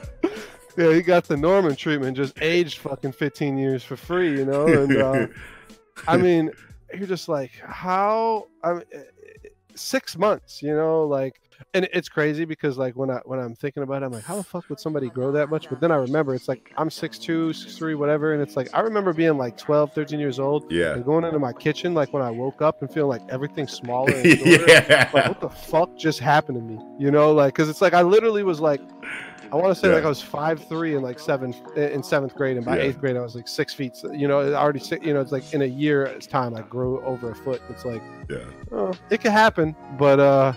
yeah, 0.77 0.93
he 0.93 1.01
got 1.01 1.25
the 1.25 1.37
Norman 1.37 1.75
treatment, 1.75 2.15
just 2.17 2.41
aged 2.41 2.79
fucking 2.79 3.11
15 3.11 3.57
years 3.57 3.83
for 3.83 3.95
free, 3.95 4.31
you 4.31 4.45
know. 4.45 4.67
And 4.67 4.97
uh, 4.97 5.27
I 6.07 6.17
mean, 6.17 6.51
you're 6.93 7.07
just 7.07 7.29
like, 7.29 7.51
how? 7.63 8.47
I 8.63 8.73
mean, 8.73 8.83
six 9.75 10.17
months, 10.17 10.61
you 10.61 10.75
know, 10.75 11.05
like, 11.05 11.41
and 11.73 11.87
it's 11.93 12.09
crazy 12.09 12.43
because 12.43 12.77
like 12.77 12.95
when 12.95 13.09
I 13.09 13.19
when 13.25 13.39
I'm 13.39 13.55
thinking 13.55 13.83
about 13.83 14.01
it, 14.01 14.05
I'm 14.05 14.11
like, 14.11 14.23
how 14.23 14.35
the 14.35 14.43
fuck 14.43 14.69
would 14.69 14.79
somebody 14.79 15.09
grow 15.09 15.31
that 15.31 15.49
much? 15.49 15.69
But 15.69 15.79
then 15.79 15.91
I 15.91 15.95
remember 15.95 16.33
it's 16.35 16.47
like 16.47 16.73
I'm 16.77 16.89
6'2", 16.89 17.49
6'3", 17.49 17.97
whatever, 17.97 18.33
and 18.33 18.41
it's 18.41 18.55
like 18.55 18.69
I 18.73 18.81
remember 18.81 19.13
being 19.13 19.37
like 19.37 19.57
12, 19.57 19.93
13 19.93 20.19
years 20.19 20.39
old 20.39 20.71
yeah. 20.71 20.93
and 20.93 21.05
going 21.05 21.23
into 21.23 21.39
my 21.39 21.53
kitchen 21.53 21.93
like 21.93 22.13
when 22.13 22.23
I 22.23 22.31
woke 22.31 22.61
up 22.61 22.81
and 22.81 22.91
feeling 22.91 23.09
like 23.09 23.29
everything's 23.29 23.71
smaller. 23.71 24.13
And 24.13 24.39
shorter. 24.39 24.65
Like, 24.65 24.89
yeah. 24.89 25.27
what 25.29 25.39
the 25.39 25.49
fuck 25.49 25.97
just 25.97 26.19
happened 26.19 26.57
to 26.57 26.63
me? 26.63 26.79
You 26.99 27.11
know, 27.11 27.31
like, 27.33 27.53
cause 27.55 27.69
it's 27.69 27.81
like 27.81 27.93
I 27.93 28.01
literally 28.01 28.43
was 28.43 28.59
like, 28.59 28.81
I 29.51 29.55
want 29.57 29.73
to 29.73 29.75
say 29.75 29.89
Yeah. 29.89 29.95
like 29.95 30.05
I 30.05 30.09
was 30.09 30.21
five 30.21 30.63
three 30.67 30.95
in 30.95 31.01
like 31.01 31.19
seventh 31.19 31.57
in 31.77 32.01
seventh 32.03 32.35
grade, 32.35 32.57
and 32.57 32.65
by 32.65 32.77
Yeah. 32.77 32.83
eighth 32.83 32.99
grade 32.99 33.17
I 33.17 33.21
was 33.21 33.35
like 33.35 33.47
six 33.47 33.73
feet. 33.73 33.95
So, 33.95 34.11
you 34.11 34.27
know, 34.27 34.39
it 34.41 34.53
already 34.53 34.81
you 35.01 35.13
know 35.13 35.21
it's 35.21 35.31
like 35.31 35.53
in 35.53 35.61
a 35.61 35.65
year's 35.65 36.25
time 36.27 36.55
I 36.55 36.61
grew 36.61 37.01
over 37.03 37.31
a 37.31 37.35
foot. 37.35 37.61
It's 37.69 37.83
like, 37.85 38.01
Yeah. 38.29 38.37
oh, 38.71 38.93
it 39.09 39.21
could 39.21 39.31
happen, 39.31 39.75
but 39.97 40.19
uh, 40.19 40.53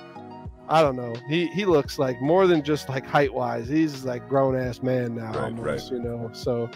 I 0.68 0.80
don't 0.82 0.96
know. 0.96 1.14
He 1.28 1.46
he 1.48 1.64
looks 1.64 1.98
like 1.98 2.20
more 2.22 2.46
than 2.46 2.62
just 2.62 2.88
like 2.88 3.04
height 3.06 3.34
wise. 3.34 3.68
He's 3.68 4.04
like 4.04 4.28
grown 4.28 4.56
ass 4.56 4.82
man 4.82 5.14
now, 5.16 5.32
Right, 5.32 5.36
almost. 5.44 5.90
You 5.90 5.98
know, 6.00 6.30
so. 6.32 6.70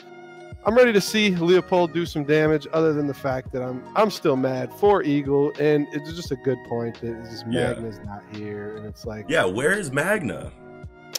I'm 0.66 0.74
ready 0.74 0.92
to 0.92 1.00
see 1.00 1.30
Leopold 1.36 1.94
do 1.94 2.04
some 2.04 2.24
damage. 2.24 2.66
Other 2.74 2.92
than 2.92 3.06
the 3.06 3.14
fact 3.14 3.52
that 3.52 3.62
I'm, 3.62 3.82
I'm 3.94 4.10
still 4.10 4.36
mad 4.36 4.70
for 4.74 5.02
Eagle, 5.02 5.52
and 5.58 5.86
it's 5.92 6.12
just 6.12 6.30
a 6.32 6.36
good 6.36 6.58
point 6.68 7.00
that 7.00 7.16
it's 7.20 7.30
just 7.30 7.46
Yeah. 7.48 7.68
Magna's 7.74 8.00
not 8.04 8.22
here, 8.32 8.76
and 8.76 8.84
it's 8.84 9.06
like, 9.06 9.26
Yeah, 9.30 9.44
where 9.46 9.72
is 9.72 9.92
Magna? 9.92 10.50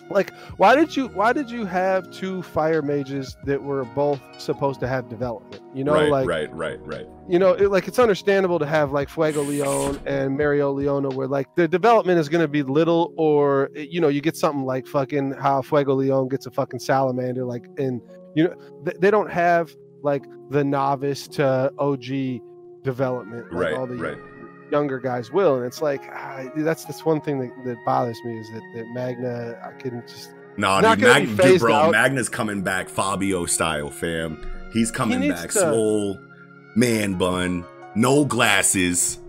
Like 0.10 0.34
why 0.58 0.76
did 0.76 0.96
you 0.96 1.08
why 1.10 1.34
did 1.34 1.50
you 1.50 1.66
have 1.66 2.10
two 2.12 2.42
fire 2.42 2.82
mages 2.82 3.38
that 3.46 3.62
were 3.62 3.86
both 3.86 4.22
supposed 4.38 4.80
to 4.80 4.88
have 4.88 5.10
development 5.10 5.62
you 5.74 5.84
know 5.84 5.94
right, 5.94 6.10
like 6.10 6.28
right, 6.28 6.54
right, 6.54 6.80
right. 6.86 7.08
you 7.28 7.38
know 7.38 7.54
it, 7.54 7.70
like 7.70 7.88
it's 7.88 8.00
understandable 8.00 8.60
to 8.60 8.66
have 8.66 8.92
like 8.92 9.10
fuego 9.10 9.42
leon 9.42 10.00
and 10.06 10.38
mereoleona 10.38 11.14
where 11.14 11.28
like 11.28 11.48
the 11.56 11.68
development 11.68 12.20
is 12.20 12.28
going 12.30 12.42
to 12.42 12.48
be 12.48 12.64
little 12.64 13.14
or 13.18 13.70
eh, 13.76 13.86
you 13.90 14.02
know 14.02 14.08
you 14.08 14.22
get 14.22 14.36
something 14.36 14.64
like 14.64 14.88
fucking 14.88 15.32
how 15.34 15.62
fuego 15.62 15.94
leon 15.94 16.28
gets 16.28 16.46
a 16.46 16.52
fucking 16.52 16.80
salamander 16.80 17.46
like 17.46 17.66
and 17.78 18.02
you 18.36 18.44
know 18.44 18.54
th- 18.86 18.98
they 19.00 19.12
don't 19.12 19.32
have 19.32 19.76
like 20.02 20.24
the 20.50 20.64
novice 20.64 21.28
to 21.28 21.72
og 21.78 22.04
development 22.84 23.52
like 23.54 23.64
Right, 23.64 23.74
all 23.74 23.86
the 23.86 23.96
right. 23.96 24.18
Younger 24.72 25.00
guys 25.00 25.32
will 25.32 25.58
and 25.58 25.66
it's 25.66 25.82
like 25.82 26.02
ah, 26.12 26.44
that's 26.58 26.86
that's 26.86 27.06
one 27.06 27.20
thing 27.22 27.40
that, 27.40 27.52
that 27.66 27.78
bothers 27.86 28.24
me 28.24 28.38
is 28.38 28.50
that, 28.52 28.62
that 28.76 28.88
magna 28.90 29.60
i 29.64 29.72
can 29.80 30.02
just 30.08 30.30
Nah, 30.58 30.82
Not 30.82 30.98
dude, 30.98 31.08
Mag- 31.08 31.38
dude, 31.38 31.62
bro, 31.62 31.74
out. 31.74 31.92
Magna's 31.94 32.28
coming 32.28 32.62
back 32.64 32.90
Fabio 32.90 33.46
style, 33.46 33.90
fam. 33.90 34.46
He's 34.74 34.92
coming 34.92 35.22
needs 35.22 35.34
back 35.34 35.52
to- 35.52 35.60
swole, 35.60 36.18
man 36.76 37.14
bun, 37.14 37.64
no 37.96 38.26
glasses. 38.26 39.20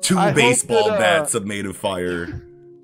Two 0.00 0.18
I 0.18 0.32
baseball 0.32 0.88
that, 0.88 0.96
uh, 0.96 0.98
bats 0.98 1.36
are 1.36 1.40
made 1.40 1.66
of 1.66 1.76
fire. 1.76 2.42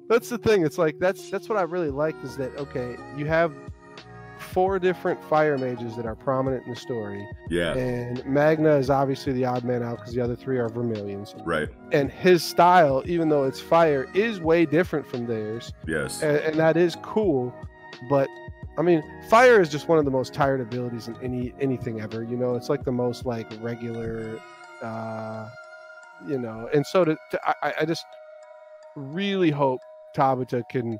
That's 0.08 0.28
the 0.28 0.38
thing. 0.38 0.64
It's 0.64 0.78
like 0.78 1.00
that's 1.00 1.28
that's 1.28 1.48
what 1.48 1.58
I 1.58 1.62
really 1.62 1.90
liked 1.90 2.24
is 2.24 2.36
that 2.36 2.56
okay, 2.56 2.96
you 3.16 3.26
have 3.26 3.52
four 4.58 4.80
different 4.80 5.22
fire 5.22 5.56
mages 5.56 5.94
that 5.94 6.04
are 6.04 6.16
prominent 6.16 6.64
in 6.66 6.70
the 6.70 6.76
story, 6.76 7.24
Yeah, 7.48 7.74
and 7.74 8.26
Magna 8.26 8.74
is 8.74 8.90
obviously 8.90 9.32
the 9.32 9.44
odd 9.44 9.62
man 9.62 9.84
out 9.84 9.98
because 9.98 10.12
the 10.14 10.20
other 10.20 10.34
three 10.34 10.58
are 10.58 10.68
Vermillions. 10.68 11.36
right. 11.44 11.68
And 11.92 12.10
his 12.10 12.42
style, 12.42 13.04
even 13.06 13.28
though 13.28 13.44
it's 13.44 13.60
fire, 13.60 14.08
is 14.14 14.40
way 14.40 14.66
different 14.66 15.06
from 15.06 15.26
theirs, 15.26 15.72
Yes. 15.86 16.22
and, 16.24 16.38
and 16.38 16.56
that 16.58 16.76
is 16.76 16.96
cool. 17.02 17.54
But 18.10 18.28
I 18.76 18.82
mean, 18.82 19.00
fire 19.30 19.60
is 19.60 19.68
just 19.68 19.86
one 19.86 19.98
of 19.98 20.04
the 20.04 20.10
most 20.10 20.34
tired 20.34 20.60
abilities 20.60 21.06
in 21.06 21.14
any 21.22 21.52
anything 21.60 22.00
ever. 22.00 22.24
You 22.24 22.36
know, 22.36 22.56
it's 22.56 22.68
like 22.68 22.82
the 22.84 22.90
most 22.92 23.26
like 23.26 23.46
regular, 23.60 24.40
uh, 24.82 25.48
you 26.26 26.38
know. 26.38 26.68
And 26.74 26.84
so 26.84 27.04
to, 27.04 27.16
to 27.30 27.40
I, 27.62 27.74
I 27.82 27.84
just 27.84 28.04
really 28.96 29.50
hope 29.50 29.80
Tabata 30.16 30.62
can 30.68 30.98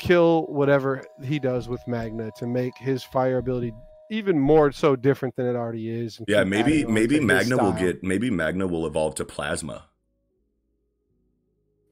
kill 0.00 0.46
whatever 0.46 1.02
he 1.22 1.38
does 1.38 1.68
with 1.68 1.80
Magna 1.86 2.30
to 2.38 2.46
make 2.48 2.76
his 2.76 3.04
fire 3.04 3.38
ability 3.38 3.72
even 4.10 4.36
more 4.40 4.72
so 4.72 4.96
different 4.96 5.36
than 5.36 5.46
it 5.46 5.54
already 5.54 5.88
is. 5.88 6.20
Yeah, 6.26 6.42
maybe 6.42 6.84
maybe 6.84 7.20
Magna 7.20 7.56
will 7.56 7.72
get 7.72 8.02
maybe 8.02 8.28
Magna 8.30 8.66
will 8.66 8.84
evolve 8.86 9.14
to 9.16 9.24
plasma. 9.24 9.84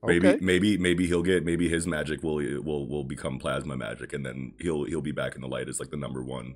Maybe 0.05 0.29
Okay. 0.29 0.39
maybe 0.45 0.79
maybe 0.79 1.07
he'll 1.07 1.23
get 1.23 1.45
maybe 1.45 1.69
his 1.69 1.87
magic 1.87 2.23
will 2.23 2.37
will 2.63 2.89
will 2.89 3.05
become 3.05 3.39
plasma 3.39 3.77
magic 3.77 4.13
and 4.13 4.25
then 4.25 4.53
he'll 4.61 4.85
he'll 4.85 5.01
be 5.03 5.13
back 5.13 5.35
in 5.35 5.41
the 5.41 5.49
light 5.49 5.69
as 5.69 5.81
like 5.81 5.91
the 5.91 5.97
number 5.97 6.23
one, 6.23 6.55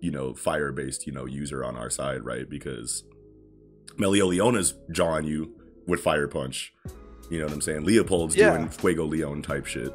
you 0.00 0.10
know, 0.10 0.34
fire 0.34 0.72
based, 0.72 1.06
you 1.06 1.12
know, 1.12 1.24
user 1.26 1.64
on 1.64 1.76
our 1.76 1.90
side, 1.90 2.24
right? 2.24 2.48
Because 2.48 3.04
Mereoleona's 3.98 4.74
jawing 4.92 5.24
you 5.26 5.52
with 5.86 6.00
fire 6.00 6.28
punch. 6.28 6.72
You 7.30 7.38
know 7.40 7.46
what 7.46 7.54
I'm 7.54 7.60
saying? 7.60 7.84
Leopold's 7.84 8.36
Yeah. 8.36 8.50
doing 8.56 8.68
Fuego 8.68 9.04
Leon 9.04 9.42
type 9.42 9.66
shit. 9.66 9.92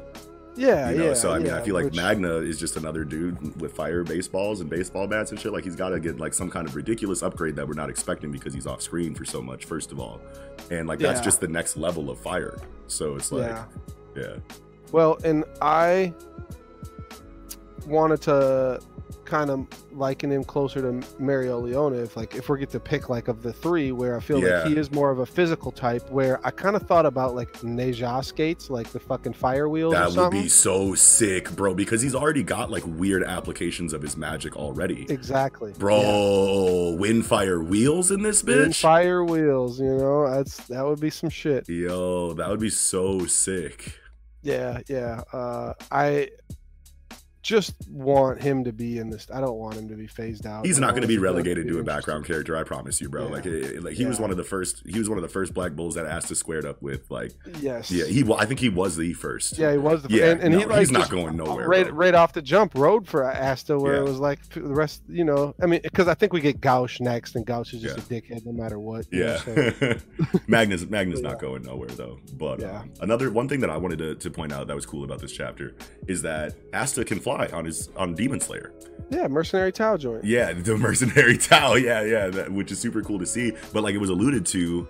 Yeah, 0.54 0.90
You 0.90 0.98
know, 0.98 1.06
yeah. 1.08 1.14
so 1.14 1.32
I 1.32 1.38
mean, 1.38 1.50
I 1.52 1.62
feel 1.62 1.74
like 1.74 1.86
which- 1.86 1.96
Magna 1.96 2.36
is 2.36 2.58
just 2.58 2.76
another 2.76 3.04
dude 3.04 3.60
with 3.60 3.72
fire 3.74 4.04
baseballs 4.04 4.60
and 4.60 4.68
baseball 4.68 5.06
bats 5.06 5.30
and 5.30 5.40
shit. 5.40 5.52
Like 5.52 5.64
he's 5.64 5.76
got 5.76 5.90
to 5.90 6.00
get 6.00 6.18
like 6.20 6.34
some 6.34 6.50
kind 6.50 6.66
of 6.68 6.76
ridiculous 6.76 7.22
upgrade 7.22 7.56
that 7.56 7.66
we're 7.66 7.72
not 7.74 7.88
expecting 7.88 8.30
because 8.30 8.52
he's 8.52 8.66
off 8.66 8.82
screen 8.82 9.14
for 9.14 9.24
so 9.24 9.40
much. 9.40 9.64
First 9.64 9.92
of 9.92 9.98
all, 10.00 10.20
and 10.70 10.86
like 10.86 10.98
that's 10.98 11.20
Yeah. 11.20 11.24
just 11.24 11.40
the 11.40 11.48
next 11.48 11.76
level 11.76 12.10
of 12.10 12.18
fire. 12.18 12.58
So 12.86 13.16
it's 13.16 13.32
like, 13.32 13.46
yeah. 13.50 13.64
yeah, 14.14 14.36
Well, 14.90 15.18
and 15.24 15.44
I 15.62 16.12
wanted 17.86 18.20
to 18.22 18.80
kind 19.24 19.50
of 19.50 19.66
liken 19.92 20.30
him 20.30 20.44
closer 20.44 20.80
to 20.82 20.88
Mereoleona 21.20 22.02
if 22.02 22.16
like 22.16 22.34
if 22.34 22.48
we 22.48 22.58
get 22.58 22.68
to 22.70 22.80
pick 22.80 23.08
like 23.08 23.28
of 23.28 23.42
the 23.42 23.52
three 23.52 23.90
where 23.92 24.16
I 24.16 24.20
feel 24.20 24.40
Yeah. 24.42 24.58
like 24.60 24.68
he 24.68 24.76
is 24.76 24.90
more 24.90 25.10
of 25.10 25.20
a 25.20 25.26
physical 25.26 25.70
type 25.70 26.10
where 26.10 26.44
I 26.46 26.50
kind 26.50 26.76
of 26.76 26.82
thought 26.82 27.06
about 27.06 27.34
like 27.34 27.52
Nezha 27.60 28.22
skates 28.24 28.68
like 28.68 28.88
the 28.88 28.98
fucking 29.00 29.32
fire 29.34 29.68
wheels 29.68 29.94
that 29.94 30.12
would 30.14 30.30
be 30.32 30.48
so 30.48 30.94
sick, 30.94 31.50
bro. 31.52 31.72
Because 31.74 32.02
he's 32.02 32.14
already 32.14 32.42
got 32.42 32.70
like 32.70 32.82
weird 32.86 33.22
applications 33.24 33.92
of 33.92 34.02
his 34.02 34.16
magic 34.16 34.56
already, 34.56 35.06
exactly. 35.08 35.70
Yeah. 35.72 35.78
bro. 35.78 36.96
Wind 36.98 37.24
fire 37.24 37.62
wheels 37.62 38.10
in 38.10 38.22
this 38.22 38.42
bitch. 38.42 38.80
fire 38.80 39.24
wheels, 39.24 39.80
you 39.80 39.94
know, 39.96 40.28
that's 40.30 40.56
that 40.66 40.84
would 40.84 41.00
be 41.00 41.10
some 41.10 41.30
shit. 41.30 41.68
Yo, 41.68 42.34
that 42.34 42.48
would 42.48 42.60
be 42.60 42.70
so 42.70 43.26
sick. 43.26 43.98
Yeah, 44.42 44.80
yeah. 44.88 45.22
Uh 45.32 45.72
I 45.90 46.30
just 47.42 47.74
want 47.88 48.40
him 48.40 48.64
to 48.64 48.72
be 48.72 48.98
in 48.98 49.10
this. 49.10 49.26
I 49.32 49.40
don't 49.40 49.56
want 49.56 49.74
him 49.76 49.88
to 49.88 49.94
be 49.94 50.06
phased 50.06 50.46
out. 50.46 50.64
He's 50.64 50.78
not 50.78 50.90
going 50.90 51.02
to 51.02 51.08
be 51.08 51.18
relegated 51.18 51.66
to 51.68 51.78
a 51.80 51.82
background 51.84 52.24
character. 52.24 52.56
I 52.56 52.62
promise 52.62 53.00
you, 53.00 53.08
bro. 53.08 53.24
Yeah. 53.26 53.32
Like, 53.32 53.46
it, 53.46 53.82
like 53.82 53.94
he 53.94 54.06
was 54.06 54.20
one 54.20 54.30
of 54.30 54.36
the 54.36 54.44
first. 54.44 54.82
He 54.86 54.98
was 54.98 55.08
one 55.08 55.18
of 55.18 55.22
the 55.22 55.28
first 55.28 55.52
Black 55.52 55.72
Bulls 55.72 55.96
that 55.96 56.06
Asta 56.06 56.34
squared 56.36 56.64
up 56.64 56.80
with. 56.82 57.10
Like, 57.10 57.32
Yes. 57.60 57.90
yeah, 57.90 58.04
he. 58.06 58.24
I 58.32 58.44
think 58.46 58.60
he 58.60 58.68
was 58.68 58.96
the 58.96 59.12
first. 59.14 59.58
Yeah, 59.58 59.72
he 59.72 59.78
was 59.78 60.02
the 60.02 60.10
Yeah, 60.14 60.30
and, 60.30 60.40
and 60.40 60.54
he 60.54 60.64
like 60.64 60.78
he's 60.78 60.90
not 60.92 61.10
going 61.10 61.36
nowhere, 61.36 61.66
Right, 61.68 61.86
bro. 61.88 61.94
right 61.96 62.14
off 62.14 62.32
the 62.32 62.42
jump, 62.42 62.72
rode 62.76 63.06
for 63.08 63.24
Asta, 63.30 63.76
where 63.76 63.96
it 63.96 64.02
was 64.04 64.18
like 64.18 64.48
the 64.50 64.62
rest. 64.62 65.02
You 65.08 65.24
know, 65.24 65.54
I 65.60 65.66
mean, 65.66 65.80
because 65.82 66.08
I 66.08 66.14
think 66.14 66.32
we 66.32 66.40
get 66.40 66.60
Gauche 66.60 67.00
next, 67.00 67.34
and 67.36 67.44
Gauche 67.44 67.74
is 67.74 67.82
just 67.82 67.98
Yeah. 68.10 68.18
a 68.18 68.20
dickhead 68.20 68.46
no 68.46 68.52
matter 68.52 68.78
what. 68.78 69.06
Yeah, 69.10 69.40
Magnus. 70.46 70.86
Magnus 70.88 71.20
Yeah. 71.20 71.28
not 71.30 71.40
going 71.40 71.62
nowhere 71.62 71.88
though. 71.88 72.18
But 72.34 72.60
Yeah. 72.60 72.80
um, 72.80 72.90
another 73.00 73.30
one 73.30 73.48
thing 73.48 73.60
that 73.60 73.70
I 73.70 73.76
wanted 73.76 73.98
to, 73.98 74.14
to 74.14 74.30
point 74.30 74.52
out 74.52 74.66
that 74.68 74.76
was 74.76 74.86
cool 74.86 75.04
about 75.04 75.20
this 75.20 75.32
chapter 75.32 75.74
is 76.06 76.22
that 76.22 76.54
Asta 76.72 77.04
can 77.04 77.18
fly 77.20 77.31
on 77.40 77.64
his 77.64 77.88
on 77.96 78.14
Demon 78.14 78.40
Slayer. 78.40 78.72
yeah, 79.10 79.26
mercenary 79.28 79.72
Tao 79.72 79.96
joint. 79.96 80.24
Yeah, 80.24 80.52
the 80.68 80.76
mercenary 80.76 81.38
Tao. 81.38 81.74
Yeah, 81.74 82.02
yeah, 82.02 82.28
that, 82.28 82.52
which 82.52 82.70
is 82.72 82.78
super 82.78 83.02
cool 83.02 83.18
to 83.18 83.26
see. 83.26 83.52
But 83.72 83.82
like 83.82 83.94
it 83.94 83.98
was 83.98 84.10
alluded 84.10 84.46
to, 84.46 84.88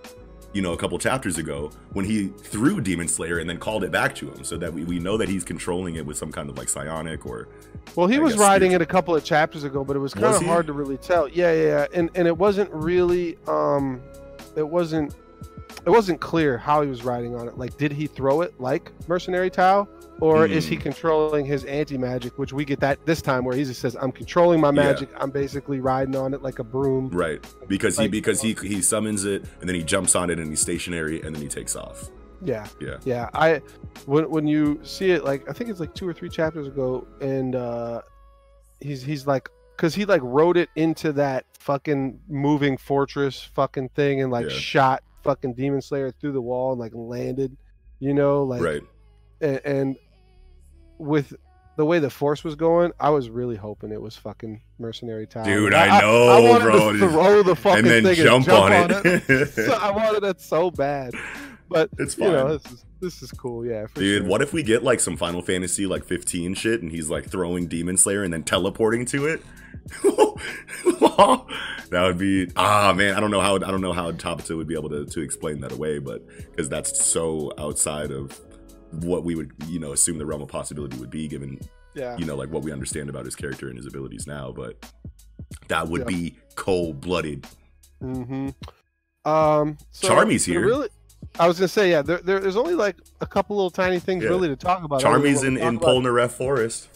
you 0.53 0.61
know, 0.61 0.73
a 0.73 0.77
couple 0.77 0.97
chapters 0.99 1.37
ago 1.37 1.71
when 1.93 2.05
he 2.05 2.27
threw 2.27 2.79
Demon 2.81 3.07
Slayer 3.07 3.39
and 3.39 3.49
then 3.49 3.57
called 3.57 3.83
it 3.83 3.91
back 3.91 4.13
to 4.15 4.31
him, 4.31 4.43
so 4.43 4.57
that 4.57 4.71
we, 4.73 4.83
we 4.83 4.99
know 4.99 5.17
that 5.17 5.27
he's 5.29 5.43
controlling 5.43 5.95
it 5.95 6.05
with 6.05 6.17
some 6.17 6.31
kind 6.31 6.49
of 6.49 6.57
like 6.57 6.69
psionic 6.69 7.25
or 7.25 7.47
Well, 7.95 8.07
he 8.07 8.17
I 8.17 8.19
was 8.19 8.33
guess 8.33 8.41
riding 8.41 8.71
it 8.73 8.81
a 8.81 8.85
couple 8.85 9.15
of 9.15 9.23
chapters 9.23 9.63
ago, 9.63 9.83
but 9.83 9.95
it 9.95 9.99
was 9.99 10.13
kind 10.13 10.27
Was 10.27 10.35
of 10.37 10.41
he? 10.43 10.47
hard 10.47 10.67
to 10.67 10.73
really 10.73 10.97
tell. 10.97 11.27
Yeah, 11.27 11.51
yeah, 11.53 11.63
yeah, 11.63 11.85
and 11.93 12.09
and 12.15 12.27
it 12.27 12.37
wasn't 12.37 12.69
really, 12.71 13.37
um, 13.47 13.99
it 14.55 14.67
wasn't, 14.67 15.15
it 15.85 15.89
wasn't 15.89 16.21
clear 16.21 16.57
how 16.57 16.81
he 16.83 16.87
was 16.89 17.03
riding 17.03 17.35
on 17.35 17.47
it. 17.47 17.57
Like, 17.57 17.75
did 17.77 17.91
he 17.91 18.05
throw 18.07 18.41
it 18.41 18.53
like 18.61 18.91
mercenary 19.07 19.49
Tao, 19.49 19.87
or 20.23 20.45
is 20.47 20.65
he 20.65 20.75
Hmm. 20.75 20.81
controlling 20.81 21.45
his 21.45 21.65
anti 21.65 21.97
magic? 21.97 22.37
Which 22.39 22.53
we 22.53 22.63
get 22.65 22.79
that 22.79 23.05
this 23.05 23.21
time, 23.21 23.43
where 23.45 23.55
he 23.55 23.63
just 23.63 23.81
says, 23.81 23.95
"I'm 23.99 24.11
controlling 24.11 24.61
my 24.61 24.69
Yeah. 24.69 24.83
magic. 24.87 25.09
I'm 25.17 25.31
basically 25.31 25.79
riding 25.79 26.15
on 26.15 26.33
it 26.33 26.41
like 26.41 26.59
a 26.59 26.63
broom." 26.63 27.09
right 27.09 27.45
because 27.67 27.97
he 27.97 28.07
because 28.07 28.41
he 28.41 28.53
he 28.53 28.81
summons 28.81 29.25
it 29.25 29.43
and 29.59 29.67
then 29.69 29.75
he 29.75 29.83
jumps 29.83 30.15
on 30.15 30.29
it 30.29 30.39
and 30.39 30.49
he's 30.49 30.61
stationary 30.61 31.21
and 31.21 31.35
then 31.35 31.41
he 31.41 31.47
takes 31.49 31.75
off. 31.75 32.09
Yeah, 32.41 32.67
Yeah. 32.81 32.97
yeah. 33.05 33.29
I 33.33 33.61
when 34.05 34.29
when 34.29 34.47
you 34.47 34.79
see 34.83 35.11
it, 35.11 35.23
like 35.23 35.47
I 35.49 35.53
think 35.53 35.69
it's 35.69 35.79
like 35.79 35.93
two 35.93 36.07
or 36.07 36.13
three 36.13 36.29
chapters 36.29 36.67
ago, 36.67 37.05
and 37.21 37.55
uh 37.55 38.01
he's 38.81 39.01
he's 39.03 39.25
like, 39.27 39.49
because 39.75 39.95
he 39.95 40.05
like 40.05 40.21
wrote 40.23 40.57
it 40.57 40.69
into 40.75 41.13
that 41.13 41.45
fucking 41.59 42.19
moving 42.27 42.77
fortress 42.77 43.41
fucking 43.55 43.89
thing, 43.89 44.21
and 44.21 44.31
like 44.31 44.45
Yeah. 44.49 44.51
shot 44.57 45.03
fucking 45.23 45.53
Demon 45.53 45.81
Slayer 45.81 46.11
through 46.11 46.33
the 46.33 46.41
wall 46.41 46.71
and 46.73 46.79
like 46.81 46.91
landed, 46.93 47.55
you 47.99 48.13
know, 48.13 48.43
like 48.43 48.61
right. 48.61 48.81
and, 49.39 49.61
and 49.63 49.95
with 50.97 51.33
the 51.75 51.85
way 51.85 51.99
the 51.99 52.09
force 52.09 52.43
was 52.43 52.55
going, 52.55 52.91
I 52.99 53.09
was 53.09 53.29
really 53.29 53.55
hoping 53.55 53.91
it 53.91 54.01
was 54.01 54.15
fucking 54.15 54.61
mercenary 54.77 55.25
time. 55.25 55.45
Dude, 55.45 55.73
I 55.73 56.01
know, 56.01 56.27
I 56.27 56.39
wanted 56.39 56.63
bro. 56.63 56.93
To 56.93 56.99
throw 57.09 57.43
the 57.43 57.55
fucking 57.55 57.79
And 57.79 57.87
then 57.87 58.03
thing 58.03 58.15
jump, 58.15 58.35
and 58.35 58.45
jump 58.45 58.63
on, 58.65 58.91
on, 58.93 59.05
it. 59.07 59.29
it. 59.29 59.49
So 59.53 59.73
I 59.73 59.91
wanted 59.91 60.23
it 60.23 60.39
so 60.39 60.69
bad, 60.69 61.13
but 61.69 61.89
it's 61.97 62.17
you 62.17 62.25
fine. 62.25 62.33
know, 62.33 62.57
this 62.57 62.71
is 62.71 62.85
this 62.99 63.21
is 63.23 63.31
cool. 63.31 63.65
Yeah, 63.65 63.87
Dude, 63.95 64.21
sure. 64.21 64.29
what 64.29 64.41
if 64.41 64.53
we 64.53 64.63
get 64.63 64.83
like 64.83 64.99
some 64.99 65.17
Final 65.17 65.41
Fantasy 65.41 65.85
like 65.87 66.05
15 66.05 66.53
shit 66.53 66.81
and 66.81 66.91
he's 66.91 67.09
like 67.09 67.29
throwing 67.29 67.67
Demon 67.67 67.97
Slayer 67.97 68.23
and 68.23 68.31
then 68.33 68.43
teleporting 68.43 69.05
to 69.07 69.25
it? 69.27 69.41
that 70.03 72.01
would 72.03 72.17
be 72.17 72.49
ah 72.55 72.93
man, 72.95 73.15
I 73.15 73.19
don't 73.19 73.31
know 73.31 73.41
how 73.41 73.55
I 73.55 73.59
don't 73.71 73.81
know 73.81 73.91
how 73.93 74.11
Tabata 74.11 74.55
would 74.55 74.67
be 74.67 74.75
able 74.75 74.89
to, 74.89 75.05
to 75.05 75.21
explain 75.21 75.59
that 75.61 75.71
away, 75.73 75.99
but 75.99 76.25
because 76.51 76.69
that's 76.69 77.03
so 77.03 77.51
outside 77.57 78.11
of 78.11 78.39
what 79.01 79.23
we 79.23 79.35
would 79.35 79.51
you 79.67 79.79
know 79.79 79.91
assume 79.93 80.17
the 80.17 80.25
realm 80.25 80.41
of 80.41 80.49
possibility 80.49 80.97
would 80.97 81.09
be 81.09 81.27
given 81.27 81.59
Yeah, 81.95 82.17
you 82.17 82.25
know 82.25 82.35
like 82.35 82.49
what 82.49 82.63
we 82.63 82.71
understand 82.71 83.09
about 83.09 83.25
his 83.25 83.35
character 83.35 83.67
and 83.69 83.77
his 83.77 83.85
abilities 83.85 84.27
now, 84.27 84.51
but 84.51 84.83
that 85.67 85.87
would 85.87 86.01
Yeah. 86.01 86.05
be 86.07 86.37
cold 86.55 87.01
blooded. 87.01 87.45
Mm-hmm. 88.01 88.49
Um, 89.29 89.77
so 89.91 90.07
Charmy's 90.09 90.43
here. 90.45 90.61
Really, 90.65 90.89
I 91.39 91.47
was 91.47 91.57
gonna 91.57 91.67
say 91.69 91.89
yeah. 91.89 92.01
There, 92.01 92.17
there, 92.17 92.39
there's 92.39 92.57
only 92.57 92.75
like 92.75 92.97
a 93.21 93.25
couple 93.25 93.55
little 93.55 93.71
tiny 93.71 93.99
things 93.99 94.23
Yeah. 94.23 94.29
really 94.29 94.49
to 94.49 94.55
talk 94.55 94.83
about. 94.83 95.01
Charmy's 95.01 95.43
in 95.43 95.57
in 95.57 95.79
Polnareff 95.79 96.31
Forest. 96.31 96.89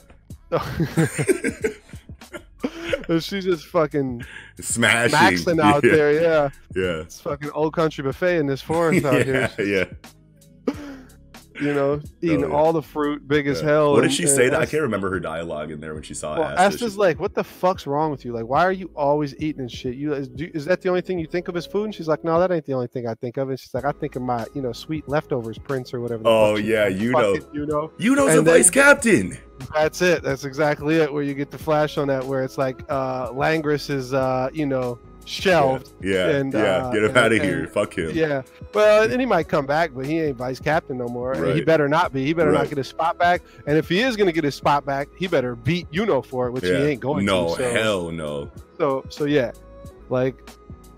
She's 3.19 3.45
just 3.45 3.67
fucking 3.67 4.25
smashing 4.59 5.17
maxing 5.17 5.61
out 5.61 5.83
yeah, 5.83 5.91
there. 5.91 6.11
Yeah, 6.21 6.49
Yeah. 6.75 7.01
it's 7.01 7.21
fucking 7.21 7.51
old 7.51 7.73
country 7.73 8.03
buffet 8.03 8.37
in 8.37 8.47
this 8.47 8.61
forest 8.61 9.05
out 9.05 9.13
yeah, 9.27 9.47
here. 9.47 9.65
yeah. 9.65 9.85
You 11.61 11.73
know, 11.73 12.01
eating 12.21 12.41
yeah. 12.41 12.47
all 12.47 12.71
the 12.73 12.81
fruit, 12.81 13.27
big 13.27 13.47
as 13.47 13.61
hell. 13.61 13.93
What 13.93 14.01
did 14.01 14.13
she 14.13 14.23
and 14.23 14.31
say? 14.31 14.49
That 14.49 14.61
I 14.61 14.65
can't 14.65 14.83
remember 14.83 15.09
her 15.09 15.19
dialogue 15.19 15.71
in 15.71 15.79
there 15.79 15.93
when 15.93 16.03
she 16.03 16.13
saw 16.13 16.37
Well, 16.37 16.43
Asta. 16.43 16.59
Asta's 16.61 16.93
She- 16.93 16.99
like, 16.99 17.19
"What 17.19 17.33
the 17.33 17.43
fuck's 17.43 17.87
wrong 17.87 18.11
with 18.11 18.25
you? 18.25 18.33
Like, 18.33 18.45
why 18.45 18.63
are 18.63 18.71
you 18.71 18.91
always 18.95 19.35
eating 19.39 19.61
and 19.61 19.71
shit? 19.71 19.95
You 19.95 20.13
is, 20.13 20.27
do, 20.27 20.49
is 20.53 20.65
that 20.65 20.81
the 20.81 20.89
only 20.89 21.01
thing 21.01 21.19
you 21.19 21.27
think 21.27 21.47
of 21.47 21.55
as 21.57 21.65
food?" 21.65 21.85
And 21.85 21.95
she's 21.95 22.07
like, 22.07 22.23
"No, 22.23 22.39
that 22.39 22.51
ain't 22.51 22.65
the 22.65 22.73
only 22.73 22.87
thing 22.87 23.07
I 23.07 23.15
think 23.15 23.37
of." 23.37 23.49
And 23.49 23.59
she's 23.59 23.73
like, 23.73 23.85
"I 23.85 23.91
think 23.91 24.15
of 24.15 24.21
my, 24.21 24.45
you 24.53 24.61
know, 24.61 24.71
sweet 24.71 25.07
leftovers, 25.09 25.57
Prince 25.57 25.93
or 25.93 26.01
whatever." 26.01 26.23
oh 26.25 26.55
yeah, 26.57 26.87
you 26.87 27.11
know, 27.11 27.35
you 27.53 27.65
know. 27.65 27.91
you 27.97 28.15
know 28.15 28.27
the 28.27 28.37
And 28.37 28.45
vice 28.45 28.69
captain. 28.69 29.37
That's 29.73 30.01
it. 30.01 30.21
That's 30.23 30.45
exactly 30.45 30.97
it. 30.97 31.11
Where 31.11 31.23
you 31.23 31.33
get 31.33 31.49
the 31.49 31.57
flash 31.57 31.97
on 31.97 32.07
that, 32.09 32.23
where 32.23 32.43
it's 32.43 32.57
like 32.57 32.83
uh 32.89 33.31
Langris 33.31 33.89
is, 33.89 34.13
uh, 34.13 34.49
you 34.53 34.65
know, 34.65 34.99
shelved. 35.27 35.91
Yeah, 36.01 36.29
and, 36.29 36.53
yeah. 36.53 36.59
uh, 36.59 36.91
Get 36.91 37.03
him 37.03 37.09
and- 37.09 37.17
out 37.17 37.31
of 37.33 37.41
here. 37.41 37.67
Fuck 37.67 37.97
him. 37.97 38.11
Yeah. 38.13 38.41
Well, 38.73 39.03
and 39.11 39.19
he 39.19 39.25
might 39.25 39.47
come 39.47 39.65
back, 39.65 39.91
but 39.93 40.05
he 40.05 40.19
ain't 40.21 40.37
vice 40.37 40.59
captain 40.59 40.97
no 40.97 41.07
more. 41.07 41.33
And 41.33 41.53
he 41.55 41.61
better 41.61 41.87
not 41.89 42.13
be. 42.13 42.25
He 42.25 42.33
better 42.33 42.51
Right. 42.51 42.59
not 42.61 42.69
get 42.69 42.77
his 42.77 42.87
spot 42.87 43.17
back. 43.17 43.41
And 43.65 43.77
if 43.77 43.89
he 43.89 44.01
is 44.01 44.15
going 44.15 44.27
to 44.27 44.33
get 44.33 44.43
his 44.43 44.55
spot 44.55 44.85
back, 44.85 45.09
he 45.17 45.27
better 45.27 45.55
beat 45.55 45.87
you 45.91 46.05
know 46.05 46.21
for 46.21 46.47
it, 46.47 46.51
which 46.51 46.63
Yeah. 46.63 46.77
he 46.79 46.83
ain't 46.85 47.01
going 47.01 47.25
no, 47.25 47.49
to. 47.49 47.55
So, 47.63 47.71
hell 47.73 48.11
no. 48.11 48.49
so, 48.77 49.03
so 49.09 49.25
yeah, 49.25 49.51
like 50.09 50.49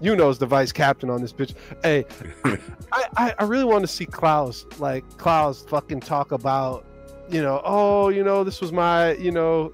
you 0.01 0.15
knows 0.15 0.37
the 0.37 0.45
vice 0.45 0.71
captain 0.71 1.09
on 1.09 1.21
this 1.21 1.33
bitch. 1.33 1.53
Hey, 1.83 2.05
I, 2.91 3.05
I, 3.17 3.33
I 3.39 3.43
really 3.43 3.65
want 3.65 3.81
to 3.83 3.87
see 3.87 4.05
Klaus, 4.05 4.65
like 4.77 5.03
Klaus 5.17 5.63
fucking 5.67 5.99
talk 6.01 6.31
about, 6.31 6.85
you 7.29 7.41
know, 7.41 7.61
oh, 7.65 8.09
you 8.09 8.23
know, 8.23 8.43
this 8.43 8.61
was 8.61 8.71
my, 8.71 9.13
you 9.13 9.31
know, 9.31 9.73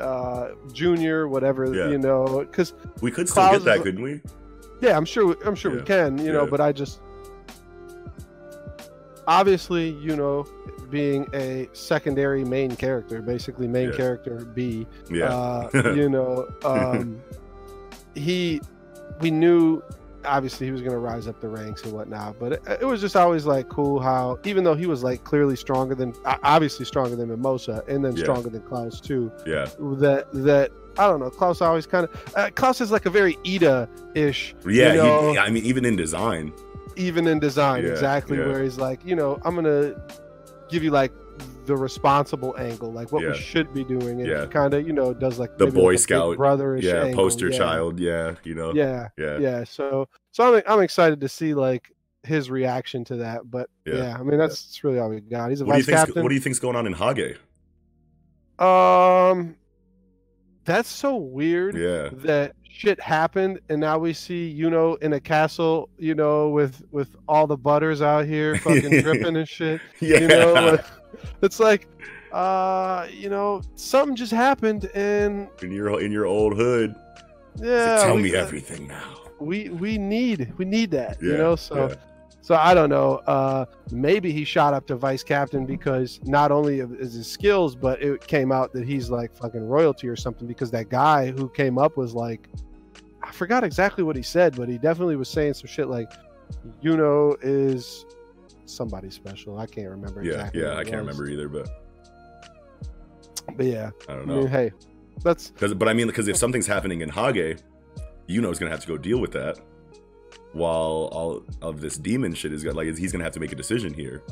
uh 0.00 0.48
junior, 0.72 1.28
whatever, 1.28 1.74
Yeah. 1.74 1.88
you 1.88 1.98
know, 1.98 2.40
because 2.48 2.72
We 3.00 3.10
could 3.10 3.28
still 3.28 3.50
get 3.50 3.64
that, 3.64 3.82
couldn't 3.82 4.02
we? 4.02 4.20
yeah, 4.80 4.96
I'm 4.96 5.04
sure, 5.04 5.36
I'm 5.44 5.54
sure 5.54 5.70
we 5.70 5.82
can, 5.82 6.18
you 6.18 6.32
know, 6.32 6.46
but 6.46 6.60
I 6.60 6.72
just 6.72 7.00
obviously, 9.26 9.90
you 9.90 10.16
know, 10.16 10.44
being 10.90 11.28
a 11.34 11.68
secondary 11.72 12.44
main 12.44 12.74
character, 12.76 13.22
basically 13.22 13.68
main 13.68 13.90
Yeah. 13.90 13.96
character 13.96 14.44
B, 14.54 14.86
Yeah. 15.10 15.28
uh, 15.34 15.70
you 15.94 16.08
know, 16.08 16.46
um, 16.64 17.20
he, 18.14 18.60
we 19.20 19.30
knew 19.30 19.82
obviously 20.24 20.66
he 20.66 20.72
was 20.72 20.80
going 20.80 20.92
to 20.92 20.98
rise 20.98 21.26
up 21.28 21.40
the 21.40 21.48
ranks 21.48 21.82
and 21.84 21.92
whatnot, 21.92 22.38
but 22.38 22.52
it, 22.52 22.62
it 22.80 22.84
was 22.84 23.00
just 23.00 23.16
always 23.16 23.46
like 23.46 23.68
cool 23.68 24.00
how, 24.00 24.38
even 24.44 24.64
though 24.64 24.74
he 24.74 24.86
was 24.86 25.02
like 25.02 25.24
clearly 25.24 25.56
stronger 25.56 25.94
than, 25.94 26.14
obviously 26.24 26.84
stronger 26.84 27.16
than 27.16 27.28
Mimosa 27.28 27.82
and 27.88 28.04
then 28.04 28.16
Yeah. 28.16 28.22
stronger 28.24 28.48
than 28.50 28.62
Klaus 28.62 29.00
too, 29.00 29.30
yeah. 29.46 29.66
that, 29.98 30.26
that, 30.32 30.70
I 30.98 31.06
don't 31.06 31.20
know. 31.20 31.30
Klaus 31.30 31.60
always 31.60 31.86
kind 31.86 32.06
of, 32.06 32.34
uh, 32.36 32.50
Klaus 32.54 32.80
is 32.80 32.90
like 32.90 33.06
a 33.06 33.10
very 33.10 33.34
Iida 33.44 33.88
ish, 34.14 34.54
Yeah, 34.66 34.92
you 34.92 34.98
know, 34.98 35.32
he, 35.32 35.38
I 35.38 35.50
mean, 35.50 35.64
even 35.64 35.84
in 35.84 35.96
design. 35.96 36.52
even 36.96 37.26
in 37.26 37.38
design, 37.38 37.82
Yeah, 37.84 37.90
exactly 37.90 38.38
yeah. 38.38 38.46
where 38.46 38.62
he's 38.62 38.76
like, 38.78 39.00
you 39.04 39.16
know, 39.16 39.40
I'm 39.44 39.54
gonna 39.54 39.94
give 40.72 40.82
you 40.82 40.90
like 40.90 41.12
the 41.66 41.76
responsible 41.76 42.56
angle, 42.58 42.90
like 42.92 43.12
what 43.12 43.22
Yeah. 43.22 43.30
we 43.32 43.36
should 43.38 43.72
be 43.72 43.84
doing, 43.84 44.20
and 44.20 44.26
Yeah. 44.28 44.46
kind 44.46 44.74
of, 44.74 44.84
you 44.84 44.92
know, 44.92 45.14
does 45.14 45.38
like 45.38 45.56
The 45.58 45.66
Boy 45.68 45.92
like, 45.92 45.98
Scout, 46.00 46.36
brotherish, 46.36 46.82
Yeah, 46.82 47.04
angle, 47.04 47.22
poster 47.24 47.48
yeah. 47.50 47.58
child. 47.58 48.00
Yeah, 48.00 48.34
you 48.42 48.54
know. 48.56 48.72
yeah, 48.74 49.08
yeah, 49.16 49.38
yeah. 49.38 49.64
So, 49.64 50.08
so 50.32 50.56
I'm 50.56 50.62
I'm 50.66 50.80
excited 50.80 51.20
to 51.20 51.28
see 51.28 51.54
like 51.54 51.92
his 52.24 52.50
reaction 52.50 53.04
to 53.04 53.16
that, 53.16 53.48
but 53.50 53.68
Yeah. 53.86 53.94
yeah, 53.96 54.16
I 54.18 54.22
mean 54.24 54.38
that's, 54.38 54.64
that's 54.64 54.82
really 54.84 54.98
all 54.98 55.10
we 55.10 55.20
got. 55.20 55.50
He's 55.50 55.60
a 55.60 55.64
What 55.64 55.74
do 55.74 55.78
you 55.78 55.84
vice 55.84 55.94
captain. 55.94 56.22
What 56.22 56.30
do 56.30 56.34
you 56.34 56.40
think's 56.40 56.58
going 56.58 56.74
on 56.76 56.86
in 56.86 56.94
Hage? 56.94 57.38
um, 58.58 59.56
that's 60.64 60.88
so 60.88 61.16
weird. 61.16 61.76
Yeah, 61.76 62.10
that 62.24 62.54
shit 62.72 62.98
happened 62.98 63.60
and 63.68 63.80
now 63.80 63.98
we 63.98 64.12
see 64.14 64.56
Yuno 64.58 65.00
in 65.02 65.12
a 65.12 65.20
castle 65.20 65.90
you 65.98 66.14
know 66.14 66.48
with 66.48 66.82
with 66.90 67.14
all 67.28 67.46
the 67.46 67.56
butters 67.56 68.00
out 68.00 68.24
here 68.24 68.56
fucking 68.60 69.02
dripping 69.02 69.36
and 69.36 69.48
shit 69.48 69.80
yeah. 70.00 70.18
you 70.20 70.28
know 70.28 70.52
like, 70.54 70.84
it's 71.42 71.60
like 71.60 71.86
uh 72.32 73.06
you 73.12 73.28
know 73.28 73.60
something 73.74 74.16
just 74.16 74.32
happened 74.32 74.86
and 74.94 75.48
in 75.60 75.70
your 75.70 76.00
in 76.00 76.10
your 76.10 76.24
old 76.24 76.56
hood. 76.56 76.94
yeah 77.56 78.02
tell 78.02 78.16
we, 78.16 78.22
me 78.22 78.34
everything 78.34 78.88
now. 78.88 79.18
we 79.38 79.68
we 79.68 79.98
need 79.98 80.50
we 80.56 80.64
need 80.64 80.90
that 80.90 81.20
you 81.20 81.36
know 81.36 81.54
so 81.54 81.88
yeah. 81.88 81.94
So 82.42 82.54
i 82.56 82.74
don't 82.74 82.90
know 82.90 83.14
uh 83.26 83.64
maybe 83.90 84.30
he 84.32 84.44
shot 84.44 84.74
up 84.74 84.86
to 84.86 84.94
vice 84.96 85.22
captain 85.22 85.64
because 85.64 86.20
not 86.24 86.50
only 86.52 86.80
is 86.80 87.14
his 87.14 87.26
skills 87.26 87.74
but 87.74 88.02
it 88.02 88.26
came 88.26 88.52
out 88.52 88.72
that 88.72 88.84
he's 88.86 89.08
like 89.08 89.34
fucking 89.34 89.66
royalty 89.66 90.06
or 90.08 90.16
something 90.16 90.46
because 90.46 90.70
that 90.70 90.88
guy 90.90 91.30
who 91.30 91.48
came 91.48 91.78
up 91.78 91.96
was 91.96 92.12
like 92.14 92.48
i 93.22 93.30
forgot 93.32 93.64
exactly 93.64 94.04
what 94.04 94.16
he 94.16 94.22
said 94.22 94.54
but 94.56 94.68
he 94.68 94.76
definitely 94.76 95.16
was 95.16 95.28
saying 95.28 95.54
some 95.54 95.66
shit 95.68 95.88
like 95.88 96.10
you 96.82 96.96
know 96.96 97.34
is 97.42 98.04
somebody 98.66 99.08
special 99.10 99.58
i 99.58 99.66
can't 99.66 99.88
remember 99.88 100.22
Yeah, 100.22 100.32
exactly 100.34 100.62
yeah. 100.62 100.72
I 100.76 100.84
can't 100.84 101.04
was. 101.06 101.18
remember 101.18 101.28
either, 101.28 101.48
but 101.48 101.68
but 103.56 103.66
yeah 103.66 103.90
I 104.08 104.12
i 104.12 104.16
don't 104.16 104.26
mean 104.28 104.40
know. 104.42 104.46
hey 104.48 104.72
that's 105.22 105.50
Because, 105.50 105.74
but 105.74 105.88
I 105.88 105.92
mean, 105.92 106.06
because 106.08 106.26
if 106.26 106.36
something's 106.36 106.66
happening 106.66 107.02
in 107.02 107.08
Hage, 107.08 107.58
is 108.28 108.58
gonna 108.58 108.70
have 108.70 108.80
to 108.80 108.88
go 108.88 108.96
deal 108.96 109.20
with 109.20 109.30
that. 109.32 109.58
While 110.52 111.08
all 111.12 111.42
of 111.62 111.80
this 111.80 111.96
demon 111.96 112.34
shit 112.34 112.52
is 112.52 112.62
got 112.62 112.74
like 112.76 112.86
he's 112.98 113.12
gonna 113.12 113.24
have 113.24 113.32
to 113.34 113.40
make 113.40 113.52
a 113.52 113.56
decision 113.56 113.94
here. 113.94 114.22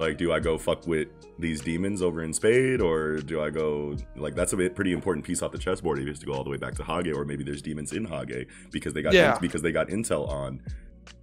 Like, 0.00 0.16
do 0.16 0.32
I 0.32 0.38
go 0.38 0.56
fuck 0.58 0.86
with 0.86 1.08
these 1.40 1.60
demons 1.60 2.02
over 2.02 2.22
in 2.22 2.32
Spade, 2.32 2.80
or 2.80 3.16
do 3.16 3.42
I 3.42 3.50
go 3.50 3.96
like 4.16 4.34
that's 4.34 4.52
a 4.52 4.56
pretty 4.70 4.92
important 4.92 5.24
piece 5.26 5.42
off 5.42 5.50
the 5.52 5.58
chessboard 5.58 5.98
if 5.98 6.04
he 6.04 6.10
has 6.10 6.18
to 6.20 6.26
go 6.26 6.34
all 6.34 6.44
the 6.44 6.50
way 6.50 6.56
back 6.56 6.74
to 6.76 6.84
Hage, 6.84 7.08
or 7.08 7.24
maybe 7.24 7.42
there's 7.42 7.62
demons 7.62 7.92
in 7.92 8.04
Hage 8.04 8.46
because 8.70 8.92
they 8.92 9.02
got 9.02 9.12
Yeah. 9.14 9.38
because 9.40 9.62
they 9.62 9.72
got 9.72 9.88
intel 9.88 10.28
on 10.28 10.60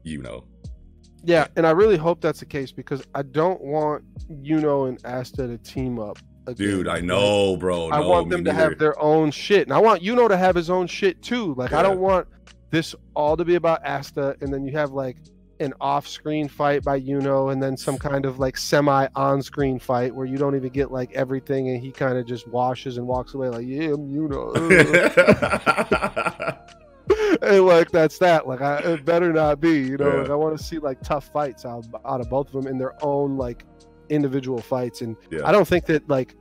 you 0.03 0.21
know. 0.21 0.43
Yeah, 1.23 1.47
and 1.55 1.65
I 1.65 1.71
really 1.71 1.97
hope 1.97 2.21
that's 2.21 2.39
the 2.39 2.45
case 2.45 2.71
because 2.71 3.03
I 3.15 3.23
don't 3.23 3.59
want 3.61 4.03
Yuno 4.29 4.87
and 4.89 5.03
Asta 5.05 5.47
to 5.47 5.57
team 5.57 5.99
up. 5.99 6.19
Again. 6.47 6.67
Dude, 6.67 6.87
I 6.87 6.99
know, 6.99 7.57
bro. 7.57 7.89
I 7.91 7.99
no, 8.01 8.09
want 8.09 8.29
them 8.29 8.43
to 8.45 8.51
neither. 8.51 8.69
have 8.69 8.77
their 8.77 8.99
own 9.01 9.31
shit, 9.31 9.63
and 9.63 9.73
I 9.73 9.79
want 9.79 10.03
Yuno 10.03 10.27
to 10.29 10.37
have 10.37 10.53
his 10.53 10.69
own 10.69 10.85
shit 10.85 11.23
too. 11.23 11.55
Like 11.55 11.73
I 11.73 11.81
don't 11.81 11.99
want 11.99 12.27
this 12.75 12.93
all 13.15 13.37
to 13.37 13.45
be 13.45 13.55
about 13.55 13.85
Asta, 13.87 14.35
and 14.41 14.53
then 14.53 14.65
you 14.65 14.73
have 14.73 14.91
like 14.91 15.15
an 15.61 15.73
off-screen 15.79 16.49
fight 16.49 16.83
by 16.83 16.99
Yuno, 16.99 17.53
and 17.53 17.63
then 17.63 17.77
some 17.77 17.97
kind 17.97 18.25
of 18.25 18.39
like 18.39 18.57
semi-on-screen 18.57 19.79
fight 19.79 20.13
where 20.13 20.25
you 20.25 20.37
don't 20.37 20.55
even 20.57 20.69
get 20.69 20.91
like 20.91 21.13
everything, 21.13 21.69
and 21.69 21.81
he 21.81 21.91
kind 21.91 22.17
of 22.17 22.25
just 22.25 22.45
washes 22.49 22.97
and 22.97 23.07
walks 23.07 23.33
away 23.33 23.47
like, 23.47 23.65
"Yeah, 23.65 23.93
I'm 23.93 24.11
Yuno," 24.11 24.53
and 27.41 27.65
like 27.65 27.91
that's 27.91 28.17
that. 28.19 28.45
Like 28.47 28.59
I, 28.61 28.77
it 28.79 29.05
better 29.05 29.31
not 29.31 29.61
be, 29.61 29.79
you 29.79 29.97
know. 29.97 30.07
Yeah. 30.13 30.21
Like, 30.23 30.29
I 30.31 30.35
want 30.35 30.57
to 30.57 30.63
see 30.63 30.79
like 30.79 31.01
tough 31.01 31.31
fights 31.31 31.65
out 31.65 31.85
out 32.05 32.19
of 32.19 32.29
both 32.29 32.47
of 32.47 32.53
them 32.53 32.67
in 32.67 32.77
their 32.77 33.01
own 33.03 33.37
like 33.37 33.63
individual 34.09 34.59
fights, 34.59 35.01
and 35.01 35.15
Yeah. 35.31 35.47
I 35.47 35.53
don't 35.53 35.67
think 35.67 35.85
that 35.85 36.09
like 36.09 36.35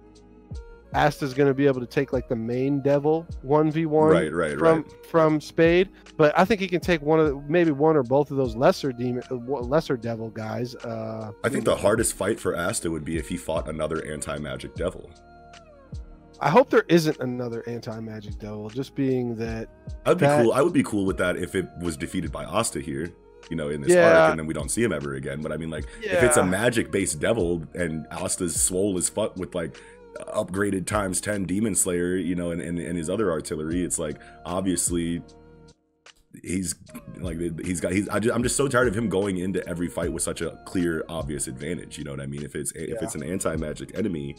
Asta's 0.94 1.34
going 1.34 1.48
to 1.48 1.54
be 1.54 1.66
able 1.66 1.80
to 1.80 1.86
take 1.86 2.12
like 2.12 2.28
the 2.28 2.36
main 2.36 2.80
devil 2.80 3.26
one 3.42 3.70
v 3.70 3.84
one 3.84 4.10
right, 4.10 4.32
right, 4.32 4.56
from 4.58 4.82
right. 4.82 5.06
from 5.06 5.40
Spade, 5.40 5.90
but 6.16 6.32
I 6.38 6.44
think 6.44 6.60
he 6.60 6.68
can 6.68 6.80
take 6.80 7.02
one 7.02 7.18
of 7.20 7.26
the, 7.26 7.36
maybe 7.48 7.72
one 7.72 7.96
or 7.96 8.02
both 8.04 8.30
of 8.30 8.36
those 8.36 8.54
lesser 8.54 8.92
demon 8.92 9.22
uh, 9.30 9.34
lesser 9.34 9.96
devil 9.96 10.30
guys. 10.30 10.74
Uh, 10.76 11.32
I 11.42 11.48
think 11.48 11.64
the 11.64 11.76
hardest 11.76 12.14
fight 12.14 12.38
for 12.38 12.56
Asta 12.56 12.90
would 12.90 13.04
be 13.04 13.18
if 13.18 13.28
he 13.28 13.36
fought 13.36 13.68
another 13.68 14.04
anti-magic 14.06 14.74
devil. 14.76 15.10
I 16.40 16.50
hope 16.50 16.68
there 16.70 16.84
isn't 16.88 17.18
another 17.20 17.64
anti 17.68 17.98
magic 18.00 18.38
devil. 18.38 18.68
Just 18.68 18.94
being 18.94 19.34
that 19.36 19.68
I'd 20.06 20.18
be 20.18 20.26
That- 20.26 20.42
cool. 20.42 20.52
I 20.52 20.62
would 20.62 20.72
be 20.72 20.82
cool 20.82 21.06
with 21.06 21.16
that 21.18 21.36
if 21.36 21.54
it 21.54 21.66
was 21.80 21.96
defeated 21.96 22.30
by 22.32 22.44
Asta 22.44 22.80
here, 22.80 23.10
you 23.50 23.56
know, 23.56 23.68
in 23.68 23.80
this 23.80 23.92
Yeah. 23.92 24.22
arc, 24.22 24.30
and 24.32 24.40
then 24.40 24.46
we 24.46 24.54
don't 24.54 24.70
see 24.70 24.82
him 24.82 24.92
ever 24.92 25.14
again. 25.14 25.40
But 25.40 25.52
I 25.52 25.56
mean, 25.56 25.70
like, 25.70 25.86
if 26.02 26.22
it's 26.22 26.36
a 26.36 26.44
magic-based 26.44 27.18
devil 27.20 27.62
and 27.74 28.06
Asta's 28.10 28.60
swole 28.60 28.96
as 28.98 29.08
fuck 29.08 29.36
with 29.36 29.54
like 29.54 29.80
upgraded 30.34 30.86
times 30.86 31.20
ten 31.20 31.44
demon 31.44 31.74
slayer, 31.74 32.16
you 32.16 32.34
know, 32.34 32.50
and, 32.50 32.60
and 32.60 32.78
and 32.78 32.96
his 32.96 33.08
other 33.10 33.30
artillery, 33.30 33.82
it's 33.84 33.98
like 33.98 34.18
obviously 34.44 35.22
he's 36.42 36.74
like 37.18 37.38
he's 37.64 37.80
got 37.80 37.92
he's 37.92 38.08
I 38.08 38.18
just, 38.18 38.34
I'm 38.34 38.42
just 38.42 38.56
so 38.56 38.66
tired 38.68 38.88
of 38.88 38.96
him 38.96 39.08
going 39.08 39.38
into 39.38 39.66
every 39.68 39.88
fight 39.88 40.12
with 40.12 40.22
such 40.22 40.40
a 40.40 40.58
clear 40.64 41.04
obvious 41.08 41.46
advantage. 41.46 41.96
You 41.98 42.04
know 42.04 42.10
what 42.10 42.20
I 42.20 42.26
mean? 42.26 42.42
If 42.42 42.54
it's 42.56 42.72
if 42.72 43.00
it's 43.02 43.14
an 43.14 43.22
anti-magic 43.22 43.96
enemy. 43.96 44.36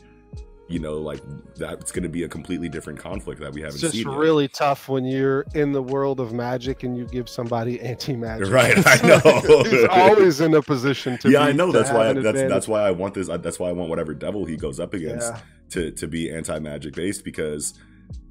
You 0.68 0.80
know, 0.80 0.96
like 0.96 1.22
that's 1.58 1.92
going 1.92 2.02
to 2.02 2.10
be 2.10 2.24
a 2.24 2.28
completely 2.28 2.70
different 2.70 2.98
conflict 2.98 3.40
that 3.40 3.54
we 3.54 3.62
haven't 3.62 3.76
it's 3.76 3.82
just 3.82 3.94
seen. 3.94 4.10
yet. 4.10 4.18
really 4.18 4.48
tough 4.48 4.90
when 4.90 5.06
you're 5.06 5.46
in 5.54 5.72
the 5.72 5.84
world 5.84 6.20
of 6.20 6.34
magic 6.34 6.82
and 6.82 6.98
you 6.98 7.06
give 7.06 7.30
somebody 7.30 7.80
anti 7.92 8.16
magic. 8.16 8.50
Right, 8.50 8.74
I 8.84 8.96
know. 9.48 9.64
He's 9.64 9.86
always 9.92 10.42
in 10.42 10.56
a 10.56 10.64
position 10.64 11.20
to. 11.20 11.30
yeah, 11.30 11.46
be- 11.46 11.50
I 11.50 11.52
know. 11.52 11.72
That's 11.72 11.92
why. 11.92 12.08
an 12.08 12.16
That's 12.16 12.30
advantage. 12.30 12.50
that's 12.52 12.68
why 12.68 12.82
I 12.82 12.90
want 12.90 13.14
this. 13.14 13.28
That's 13.28 13.60
why 13.60 13.70
I 13.70 13.74
want 13.74 13.92
whatever 13.92 14.16
devil 14.16 14.44
he 14.44 14.58
goes 14.58 14.80
up 14.80 14.96
against 14.96 15.32
Yeah. 15.34 15.40
To 15.72 15.92
to 15.92 16.08
be 16.08 16.32
anti 16.32 16.60
magic 16.60 16.94
based 16.94 17.24
because, 17.26 17.74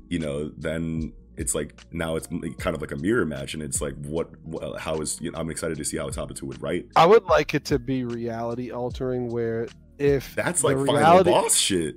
you 0.09 0.19
know, 0.19 0.51
then 0.57 1.13
it's 1.37 1.55
like 1.55 1.85
now 1.93 2.15
it's 2.17 2.29
kind 2.59 2.77
of 2.77 2.81
like 2.81 2.93
a 2.93 2.97
mirror 2.97 3.27
match, 3.27 3.55
and 3.55 3.63
it's 3.63 3.81
like 3.81 3.95
what, 4.05 4.31
how 4.79 5.01
is 5.01 5.21
you 5.21 5.31
know, 5.33 5.39
I'm 5.39 5.51
excited 5.51 5.77
to 5.79 5.85
see 5.85 5.97
how 5.97 6.09
Tabata 6.11 6.43
would 6.43 6.63
write. 6.63 6.87
I 6.97 7.07
would 7.07 7.25
like 7.25 7.55
it 7.55 7.65
to 7.67 7.79
be 7.81 8.05
reality 8.05 8.71
altering, 8.71 9.29
where 9.31 9.67
if 9.99 10.35
That's 10.37 10.63
like 10.63 10.77
final 10.77 10.95
reality- 10.97 11.31
boss 11.31 11.57
shit. 11.57 11.97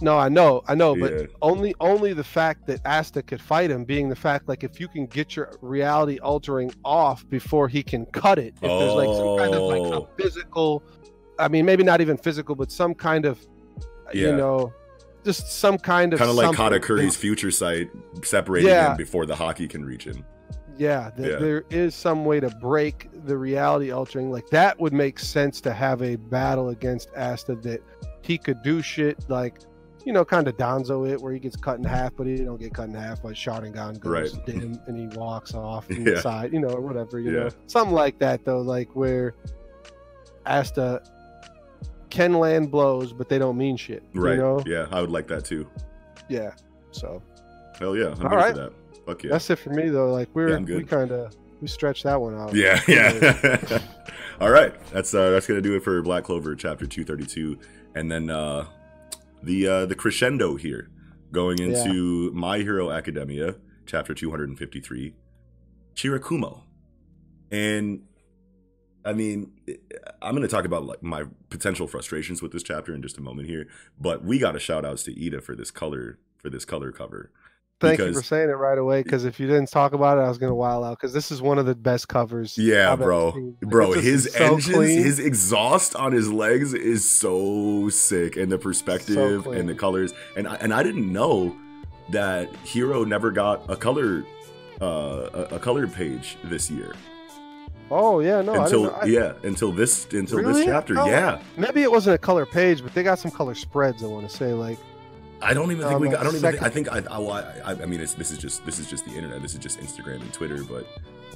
No, 0.00 0.16
I 0.16 0.28
know, 0.28 0.62
I 0.68 0.74
know, 0.76 0.94
but 0.96 1.12
Yeah. 1.12 1.26
only 1.42 1.74
only 1.80 2.12
the 2.12 2.24
fact 2.24 2.66
that 2.68 2.80
Asta 2.86 3.20
could 3.22 3.40
fight 3.42 3.70
him 3.70 3.84
being 3.84 4.08
the 4.08 4.16
fact 4.16 4.48
like 4.48 4.62
if 4.64 4.78
you 4.80 4.88
can 4.88 5.06
get 5.06 5.36
your 5.36 5.50
reality 5.60 6.18
altering 6.20 6.70
off 6.84 7.28
before 7.28 7.68
he 7.68 7.82
can 7.82 8.06
cut 8.06 8.38
it, 8.38 8.54
if 8.54 8.60
there's 8.62 8.94
like 8.94 9.08
some 9.16 9.36
kind 9.38 9.54
of 9.54 9.62
like 9.64 9.82
Oh. 9.82 10.08
a 10.16 10.22
physical, 10.22 10.82
I 11.38 11.48
mean 11.48 11.66
maybe 11.66 11.82
not 11.84 12.00
even 12.00 12.16
physical, 12.16 12.54
but 12.54 12.70
some 12.72 12.94
kind 12.94 13.24
of, 13.26 13.38
Yeah. 14.14 14.30
you 14.30 14.36
know, 14.36 14.72
just 15.28 15.52
some 15.60 15.76
kind 15.76 16.12
of 16.14 16.18
Kind 16.18 16.30
of 16.30 16.36
like 16.36 16.56
something. 16.56 16.80
Katakuri's 16.80 17.14
future 17.16 17.50
sight 17.50 17.90
separating 18.22 18.70
Yeah. 18.70 18.92
him 18.92 18.96
before 18.96 19.26
the 19.26 19.34
Haki 19.34 19.68
can 19.68 19.84
reach 19.84 20.04
him. 20.04 20.24
Yeah, 20.78 21.10
that 21.16 21.30
Yeah. 21.32 21.36
there 21.38 21.64
is 21.70 21.94
some 21.94 22.24
way 22.24 22.40
to 22.40 22.48
break 22.60 23.08
the 23.26 23.36
reality 23.36 23.90
altering. 23.90 24.30
Like 24.30 24.48
that 24.50 24.80
would 24.80 24.92
make 24.94 25.18
sense 25.18 25.60
to 25.62 25.72
have 25.72 26.00
a 26.02 26.16
battle 26.16 26.70
against 26.70 27.10
Asta 27.16 27.56
that 27.56 27.80
he 28.22 28.38
could 28.38 28.62
do 28.62 28.80
shit 28.80 29.18
like, 29.28 29.58
you 30.06 30.12
know, 30.14 30.24
kind 30.24 30.48
of 30.48 30.56
Danzo 30.56 31.06
it 31.10 31.20
where 31.20 31.32
he 31.34 31.38
gets 31.40 31.56
cut 31.56 31.76
in 31.78 31.84
half, 31.84 32.12
but 32.16 32.26
he 32.26 32.36
don't 32.36 32.58
get 32.58 32.72
cut 32.72 32.88
in 32.88 32.94
half. 32.94 33.22
Like 33.24 33.34
Sharingan 33.34 34.00
goes 34.00 34.34
Right. 34.34 34.46
dim 34.46 34.80
and 34.86 34.96
he 34.96 35.18
walks 35.18 35.52
off 35.52 35.86
Yeah. 35.90 36.04
the 36.14 36.20
side, 36.22 36.52
you 36.54 36.60
know, 36.60 36.68
or 36.70 36.80
whatever, 36.80 37.18
you 37.20 37.32
Yeah. 37.32 37.38
know, 37.44 37.48
something 37.66 37.94
like 37.94 38.18
that 38.20 38.44
though, 38.46 38.60
like 38.60 38.88
where 38.96 39.34
Asta 40.46 41.02
can 42.10 42.34
land 42.34 42.70
blows, 42.70 43.12
but 43.12 43.28
they 43.28 43.38
don't 43.38 43.56
mean 43.56 43.76
shit. 43.76 44.02
Right. 44.14 44.32
You 44.32 44.38
know? 44.38 44.62
Yeah, 44.66 44.86
I 44.90 45.00
would 45.00 45.10
like 45.10 45.28
that 45.28 45.44
too. 45.44 45.68
Yeah. 46.28 46.52
So 46.90 47.22
Hell 47.78 47.96
yeah. 47.96 48.14
I'm 48.18 48.26
All 48.26 48.36
right. 48.36 48.54
that. 48.54 48.72
Fuck 49.06 49.22
yeah. 49.22 49.30
that's 49.30 49.48
it 49.50 49.56
for 49.56 49.70
me 49.70 49.88
though. 49.88 50.12
Like 50.12 50.28
we're 50.34 50.50
Yeah, 50.50 50.58
we 50.58 50.84
kind 50.84 51.12
of 51.12 51.34
we 51.60 51.68
stretched 51.68 52.04
that 52.04 52.20
one 52.20 52.34
out. 52.36 52.54
Yeah, 52.54 52.80
yeah. 52.86 53.78
All 54.40 54.50
right, 54.50 54.74
that's 54.92 55.14
uh, 55.14 55.30
that's 55.30 55.46
gonna 55.46 55.60
do 55.60 55.74
it 55.74 55.82
for 55.82 56.00
Black 56.02 56.24
Clover 56.24 56.54
chapter 56.54 56.86
two 56.86 57.04
thirty 57.04 57.26
two, 57.26 57.58
and 57.94 58.10
then 58.10 58.30
uh, 58.30 58.66
the 59.42 59.66
uh, 59.66 59.86
the 59.86 59.94
crescendo 59.94 60.56
here, 60.56 60.90
going 61.32 61.58
into 61.58 62.30
My 62.32 62.58
Hero 62.58 62.90
Academia 62.90 63.56
chapter 63.86 64.14
two 64.14 64.30
hundred 64.30 64.50
and 64.50 64.58
fifty 64.58 64.80
three, 64.80 65.14
Shirakumo, 65.94 66.62
and 67.50 68.02
I 69.08 69.14
mean, 69.14 69.50
I'm 70.20 70.34
gonna 70.34 70.48
talk 70.48 70.66
about 70.66 70.84
like 70.84 71.02
my 71.02 71.24
potential 71.48 71.86
frustrations 71.86 72.42
with 72.42 72.52
this 72.52 72.62
chapter 72.62 72.94
in 72.94 73.00
just 73.00 73.16
a 73.16 73.22
moment 73.22 73.48
here, 73.48 73.66
but 73.98 74.22
we 74.22 74.38
got 74.38 74.52
to 74.52 74.58
shout 74.60 74.84
outs 74.84 75.02
to 75.04 75.14
Iida 75.14 75.42
for 75.42 75.56
this 75.56 75.70
color 75.70 76.18
for 76.36 76.50
this 76.50 76.66
color 76.66 76.92
cover. 76.92 77.30
Thank 77.80 78.00
you 78.00 78.12
for 78.12 78.22
saying 78.22 78.50
it 78.50 78.54
right 78.54 78.76
away. 78.76 79.02
Because 79.02 79.24
if 79.24 79.40
you 79.40 79.46
didn't 79.46 79.70
talk 79.70 79.94
about 79.94 80.18
it, 80.18 80.22
I 80.22 80.28
was 80.28 80.36
gonna 80.36 80.54
wild 80.54 80.84
out. 80.84 80.98
Because 80.98 81.14
this 81.14 81.30
is 81.30 81.40
one 81.40 81.58
of 81.58 81.64
the 81.64 81.74
best 81.74 82.08
covers. 82.08 82.58
Yeah, 82.58 82.92
I've 82.92 82.98
bro. 82.98 83.54
Bro, 83.62 83.92
his 83.92 84.30
so 84.30 84.44
engines, 84.44 84.76
clean. 84.76 85.02
his 85.02 85.18
exhaust 85.18 85.96
on 85.96 86.12
his 86.12 86.30
legs 86.30 86.74
is 86.74 87.08
so 87.08 87.88
sick, 87.88 88.36
and 88.36 88.52
the 88.52 88.58
perspective 88.58 89.44
clean. 89.44 89.58
and 89.58 89.68
the 89.70 89.74
colors. 89.74 90.12
And 90.36 90.46
I, 90.46 90.56
and 90.56 90.74
I 90.74 90.82
didn't 90.82 91.10
know 91.10 91.56
that 92.10 92.54
Hero 92.56 93.04
never 93.04 93.30
got 93.30 93.70
a 93.70 93.76
color, 93.76 94.26
uh, 94.82 95.30
a, 95.32 95.54
a 95.54 95.58
colored 95.58 95.94
page 95.94 96.36
this 96.44 96.70
year 96.70 96.92
Oh 97.90 98.20
yeah, 98.20 98.42
no, 98.42 98.54
until 98.62 98.94
I. 98.94 99.00
I- 99.00 99.04
yeah 99.06 99.32
until 99.44 99.72
this 99.72 100.04
until 100.12 100.38
Really? 100.38 100.52
this 100.62 100.66
chapter. 100.66 100.98
Oh. 100.98 101.06
Yeah, 101.06 101.40
Maybe 101.56 101.82
it 101.82 101.90
wasn't 101.90 102.14
a 102.14 102.18
color 102.18 102.44
page, 102.46 102.82
but 102.82 102.92
they 102.94 103.02
got 103.02 103.18
some 103.18 103.30
color 103.30 103.54
spreads. 103.54 104.02
I 104.02 104.06
want 104.06 104.28
to 104.28 104.36
say 104.36 104.52
like 104.52 104.78
I 105.40 105.54
don't 105.54 105.70
even 105.70 105.84
think 105.84 105.94
Um, 105.94 106.00
we. 106.02 106.08
Got, 106.08 106.20
I 106.20 106.24
don't 106.24 106.34
even. 106.36 106.50
Think, 106.50 106.62
I 106.62 106.68
think 106.68 106.88
I. 106.92 106.98
I, 107.10 107.42
I, 107.64 107.82
I 107.82 107.86
mean, 107.86 108.00
it's, 108.00 108.14
this 108.14 108.30
is 108.32 108.38
just 108.38 108.66
this 108.66 108.78
is 108.80 108.88
just 108.90 109.04
the 109.04 109.12
internet. 109.12 109.40
This 109.40 109.52
is 109.52 109.60
just 109.60 109.78
Instagram 109.78 110.20
and 110.20 110.32
Twitter. 110.32 110.64
But 110.64 110.84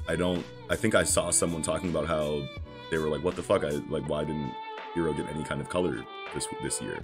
I 0.08 0.16
don't. 0.16 0.44
I 0.68 0.74
think 0.76 0.94
I 0.96 1.04
saw 1.04 1.30
someone 1.30 1.62
talking 1.62 1.88
about 1.90 2.06
how 2.08 2.42
they 2.90 2.98
were 2.98 3.08
like, 3.08 3.22
"What 3.22 3.36
the 3.36 3.42
fuck? 3.44 3.62
I 3.64 3.70
like. 3.88 4.08
Why 4.08 4.24
didn't 4.24 4.52
Hero 4.94 5.12
get 5.12 5.28
any 5.32 5.44
kind 5.44 5.60
of 5.60 5.68
color 5.68 6.04
this 6.34 6.48
this 6.62 6.82
year?" 6.82 6.98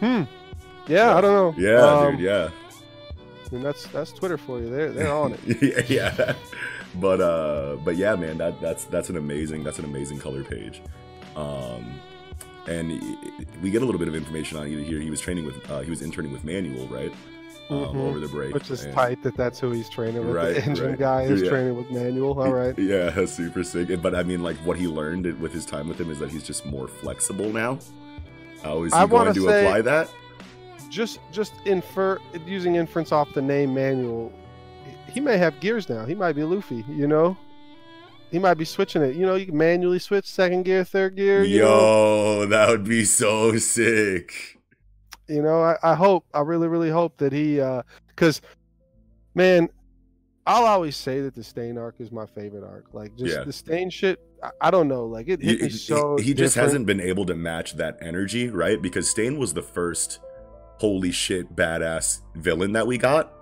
Hmm. 0.00 0.24
Yeah, 0.88 1.16
I 1.16 1.20
don't 1.22 1.32
know. 1.32 1.54
Yeah, 1.56 1.80
Um, 1.80 2.10
dude. 2.16 2.20
Yeah. 2.20 2.50
I 3.50 3.54
mean, 3.54 3.62
that's 3.62 3.86
that's 3.88 4.12
Twitter 4.12 4.36
for 4.36 4.60
you. 4.60 4.68
They're 4.68 4.90
they're 4.92 5.12
on 5.12 5.32
it. 5.46 5.88
yeah, 5.88 6.12
yeah. 6.16 6.34
But 6.96 7.20
uh, 7.20 7.76
but 7.84 7.96
yeah, 7.96 8.14
man. 8.16 8.38
That 8.38 8.60
that's 8.60 8.84
that's 8.84 9.08
an 9.08 9.16
amazing 9.16 9.64
that's 9.64 9.78
an 9.78 9.84
amazing 9.84 10.18
color 10.18 10.44
page. 10.44 10.82
Um, 11.36 11.98
and 12.68 12.90
we 13.62 13.70
get 13.70 13.82
a 13.82 13.84
little 13.84 13.98
bit 13.98 14.08
of 14.08 14.14
information 14.14 14.58
on 14.58 14.66
Iida 14.66 14.84
here. 14.84 15.00
He 15.00 15.10
was 15.10 15.20
training 15.20 15.44
with 15.46 15.68
uh, 15.70 15.80
he 15.80 15.90
was 15.90 16.02
interning 16.02 16.32
with 16.32 16.44
Manual, 16.44 16.86
right? 16.88 17.12
Um, 17.70 17.78
Mhm. 17.78 18.08
over 18.08 18.20
the 18.20 18.28
break, 18.28 18.52
Which 18.52 18.70
is 18.70 18.84
and- 18.84 18.92
tight 18.92 19.22
that 19.22 19.36
that's 19.36 19.58
who 19.58 19.70
he's 19.70 19.88
training 19.88 20.26
with. 20.26 20.34
Right, 20.36 20.54
the 20.56 20.64
engine 20.66 20.90
right. 20.90 20.98
guy 20.98 21.22
is 21.22 21.40
Yeah. 21.42 21.48
training 21.48 21.76
with 21.76 21.90
manual. 21.90 22.38
All 22.40 22.52
right. 22.52 22.76
Yeah, 22.78 23.24
super 23.24 23.64
sick. 23.64 24.02
But 24.02 24.14
I 24.14 24.22
mean, 24.24 24.42
like 24.42 24.56
what 24.58 24.76
he 24.76 24.86
learned 24.86 25.24
with 25.40 25.52
his 25.52 25.64
time 25.64 25.88
with 25.88 25.98
him 25.98 26.10
is 26.10 26.18
that 26.18 26.30
he's 26.30 26.42
just 26.42 26.66
more 26.66 26.86
flexible 26.88 27.50
now. 27.50 27.78
How 28.62 28.82
is 28.82 28.92
he 28.92 28.98
I 28.98 29.06
going 29.06 29.32
to 29.32 29.40
say- 29.40 29.64
apply 29.64 29.80
that? 29.82 30.10
Just 30.90 31.20
just 31.30 31.54
infer 31.64 32.18
using 32.46 32.74
inference 32.74 33.12
off 33.12 33.32
the 33.32 33.40
name 33.40 33.72
manual. 33.72 34.30
He 35.12 35.20
may 35.20 35.36
have 35.38 35.60
gears 35.60 35.88
now. 35.88 36.04
He 36.06 36.14
might 36.14 36.34
be 36.34 36.42
Luffy. 36.44 36.84
You 36.88 37.06
know. 37.06 37.36
He 38.30 38.38
might 38.38 38.54
be 38.54 38.64
switching 38.64 39.02
it. 39.02 39.14
You 39.14 39.26
know, 39.26 39.34
you 39.34 39.44
can 39.44 39.58
manually 39.58 39.98
switch 39.98 40.24
second 40.24 40.62
gear, 40.62 40.84
third 40.84 41.16
gear. 41.16 41.44
You 41.44 41.60
know, 41.60 42.40
Yo, 42.40 42.46
that 42.46 42.68
would 42.70 42.84
be 42.84 43.04
so 43.04 43.56
sick. 43.58 44.58
you 45.28 45.42
know 45.42 45.62
I, 45.62 45.76
I 45.82 45.94
hope 45.94 46.24
i 46.34 46.40
really 46.40 46.66
really 46.66 46.90
hope 46.90 47.16
that 47.18 47.32
he 47.32 47.60
uh 47.60 47.82
because 48.08 48.40
man 49.36 49.68
i'll 50.48 50.64
always 50.64 50.96
say 50.96 51.20
that 51.20 51.34
the 51.34 51.44
stain 51.44 51.78
arc 51.78 51.94
is 52.00 52.10
my 52.10 52.26
favorite 52.26 52.64
arc 52.64 52.86
like 52.92 53.14
just 53.16 53.32
Yeah. 53.36 53.44
the 53.44 53.52
stain 53.52 53.88
shit 53.88 54.18
I, 54.60 54.70
don't 54.72 54.88
know 54.88 55.06
like 55.06 55.28
it 55.28 55.40
hit 55.40 55.60
He, 55.60 55.70
so 55.70 56.16
he- 56.16 56.24
he 56.24 56.34
just 56.34 56.56
hasn't 56.56 56.86
been 56.86 57.00
able 57.00 57.24
to 57.26 57.34
match 57.36 57.74
that 57.74 57.98
energy, 58.02 58.48
right? 58.48 58.82
Because 58.82 59.08
Stain 59.08 59.38
was 59.38 59.54
the 59.54 59.62
first 59.62 60.18
holy 60.78 61.12
shit 61.12 61.54
badass 61.54 62.22
villain 62.34 62.72
that 62.72 62.88
we 62.88 62.98
got. 62.98 63.32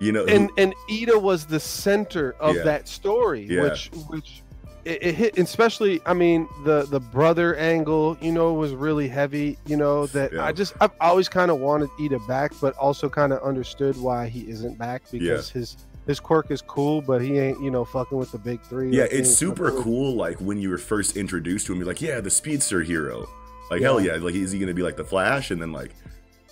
You 0.00 0.12
know, 0.12 0.24
who- 0.24 0.30
and 0.34 0.50
and 0.58 0.74
Iida 0.90 1.20
was 1.20 1.46
the 1.46 1.60
center 1.60 2.34
of 2.40 2.56
Yeah. 2.56 2.62
that 2.64 2.88
story 2.88 3.46
Yeah. 3.48 3.62
which 3.62 3.90
which 4.08 4.42
it, 4.84 5.02
it 5.02 5.14
hit 5.14 5.38
especially 5.38 5.98
i 6.04 6.12
mean 6.12 6.46
the 6.64 6.82
the 6.90 7.00
brother 7.00 7.54
angle 7.56 8.18
you 8.20 8.30
know 8.30 8.52
was 8.52 8.74
really 8.74 9.08
heavy 9.08 9.56
you 9.66 9.78
know 9.78 10.06
that 10.08 10.30
Yeah. 10.34 10.44
i 10.44 10.52
just 10.52 10.74
i've 10.82 10.90
always 11.00 11.26
kind 11.26 11.50
of 11.50 11.58
wanted 11.58 11.88
ida 11.98 12.18
back 12.28 12.52
but 12.60 12.76
also 12.76 13.08
kind 13.08 13.32
of 13.32 13.42
understood 13.42 13.96
why 13.96 14.26
he 14.26 14.40
isn't 14.50 14.76
back 14.76 15.04
because 15.10 15.48
his 15.48 15.78
his 16.06 16.20
quirk 16.20 16.50
is 16.50 16.60
cool 16.60 17.00
but 17.00 17.22
he 17.22 17.38
ain't 17.38 17.58
you 17.62 17.70
know 17.70 17.82
fucking 17.86 18.18
with 18.18 18.30
the 18.30 18.36
big 18.38 18.60
three 18.62 18.90
yeah, 18.90 19.06
it's 19.10 19.34
super 19.34 19.70
cool. 19.70 20.16
Like 20.16 20.38
when 20.38 20.58
you 20.58 20.68
were 20.68 20.76
first 20.76 21.16
introduced 21.16 21.64
to 21.68 21.72
him, 21.72 21.78
you're 21.78 21.88
like, 21.88 22.02
yeah, 22.02 22.20
the 22.20 22.28
speedster 22.28 22.82
hero. 22.82 23.26
Like 23.70 23.80
hell 23.80 23.98
Yeah. 23.98 24.16
yeah, 24.16 24.22
like 24.22 24.34
is 24.34 24.52
he 24.52 24.58
gonna 24.58 24.74
be 24.74 24.82
like 24.82 24.96
the 24.98 25.04
Flash? 25.04 25.50
And 25.50 25.62
then 25.62 25.72
like, 25.72 25.92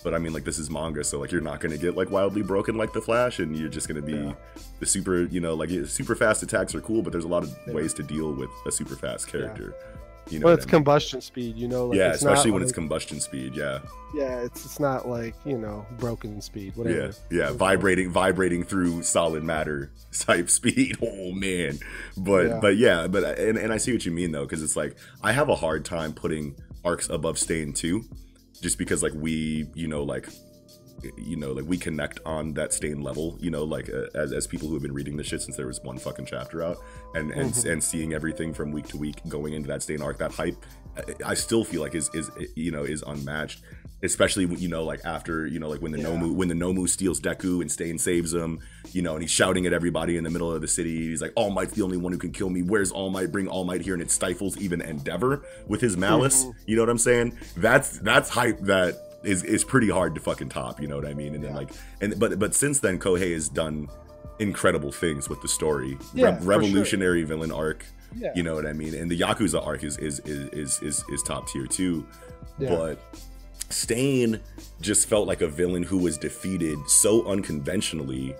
but 0.03 0.13
I 0.13 0.17
mean 0.19 0.33
like 0.33 0.43
this 0.43 0.59
is 0.59 0.69
manga, 0.69 1.03
so 1.03 1.19
like 1.19 1.31
you're 1.31 1.41
not 1.41 1.59
gonna 1.59 1.77
get 1.77 1.95
like 1.95 2.09
wildly 2.11 2.41
broken 2.41 2.75
like 2.77 2.93
the 2.93 3.01
Flash, 3.01 3.39
and 3.39 3.55
you're 3.55 3.69
just 3.69 3.87
gonna 3.87 4.01
be 4.01 4.13
Yeah. 4.13 4.33
the 4.79 4.85
super, 4.85 5.23
you 5.23 5.39
know, 5.39 5.53
like 5.53 5.69
super 5.87 6.15
fast 6.15 6.43
attacks 6.43 6.75
are 6.75 6.81
cool, 6.81 7.01
but 7.01 7.11
there's 7.11 7.25
a 7.25 7.27
lot 7.29 7.43
of 7.43 7.55
Yeah. 7.67 7.73
ways 7.73 7.93
to 7.95 8.03
deal 8.03 8.33
with 8.33 8.49
a 8.65 8.71
super 8.71 8.95
fast 8.95 9.27
character. 9.27 9.73
You 10.29 10.39
know, 10.39 10.45
well, 10.45 10.53
it's 10.53 10.63
I 10.63 10.67
mean? 10.67 10.71
combustion 10.71 11.19
speed, 11.19 11.57
you 11.57 11.67
know. 11.67 11.87
Like, 11.87 11.97
yeah, 11.97 12.11
especially 12.13 12.51
when 12.51 12.61
it's 12.63 12.71
combustion 12.71 13.19
speed. 13.19 13.55
Yeah, 13.55 13.79
yeah, 14.15 14.39
it's 14.39 14.63
it's 14.63 14.79
not 14.79 15.05
like 15.05 15.35
you 15.45 15.57
know 15.57 15.85
broken 15.99 16.39
speed, 16.39 16.77
whatever. 16.77 17.13
yeah, 17.29 17.47
yeah. 17.49 17.51
Vibrating, 17.51 18.09
vibrating 18.09 18.63
through 18.63 19.03
solid 19.03 19.43
matter 19.43 19.91
type 20.17 20.49
speed. 20.49 20.97
Oh 21.01 21.33
man, 21.33 21.77
but 22.15 22.47
Yeah. 22.47 22.59
but 22.61 22.77
yeah, 22.77 23.07
but 23.07 23.37
and, 23.37 23.57
and 23.57 23.73
I 23.73 23.77
see 23.77 23.91
what 23.91 24.05
you 24.05 24.13
mean 24.13 24.31
though, 24.31 24.43
because 24.45 24.63
it's 24.63 24.77
like 24.77 24.95
I 25.21 25.33
have 25.33 25.49
a 25.49 25.55
hard 25.55 25.83
time 25.83 26.13
putting 26.13 26.55
arcs 26.85 27.09
above 27.09 27.37
Stain 27.37 27.73
too, 27.73 28.05
just 28.63 28.77
because 28.77 29.03
like 29.03 29.13
we, 29.13 29.67
you 29.75 29.87
know, 29.87 30.03
like 30.03 30.27
you 31.17 31.35
know, 31.35 31.51
like 31.51 31.65
we 31.67 31.77
connect 31.77 32.21
on 32.25 32.53
that 32.53 32.71
Stain 32.71 33.01
level, 33.01 33.37
you 33.41 33.51
know, 33.51 33.65
like 33.65 33.89
uh, 33.89 34.05
as 34.15 34.31
as 34.31 34.47
people 34.47 34.69
who 34.69 34.73
have 34.73 34.81
been 34.81 34.93
reading 34.93 35.17
this 35.17 35.27
shit 35.27 35.41
since 35.41 35.57
there 35.57 35.67
was 35.67 35.81
one 35.83 35.97
fucking 35.97 36.25
chapter 36.25 36.63
out, 36.63 36.77
and 37.13 37.31
and 37.31 37.53
Mhm. 37.53 37.71
and 37.73 37.83
seeing 37.83 38.13
everything 38.13 38.53
from 38.53 38.71
week 38.71 38.87
to 38.87 38.97
week 38.97 39.17
going 39.27 39.51
into 39.53 39.67
that 39.67 39.83
Stain 39.83 40.01
arc, 40.01 40.17
that 40.19 40.31
hype, 40.31 40.55
I, 40.97 41.31
I 41.31 41.33
still 41.33 41.65
feel 41.65 41.81
like 41.81 41.93
is 41.93 42.09
is 42.13 42.31
you 42.55 42.71
know 42.71 42.83
is 42.83 43.03
unmatched 43.05 43.61
especially 44.03 44.45
when, 44.45 44.59
you 44.59 44.67
know 44.67 44.83
like 44.83 44.99
after 45.05 45.47
you 45.47 45.59
know 45.59 45.69
like 45.69 45.81
when 45.81 45.91
the 45.91 45.99
Yeah. 45.99 46.07
Nomu 46.09 46.33
when 46.35 46.47
the 46.49 46.53
Nomu 46.53 46.87
steals 46.87 47.19
Deku 47.19 47.61
and 47.61 47.71
Stain 47.71 47.97
saves 47.97 48.33
him, 48.33 48.59
you 48.91 49.01
know, 49.01 49.13
and 49.13 49.21
he's 49.21 49.31
shouting 49.31 49.65
at 49.65 49.73
everybody 49.73 50.17
in 50.17 50.23
the 50.23 50.29
middle 50.29 50.51
of 50.51 50.61
the 50.61 50.67
city. 50.67 51.07
He's 51.09 51.21
like, 51.21 51.31
"All 51.35 51.49
Might's 51.49 51.73
the 51.73 51.81
only 51.83 51.97
one 51.97 52.11
who 52.11 52.17
can 52.19 52.31
kill 52.31 52.49
me. 52.49 52.61
Where's 52.61 52.91
All 52.91 53.09
Might? 53.09 53.31
Bring 53.31 53.47
All 53.47 53.63
Might 53.63 53.81
here!" 53.81 53.93
And 53.93 54.03
it 54.03 54.11
stifles 54.11 54.57
even 54.57 54.81
Endeavor 54.81 55.43
with 55.67 55.81
his 55.81 55.95
malice. 55.97 56.43
Mhm. 56.45 56.53
You 56.67 56.75
know 56.75 56.81
what 56.83 56.89
I'm 56.89 56.97
saying? 56.97 57.37
That's 57.57 57.97
that's 57.99 58.29
hype 58.29 58.59
that 58.61 58.97
is 59.23 59.43
is 59.43 59.63
pretty 59.63 59.89
hard 59.89 60.15
to 60.15 60.21
fucking 60.21 60.49
top. 60.49 60.81
You 60.81 60.87
know 60.87 60.97
what 60.97 61.05
I 61.05 61.13
mean? 61.13 61.33
And 61.35 61.43
then 61.43 61.55
like 61.55 61.69
and 62.01 62.19
but 62.19 62.37
but 62.39 62.53
since 62.53 62.79
then, 62.79 62.99
Kohei 62.99 63.33
has 63.33 63.47
done 63.49 63.87
incredible 64.39 64.91
things 64.91 65.29
with 65.29 65.41
the 65.41 65.47
story. 65.47 65.97
Yeah, 66.13 66.25
Rev- 66.25 66.37
for 66.37 66.41
sure. 66.43 66.49
revolutionary 66.49 67.23
villain 67.23 67.51
arc. 67.51 67.85
Yeah. 68.15 68.31
You 68.35 68.43
know 68.43 68.53
what 68.55 68.65
I 68.65 68.73
mean? 68.73 68.93
And 68.93 69.09
the 69.09 69.19
Yakuza 69.19 69.65
arc 69.65 69.83
is 69.83 69.97
is 69.97 70.19
is 70.21 70.49
is 70.49 70.79
is, 70.81 71.03
is 71.09 71.23
top 71.23 71.47
tier 71.49 71.65
too. 71.67 72.05
Yeah. 72.59 72.69
But 72.69 72.99
Stain 73.73 74.39
just 74.81 75.07
felt 75.07 75.27
like 75.27 75.41
a 75.41 75.47
villain 75.47 75.83
who 75.83 75.97
was 75.97 76.17
defeated 76.17 76.77
so 76.87 77.25
unconventionally. 77.27 78.35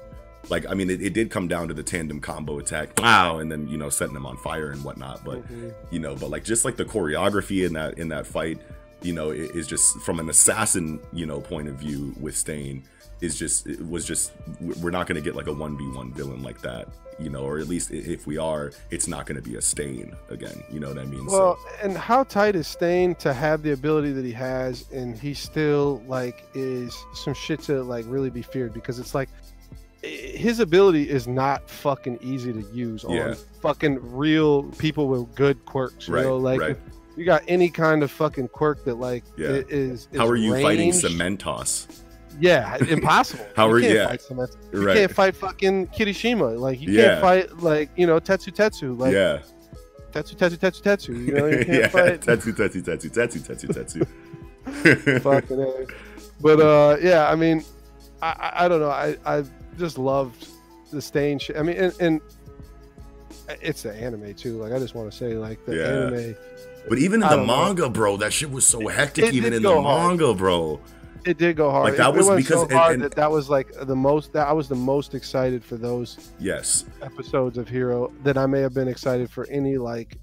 Like, 0.49 0.65
I 0.69 0.73
mean, 0.73 0.89
it, 0.89 1.01
it 1.01 1.14
did 1.14 1.31
come 1.31 1.47
down 1.47 1.69
to 1.69 1.73
the 1.73 1.84
tandem 1.84 2.19
combo 2.19 2.60
attack, 2.60 2.89
wow, 2.99 3.38
and 3.39 3.49
then 3.51 3.68
you 3.69 3.77
know 3.77 3.89
setting 3.89 4.15
him 4.15 4.26
on 4.26 4.35
fire 4.38 4.72
and 4.72 4.84
whatnot. 4.84 5.23
But 5.23 5.41
Mhm. 5.51 5.73
you 5.89 5.99
know, 5.99 6.15
but 6.15 6.30
like 6.30 6.43
just 6.43 6.65
like 6.65 6.76
the 6.76 6.84
choreography 6.85 7.65
in 7.65 7.73
that 7.73 7.97
in 7.97 8.10
that 8.10 8.27
fight, 8.27 8.60
you 9.03 9.13
know, 9.13 9.31
is 9.31 9.67
just 9.67 9.97
from 10.01 10.19
an 10.19 10.30
assassin, 10.30 10.99
you 11.11 11.25
know, 11.25 11.39
point 11.41 11.67
of 11.67 11.75
view 11.75 12.13
with 12.19 12.35
Stain 12.38 12.84
is 13.21 13.38
just 13.39 13.67
it 13.67 13.88
was 13.88 14.05
just 14.05 14.31
we're 14.59 14.91
not 14.91 15.07
going 15.07 15.15
to 15.15 15.21
get 15.21 15.35
like 15.35 15.47
a 15.47 15.53
one 15.53 15.77
v 15.77 15.84
one 15.95 16.11
villain 16.13 16.41
like 16.43 16.61
that, 16.61 16.89
you 17.19 17.30
know, 17.30 17.41
or 17.43 17.57
at 17.59 17.67
least 17.67 17.91
if 17.91 18.27
we 18.27 18.38
are, 18.38 18.71
it's 18.91 19.07
not 19.07 19.25
going 19.25 19.41
to 19.41 19.41
be 19.49 19.55
a 19.55 19.61
Stain 19.61 20.13
again. 20.30 20.61
You 20.71 20.80
know 20.81 20.89
what 20.89 20.97
I 20.99 21.05
mean? 21.05 21.25
Well, 21.27 21.57
and 21.81 21.95
how 21.97 22.23
tight 22.23 22.55
is 22.55 22.67
Stain 22.67 23.15
to 23.15 23.34
have 23.34 23.61
the 23.63 23.71
ability 23.71 24.11
that 24.13 24.25
he 24.25 24.31
has, 24.34 24.89
and 24.91 25.17
he 25.17 25.34
still 25.34 26.03
like 26.07 26.43
is 26.53 26.97
some 27.13 27.34
shit 27.34 27.61
to 27.61 27.81
like 27.84 28.03
really 28.07 28.30
be 28.30 28.41
feared 28.41 28.73
because 28.73 28.99
it's 28.99 29.15
like 29.15 29.30
his 30.01 30.59
ability 30.59 31.09
is 31.09 31.27
not 31.27 31.69
fucking 31.69 32.19
easy 32.21 32.51
to 32.51 32.61
use 32.73 33.05
on 33.05 33.11
Yeah. 33.13 33.35
fucking 33.61 33.99
real 34.01 34.63
people 34.63 35.07
with 35.07 35.34
good 35.34 35.63
quirks. 35.65 36.09
You 36.09 36.15
Right, 36.15 36.23
know, 36.25 36.35
like 36.38 36.59
right. 36.59 36.77
You 37.15 37.26
got 37.26 37.44
any 37.48 37.69
kind 37.69 38.03
of 38.03 38.11
fucking 38.11 38.48
quirk 38.49 38.84
that 38.85 38.95
like 38.95 39.23
Yeah. 39.38 39.49
i- 39.49 39.65
is, 39.69 40.07
how 40.15 40.26
is 40.26 40.31
are 40.31 40.35
you 40.35 40.61
fighting 40.61 40.91
Cementos? 40.91 42.02
Yeah, 42.40 42.77
impossible. 42.90 43.45
How 43.56 43.68
you 43.68 43.76
are- 43.76 43.81
can't 43.81 43.94
yeah. 43.94 44.07
fight 44.07 44.22
Cement- 44.22 44.57
You 44.73 44.88
Right. 44.88 44.98
can't 44.98 45.11
fight 45.11 45.35
fucking 45.35 45.88
Kirishima. 45.90 46.57
Like 46.60 46.81
you 46.81 46.91
Yeah. 46.91 47.03
can't 47.10 47.22
fight 47.22 47.57
like 47.60 47.90
you 47.95 48.07
know 48.07 48.19
Tetsu 48.19 48.52
Tetsu. 48.52 48.98
Like 48.98 49.14
yeah. 49.14 49.40
Tetsu 50.11 50.35
Tetsu 50.35 50.57
Tetsu 50.57 50.81
Tetsu. 50.81 51.10
You 51.27 51.34
know 51.34 51.45
you 51.45 51.57
can't 51.65 51.68
yeah. 51.77 51.88
fight. 51.90 52.22
Tetsu, 52.22 52.52
tetsu, 52.56 52.81
tetsu, 52.81 53.10
tetsu, 53.11 53.40
tetsu, 53.48 53.68
tetsu. 54.65 55.19
fucking 55.22 55.60
A. 55.61 55.85
But 56.41 56.60
uh, 56.60 56.98
yeah, 57.02 57.30
I 57.30 57.35
mean, 57.35 57.64
I, 58.23 58.30
I, 58.30 58.65
I 58.65 58.68
don't 58.68 58.80
know. 58.80 58.90
I 58.90 59.15
I 59.26 59.44
just 59.77 59.99
loved 59.99 60.48
the 60.91 61.02
stain 61.03 61.38
shit. 61.38 61.56
I 61.57 61.61
mean, 61.61 61.77
and, 61.77 61.94
and 61.99 62.22
it's 63.61 63.84
the 63.84 63.94
anime 63.94 64.34
too. 64.34 64.57
Like 64.57 64.72
I 64.73 64.80
just 64.80 64.95
want 64.95 65.11
to 65.11 65.15
say, 65.18 65.35
like 65.35 65.64
the 65.65 65.76
Yeah. 65.76 66.18
anime, 66.18 66.35
But 66.89 66.97
even 66.99 67.15
in 67.15 67.19
the 67.22 67.30
don't 67.30 67.47
know. 67.47 67.65
manga, 67.65 67.89
bro, 67.89 68.18
that 68.18 68.34
shit 68.34 68.51
was 68.51 68.65
so 68.65 68.88
hectic. 68.88 69.26
it 69.26 69.34
even 69.34 69.53
in 69.53 69.61
the 69.64 69.81
hard. 69.81 70.18
manga, 70.18 70.34
bro. 70.34 70.80
it 71.26 71.38
did 71.38 71.55
go 71.55 71.72
hard. 71.72 71.85
Like, 71.85 71.95
that 71.97 72.10
It- 72.10 72.15
it 72.15 72.18
was 72.18 72.35
because- 72.35 72.60
so 72.69 72.77
and- 72.77 72.93
and- 72.95 73.01
that 73.03 73.15
that 73.15 73.31
was 73.31 73.49
like 73.49 73.72
the 73.84 73.95
most. 73.95 74.34
That 74.34 74.47
I 74.47 74.51
was 74.51 74.68
the 74.68 74.76
most 74.76 75.15
excited 75.15 75.64
for 75.64 75.77
those 75.77 76.18
Yes. 76.39 76.84
episodes 77.01 77.57
of 77.57 77.69
Hero 77.69 78.11
that 78.26 78.38
I 78.38 78.45
may 78.45 78.60
have 78.60 78.73
been 78.73 78.89
excited 78.89 79.30
for 79.31 79.47
any 79.49 79.77
like 79.77 80.18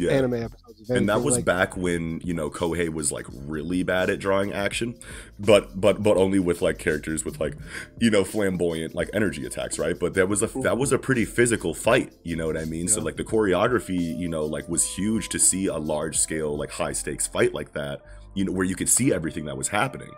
Yeah. 0.00 0.12
anime 0.12 0.34
episodes. 0.34 0.88
And 0.90 1.08
that 1.08 1.22
was 1.22 1.36
like, 1.36 1.44
back 1.44 1.76
when 1.76 2.20
you 2.24 2.32
know 2.34 2.50
Kohei 2.50 2.88
was 2.92 3.12
like 3.12 3.26
really 3.30 3.82
bad 3.82 4.08
at 4.10 4.18
drawing 4.18 4.52
action, 4.52 4.98
but 5.38 5.80
but 5.80 6.02
but 6.02 6.16
only 6.16 6.38
with 6.38 6.62
like 6.62 6.78
characters 6.78 7.24
with 7.24 7.38
like 7.40 7.54
you 8.00 8.10
know 8.10 8.24
flamboyant 8.24 8.94
like 8.94 9.10
energy 9.12 9.44
attacks, 9.46 9.78
right? 9.78 9.98
But 9.98 10.14
that 10.14 10.28
was 10.28 10.42
a 10.42 10.46
that 10.62 10.78
was 10.78 10.92
a 10.92 10.98
pretty 10.98 11.24
physical 11.24 11.74
fight, 11.74 12.12
you 12.24 12.36
know 12.36 12.46
what 12.46 12.56
I 12.56 12.64
mean? 12.64 12.88
So 12.88 13.00
like 13.00 13.16
the 13.16 13.24
choreography, 13.24 14.18
you 14.18 14.28
know, 14.28 14.44
like 14.46 14.68
was 14.68 14.84
huge 14.86 15.28
to 15.30 15.38
see 15.38 15.66
a 15.66 15.76
large 15.78 16.18
scale 16.18 16.56
like 16.56 16.70
high 16.70 16.92
stakes 16.92 17.26
fight 17.26 17.52
like 17.54 17.72
that, 17.74 18.00
you 18.34 18.44
know, 18.44 18.52
where 18.52 18.66
you 18.66 18.76
could 18.76 18.88
see 18.88 19.12
everything 19.12 19.44
that 19.46 19.56
was 19.56 19.68
happening. 19.68 20.10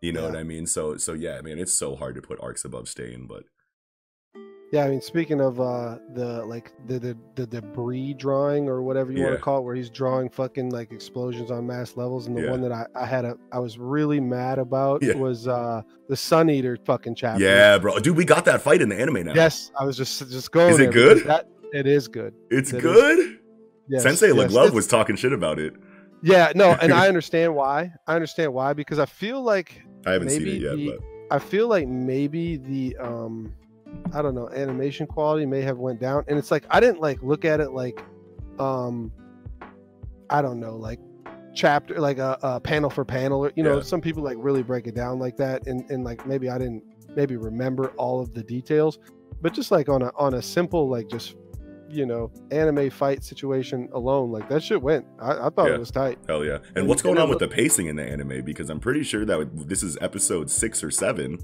You 0.00 0.12
know 0.12 0.22
Yeah. 0.22 0.28
what 0.30 0.38
I 0.38 0.42
mean? 0.44 0.66
So 0.66 0.96
so 0.96 1.12
yeah, 1.14 1.36
I 1.38 1.40
mean 1.42 1.58
it's 1.58 1.72
so 1.72 1.96
hard 1.96 2.14
to 2.16 2.22
put 2.22 2.38
arcs 2.40 2.64
above 2.64 2.88
stain, 2.88 3.26
but 3.26 3.44
Yeah, 4.74 4.86
I 4.86 4.88
mean, 4.90 5.00
speaking 5.00 5.40
of 5.40 5.60
uh 5.60 5.98
the 6.14 6.44
like 6.46 6.72
the 6.88 6.98
the, 6.98 7.16
the 7.36 7.46
debris 7.46 8.14
drawing 8.14 8.68
or 8.68 8.82
whatever 8.82 9.12
you 9.12 9.22
want 9.22 9.36
to 9.36 9.40
call 9.40 9.58
it, 9.58 9.62
where 9.62 9.76
he's 9.76 9.88
drawing 9.88 10.28
fucking 10.28 10.70
like 10.70 10.90
explosions 10.90 11.52
on 11.52 11.64
mass 11.64 11.96
levels, 11.96 12.26
and 12.26 12.36
the 12.36 12.42
Yeah. 12.42 12.50
one 12.50 12.60
that 12.62 12.72
I 12.72 12.84
I 12.96 13.06
had 13.06 13.24
a 13.24 13.36
I 13.52 13.60
was 13.60 13.78
really 13.78 14.18
mad 14.18 14.58
about 14.58 15.00
Yeah. 15.00 15.14
was 15.14 15.46
uh 15.46 15.82
the 16.08 16.16
Sun 16.16 16.50
Eater 16.50 16.76
fucking 16.84 17.14
chapter. 17.14 17.44
yeah, 17.44 17.78
bro, 17.78 18.00
dude, 18.00 18.16
we 18.16 18.24
got 18.24 18.44
that 18.46 18.62
fight 18.62 18.82
in 18.82 18.88
the 18.88 18.98
anime 19.00 19.24
now. 19.24 19.32
Yes, 19.34 19.70
I 19.78 19.84
was 19.84 19.96
just 19.96 20.18
just 20.30 20.50
going. 20.50 20.70
Is 20.74 20.80
it 20.80 20.90
good? 20.92 21.24
That 21.24 21.48
it 21.72 21.86
is 21.86 22.08
good. 22.08 22.34
it's 22.50 22.72
It 22.72 22.76
is- 22.78 22.82
good. 22.82 23.38
Yes, 23.86 24.02
Sensei 24.02 24.32
yes, 24.34 24.50
Love 24.52 24.74
was 24.74 24.88
talking 24.88 25.14
shit 25.14 25.32
about 25.32 25.60
it. 25.60 25.74
Yeah, 26.22 26.50
no, 26.56 26.70
and 26.82 26.92
I 26.92 27.06
understand 27.12 27.54
why. 27.54 27.92
I 28.08 28.14
understand 28.16 28.52
why 28.52 28.72
because 28.72 28.98
I 28.98 29.06
feel 29.06 29.40
like 29.40 29.82
I 30.04 30.12
haven't 30.14 30.30
seen 30.30 30.48
it 30.48 30.62
yet, 30.62 30.76
the- 30.76 30.96
but 30.98 31.36
I 31.36 31.38
feel 31.38 31.68
like 31.68 31.86
maybe 31.86 32.56
the 32.56 32.96
um 32.96 33.52
I 34.12 34.22
don't 34.22 34.34
know 34.34 34.48
animation 34.50 35.06
quality 35.06 35.44
may 35.46 35.62
have 35.62 35.78
went 35.78 36.00
down 36.00 36.24
and 36.28 36.38
it's 36.38 36.50
like 36.50 36.64
I 36.70 36.80
didn't 36.80 37.00
like 37.00 37.22
look 37.22 37.44
at 37.44 37.60
it 37.60 37.70
like 37.72 38.02
um 38.58 39.10
I 40.30 40.42
don't 40.42 40.60
know 40.60 40.76
like 40.76 41.00
chapter 41.54 42.00
like 42.00 42.18
a, 42.18 42.38
a 42.42 42.60
panel 42.60 42.90
for 42.90 43.04
panel 43.04 43.44
or 43.44 43.52
you 43.56 43.62
know 43.62 43.76
Yeah. 43.76 43.82
some 43.82 44.00
people 44.00 44.22
like 44.22 44.36
really 44.38 44.62
break 44.62 44.86
it 44.86 44.94
down 44.94 45.18
like 45.18 45.36
that 45.38 45.66
and 45.66 45.88
and 45.90 46.04
like 46.04 46.26
maybe 46.26 46.48
I 46.48 46.58
didn't 46.58 46.82
maybe 47.16 47.36
remember 47.36 47.88
all 47.96 48.20
of 48.20 48.34
the 48.34 48.42
details 48.42 48.98
but 49.40 49.52
just 49.52 49.70
like 49.70 49.88
on 49.88 50.02
a 50.02 50.10
on 50.16 50.34
a 50.34 50.42
simple 50.42 50.88
like 50.88 51.08
just 51.08 51.36
you 51.88 52.06
know 52.06 52.30
anime 52.50 52.90
fight 52.90 53.22
situation 53.22 53.88
alone 53.92 54.32
like 54.32 54.48
that 54.48 54.62
shit 54.64 54.80
went 54.82 55.06
I, 55.20 55.46
I 55.46 55.50
thought 55.50 55.68
Yeah. 55.68 55.74
it 55.74 55.78
was 55.80 55.90
tight 55.92 56.18
Hell 56.28 56.44
yeah. 56.44 56.56
And 56.56 56.78
And- 56.78 56.88
what's 56.88 57.02
going 57.02 57.18
on 57.18 57.28
with 57.28 57.38
the 57.38 57.46
pacing 57.48 57.86
in 57.86 57.94
the 57.96 58.02
anime? 58.04 58.42
Because 58.44 58.68
I'm 58.70 58.80
pretty 58.80 59.04
sure 59.04 59.24
that 59.24 59.68
this 59.68 59.82
is 59.84 59.96
episode 60.00 60.50
six 60.50 60.82
or 60.82 60.90
seven. 60.90 61.38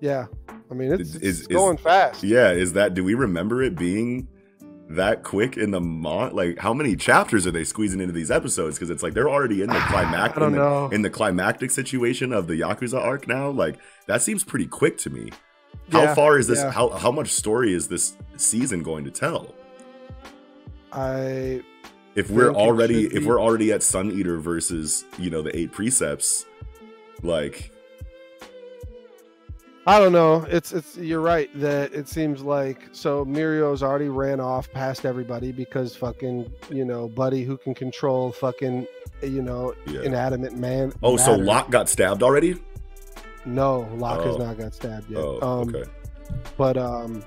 Yeah 0.00 0.26
I 0.70 0.74
mean 0.74 0.92
it's, 0.92 1.10
Is- 1.10 1.14
it's 1.16 1.24
is- 1.24 1.40
is- 1.42 1.46
going 1.48 1.76
fast 1.76 2.22
Yeah, 2.22 2.50
is 2.52 2.72
that, 2.74 2.94
do 2.94 3.04
we 3.04 3.14
remember 3.14 3.62
it 3.62 3.76
being 3.76 4.28
that 4.88 5.22
quick 5.22 5.56
in 5.56 5.70
the 5.70 5.80
mon? 5.80 6.34
Like, 6.34 6.58
how 6.58 6.74
many 6.74 6.96
chapters 6.96 7.46
are 7.46 7.50
they 7.52 7.62
squeezing 7.64 8.00
into 8.00 8.12
these 8.12 8.30
episodes? 8.30 8.76
Because 8.76 8.90
it's 8.90 9.02
like 9.04 9.14
they're 9.14 9.30
already 9.30 9.62
in 9.62 9.68
the 9.68 9.76
I 9.78 9.86
climactic. 9.88 10.40
don't 10.40 10.48
in, 10.48 10.52
the, 10.52 10.58
know. 10.58 10.88
in 10.88 11.02
the 11.02 11.10
climactic 11.10 11.70
situation 11.70 12.32
of 12.32 12.46
the 12.48 12.54
Yakuza 12.54 13.00
arc 13.00 13.28
now. 13.28 13.50
Like, 13.50 13.76
that 14.06 14.20
seems 14.22 14.42
pretty 14.42 14.66
quick 14.66 14.98
to 14.98 15.10
me. 15.10 15.30
How 15.92 16.02
Yeah, 16.02 16.14
far 16.16 16.38
is 16.38 16.48
this? 16.48 16.58
yeah. 16.58 16.72
How, 16.72 16.88
how 16.88 17.12
much 17.12 17.28
story 17.28 17.72
is 17.72 17.86
this 17.86 18.16
season 18.36 18.82
going 18.82 19.04
to 19.04 19.10
tell? 19.12 19.54
I 20.92 21.62
if 22.16 22.30
we're 22.30 22.52
already 22.52 23.04
if 23.06 23.24
we're 23.24 23.40
already 23.40 23.72
at 23.72 23.82
Sun 23.82 24.10
Eater 24.12 24.38
versus 24.38 25.04
you 25.18 25.30
know 25.30 25.42
the 25.42 25.56
eight 25.56 25.70
precepts, 25.72 26.46
like 27.22 27.70
I 29.90 29.98
don't 29.98 30.12
know. 30.12 30.46
It's 30.48 30.70
it's 30.70 30.96
you're 30.96 31.20
right 31.20 31.50
that 31.58 31.92
it 31.92 32.06
seems 32.06 32.42
like 32.42 32.88
so 32.92 33.24
Mirio's 33.24 33.82
already 33.82 34.08
ran 34.08 34.38
off 34.38 34.70
past 34.70 35.04
everybody 35.04 35.50
because 35.50 35.96
fucking 35.96 36.48
you 36.70 36.84
know 36.84 37.08
Buddy 37.08 37.42
who 37.42 37.56
can 37.56 37.74
control 37.74 38.30
fucking 38.30 38.86
you 39.20 39.42
know 39.42 39.74
yeah. 39.86 40.02
inanimate 40.02 40.54
man. 40.54 40.92
Oh, 41.02 41.16
so 41.16 41.32
matter. 41.32 41.42
Locke 41.42 41.70
got 41.70 41.88
stabbed 41.88 42.22
already? 42.22 42.62
No, 43.44 43.88
Locke 43.96 44.24
has 44.26 44.36
Oh. 44.36 44.38
not 44.38 44.58
got 44.58 44.74
stabbed 44.74 45.10
yet. 45.10 45.18
Oh, 45.18 45.40
um, 45.42 45.74
okay. 45.74 45.90
But 46.56 46.76
um, 46.76 47.24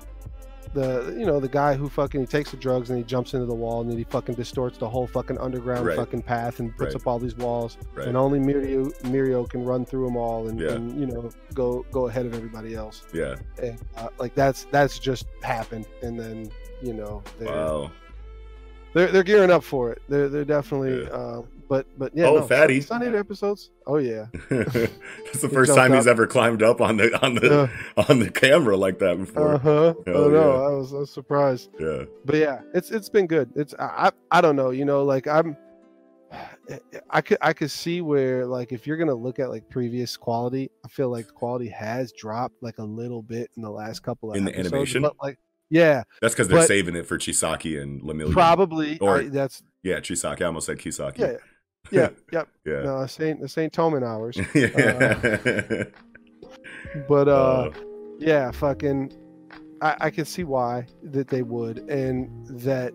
the 0.73 1.15
you 1.17 1.25
know 1.25 1.39
the 1.39 1.47
guy 1.47 1.75
who 1.75 1.87
fucking 1.87 2.21
he 2.21 2.27
takes 2.27 2.51
the 2.51 2.57
drugs 2.57 2.89
and 2.89 2.97
he 2.97 3.03
jumps 3.03 3.33
into 3.33 3.45
the 3.45 3.53
wall 3.53 3.81
and 3.81 3.89
then 3.91 3.97
he 3.97 4.03
fucking 4.05 4.35
distorts 4.35 4.77
the 4.77 4.89
whole 4.89 5.05
fucking 5.07 5.37
underground 5.37 5.85
Right. 5.85 5.95
fucking 5.95 6.23
path 6.23 6.59
and 6.59 6.75
puts 6.77 6.93
Right. 6.95 7.01
up 7.01 7.07
all 7.07 7.19
these 7.19 7.35
walls 7.37 7.77
Right. 7.93 8.07
and 8.07 8.17
only 8.17 8.39
Mirio 8.39 8.91
Mirio 9.03 9.47
can 9.49 9.63
run 9.63 9.85
through 9.85 10.05
them 10.05 10.17
all 10.17 10.47
and, 10.47 10.59
Yeah. 10.59 10.71
and 10.73 10.99
you 10.99 11.05
know 11.05 11.29
go 11.53 11.85
go 11.91 12.07
ahead 12.07 12.25
of 12.25 12.33
everybody 12.33 12.73
else. 12.75 13.05
yeah. 13.13 13.35
and 13.61 13.79
uh, 13.97 14.07
like 14.19 14.33
that's 14.35 14.65
that's 14.71 14.97
just 14.99 15.27
happened 15.43 15.85
and 16.01 16.19
then 16.19 16.49
you 16.81 16.93
know 16.93 17.21
they're 17.39 17.47
Wow. 17.49 17.91
they're, 18.93 19.07
they're 19.07 19.23
gearing 19.23 19.51
up 19.51 19.63
for 19.63 19.91
it 19.91 20.01
they're 20.09 20.29
they're 20.29 20.45
definitely 20.45 21.03
Yeah. 21.03 21.09
uh 21.09 21.41
but 21.73 21.87
but 21.97 22.11
yeah 22.15 22.25
Oh, 22.27 22.35
no, 22.35 22.41
fatty. 22.47 22.81
Sun 22.81 23.01
Eater 23.03 23.17
episodes 23.17 23.71
oh 23.87 23.97
yeah 23.97 24.25
That's 24.49 25.41
the 25.41 25.49
first 25.51 25.73
time 25.75 25.93
he's 25.93 26.07
ever 26.07 26.27
climbed 26.27 26.61
up 26.61 26.79
on 26.81 26.97
the 26.97 27.07
on 27.25 27.35
the 27.35 27.69
on 28.09 28.19
the 28.19 28.29
camera 28.29 28.75
like 28.77 28.99
that 28.99 29.17
before. 29.17 29.55
uh-huh 29.55 29.69
oh 29.69 30.03
no 30.05 30.29
yeah. 30.29 30.67
I 30.67 30.69
was, 30.77 30.93
I 30.93 30.97
was 30.97 31.11
surprised 31.11 31.69
Yeah. 31.79 32.03
but 32.25 32.35
yeah 32.35 32.59
it's 32.73 32.91
it's 32.91 33.09
been 33.09 33.27
good 33.27 33.49
it's 33.55 33.73
I, 33.79 33.85
I 34.31 34.37
i 34.37 34.41
don't 34.41 34.55
know 34.55 34.69
you 34.69 34.85
know 34.85 35.03
like 35.03 35.27
i'm 35.27 35.57
i 37.09 37.21
could 37.21 37.37
i 37.41 37.53
could 37.53 37.69
see 37.71 38.01
where 38.01 38.45
like 38.45 38.71
if 38.71 38.87
you're 38.87 38.97
gonna 38.97 39.13
look 39.13 39.37
at 39.39 39.49
like 39.49 39.69
previous 39.69 40.17
quality 40.17 40.69
i 40.85 40.87
feel 40.87 41.09
like 41.09 41.27
the 41.27 41.33
quality 41.33 41.67
has 41.69 42.11
dropped 42.13 42.55
like 42.61 42.77
a 42.79 42.83
little 42.83 43.21
bit 43.21 43.49
in 43.57 43.61
the 43.61 43.69
last 43.69 44.01
couple 44.01 44.31
of 44.31 44.37
In 44.37 44.45
the 44.45 44.51
episodes, 44.51 44.73
animation? 44.73 45.01
but 45.03 45.13
like 45.21 45.37
yeah 45.69 46.03
That's 46.21 46.33
because 46.33 46.47
they're 46.49 46.65
saving 46.65 46.95
it 46.95 47.05
for 47.07 47.17
Chisaki 47.17 47.81
and 47.81 48.01
Lemillion. 48.01 48.31
probably 48.31 48.97
Or- 48.99 49.19
I, 49.19 49.27
that's 49.27 49.63
Yeah, 49.81 49.99
Chisaki. 49.99 50.41
I 50.43 50.45
almost 50.45 50.67
said 50.67 50.77
Kisaki. 50.77 51.17
yeah 51.19 51.33
yeah 51.91 52.09
yep 52.31 52.47
Yeah. 52.65 52.81
no 52.83 53.01
this 53.01 53.19
ain't 53.19 53.41
this 53.41 53.57
ain't 53.57 53.73
Toman 53.73 54.03
hours 54.03 54.37
yeah. 54.53 55.83
but 57.07 57.27
uh 57.27 57.31
Uh, 57.31 57.71
yeah 58.19 58.51
fucking 58.51 59.11
I, 59.81 59.95
I 59.99 60.09
can 60.11 60.25
see 60.25 60.43
why 60.43 60.85
that 61.03 61.27
they 61.27 61.41
would 61.41 61.79
and 61.89 62.29
that 62.47 62.93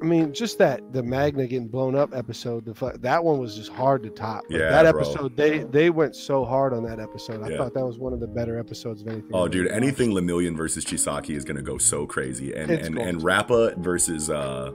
i 0.00 0.04
mean 0.04 0.32
just 0.32 0.58
that 0.58 0.92
the 0.92 1.02
Magne 1.02 1.46
getting 1.46 1.68
blown 1.68 1.94
up 1.96 2.14
episode 2.14 2.64
the 2.64 2.98
that 3.00 3.22
one 3.24 3.38
was 3.38 3.56
just 3.56 3.70
hard 3.72 4.02
to 4.04 4.10
top 4.10 4.44
Like, 4.50 4.60
Yeah, 4.60 4.82
that 4.82 4.92
bro. 4.92 5.02
episode 5.02 5.36
they 5.36 5.58
they 5.64 5.90
went 5.90 6.14
so 6.16 6.44
hard 6.44 6.72
on 6.72 6.84
that 6.84 7.00
episode 7.00 7.42
i 7.42 7.48
Yeah. 7.50 7.56
thought 7.58 7.74
that 7.74 7.84
was 7.86 7.98
one 7.98 8.12
of 8.12 8.20
the 8.20 8.26
better 8.26 8.58
episodes 8.58 9.02
of 9.02 9.08
anything 9.08 9.30
Oh, 9.34 9.48
dude, 9.48 9.68
anything 9.70 10.10
Lemillion 10.10 10.56
versus 10.56 10.84
Chisaki 10.84 11.34
is 11.36 11.44
gonna 11.44 11.62
go 11.62 11.78
so 11.78 12.06
crazy, 12.06 12.52
and 12.54 12.70
It's 12.70 12.86
and 12.86 12.98
and. 12.98 13.22
Rappa 13.22 13.74
versus 13.78 14.30
uh 14.30 14.72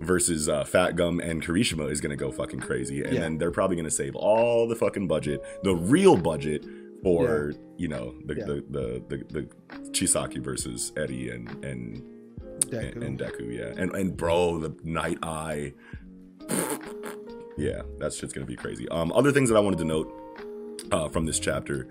versus 0.00 0.48
uh, 0.48 0.64
Fat 0.64 0.96
Gum 0.96 1.20
and 1.20 1.44
Kirishima 1.44 1.90
is 1.90 2.00
gonna 2.00 2.16
go 2.16 2.30
fucking 2.30 2.60
crazy, 2.60 3.02
and 3.02 3.12
Yeah. 3.14 3.20
then 3.20 3.38
they're 3.38 3.50
probably 3.50 3.76
gonna 3.76 3.90
save 3.90 4.14
all 4.16 4.66
the 4.68 4.74
fucking 4.76 5.06
budget, 5.08 5.42
the 5.62 5.74
real 5.74 6.16
budget 6.16 6.64
for 7.02 7.52
you 7.76 7.88
know 7.88 8.14
the, 8.26 8.34
Yeah. 8.36 8.44
the, 8.44 8.64
the 8.70 9.02
the 9.08 9.24
the 9.32 9.48
Chisaki 9.90 10.38
versus 10.42 10.92
Eri 10.96 11.30
and 11.30 11.64
and 11.64 12.02
watched. 12.64 12.72
and, 12.72 12.94
Deku. 12.94 13.06
and 13.06 13.18
Deku, 13.18 13.56
yeah, 13.56 13.82
and 13.82 13.92
and 13.94 14.16
bro, 14.16 14.58
the 14.58 14.74
Night 14.84 15.18
Eye, 15.22 15.72
yeah, 17.56 17.82
that 17.98 18.12
shit's 18.12 18.32
gonna 18.32 18.46
be 18.46 18.56
crazy. 18.56 18.88
Um, 18.88 19.12
other 19.12 19.32
things 19.32 19.48
that 19.50 19.56
I 19.56 19.60
wanted 19.60 19.78
to 19.78 19.84
note 19.84 20.12
uh, 20.92 21.08
from 21.08 21.26
this 21.26 21.38
chapter 21.38 21.88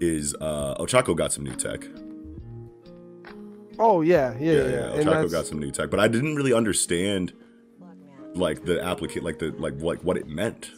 is 0.00 0.34
uh, 0.40 0.74
Ochako 0.76 1.16
got 1.16 1.32
some 1.32 1.44
new 1.44 1.54
tech. 1.54 1.84
oh 3.78 4.02
yeah 4.02 4.34
yeah 4.38 4.52
yeah, 4.52 4.64
yeah, 4.68 4.92
And 4.94 5.08
Ochako 5.08 5.30
got 5.30 5.46
some 5.46 5.58
new 5.58 5.70
tech, 5.70 5.90
but 5.90 6.00
I 6.00 6.08
didn't 6.08 6.36
really 6.36 6.52
understand 6.52 7.32
like 8.34 8.64
the 8.64 8.82
applicant, 8.84 9.24
like 9.24 9.38
the 9.38 9.52
like 9.58 9.80
like 9.80 10.00
what 10.02 10.16
it 10.16 10.26
meant. 10.28 10.70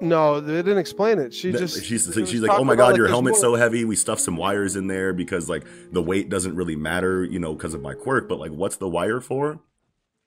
No 0.00 0.40
they 0.40 0.56
didn't 0.56 0.78
explain 0.78 1.18
it 1.18 1.32
she 1.34 1.52
just 1.52 1.84
she's 1.84 2.04
she's 2.14 2.40
like, 2.40 2.58
oh 2.58 2.64
my 2.64 2.74
god, 2.76 2.88
like, 2.88 2.96
your 2.96 3.08
helmet's 3.08 3.42
more- 3.42 3.54
so 3.54 3.54
heavy. 3.56 3.84
We 3.84 3.96
stuffed 3.96 4.22
some 4.22 4.36
wires 4.36 4.76
in 4.76 4.86
there 4.86 5.12
because 5.12 5.48
like 5.48 5.64
the 5.92 6.02
weight 6.02 6.28
doesn't 6.28 6.54
really 6.56 6.76
matter, 6.76 7.24
you 7.24 7.38
know, 7.38 7.54
because 7.54 7.74
of 7.74 7.82
my 7.82 7.94
quirk. 7.94 8.28
But 8.28 8.38
like, 8.38 8.50
what's 8.52 8.76
the 8.76 8.88
wire 8.88 9.20
for? 9.20 9.60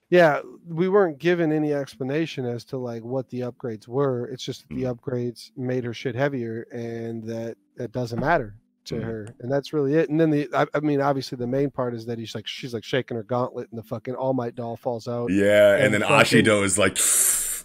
yeah 0.10 0.42
we 0.68 0.88
weren't 0.90 1.18
given 1.18 1.52
any 1.52 1.74
explanation 1.74 2.46
as 2.46 2.64
to 2.66 2.78
like 2.78 3.02
what 3.04 3.28
the 3.30 3.40
upgrades 3.40 3.88
were 3.88 4.28
it's 4.28 4.44
just 4.44 4.68
that 4.68 4.76
the 4.76 4.84
Mm. 4.84 4.94
upgrades 4.96 5.50
made 5.58 5.84
her 5.86 5.94
shit 5.94 6.14
heavier 6.14 6.68
and 6.72 7.24
that 7.24 7.56
it 7.80 7.92
doesn't 7.94 8.20
matter 8.20 8.54
to 8.86 8.96
Mhm. 8.96 9.04
her 9.04 9.28
and 9.40 9.52
that's 9.52 9.72
really 9.74 9.96
it 9.96 10.10
and 10.10 10.20
then 10.20 10.30
the 10.30 10.50
I, 10.54 10.68
I 10.76 10.82
mean 10.82 11.02
obviously 11.02 11.38
the 11.38 11.48
main 11.48 11.72
part 11.72 11.96
is 11.96 12.06
that 12.08 12.20
he's 12.20 12.36
like 12.36 12.46
she's 12.46 12.74
like 12.76 12.84
shaking 12.84 13.16
her 13.18 13.24
gauntlet 13.24 13.70
and 13.72 13.80
the 13.80 13.84
fucking 13.84 14.14
all 14.14 14.34
might 14.34 14.56
doll 14.56 14.76
falls 14.76 15.08
out 15.08 15.32
Yeah, 15.32 15.76
and, 15.76 15.86
And 15.86 15.94
then 15.96 16.02
fucking- 16.02 16.44
Ashido 16.46 16.64
is 16.64 16.78
like, 16.78 16.98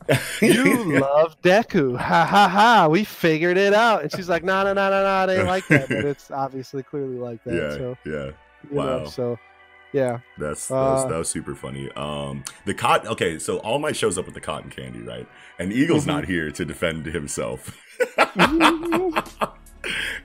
you 0.42 0.98
love 1.00 1.40
deku 1.42 1.96
ha 1.98 2.24
ha 2.24 2.48
ha 2.48 2.88
we 2.90 3.04
figured 3.04 3.56
it 3.58 3.74
out 3.74 4.02
and 4.02 4.12
she's 4.12 4.28
like 4.28 4.42
no 4.44 4.62
no 4.62 4.72
no 4.72 4.90
no 4.90 5.02
no 5.02 5.32
it 5.32 5.36
ain't 5.38 5.46
like 5.46 5.66
that 5.68 5.88
but 5.88 6.04
it's 6.04 6.30
obviously 6.44 6.82
clearly 6.82 7.16
like 7.16 7.42
that 7.44 7.54
yeah, 7.54 7.70
so 7.76 7.96
yeah. 8.06 8.30
you 8.70 8.76
know, 8.76 8.98
Wow. 9.00 9.04
so 9.06 9.38
Yeah. 9.92 10.18
That's 10.38 10.68
that 10.68 10.74
was, 10.74 11.04
Uh, 11.04 11.08
that 11.08 11.18
was 11.18 11.28
super 11.30 11.54
funny. 11.54 11.90
Um, 11.96 12.44
the 12.66 12.74
cotton. 12.74 13.08
Okay, 13.08 13.38
so 13.38 13.56
All 13.60 13.78
Might 13.78 13.96
shows 13.96 14.18
up 14.18 14.26
with 14.26 14.34
the 14.34 14.40
cotton 14.40 14.68
candy, 14.70 15.00
right? 15.00 15.26
And 15.58 15.72
Eagle's 15.72 16.02
Mm-hmm. 16.02 16.10
not 16.10 16.24
here 16.26 16.50
to 16.50 16.64
defend 16.64 17.06
himself. 17.06 17.74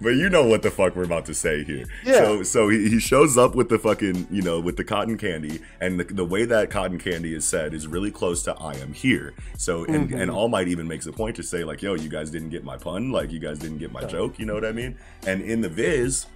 but 0.02 0.10
you 0.10 0.30
know 0.30 0.44
what 0.45 0.61
the 0.61 0.72
fuck 0.72 0.95
we're 0.95 1.03
about 1.03 1.26
to 1.26 1.34
say 1.34 1.64
here. 1.64 1.85
Yeah. 2.03 2.14
So 2.19 2.44
so 2.44 2.69
he, 2.69 2.90
he 2.90 2.99
shows 2.99 3.38
up 3.38 3.56
with 3.56 3.69
the 3.69 3.80
fucking 3.80 4.27
you 4.31 4.41
know 4.41 4.60
with 4.60 4.77
the 4.77 4.84
cotton 4.84 5.18
candy, 5.18 5.60
and 5.81 5.99
the, 5.99 6.03
the 6.06 6.26
way 6.26 6.45
that 6.45 6.69
cotton 6.69 6.99
candy 6.99 7.34
is 7.34 7.45
said 7.45 7.73
is 7.73 7.88
really 7.88 8.11
close 8.11 8.44
to 8.44 8.53
"I 8.56 8.73
am 8.76 8.94
here." 8.94 9.34
So 9.57 9.85
and 9.85 10.10
Mhm. 10.10 10.22
and 10.22 10.31
All 10.31 10.48
Might 10.49 10.68
even 10.68 10.88
makes 10.88 11.06
a 11.06 11.11
point 11.11 11.35
to 11.38 11.44
say 11.44 11.64
like, 11.64 11.81
"Yo, 11.81 11.95
you 11.95 12.10
guys 12.10 12.30
didn't 12.30 12.49
get 12.49 12.64
my 12.64 12.77
pun. 12.77 13.11
Like 13.11 13.31
you 13.31 13.40
guys 13.40 13.60
didn't 13.60 13.77
get 13.80 13.91
my 13.91 14.03
joke." 14.03 14.40
You 14.40 14.45
know 14.45 14.53
what 14.53 14.65
I 14.65 14.72
mean? 14.72 14.98
And 15.27 15.41
in 15.41 15.61
the 15.61 15.69
Viz. 15.69 16.27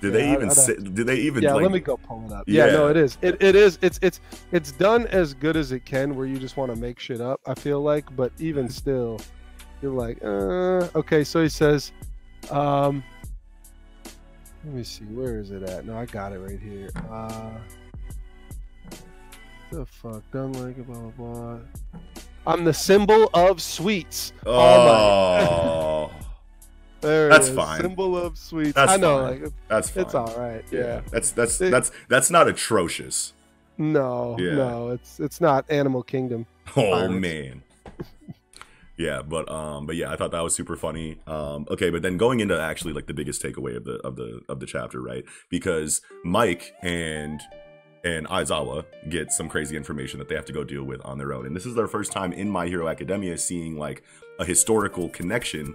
Do 0.00 0.08
Yeah, 0.08 0.12
they 0.18 0.32
even 0.32 0.48
I'd 0.50 0.56
say, 0.56 0.74
did 0.74 1.06
they 1.06 1.16
even 1.16 1.42
Yeah, 1.42 1.54
like 1.54 1.62
let 1.62 1.72
me 1.72 1.80
go 1.80 1.96
pull 1.96 2.26
it 2.26 2.32
up. 2.32 2.44
Yeah, 2.46 2.66
no, 2.66 2.88
it 2.88 2.96
is. 2.96 3.16
It, 3.22 3.40
it 3.42 3.54
is. 3.54 3.78
It's 3.80 3.98
it's 4.02 4.20
it's 4.52 4.72
done 4.72 5.06
as 5.06 5.32
good 5.32 5.56
as 5.56 5.72
it 5.72 5.86
can 5.86 6.14
where 6.14 6.26
you 6.26 6.36
just 6.38 6.56
want 6.58 6.74
to 6.74 6.78
make 6.78 6.98
shit 6.98 7.22
up, 7.22 7.40
I 7.46 7.54
feel 7.54 7.80
like, 7.80 8.14
but 8.14 8.30
even 8.38 8.68
still, 8.68 9.18
you're 9.80 9.92
like, 9.92 10.18
uh 10.22 10.88
okay, 10.94 11.24
so 11.24 11.42
he 11.42 11.48
says, 11.48 11.92
um 12.50 13.02
let 14.64 14.72
me 14.74 14.82
see, 14.82 15.04
where 15.04 15.38
is 15.38 15.50
it 15.50 15.62
at? 15.62 15.84
No, 15.84 15.96
I 15.98 16.06
got 16.06 16.32
it 16.32 16.38
right 16.38 16.58
here. 16.60 16.88
Uh 17.10 17.50
the 19.70 19.84
fuck, 19.86 20.22
done 20.32 20.52
like 20.54 20.78
it, 20.78 20.86
blah 20.86 20.98
blah 21.10 21.10
blah. 21.32 21.58
I'm 22.46 22.64
the 22.64 22.74
symbol 22.74 23.30
of 23.34 23.60
sweets. 23.62 24.32
Oh, 24.46 26.10
There 27.00 27.28
That's 27.28 27.48
is, 27.48 27.56
fine. 27.56 27.80
Symbol 27.82 28.16
of 28.16 28.38
sweets. 28.38 28.72
That's 28.74 28.92
I 28.92 28.96
know, 28.96 29.18
fine. 29.18 29.30
like 29.30 29.42
it's, 29.42 29.54
that's 29.68 29.90
fine. 29.90 30.04
it's 30.04 30.14
all 30.14 30.34
right. 30.38 30.64
yeah. 30.70 31.00
That's 31.10 31.32
that's 31.32 31.60
It- 31.60 31.70
that's 31.70 31.90
that's 32.08 32.30
not 32.30 32.48
atrocious. 32.48 33.32
No, 33.76 34.36
Yeah. 34.38 34.54
no, 34.54 34.88
it's 34.90 35.18
it's 35.20 35.40
not 35.40 35.64
Animal 35.70 36.02
Kingdom. 36.02 36.46
Oh 36.76 36.92
Pirates. 36.92 37.12
man. 37.14 37.62
Yeah, 38.96 39.22
but 39.22 39.50
um, 39.50 39.86
but 39.86 39.96
yeah, 39.96 40.12
I 40.12 40.16
thought 40.16 40.30
that 40.30 40.42
was 40.42 40.54
super 40.54 40.76
funny. 40.76 41.18
Um, 41.26 41.66
okay, 41.70 41.90
but 41.90 42.02
then 42.02 42.16
going 42.16 42.40
into 42.40 42.58
actually 42.60 42.92
like 42.92 43.06
the 43.06 43.14
biggest 43.14 43.42
takeaway 43.42 43.76
of 43.76 43.84
the 43.84 43.94
of 44.04 44.16
the 44.16 44.40
of 44.48 44.60
the 44.60 44.66
chapter, 44.66 45.00
right? 45.00 45.24
Because 45.48 46.00
Mike 46.24 46.74
and 46.82 47.40
and 48.04 48.28
Aizawa 48.28 48.84
get 49.08 49.32
some 49.32 49.48
crazy 49.48 49.76
information 49.76 50.18
that 50.18 50.28
they 50.28 50.34
have 50.34 50.44
to 50.44 50.52
go 50.52 50.62
deal 50.62 50.84
with 50.84 51.00
on 51.04 51.18
their 51.18 51.32
own, 51.32 51.46
and 51.46 51.56
this 51.56 51.66
is 51.66 51.74
their 51.74 51.88
first 51.88 52.12
time 52.12 52.32
in 52.32 52.48
My 52.48 52.66
Hero 52.66 52.88
Academia 52.88 53.36
seeing 53.36 53.78
like 53.78 54.02
a 54.38 54.44
historical 54.44 55.08
connection 55.08 55.74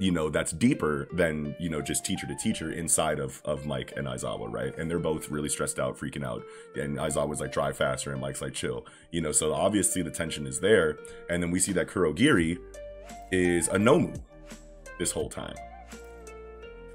you 0.00 0.10
know 0.10 0.28
that's 0.28 0.50
deeper 0.52 1.06
than 1.12 1.54
you 1.60 1.68
know 1.70 1.80
just 1.80 2.04
teacher 2.04 2.26
to 2.26 2.34
teacher 2.34 2.72
inside 2.72 3.18
of 3.20 3.40
of 3.44 3.64
Mike 3.66 3.92
and 3.96 4.06
Aizawa, 4.06 4.52
right? 4.52 4.76
And 4.76 4.90
they're 4.90 4.98
both 4.98 5.30
really 5.30 5.48
stressed 5.48 5.78
out, 5.78 5.96
freaking 5.96 6.24
out. 6.24 6.42
And 6.76 6.96
Aizawa's 6.98 7.40
like 7.40 7.52
drive 7.52 7.76
faster, 7.76 8.12
and 8.12 8.20
Mike's 8.20 8.42
like 8.42 8.54
chill, 8.54 8.86
you 9.12 9.20
know. 9.20 9.32
So 9.32 9.52
obviously 9.54 10.02
the 10.02 10.10
tension 10.10 10.46
is 10.46 10.58
there. 10.60 10.98
And 11.30 11.42
then 11.42 11.50
we 11.50 11.60
see 11.60 11.72
that 11.72 11.86
Kurogiri 11.88 12.58
is 13.30 13.68
a 13.68 13.76
Nomu 13.76 14.20
this 14.98 15.10
whole 15.10 15.28
time, 15.28 15.54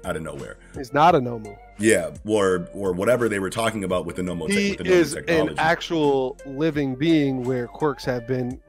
out 0.04 0.16
of 0.16 0.22
nowhere. 0.22 0.56
He's 0.74 0.92
not 0.92 1.14
a 1.14 1.20
Nomu. 1.20 1.56
Yeah, 1.78 2.10
or 2.26 2.68
or 2.74 2.92
whatever 2.92 3.28
they 3.28 3.38
were 3.38 3.50
talking 3.50 3.84
about 3.84 4.04
with 4.06 4.16
the 4.16 4.22
Nomu. 4.22 4.48
te- 4.48 4.52
He 4.62 4.68
with 4.70 4.78
the 4.78 4.84
Nomu 4.84 4.90
is 4.90 5.14
technology. 5.14 5.52
an 5.52 5.58
actual 5.58 6.36
living 6.46 6.94
being 6.94 7.42
where 7.44 7.66
quirks 7.66 8.04
have 8.04 8.26
been, 8.26 8.60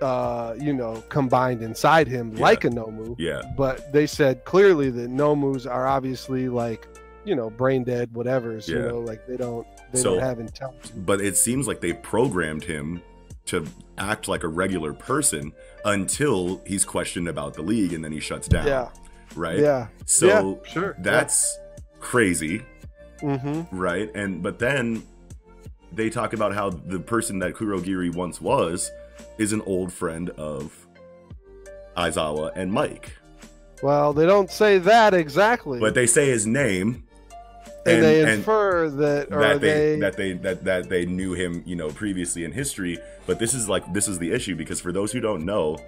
uh, 0.00 0.54
you 0.58 0.72
know, 0.72 1.02
combined 1.08 1.62
inside 1.62 2.06
him 2.08 2.32
Yeah. 2.34 2.42
like 2.42 2.64
a 2.64 2.68
Nomu. 2.70 3.14
yeah, 3.18 3.42
But 3.56 3.92
they 3.92 4.06
said 4.06 4.44
clearly 4.44 4.90
that 4.90 5.10
Nomus 5.10 5.68
are 5.70 5.86
obviously 5.86 6.48
like, 6.48 6.86
you 7.24 7.34
know, 7.34 7.50
brain 7.50 7.84
dead, 7.84 8.14
whatever's. 8.14 8.68
You 8.68 8.78
Yeah. 8.78 8.88
know, 8.88 9.00
like 9.00 9.26
they 9.26 9.36
don't 9.36 9.66
they 9.92 10.00
So- 10.00 10.14
don't 10.14 10.22
have 10.22 10.38
intelligence. 10.38 10.92
but 10.96 11.20
it 11.20 11.36
seems 11.36 11.66
like 11.66 11.80
they 11.80 11.92
programmed 11.94 12.62
him 12.64 13.00
to 13.46 13.64
act 13.96 14.28
like 14.28 14.44
a 14.44 14.48
regular 14.48 14.92
person 14.92 15.52
until 15.84 16.60
he's 16.66 16.84
questioned 16.84 17.26
about 17.28 17.54
the 17.54 17.62
league, 17.62 17.94
and 17.94 18.04
then 18.04 18.12
he 18.12 18.20
shuts 18.20 18.46
down. 18.48 18.66
Yeah, 18.66 18.88
right. 19.34 19.58
yeah, 19.58 19.86
So 20.04 20.26
yeah, 20.26 20.70
sure. 20.70 20.96
that's 20.98 21.58
crazy, 22.00 22.62
mm-hmm. 23.22 23.62
right? 23.76 24.10
And 24.14 24.42
but 24.42 24.58
then 24.58 25.02
they 25.90 26.10
talk 26.10 26.34
about 26.34 26.54
how 26.54 26.68
the 26.68 26.98
person 27.00 27.38
that 27.38 27.54
Kurogiri 27.54 28.14
once 28.14 28.40
was 28.42 28.90
is 29.38 29.52
an 29.52 29.60
old 29.62 29.92
friend 29.92 30.30
of 30.30 30.86
Aizawa 31.96 32.52
and 32.54 32.72
Mike. 32.72 33.16
Well, 33.82 34.12
they 34.12 34.26
don't 34.26 34.50
say 34.50 34.78
that 34.78 35.14
exactly, 35.14 35.78
But 35.78 35.94
they 35.94 36.06
say 36.06 36.28
his 36.28 36.46
name 36.46 37.04
and, 37.86 38.02
they 38.02 38.32
infer 38.32 38.90
that, 38.90 39.28
or 39.32 39.40
that 39.40 39.60
they, 39.60 39.68
they, 39.68 40.00
that 40.00 40.16
they 40.16 40.32
that 40.34 40.64
that 40.64 40.88
they 40.88 41.06
knew 41.06 41.32
him, 41.32 41.62
you 41.64 41.76
know, 41.76 41.88
previously 41.88 42.44
in 42.44 42.52
history. 42.52 42.98
But 43.26 43.38
this 43.38 43.54
is 43.54 43.68
like 43.68 43.90
this 43.92 44.08
is 44.08 44.18
the 44.18 44.32
issue 44.32 44.56
because 44.56 44.80
for 44.80 44.92
those 44.92 45.12
who 45.12 45.20
don't 45.20 45.44
know, 45.44 45.78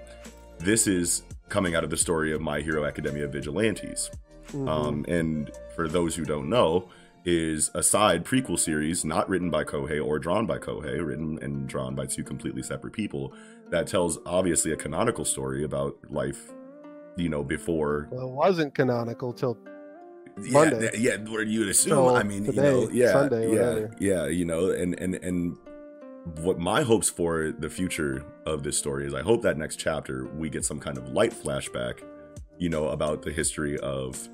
this 0.59 0.87
is 0.87 1.23
coming 1.49 1.75
out 1.75 1.85
of 1.85 1.91
the 1.91 1.97
story 1.97 2.33
of 2.33 2.41
My 2.41 2.61
Hero 2.61 2.85
Academia 2.85 3.27
Vigilantes. 3.27 4.11
Mhm. 4.53 4.69
Um, 4.69 5.05
and 5.09 5.51
for 5.75 5.89
those 5.89 6.15
who 6.15 6.25
don't 6.25 6.49
know, 6.49 6.89
is 7.25 7.71
a 7.75 7.83
side 7.83 8.25
prequel 8.25 8.59
series 8.59 9.05
not 9.05 9.29
written 9.29 9.51
by 9.51 9.65
Kohei 9.65 10.05
or 10.05 10.19
drawn 10.19 10.47
by 10.47 10.59
Kohei, 10.59 11.05
written 11.05 11.39
and 11.43 11.69
drawn 11.69 11.95
by 11.95 12.07
two 12.07 12.25
completely 12.25 12.63
separate 12.63 12.93
people 12.93 13.35
that 13.71 13.87
tells 13.87 14.19
obviously 14.27 14.73
a 14.73 14.77
canonical 14.77 15.25
story 15.25 15.65
about 15.65 15.97
life, 16.09 16.53
you 17.17 17.29
know, 17.29 17.45
before 17.45 18.09
well, 18.11 18.29
it 18.29 18.33
wasn't 18.33 18.75
canonical 18.75 19.33
till 19.33 19.59
Monday. 20.37 20.91
th- 20.91 20.99
yeah, 20.99 21.17
where 21.31 21.43
you'd 21.43 21.69
assume. 21.69 21.91
Till 21.91 22.17
I 22.17 22.23
mean, 22.23 22.45
today, 22.45 22.81
you 22.81 22.87
know, 22.87 22.93
yeah, 22.93 23.13
Sunday, 23.13 23.53
yeah, 23.53 23.69
whatever. 23.69 23.97
yeah, 24.01 24.27
you 24.27 24.45
know, 24.45 24.71
and 24.71 24.99
and 24.99 25.15
and 25.17 25.57
what 26.39 26.59
my 26.59 26.83
hopes 26.83 27.09
for 27.09 27.53
the 27.53 27.69
future 27.69 28.25
of 28.47 28.63
this 28.63 28.77
story 28.77 29.07
is, 29.07 29.15
I 29.15 29.23
hope 29.23 29.43
that 29.43 29.57
next 29.57 29.77
chapter 29.77 30.27
we 30.27 30.51
get 30.51 30.65
some 30.65 30.79
kind 30.79 30.99
of 30.99 31.09
light 31.09 31.33
flashback, 31.33 32.03
you 32.59 32.69
know, 32.69 32.89
about 32.89 33.23
the 33.23 33.33
history 33.33 33.79
of, 33.79 34.29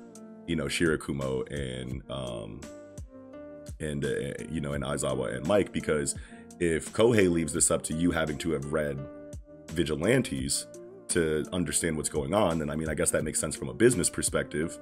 you 0.47 0.55
know, 0.55 0.65
Shirakumo 0.65 1.49
and 1.51 2.03
um, 2.09 2.59
and 3.79 4.03
uh, 4.05 4.09
you 4.49 4.61
know, 4.61 4.73
and 4.73 4.83
Aizawa 4.83 5.35
and 5.35 5.45
Mike, 5.47 5.71
because 5.71 6.15
if 6.59 6.91
Kohei 6.93 7.29
leaves 7.31 7.53
this 7.53 7.69
up 7.71 7.83
to 7.83 7.93
you 7.93 8.11
having 8.11 8.37
to 8.39 8.51
have 8.51 8.73
read 8.73 8.97
Vigilantes 9.69 10.65
to 11.09 11.45
understand 11.53 11.95
what's 11.97 12.09
going 12.09 12.33
on, 12.33 12.59
then 12.59 12.69
I 12.69 12.75
mean, 12.75 12.89
I 12.89 12.93
guess 12.95 13.11
that 13.11 13.23
makes 13.23 13.39
sense 13.39 13.55
from 13.55 13.69
a 13.69 13.73
business 13.73 14.09
perspective. 14.09 14.77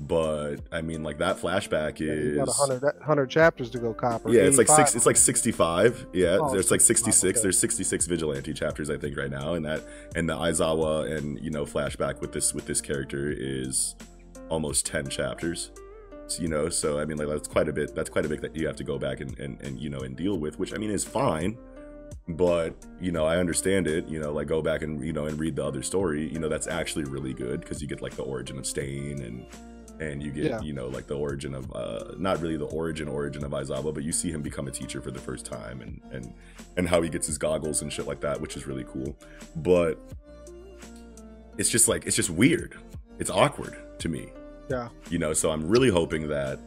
But 0.00 0.56
I 0.72 0.80
mean, 0.80 1.02
like 1.02 1.18
that 1.18 1.36
flashback 1.38 2.00
Yeah, 2.00 2.12
is 2.12 2.36
got 2.36 2.48
100, 2.48 2.82
100 2.98 3.26
chapters 3.30 3.70
to 3.70 3.78
go 3.78 3.92
copper. 3.92 4.30
yeah, 4.30 4.42
it's 4.42 4.58
like 4.58 4.68
six. 4.68 4.94
It's 4.96 5.06
like 5.06 5.16
sixty-five. 5.16 6.06
Yeah, 6.12 6.38
Oh, 6.40 6.50
there's 6.52 6.70
like 6.70 6.80
sixty-six. 6.80 7.38
okay. 7.38 7.42
There's 7.42 7.58
sixty-six 7.58 8.06
vigilante 8.06 8.52
chapters, 8.54 8.90
I 8.90 8.96
think, 8.96 9.16
right 9.16 9.30
now, 9.30 9.54
and 9.54 9.64
that 9.64 9.82
and 10.16 10.28
the 10.28 10.34
Aizawa 10.34 11.16
and 11.16 11.38
you 11.40 11.50
know 11.50 11.64
flashback 11.64 12.20
with 12.20 12.32
this 12.32 12.54
with 12.54 12.66
this 12.66 12.80
character 12.80 13.30
is 13.36 13.94
almost 14.48 14.86
ten 14.86 15.08
chapters. 15.08 15.70
You 16.38 16.48
know, 16.48 16.68
so 16.68 16.98
I 16.98 17.04
mean, 17.04 17.18
like 17.18 17.28
that's 17.28 17.48
quite 17.48 17.68
a 17.68 17.72
bit. 17.72 17.94
That's 17.94 18.08
quite 18.10 18.24
a 18.24 18.28
bit 18.28 18.40
that 18.40 18.56
you 18.56 18.66
have 18.66 18.76
to 18.76 18.84
go 18.84 18.98
back 18.98 19.20
and 19.20 19.38
and, 19.38 19.60
and 19.60 19.78
you 19.78 19.90
know 19.90 20.00
and 20.00 20.16
deal 20.16 20.38
with, 20.38 20.58
which 20.58 20.72
I 20.74 20.78
mean 20.78 20.90
is 20.90 21.04
fine. 21.04 21.58
But 22.28 22.74
you 23.00 23.12
know, 23.12 23.26
I 23.26 23.38
understand 23.38 23.86
it. 23.86 24.06
You 24.08 24.20
know, 24.20 24.32
like 24.32 24.46
go 24.46 24.62
back 24.62 24.82
and 24.82 25.04
you 25.04 25.12
know 25.12 25.26
and 25.26 25.38
read 25.38 25.56
the 25.56 25.64
other 25.64 25.82
story. 25.82 26.32
You 26.32 26.38
know, 26.38 26.48
that's 26.48 26.66
actually 26.68 27.04
really 27.04 27.34
good 27.34 27.60
because 27.60 27.82
you 27.82 27.88
get 27.88 28.00
like 28.00 28.14
the 28.14 28.22
origin 28.22 28.58
of 28.58 28.66
Stain 28.66 29.20
and 29.22 29.46
and 30.00 30.22
you 30.22 30.30
get 30.30 30.44
Yeah. 30.44 30.60
you 30.62 30.72
know 30.72 30.88
like 30.88 31.06
the 31.06 31.16
origin 31.16 31.54
of 31.54 31.70
uh 31.76 32.14
not 32.18 32.40
really 32.40 32.56
the 32.56 32.64
origin 32.66 33.08
origin 33.08 33.44
of 33.44 33.50
Aizawa, 33.50 33.92
but 33.92 34.02
you 34.04 34.12
see 34.12 34.30
him 34.30 34.40
become 34.42 34.66
a 34.68 34.70
teacher 34.70 35.02
for 35.02 35.10
the 35.10 35.20
first 35.20 35.44
time 35.44 35.80
and 35.82 36.00
and 36.12 36.32
and 36.76 36.88
how 36.88 37.02
he 37.02 37.10
gets 37.10 37.26
his 37.26 37.36
goggles 37.38 37.82
and 37.82 37.92
shit 37.92 38.06
like 38.06 38.20
that, 38.20 38.40
which 38.40 38.56
is 38.56 38.66
really 38.66 38.84
cool. 38.84 39.14
But 39.56 39.98
it's 41.58 41.68
just 41.68 41.88
like 41.88 42.06
it's 42.06 42.16
just 42.16 42.30
weird. 42.30 42.76
It's 43.18 43.30
awkward 43.30 43.76
to 43.98 44.08
me. 44.08 44.28
Yeah. 44.72 44.88
You 45.10 45.18
know, 45.18 45.32
so 45.32 45.50
I'm 45.50 45.68
really 45.68 45.90
hoping 45.90 46.28
that 46.28 46.58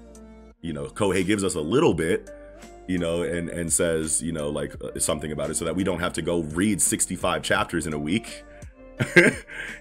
you 0.61 0.73
know 0.73 0.85
Kohei 0.87 1.25
gives 1.25 1.43
us 1.43 1.55
a 1.55 1.61
little 1.61 1.93
bit 1.93 2.29
you 2.87 2.97
know 2.99 3.23
and 3.23 3.49
and 3.49 3.71
says 3.73 4.21
you 4.21 4.31
know 4.31 4.49
like 4.49 4.75
uh, 4.83 4.99
something 4.99 5.31
about 5.31 5.49
it 5.49 5.55
so 5.55 5.65
that 5.65 5.75
we 5.75 5.83
don't 5.83 5.99
have 5.99 6.13
to 6.13 6.21
go 6.21 6.41
read 6.61 6.79
65 6.81 7.41
chapters 7.41 7.87
in 7.87 7.93
a 7.93 7.97
week 7.99 8.43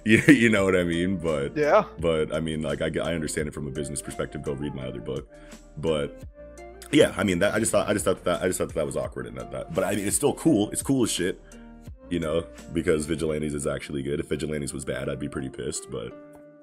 you, 0.05 0.22
you 0.28 0.48
know 0.48 0.64
what 0.64 0.74
i 0.74 0.82
mean 0.84 1.16
but 1.18 1.56
Yeah. 1.56 1.84
but 2.01 2.34
I 2.34 2.40
mean, 2.40 2.62
like 2.62 2.80
I, 2.82 2.86
I 3.02 3.14
understand 3.14 3.46
it 3.48 3.55
from 3.55 3.66
a 3.66 3.70
business 3.70 4.01
perspective. 4.02 4.42
Go 4.42 4.52
read 4.55 4.74
my 4.74 4.86
other 4.86 5.01
book, 5.01 5.28
but 5.76 6.18
yeah, 6.92 7.12
I 7.16 7.24
mean 7.24 7.38
that 7.40 7.55
I 7.55 7.59
just 7.60 7.72
thought 7.72 7.88
I 7.88 7.92
just 7.92 8.05
thought 8.05 8.24
that 8.24 8.42
I 8.42 8.46
just 8.48 8.59
thought 8.59 8.72
that 8.74 8.86
was 8.86 8.96
awkward 8.96 9.26
and 9.26 9.36
that, 9.38 9.51
that 9.52 9.74
but 9.74 9.84
I 9.84 9.94
mean 9.94 10.06
it's 10.06 10.16
still 10.16 10.34
cool. 10.34 10.70
It's 10.70 10.82
cool 10.82 11.05
as 11.05 11.10
shit, 11.12 11.40
you 12.10 12.20
know, 12.20 12.44
because 12.72 13.06
Vigilantes 13.06 13.55
is 13.55 13.66
actually 13.66 14.02
good. 14.02 14.18
If 14.20 14.28
Vigilantes 14.28 14.72
was 14.72 14.84
bad, 14.84 15.09
I'd 15.09 15.20
be 15.20 15.28
pretty 15.28 15.48
pissed, 15.51 15.90
but 15.90 16.09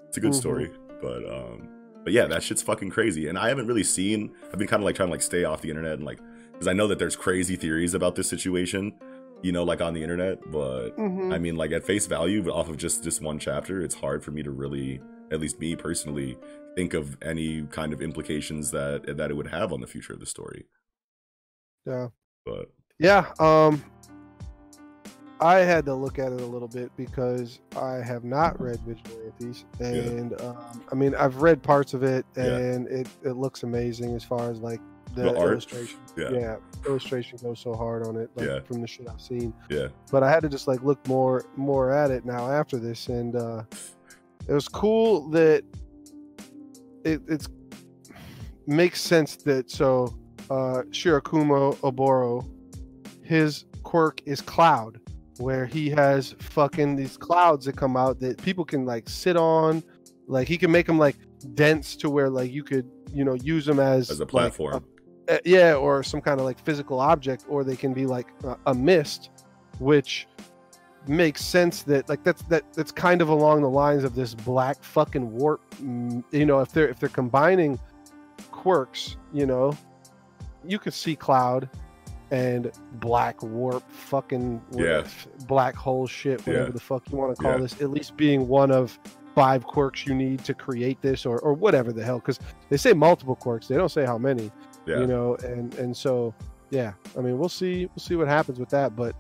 it's 0.08 0.18
a 0.18 0.20
good 0.20 0.32
Mhm. 0.34 0.36
story. 0.44 0.72
But 1.02 1.28
um, 1.28 1.68
but 2.04 2.14
yeah, 2.14 2.26
that 2.28 2.44
shit's 2.44 2.62
fucking 2.62 2.90
crazy. 2.90 3.28
And 3.28 3.38
I 3.38 3.50
haven't 3.50 3.68
really 3.68 3.84
seen. 3.84 4.32
I've 4.52 4.58
been 4.60 4.68
kind 4.68 4.82
of 4.82 4.86
like 4.86 4.96
trying 4.96 5.10
to 5.10 5.12
like 5.12 5.22
stay 5.22 5.44
off 5.44 5.62
the 5.62 5.70
internet 5.70 5.94
and 5.94 6.04
like 6.06 6.20
because 6.52 6.68
I 6.68 6.74
know 6.74 6.88
that 6.88 7.00
there's 7.00 7.16
crazy 7.16 7.56
theories 7.56 7.94
about 7.94 8.16
this 8.16 8.30
situation, 8.30 8.94
you 9.42 9.52
know, 9.52 9.64
like 9.64 9.82
on 9.82 9.94
the 9.94 10.04
internet, 10.04 10.40
but. 10.52 10.92
Mhm. 10.98 11.34
I 11.34 11.38
mean, 11.40 11.56
like 11.56 11.72
at 11.72 11.84
face 11.84 12.06
value, 12.08 12.44
but 12.44 12.54
off 12.54 12.70
of 12.70 12.78
just 12.78 13.04
this 13.04 13.20
one 13.22 13.40
chapter, 13.40 13.82
it's 13.82 13.96
hard 13.96 14.24
for 14.24 14.32
me 14.32 14.44
to 14.44 14.52
really, 14.52 15.02
at 15.32 15.40
least 15.40 15.60
me 15.60 15.76
personally, 15.76 16.38
think 16.76 16.94
of 16.94 17.18
any 17.22 17.64
kind 17.64 17.94
of 17.94 18.02
implications 18.02 18.72
that 18.72 19.18
that 19.18 19.32
it 19.32 19.34
would 19.34 19.48
have 19.48 19.74
on 19.74 19.82
the 19.82 19.88
future 19.88 20.14
of 20.14 20.20
the 20.20 20.26
story. 20.26 20.66
Yeah. 21.86 22.08
But 22.46 22.72
Yeah, 23.00 23.32
um 23.40 23.84
I 25.42 25.60
had 25.60 25.86
to 25.86 25.94
look 25.96 26.20
at 26.20 26.32
it 26.32 26.40
a 26.42 26.46
little 26.46 26.68
bit 26.68 26.92
because 26.96 27.60
I 27.76 27.96
have 27.96 28.24
not 28.24 28.62
read 28.62 28.80
Vigilantes, 28.82 29.66
and 29.80 30.40
um, 30.42 30.84
I 30.92 30.96
mean 30.96 31.16
I've 31.16 31.38
read 31.42 31.64
parts 31.64 31.94
of 31.96 32.04
it, 32.04 32.26
Yeah. 32.38 32.44
and 32.58 32.88
it, 32.88 33.08
it 33.24 33.32
looks 33.34 33.64
amazing 33.64 34.16
as 34.16 34.24
far 34.24 34.52
as 34.52 34.60
like 34.60 34.80
the, 35.16 35.24
The 35.24 35.36
illustration. 35.36 36.00
Yeah. 36.16 36.56
illustration 36.86 37.38
goes 37.42 37.60
so 37.60 37.74
hard 37.74 38.06
on 38.08 38.16
it, 38.18 38.30
like 38.36 38.48
Yeah. 38.48 38.60
from 38.62 38.82
the 38.82 38.88
shit 38.88 39.10
I've 39.10 39.20
seen. 39.20 39.52
yeah, 39.70 39.88
But 40.12 40.22
I 40.24 40.30
had 40.30 40.42
to 40.44 40.50
just 40.50 40.68
like 40.68 40.84
look 40.84 41.06
more 41.08 41.44
more 41.56 41.92
at 41.92 42.12
it 42.12 42.24
now 42.24 42.50
after 42.50 42.78
this, 42.78 43.08
and 43.08 43.36
uh, 43.36 43.64
it 44.48 44.54
was 44.54 44.68
cool 44.68 45.28
that 45.32 45.64
it 47.04 47.22
it's 47.28 47.48
makes 48.68 49.02
sense 49.02 49.36
that 49.38 49.72
so 49.72 50.16
uh, 50.52 50.84
Shirakumo 50.92 51.76
Oboro, 51.78 52.48
his 53.24 53.66
quirk 53.84 54.22
is 54.26 54.40
cloud, 54.40 55.01
where 55.42 55.66
he 55.66 55.90
has 55.90 56.36
fucking 56.40 56.96
these 56.96 57.18
clouds 57.18 57.66
that 57.66 57.76
come 57.76 57.98
out 57.98 58.20
that 58.20 58.42
people 58.42 58.64
can 58.64 58.86
like 58.86 59.10
sit 59.10 59.36
on, 59.36 59.84
like 60.28 60.48
he 60.48 60.58
can 60.58 60.72
make 60.72 60.86
them 60.86 60.98
like 60.98 61.16
dense 61.56 61.96
to 61.98 62.10
where 62.10 62.30
like 62.30 62.52
you 62.52 62.64
could 62.64 62.90
you 63.14 63.26
know 63.26 63.34
use 63.34 63.66
them 63.66 63.80
as 63.80 64.10
as 64.10 64.20
a 64.20 64.24
like, 64.24 64.30
platform. 64.30 64.86
uh, 65.28 65.38
yeah, 65.44 65.74
or 65.74 66.04
some 66.04 66.22
kind 66.22 66.40
of 66.40 66.46
like 66.46 66.60
physical 66.64 67.00
object, 67.00 67.46
or 67.50 67.64
they 67.64 67.76
can 67.76 67.94
be 67.94 68.06
like 68.06 68.28
a, 68.44 68.56
a 68.68 68.74
mist, 68.74 69.30
which 69.80 70.28
makes 71.08 71.44
sense 71.44 71.82
that 71.84 72.08
like 72.08 72.24
that's 72.24 72.44
that 72.44 72.64
that's 72.74 72.92
kind 72.92 73.22
of 73.22 73.30
along 73.30 73.62
the 73.62 73.70
lines 73.70 74.04
of 74.04 74.14
this 74.14 74.36
black 74.36 74.84
fucking 74.84 75.32
warp. 75.32 75.62
mm, 75.82 76.24
You 76.32 76.46
know, 76.46 76.60
if 76.60 76.72
they're 76.72 76.88
if 76.90 77.00
they're 77.00 77.10
combining 77.10 77.80
quirks, 78.52 79.18
you 79.34 79.46
know, 79.46 79.76
you 80.64 80.78
could 80.78 80.94
see 80.94 81.16
cloud 81.16 81.70
and 82.32 82.72
black 82.94 83.44
warp 83.44 83.84
fucking 83.92 84.62
Yeah. 84.72 85.04
black 85.48 85.76
hole 85.76 86.08
shit 86.08 86.40
whatever 86.48 86.66
Yeah. 86.68 86.72
the 86.72 86.80
fuck 86.80 87.10
you 87.12 87.18
want 87.18 87.36
to 87.36 87.42
call 87.42 87.52
Yeah. 87.54 87.58
this 87.60 87.82
at 87.82 87.90
least 87.92 88.16
being 88.18 88.48
one 88.48 88.72
of 88.72 88.98
five 89.36 89.64
quirks 89.66 90.06
you 90.06 90.14
need 90.16 90.44
to 90.46 90.54
create 90.54 91.02
this 91.02 91.26
or 91.26 91.40
or 91.40 91.54
whatever 91.54 91.92
the 91.94 92.04
hell 92.04 92.20
because 92.20 92.40
they 92.70 92.78
say 92.78 92.94
multiple 92.94 93.36
quirks 93.36 93.68
they 93.68 93.76
don't 93.76 93.92
say 93.92 94.06
how 94.06 94.18
many 94.18 94.52
yeah, 94.86 95.00
you 95.00 95.08
know 95.08 95.36
and 95.44 95.74
and 95.76 95.96
so 95.96 96.34
yeah 96.70 96.94
i 97.18 97.22
mean 97.22 97.38
we'll 97.38 97.48
see 97.50 97.86
we'll 97.86 97.98
see 98.04 98.16
what 98.16 98.28
happens 98.28 98.60
with 98.60 98.70
that 98.70 98.94
but 98.96 99.16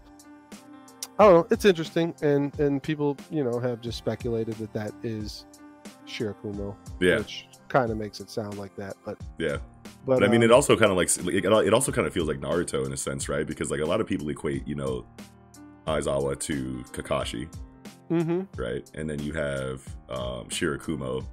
i 1.19 1.23
don't 1.23 1.33
know 1.33 1.47
it's 1.49 1.63
interesting 1.65 2.13
and 2.21 2.57
and 2.59 2.81
people 2.83 3.15
you 3.29 3.43
know 3.43 3.59
have 3.59 3.79
just 3.81 3.97
speculated 3.97 4.53
that 4.55 4.73
that 4.73 4.91
is 5.03 5.45
shirakumo 6.07 6.75
yeah, 6.99 7.17
which 7.17 7.47
kind 7.69 7.89
of 7.91 7.97
makes 7.97 8.19
it 8.19 8.29
sound 8.29 8.57
like 8.57 8.75
that 8.75 8.95
but 9.05 9.17
yeah. 9.37 9.57
But, 10.05 10.19
But 10.19 10.23
I 10.23 10.27
mean, 10.27 10.41
um, 10.41 10.43
it 10.43 10.51
also 10.51 10.75
kind 10.75 10.91
of 10.91 10.97
like 10.97 11.09
it 11.27 11.73
also 11.73 11.91
kind 11.91 12.07
of 12.07 12.13
feels 12.13 12.27
like 12.27 12.39
Naruto 12.39 12.85
in 12.85 12.93
a 12.93 12.97
sense, 12.97 13.29
right? 13.29 13.45
Because 13.45 13.69
like 13.69 13.81
a 13.81 13.85
lot 13.85 14.01
of 14.01 14.07
people 14.07 14.27
equate, 14.29 14.67
you 14.67 14.75
know, 14.75 15.05
Aizawa 15.87 16.39
to 16.39 16.83
Kakashi, 16.91 17.47
mhm, 18.09 18.47
right? 18.57 18.89
And 18.95 19.09
then 19.09 19.19
you 19.19 19.33
have 19.33 19.85
um, 20.09 20.45
Shirakumo, 20.49 21.25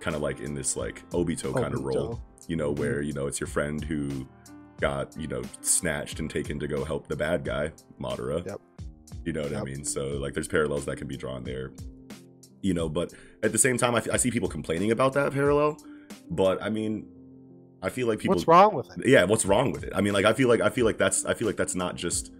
kind 0.00 0.16
of 0.16 0.22
like 0.22 0.40
in 0.40 0.54
this 0.54 0.76
like 0.76 1.08
Obito 1.10 1.54
kind 1.54 1.72
of 1.74 1.84
role, 1.84 2.20
you 2.48 2.56
know, 2.56 2.72
where 2.72 3.00
you 3.00 3.12
know 3.12 3.26
it's 3.26 3.38
your 3.38 3.46
friend 3.46 3.84
who 3.84 4.26
got 4.80 5.16
you 5.16 5.28
know 5.28 5.42
snatched 5.60 6.18
and 6.18 6.28
taken 6.28 6.58
to 6.58 6.66
go 6.66 6.84
help 6.84 7.06
the 7.06 7.16
bad 7.16 7.44
guy 7.44 7.70
Madara. 8.00 8.44
Yep. 8.44 8.60
You 9.24 9.32
know 9.32 9.42
what 9.42 9.54
I 9.54 9.62
mean? 9.62 9.84
So 9.84 10.08
like, 10.18 10.34
there's 10.34 10.48
parallels 10.48 10.84
that 10.86 10.96
can 10.98 11.06
be 11.06 11.16
drawn 11.16 11.44
there. 11.44 11.72
You 12.62 12.74
know, 12.74 12.88
but 12.88 13.12
at 13.42 13.52
the 13.52 13.58
same 13.58 13.76
time, 13.76 13.94
I, 13.94 14.02
I 14.12 14.16
see 14.16 14.30
people 14.30 14.48
complaining 14.48 14.90
about 14.90 15.12
that 15.14 15.32
parallel. 15.32 15.78
But 16.30 16.62
I 16.62 16.70
mean, 16.70 17.06
I 17.86 17.90
feel 17.90 18.06
like 18.08 18.18
people. 18.18 18.34
what's 18.34 18.48
wrong 18.48 18.74
with 18.74 18.88
it 18.98 19.06
Yeah, 19.06 19.24
what's 19.24 19.46
wrong 19.46 19.72
with 19.72 19.84
it? 19.84 19.92
I 19.94 20.00
mean, 20.00 20.12
like, 20.12 20.24
I 20.26 20.32
feel 20.32 20.48
like 20.48 20.60
I 20.60 20.68
feel 20.70 20.84
like 20.84 20.98
that's 20.98 21.24
I 21.24 21.34
feel 21.34 21.46
like 21.46 21.56
that's 21.56 21.74
not 21.74 21.96
just 21.96 22.32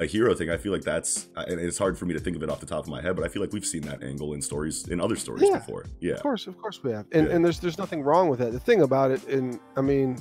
a 0.00 0.06
hero 0.06 0.34
thing. 0.34 0.50
I 0.50 0.56
feel 0.56 0.72
like 0.72 0.82
that's 0.82 1.28
and 1.36 1.60
it's 1.60 1.78
hard 1.78 1.96
for 1.98 2.06
me 2.06 2.14
to 2.14 2.20
think 2.20 2.36
of 2.36 2.42
it 2.42 2.48
off 2.50 2.60
the 2.60 2.66
top 2.66 2.84
of 2.84 2.88
my 2.88 3.00
head, 3.00 3.14
but 3.16 3.24
I 3.24 3.28
feel 3.28 3.42
like 3.42 3.52
we've 3.52 3.66
seen 3.66 3.82
that 3.82 4.02
angle 4.02 4.34
in 4.34 4.42
stories 4.42 4.88
in 4.88 5.00
other 5.00 5.16
stories 5.16 5.44
Yeah. 5.48 5.58
before. 5.58 5.84
Yeah, 6.00 6.14
Of 6.14 6.22
course, 6.22 6.46
of 6.46 6.56
course 6.58 6.82
we 6.82 6.90
have, 6.92 7.06
and 7.12 7.26
Yeah. 7.28 7.34
and 7.34 7.44
there's 7.44 7.58
there's 7.60 7.78
nothing 7.78 8.02
wrong 8.02 8.28
with 8.28 8.38
that. 8.40 8.52
The 8.52 8.60
thing 8.60 8.82
about 8.82 9.10
it, 9.10 9.26
and 9.28 9.58
I 9.76 9.80
mean, 9.80 10.18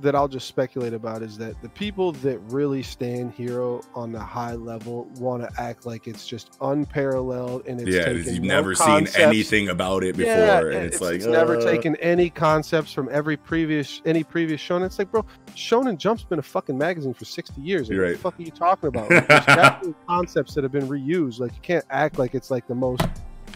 that 0.00 0.14
I'll 0.14 0.28
just 0.28 0.48
speculate 0.48 0.92
about 0.92 1.22
is 1.22 1.36
that 1.38 1.60
the 1.62 1.68
people 1.68 2.12
that 2.12 2.38
really 2.50 2.82
stand 2.82 3.32
hero 3.32 3.82
on 3.94 4.12
the 4.12 4.20
high 4.20 4.54
level 4.54 5.04
want 5.16 5.42
to 5.42 5.60
act 5.60 5.86
like 5.86 6.06
it's 6.06 6.26
just 6.26 6.56
unparalleled 6.60 7.66
and 7.66 7.80
it's 7.80 7.90
yeah. 7.90 8.10
You've 8.10 8.42
no 8.42 8.54
never 8.54 8.74
seen 8.74 9.08
anything 9.16 9.68
about 9.68 10.02
it 10.02 10.16
before, 10.16 10.32
Yeah, 10.32 10.60
and 10.60 10.86
it's, 10.86 11.00
like 11.00 11.20
never 11.22 11.56
uh, 11.56 11.62
taken 11.62 11.96
any 11.96 12.30
concepts 12.30 12.92
from 12.92 13.08
every 13.10 13.36
previous 13.36 14.02
any 14.04 14.24
previous 14.24 14.60
shonen. 14.60 14.86
It's 14.86 14.98
like, 14.98 15.10
bro, 15.10 15.24
Shonen 15.54 15.96
Jump's 15.96 16.24
been 16.24 16.38
a 16.38 16.42
fucking 16.42 16.76
magazine 16.76 17.14
for 17.14 17.24
sixty 17.24 17.60
years. 17.60 17.88
Like, 17.88 17.96
You're 17.96 18.06
what 18.06 18.12
the 18.12 18.18
fuck 18.18 18.38
are 18.38 18.42
you 18.42 18.50
talking 18.50 18.88
about? 18.88 19.10
Like, 19.10 19.28
there's 19.28 19.46
definitely 19.46 19.94
concepts 20.06 20.54
that 20.54 20.64
have 20.64 20.72
been 20.72 20.88
reused. 20.88 21.40
Like 21.40 21.54
you 21.54 21.60
can't 21.62 21.84
act 21.90 22.18
like 22.18 22.34
it's 22.34 22.50
like 22.50 22.66
the 22.66 22.74
most, 22.74 23.02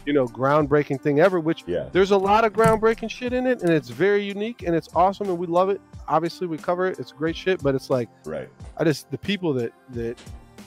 you 0.07 0.13
know, 0.13 0.27
groundbreaking 0.27 1.01
thing 1.01 1.21
ever. 1.21 1.41
Which 1.41 1.65
Yeah, 1.67 1.89
there's 1.93 2.11
a 2.11 2.17
lot 2.17 2.45
of 2.45 2.53
groundbreaking 2.53 3.11
shit 3.11 3.33
in 3.33 3.47
it, 3.47 3.63
and 3.63 3.71
it's 3.71 3.89
very 3.89 4.25
unique 4.25 4.63
and 4.63 4.75
it's 4.75 4.89
awesome, 4.95 5.29
and 5.29 5.39
we 5.39 5.47
love 5.47 5.71
it. 5.71 5.81
Obviously, 6.09 6.47
we 6.47 6.59
cover 6.59 6.87
it. 6.87 6.99
It's 6.99 7.13
great 7.13 7.37
shit, 7.37 7.63
but 7.63 7.75
it's 7.75 7.91
like 7.91 8.09
right, 8.25 8.49
I 8.77 8.85
just 8.85 9.11
the 9.11 9.19
people 9.19 9.53
that 9.55 9.73
that 9.91 10.19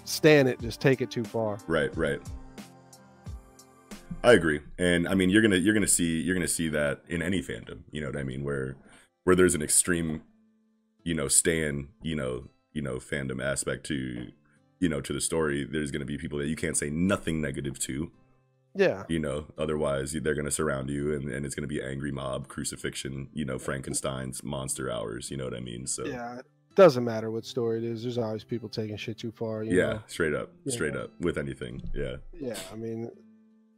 stand 0.06 0.48
it 0.48 0.60
just 0.62 0.80
take 0.80 1.02
it 1.02 1.12
too 1.12 1.24
far. 1.24 1.58
right, 1.68 1.96
right. 1.98 2.22
I 4.24 4.34
agree, 4.34 4.62
and 4.78 5.08
I 5.08 5.14
mean, 5.14 5.30
you're 5.30 5.42
gonna 5.42 5.58
you're 5.58 5.74
gonna 5.74 5.88
see 5.88 6.22
you're 6.22 6.36
gonna 6.36 6.48
see 6.48 6.70
that 6.70 7.02
in 7.08 7.22
any 7.22 7.42
fandom. 7.42 7.82
You 7.92 8.02
know 8.02 8.08
what 8.08 8.18
I 8.18 8.24
mean? 8.24 8.44
Where 8.44 8.76
where 9.24 9.36
there's 9.36 9.56
an 9.56 9.62
extreme, 9.62 10.24
you 11.04 11.14
know, 11.14 11.28
stan, 11.28 11.90
you 12.02 12.16
know, 12.16 12.46
you 12.74 12.82
know, 12.82 12.96
fandom 12.96 13.44
aspect 13.44 13.86
to, 13.88 14.32
you 14.80 14.90
know, 14.90 15.02
to 15.02 15.14
the 15.14 15.22
story. 15.22 15.68
There's 15.70 15.92
gonna 15.92 16.06
be 16.06 16.18
people 16.18 16.40
that 16.40 16.48
you 16.48 16.56
can't 16.56 16.76
say 16.76 16.90
nothing 16.90 17.42
negative 17.42 17.78
to. 17.80 18.12
Yeah, 18.78 19.04
You 19.10 19.20
know, 19.20 19.46
otherwise 19.58 20.14
they're 20.14 20.36
gonna 20.36 20.52
surround 20.52 20.90
you, 20.90 21.14
and, 21.14 21.30
and 21.30 21.46
it's 21.46 21.56
gonna 21.56 21.68
be 21.68 21.82
angry 21.82 22.12
mob, 22.12 22.48
crucifixion. 22.48 23.30
You 23.34 23.46
know, 23.46 23.58
Frankenstein's 23.58 24.44
monster 24.44 24.92
hours. 24.92 25.32
You 25.32 25.38
know 25.38 25.46
what 25.46 25.56
I 25.56 25.60
mean? 25.62 25.88
So 25.88 26.06
yeah. 26.06 26.40
It 26.40 26.46
doesn't 26.76 27.04
matter 27.04 27.32
what 27.32 27.44
story 27.44 27.80
it 27.80 27.84
is. 27.84 28.04
There's 28.04 28.20
always 28.20 28.44
people 28.44 28.70
taking 28.70 28.96
shit 28.98 29.18
too 29.18 29.32
far. 29.32 29.64
You 29.64 29.76
yeah, 29.76 29.94
know? 29.94 30.00
straight 30.06 30.36
up, 30.36 30.52
straight 30.68 30.96
up 30.96 31.10
with 31.20 31.40
anything. 31.40 31.82
Yeah, 31.96 32.18
Yeah, 32.40 32.56
I 32.72 32.76
mean, 32.76 33.10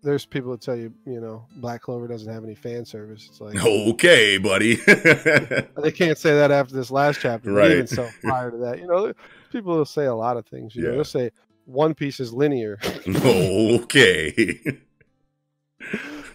there's 0.03 0.26
people 0.26 0.51
that 0.51 0.61
tell 0.61 0.76
you, 0.76 0.93
you 1.05 1.19
know, 1.21 1.45
Black 1.57 1.81
Clover 1.81 2.07
doesn't 2.07 2.31
have 2.31 2.43
any 2.43 2.55
fan 2.55 2.85
service. 2.85 3.26
It's 3.30 3.39
like 3.41 3.55
okay, 3.63 4.38
buddy. 4.38 4.76
they 4.85 5.91
can't 5.93 6.17
say 6.17 6.34
that 6.35 6.51
after 6.51 6.73
this 6.76 6.91
last 6.91 7.19
chapter. 7.21 7.53
but 7.53 7.65
Even 7.71 7.80
Right. 7.80 7.89
so, 7.89 8.09
prior 8.21 8.51
to 8.51 8.57
that, 8.57 8.80
you 8.80 8.88
know, 8.88 9.13
people 9.51 9.76
will 9.77 9.85
say 9.85 10.05
a 10.05 10.15
lot 10.15 10.35
of 10.38 10.45
things. 10.47 10.76
You 10.76 10.84
know, 10.84 10.89
Yeah. 10.89 10.95
they'll 10.95 11.03
say 11.05 11.31
One 11.65 11.93
Piece 11.93 12.19
is 12.19 12.34
linear. 12.34 12.80
okay. 13.07 14.59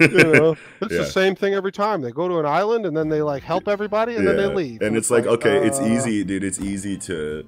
You 0.01 0.09
know, 0.09 0.57
it's 0.81 0.93
Yeah. 0.93 0.99
the 0.99 1.07
same 1.07 1.35
thing 1.35 1.55
every 1.55 1.73
time. 1.73 2.01
They 2.03 2.11
go 2.11 2.29
to 2.29 2.39
an 2.39 2.47
island 2.47 2.87
and 2.87 2.97
then 2.97 3.09
they 3.09 3.23
like 3.23 3.43
help 3.43 3.69
everybody 3.69 4.17
and 4.17 4.27
then 4.27 4.37
they 4.37 4.47
leave. 4.47 4.83
And 4.83 4.97
it's 4.97 5.11
like, 5.11 5.27
okay, 5.27 5.67
it's 5.67 5.79
uh, 5.79 5.85
easy, 5.87 6.25
dude. 6.25 6.45
It's 6.45 6.61
easy 6.61 6.97
to, 6.99 7.47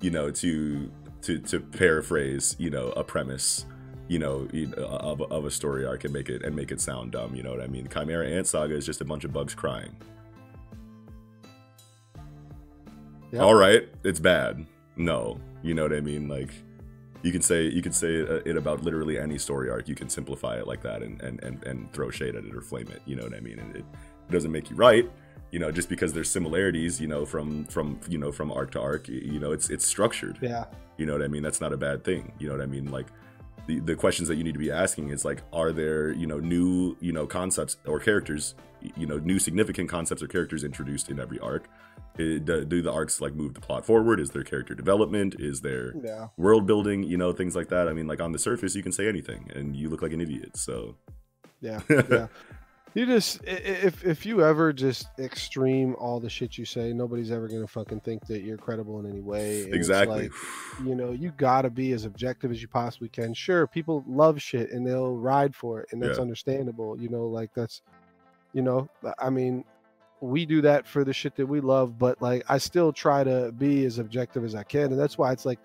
you 0.00 0.10
know, 0.10 0.30
to 0.30 0.90
to 1.22 1.38
to 1.38 1.60
paraphrase, 1.60 2.56
you 2.58 2.70
know, 2.70 2.88
a 2.96 3.04
premise, 3.04 3.66
you 4.08 4.18
know, 4.18 4.48
you 4.52 4.66
know, 4.66 4.84
of, 4.84 5.22
of 5.22 5.44
a 5.44 5.50
story 5.50 5.86
arc 5.86 6.04
and 6.04 6.12
make 6.12 6.28
it 6.28 6.42
and 6.44 6.54
make 6.54 6.70
it 6.72 6.80
sound 6.80 7.12
dumb. 7.12 7.34
You 7.34 7.42
know 7.42 7.50
what 7.50 7.60
I 7.62 7.66
mean? 7.68 7.88
Chimera 7.88 8.26
Ant 8.28 8.46
Saga 8.46 8.74
is 8.74 8.84
just 8.84 9.00
a 9.00 9.04
bunch 9.04 9.24
of 9.24 9.32
bugs 9.32 9.54
crying. 9.54 9.96
Yep. 13.32 13.42
All 13.42 13.54
right, 13.54 13.88
it's 14.04 14.20
bad. 14.20 14.64
No, 14.96 15.40
you 15.62 15.74
know 15.74 15.82
what 15.82 15.92
I 15.92 16.00
mean? 16.00 16.28
Like, 16.28 16.50
you 17.24 17.32
can 17.32 17.40
say 17.40 17.62
you 17.64 17.80
can 17.80 17.92
say 17.92 18.20
uh, 18.20 18.40
it 18.44 18.56
about 18.56 18.84
literally 18.84 19.18
any 19.18 19.38
story 19.38 19.70
arc. 19.70 19.88
You 19.88 19.94
can 19.94 20.10
simplify 20.10 20.58
it 20.58 20.66
like 20.66 20.82
that 20.82 21.02
and 21.02 21.20
and 21.22 21.42
and, 21.42 21.64
and 21.64 21.92
throw 21.92 22.10
shade 22.10 22.36
at 22.36 22.44
it 22.44 22.54
or 22.54 22.60
flame 22.60 22.88
it. 22.88 23.00
You 23.06 23.16
know 23.16 23.24
what 23.24 23.34
I 23.34 23.40
mean? 23.40 23.58
And 23.58 23.74
it, 23.74 23.84
it 24.28 24.30
doesn't 24.30 24.52
make 24.52 24.70
you 24.70 24.76
right. 24.76 25.10
You 25.50 25.58
know, 25.58 25.70
just 25.70 25.88
because 25.88 26.12
there's 26.12 26.28
similarities, 26.28 27.00
you 27.00 27.08
know, 27.08 27.24
from 27.24 27.64
from 27.64 27.98
you 28.08 28.18
know 28.18 28.30
from 28.30 28.52
arc 28.52 28.72
to 28.72 28.80
arc, 28.80 29.08
you 29.08 29.40
know, 29.40 29.52
it's 29.52 29.70
it's 29.70 29.86
structured. 29.86 30.38
Yeah, 30.42 30.66
You 30.98 31.06
know 31.06 31.12
what 31.12 31.22
I 31.22 31.28
mean? 31.28 31.42
That's 31.42 31.62
not 31.62 31.72
a 31.72 31.78
bad 31.78 32.04
thing. 32.04 32.32
You 32.38 32.48
know 32.48 32.54
what 32.54 32.62
I 32.62 32.66
mean? 32.66 32.90
Like 32.90 33.06
the, 33.66 33.80
the 33.80 33.94
questions 33.94 34.28
that 34.28 34.36
you 34.36 34.44
need 34.44 34.52
to 34.52 34.58
be 34.58 34.70
asking 34.70 35.08
is 35.08 35.24
like, 35.24 35.42
are 35.52 35.72
there, 35.72 36.12
you 36.12 36.26
know, 36.26 36.38
new, 36.38 36.96
you 37.00 37.12
know, 37.12 37.26
concepts 37.26 37.78
or 37.86 37.98
characters, 37.98 38.54
you 38.96 39.06
know, 39.06 39.18
new 39.18 39.38
significant 39.38 39.88
concepts 39.88 40.22
or 40.22 40.26
characters 40.26 40.62
introduced 40.64 41.08
in 41.08 41.18
every 41.18 41.38
arc? 41.38 41.68
Do, 42.16 42.38
do 42.64 42.80
the 42.80 42.92
arcs 42.92 43.20
like 43.20 43.34
move 43.34 43.54
the 43.54 43.60
plot 43.60 43.84
forward? 43.84 44.20
Is 44.20 44.30
there 44.30 44.44
character 44.44 44.74
development? 44.74 45.34
Is 45.38 45.62
there 45.62 45.92
yeah. 46.02 46.28
world 46.36 46.66
building? 46.66 47.02
You 47.02 47.16
know, 47.16 47.32
things 47.32 47.56
like 47.56 47.68
that. 47.70 47.88
I 47.88 47.92
mean, 47.92 48.06
like 48.06 48.20
on 48.20 48.32
the 48.32 48.38
surface, 48.38 48.74
you 48.76 48.82
can 48.82 48.92
say 48.92 49.08
anything 49.08 49.50
and 49.54 49.74
you 49.74 49.88
look 49.90 50.00
like 50.02 50.12
an 50.12 50.20
idiot. 50.20 50.56
So 50.56 50.96
Yeah, 51.60 51.80
yeah. 51.90 52.28
You 52.94 53.06
just 53.06 53.40
if 53.44 54.04
if 54.04 54.24
you 54.24 54.44
ever 54.44 54.72
just 54.72 55.08
extreme 55.18 55.96
all 55.98 56.20
the 56.20 56.30
shit 56.30 56.56
you 56.56 56.64
say, 56.64 56.92
nobody's 56.92 57.32
ever 57.32 57.48
gonna 57.48 57.66
fucking 57.66 57.98
think 58.00 58.24
that 58.28 58.42
you're 58.42 58.56
credible 58.56 59.00
in 59.00 59.06
any 59.10 59.20
way. 59.20 59.64
and 59.64 59.74
exactly. 59.74 60.28
like, 60.28 60.32
you 60.84 60.94
know, 60.94 61.10
you 61.10 61.32
gotta 61.36 61.70
be 61.70 61.90
as 61.90 62.04
objective 62.04 62.52
as 62.52 62.62
you 62.62 62.68
possibly 62.68 63.08
can. 63.08 63.34
Sure, 63.34 63.66
people 63.66 64.04
love 64.06 64.40
shit 64.40 64.70
and 64.70 64.86
they'll 64.86 65.16
ride 65.16 65.56
for 65.56 65.80
it, 65.80 65.88
and 65.90 66.00
that's 66.00 66.18
Yeah. 66.18 66.22
understandable. 66.22 66.96
You 66.96 67.08
know, 67.08 67.26
like 67.26 67.52
that's, 67.52 67.82
you 68.52 68.62
know, 68.62 68.88
I 69.18 69.28
mean, 69.28 69.64
we 70.20 70.46
do 70.46 70.60
that 70.62 70.86
for 70.86 71.04
the 71.04 71.12
shit 71.12 71.36
that 71.36 71.46
we 71.46 71.60
love, 71.60 71.98
but 71.98 72.20
like 72.22 72.44
I 72.48 72.58
still 72.58 72.92
try 72.92 73.24
to 73.24 73.52
be 73.52 73.84
as 73.84 73.98
objective 73.98 74.44
as 74.44 74.54
I 74.54 74.62
can, 74.62 74.84
and 74.84 74.98
that's 74.98 75.18
why 75.18 75.32
it's 75.32 75.44
like 75.44 75.58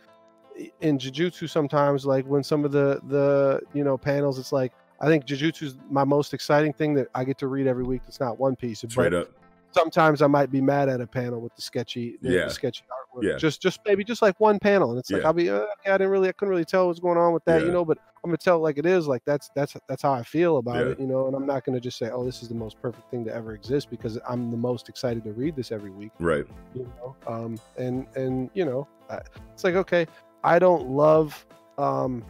in 0.81 0.97
jujutsu 0.97 1.49
sometimes 1.49 2.05
like 2.05 2.25
when 2.25 2.43
some 2.43 2.65
of 2.65 2.71
the 2.71 2.99
the 3.07 3.61
you 3.73 3.83
know 3.83 3.97
panels, 3.97 4.39
it's 4.39 4.51
like 4.51 4.73
I 4.99 5.07
think 5.07 5.25
jujutsu 5.25 5.63
is 5.63 5.77
my 5.89 6.03
most 6.03 6.33
exciting 6.33 6.73
thing 6.73 6.93
that 6.95 7.07
I 7.15 7.23
get 7.23 7.37
to 7.39 7.47
read 7.47 7.67
every 7.67 7.83
week. 7.83 8.01
It's 8.07 8.19
not 8.19 8.39
One 8.39 8.55
Piece, 8.55 8.79
Straight 8.79 9.11
but 9.11 9.13
up. 9.13 9.29
Sometimes 9.71 10.21
I 10.21 10.27
might 10.27 10.51
be 10.51 10.61
mad 10.61 10.89
at 10.89 11.01
a 11.01 11.07
panel 11.07 11.39
with 11.41 11.55
the 11.55 11.61
sketchy, 11.61 12.17
the, 12.21 12.29
the 12.29 12.49
sketchy 12.49 12.83
artwork. 12.83 13.23
Yeah. 13.23 13.37
Just, 13.37 13.61
just 13.61 13.79
maybe 13.85 14.03
just 14.03 14.21
like 14.21 14.39
one 14.39 14.59
panel, 14.59 14.89
and 14.91 14.99
it's 14.99 15.09
like 15.11 15.21
Yeah. 15.21 15.27
I'll 15.27 15.33
be, 15.33 15.49
uh, 15.49 15.53
okay, 15.55 15.91
I 15.91 15.97
didn't 15.97 16.09
really, 16.09 16.29
I 16.29 16.31
couldn't 16.31 16.49
really 16.49 16.65
tell 16.65 16.87
what's 16.87 16.99
going 16.99 17.17
on 17.17 17.33
with 17.33 17.43
that, 17.45 17.61
Yeah. 17.61 17.67
you 17.67 17.71
know. 17.71 17.83
But 17.85 17.97
I'm 18.23 18.29
gonna 18.29 18.37
tell 18.37 18.57
it 18.57 18.59
like 18.59 18.77
it 18.77 18.85
is. 18.85 19.07
Like 19.07 19.23
that's 19.25 19.49
that's 19.55 19.75
that's 19.87 20.01
how 20.01 20.11
I 20.13 20.23
feel 20.23 20.57
about 20.57 20.85
Yeah. 20.85 20.91
it, 20.91 20.99
you 20.99 21.07
know. 21.07 21.27
And 21.27 21.35
I'm 21.35 21.45
not 21.45 21.63
gonna 21.65 21.79
just 21.79 21.97
say, 21.97 22.09
oh, 22.09 22.23
this 22.25 22.41
is 22.43 22.49
the 22.49 22.55
most 22.55 22.81
perfect 22.81 23.09
thing 23.11 23.23
to 23.25 23.33
ever 23.33 23.53
exist 23.53 23.89
because 23.89 24.17
I'm 24.27 24.51
the 24.51 24.57
most 24.57 24.89
excited 24.89 25.23
to 25.23 25.31
read 25.33 25.55
this 25.55 25.71
every 25.71 25.91
week, 25.91 26.11
Right. 26.19 26.45
you 26.73 26.89
know. 27.01 27.15
Um, 27.27 27.57
and 27.77 28.05
and 28.15 28.49
you 28.53 28.65
know, 28.65 28.87
I- 29.09 29.21
it's 29.53 29.63
like 29.63 29.75
okay, 29.75 30.05
I 30.43 30.59
don't 30.59 30.89
love 30.89 31.45
um, 31.77 32.23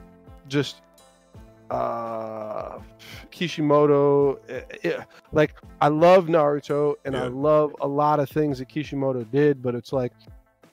just 0.48 0.82
uh 1.72 2.80
Kishimoto 3.32 4.40
eh, 4.50 4.62
eh, 4.84 5.04
like 5.32 5.54
I 5.82 5.88
love 5.88 6.26
Naruto 6.28 6.96
and 7.06 7.16
I 7.16 7.28
love 7.28 7.76
a 7.82 7.88
lot 7.88 8.20
of 8.20 8.30
things 8.30 8.60
that 8.60 8.70
Kishimoto 8.70 9.24
did 9.26 9.62
but 9.62 9.76
it's 9.76 9.94
like 9.94 10.12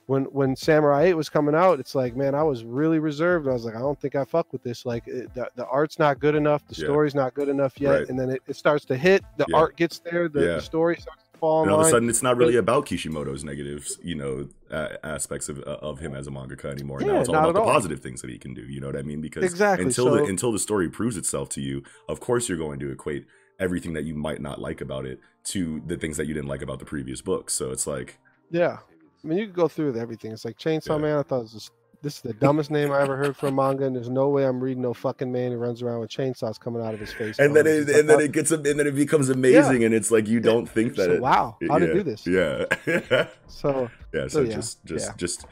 when 0.07 0.23
when 0.25 0.55
Samurai 0.55 1.03
8 1.03 1.13
was 1.15 1.29
coming 1.29 1.53
out 1.55 1.79
it's 1.79 1.93
like 1.95 2.15
man 2.15 2.33
I 2.35 2.43
was 2.43 2.63
really 2.63 2.99
reserved 2.99 3.47
I 3.47 3.53
was 3.53 3.65
like 3.65 3.75
I 3.75 3.79
don't 3.79 3.99
think 3.99 4.15
I 4.15 4.23
fuck 4.25 4.51
with 4.53 4.63
this 4.63 4.85
like 4.85 5.07
it, 5.07 5.33
the, 5.33 5.47
the 5.55 5.65
art's 5.67 5.99
not 5.99 6.19
good 6.19 6.35
enough 6.35 6.65
the 6.67 6.75
Yeah. 6.81 6.85
story's 6.87 7.15
not 7.15 7.33
good 7.33 7.49
enough 7.49 7.79
yet 7.79 7.91
Right. 7.91 8.09
and 8.09 8.19
then 8.19 8.29
it, 8.29 8.41
it 8.47 8.55
starts 8.55 8.85
to 8.85 8.95
hit 8.97 9.23
the 9.37 9.45
Yeah. 9.49 9.57
art 9.57 9.75
gets 9.77 9.99
there 9.99 10.27
the, 10.29 10.39
Yeah. 10.41 10.45
the 10.55 10.61
story 10.61 10.95
starts 10.95 11.23
to 11.23 11.26
fall 11.26 11.26
in 11.26 11.26
And 11.41 11.71
all 11.71 11.79
of 11.79 11.87
a 11.87 11.89
sudden, 11.89 12.09
it's 12.09 12.23
not 12.23 12.37
really 12.37 12.55
about 12.55 12.85
Kishimoto's 12.85 13.43
negatives, 13.43 13.99
you 14.03 14.15
know, 14.15 14.49
uh, 14.71 14.97
aspects 15.03 15.49
of 15.49 15.59
of 15.59 15.99
him 15.99 16.15
as 16.15 16.27
a 16.27 16.31
mangaka 16.31 16.65
anymore. 16.65 16.99
now 17.01 17.19
it's 17.19 17.29
all 17.29 17.35
about 17.35 17.53
the 17.53 17.61
all. 17.61 17.71
positive 17.71 17.99
things 17.99 18.21
that 18.21 18.29
he 18.29 18.37
can 18.37 18.53
do. 18.53 18.61
You 18.61 18.81
know 18.81 18.87
what 18.87 18.97
I 18.97 19.01
mean? 19.01 19.21
Because 19.21 19.43
Exactly, 19.43 19.85
until 19.85 20.11
the 20.11 20.23
until 20.23 20.51
the 20.51 20.59
story 20.59 20.89
proves 20.89 21.17
itself 21.17 21.49
to 21.49 21.61
you, 21.61 21.83
of 22.07 22.19
course 22.19 22.49
you're 22.49 22.57
going 22.57 22.79
to 22.79 22.91
equate 22.91 23.25
everything 23.59 23.93
that 23.93 24.03
you 24.03 24.13
might 24.13 24.41
not 24.41 24.59
like 24.61 24.81
about 24.81 25.05
it 25.05 25.19
to 25.43 25.81
the 25.85 25.97
things 25.97 26.17
that 26.17 26.27
you 26.27 26.33
didn't 26.33 26.49
like 26.49 26.61
about 26.61 26.79
the 26.79 26.85
previous 26.85 27.21
book. 27.21 27.49
So 27.49 27.71
it's 27.71 27.87
like, 27.87 28.19
Yeah, 28.51 28.77
I 29.23 29.27
mean, 29.27 29.37
you 29.39 29.45
could 29.47 29.55
go 29.55 29.67
through 29.67 29.87
with 29.87 29.97
everything. 29.97 30.31
It's 30.31 30.45
like 30.45 30.57
Chainsaw 30.57 30.89
Yeah. 30.89 30.97
Man. 30.97 31.17
I 31.17 31.23
thought 31.23 31.39
it 31.39 31.43
was 31.43 31.53
just, 31.53 31.71
this 32.01 32.15
is 32.17 32.21
the 32.21 32.33
dumbest 32.33 32.69
name 32.71 32.91
I 32.91 33.01
ever 33.01 33.17
heard 33.17 33.35
for 33.35 33.47
a 33.47 33.51
manga, 33.51 33.85
and 33.85 33.95
there's 33.95 34.09
no 34.09 34.29
way 34.29 34.45
I'm 34.45 34.59
reading 34.59 34.81
no 34.83 34.93
fucking 34.93 35.31
man 35.31 35.51
who 35.51 35.57
runs 35.57 35.81
around 35.81 35.99
with 36.01 36.09
chainsaws 36.11 36.59
coming 36.59 36.81
out 36.81 36.93
of 36.93 36.99
his 36.99 37.11
face. 37.11 37.39
and 37.39 37.55
then 37.55 37.65
it, 37.67 37.89
and 37.89 38.07
then 38.09 38.19
it 38.19 38.31
gets 38.31 38.51
and 38.51 38.63
then 38.63 38.79
it 38.79 38.95
becomes 38.95 39.29
amazing, 39.29 39.83
and 39.83 39.93
it's 39.93 40.11
like 40.11 40.27
you 40.27 40.39
don't 40.39 40.67
think 40.69 40.95
that 40.95 41.05
So, 41.05 41.11
it. 41.13 41.21
wow, 41.21 41.57
how 41.67 41.77
yeah, 41.77 41.85
to 41.87 41.93
do 41.93 42.03
this? 42.03 42.25
Yeah. 42.27 42.65
So 43.47 43.89
yeah. 44.13 44.23
So 44.23 44.27
So, 44.27 44.41
yeah, 44.41 44.55
just 44.55 44.85
just 44.85 45.07
yeah. 45.07 45.13
just 45.17 45.45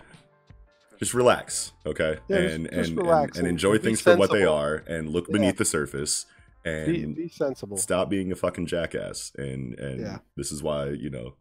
just 0.99 1.13
relax, 1.13 1.73
okay, 1.85 2.19
Yeah, 2.29 2.41
just- 2.41 2.55
and 2.55 2.63
just 2.65 2.75
and, 2.77 2.87
and 2.89 2.97
relax 3.07 3.37
and 3.37 3.47
and 3.47 3.51
enjoy 3.55 3.77
things 3.79 3.99
for 4.01 4.15
what 4.15 4.31
they 4.31 4.45
are, 4.45 4.75
and 4.87 5.09
look 5.09 5.27
Yeah. 5.27 5.33
beneath 5.33 5.57
the 5.57 5.65
surface, 5.65 6.25
and 6.63 7.15
be, 7.15 7.23
be 7.23 7.27
sensible. 7.29 7.77
stop 7.77 8.09
being 8.09 8.31
a 8.31 8.35
fucking 8.35 8.67
jackass 8.67 9.31
and 9.37 9.77
and 9.79 10.01
Yeah. 10.01 10.17
this 10.37 10.51
is 10.51 10.61
why 10.63 10.89
you 10.89 11.09
know 11.09 11.33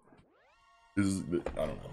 this 0.96 1.06
is 1.06 1.20
i 1.56 1.66
don't 1.66 1.82
know 1.82 1.90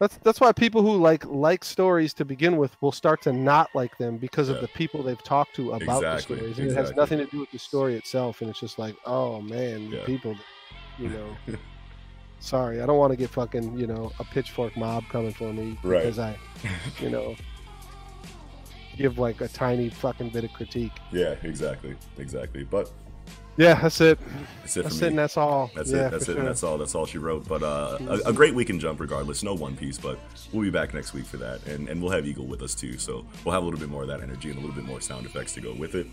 That's 0.00 0.16
that's 0.18 0.40
why 0.40 0.52
people 0.52 0.82
who 0.82 0.96
like 0.96 1.24
like 1.24 1.64
stories 1.64 2.12
to 2.14 2.24
begin 2.24 2.56
with 2.56 2.76
will 2.82 2.92
start 2.92 3.22
to 3.22 3.32
not 3.32 3.70
like 3.74 3.96
them 3.96 4.16
because 4.18 4.48
Yeah. 4.48 4.56
of 4.56 4.60
the 4.60 4.68
people 4.68 5.02
they've 5.02 5.22
talked 5.22 5.54
to 5.56 5.72
about 5.72 6.02
Exactly, 6.02 6.36
the 6.36 6.42
stories. 6.42 6.58
And 6.58 6.70
it 6.70 6.74
has 6.74 6.92
nothing 6.96 7.18
to 7.18 7.26
do 7.26 7.38
with 7.40 7.50
the 7.52 7.58
story 7.58 7.94
itself, 7.96 8.40
and 8.40 8.50
it's 8.50 8.58
just 8.60 8.78
like, 8.78 8.96
oh 9.06 9.40
man, 9.40 9.90
the 9.90 9.96
Yeah. 9.98 10.04
people, 10.04 10.34
you 10.98 11.08
know. 11.10 11.36
Sorry, 12.40 12.82
I 12.82 12.86
don't 12.86 12.98
want 12.98 13.12
to 13.12 13.16
get 13.16 13.30
fucking 13.30 13.78
you 13.78 13.86
know 13.86 14.10
a 14.18 14.24
pitchfork 14.24 14.76
mob 14.76 15.04
coming 15.08 15.32
for 15.32 15.52
me 15.52 15.78
Right. 15.82 16.02
because 16.02 16.18
I, 16.18 16.36
you 17.00 17.08
know, 17.08 17.36
give 18.98 19.18
like 19.18 19.40
a 19.40 19.48
tiny 19.48 19.88
fucking 19.90 20.30
bit 20.30 20.44
of 20.44 20.52
critique. 20.52 20.92
yeah 21.12 21.34
exactly 21.42 21.96
exactly 22.18 22.64
but 22.64 22.90
Yeah, 23.56 23.80
that's 23.80 24.00
it. 24.00 24.18
that's 24.62 24.76
it 24.76 24.82
That's 24.82 24.98
for 24.98 25.04
it, 25.04 25.08
and 25.08 25.18
that's 25.18 25.36
all. 25.36 25.70
that's 25.76 25.90
yeah, 25.92 26.08
it 26.08 26.10
that's 26.10 26.28
it 26.28 26.34
sure. 26.34 26.44
that's 26.44 26.62
all. 26.64 26.76
That's 26.76 26.94
all 26.94 27.06
she 27.06 27.18
wrote. 27.18 27.46
But 27.46 27.62
uh 27.62 27.98
a, 28.08 28.30
a 28.30 28.32
great 28.32 28.54
week 28.54 28.68
in 28.70 28.80
jump 28.80 28.98
regardless. 29.00 29.42
No 29.44 29.54
one 29.54 29.76
piece 29.76 29.96
but 29.96 30.18
we'll 30.52 30.64
be 30.64 30.70
back 30.70 30.92
next 30.92 31.12
week 31.14 31.24
for 31.24 31.36
that. 31.36 31.64
And 31.66 31.88
and 31.88 32.02
we'll 32.02 32.10
have 32.10 32.26
eagle 32.26 32.46
with 32.46 32.62
us 32.62 32.74
too. 32.74 32.98
So 32.98 33.24
we'll 33.44 33.52
have 33.52 33.62
a 33.62 33.64
little 33.64 33.78
bit 33.78 33.88
more 33.88 34.02
of 34.02 34.08
that 34.08 34.22
energy 34.22 34.50
and 34.50 34.58
a 34.58 34.60
little 34.60 34.74
bit 34.74 34.84
more 34.84 35.00
sound 35.00 35.24
effects 35.24 35.54
to 35.54 35.60
go 35.60 35.72
with 35.74 35.94
it. 35.94 36.06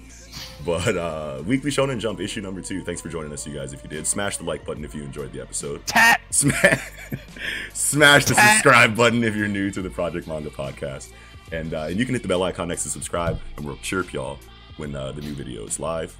But 0.66 0.96
uh 0.98 1.42
weekly 1.46 1.72
shonen 1.72 2.00
jump 2.00 2.20
issue 2.20 2.42
number 2.42 2.62
two. 2.62 2.84
Thanks 2.84 3.02
for 3.02 3.10
joining 3.10 3.34
us 3.34 3.48
you 3.48 3.56
guys 3.56 3.74
if 3.74 3.84
you 3.84 3.90
did. 3.90 4.06
Smash 4.06 4.38
the 4.38 4.44
like 4.44 4.64
button 4.66 4.86
if 4.86 4.94
you 4.94 5.02
enjoyed 5.04 5.34
the 5.34 5.42
episode. 5.42 5.86
Tat. 5.88 6.22
smash, 6.30 6.92
smash 7.74 8.26
the 8.26 8.36
subscribe 8.36 8.96
button 8.96 9.24
if 9.24 9.36
you're 9.36 9.48
new 9.48 9.72
to 9.72 9.82
the 9.82 9.90
Project 9.90 10.28
Manga 10.28 10.50
podcast. 10.52 11.12
And, 11.52 11.74
uh, 11.74 11.88
and 11.90 12.00
you 12.00 12.06
can 12.06 12.16
hit 12.16 12.22
the 12.22 12.30
bell 12.30 12.44
icon 12.44 12.70
next 12.70 12.84
to 12.84 12.90
subscribe, 12.90 13.38
and 13.58 13.66
we'll 13.66 13.76
chirp 13.78 14.14
y'all 14.14 14.40
when 14.78 14.96
uh, 14.96 15.12
the 15.12 15.20
new 15.20 15.34
video 15.34 15.66
is 15.66 15.82
live. 15.82 16.16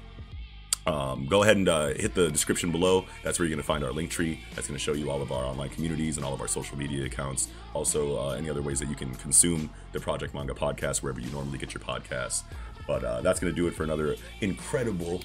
Um, 0.86 1.26
go 1.26 1.42
ahead 1.42 1.56
and 1.56 1.68
uh, 1.68 1.88
hit 1.88 2.14
the 2.14 2.30
description 2.30 2.72
below. 2.72 3.04
That's 3.22 3.38
where 3.38 3.46
you're 3.46 3.54
going 3.54 3.62
to 3.62 3.66
find 3.66 3.84
our 3.84 3.92
link 3.92 4.10
tree. 4.10 4.40
That's 4.54 4.66
going 4.66 4.76
to 4.76 4.82
show 4.82 4.92
you 4.92 5.10
all 5.10 5.22
of 5.22 5.30
our 5.30 5.44
online 5.44 5.68
communities 5.68 6.16
and 6.16 6.26
all 6.26 6.34
of 6.34 6.40
our 6.40 6.48
social 6.48 6.76
media 6.76 7.04
accounts. 7.04 7.48
Also, 7.74 8.18
uh, 8.18 8.30
any 8.30 8.50
other 8.50 8.62
ways 8.62 8.80
that 8.80 8.88
you 8.88 8.96
can 8.96 9.14
consume 9.14 9.70
the 9.92 10.00
Project 10.00 10.34
Manga 10.34 10.54
podcast 10.54 11.02
wherever 11.02 11.20
you 11.20 11.30
normally 11.30 11.58
get 11.58 11.72
your 11.72 11.82
podcasts. 11.82 12.42
But 12.86 13.04
uh, 13.04 13.20
that's 13.20 13.38
going 13.38 13.52
to 13.52 13.56
do 13.56 13.68
it 13.68 13.74
for 13.74 13.84
another 13.84 14.16
incredible 14.40 15.22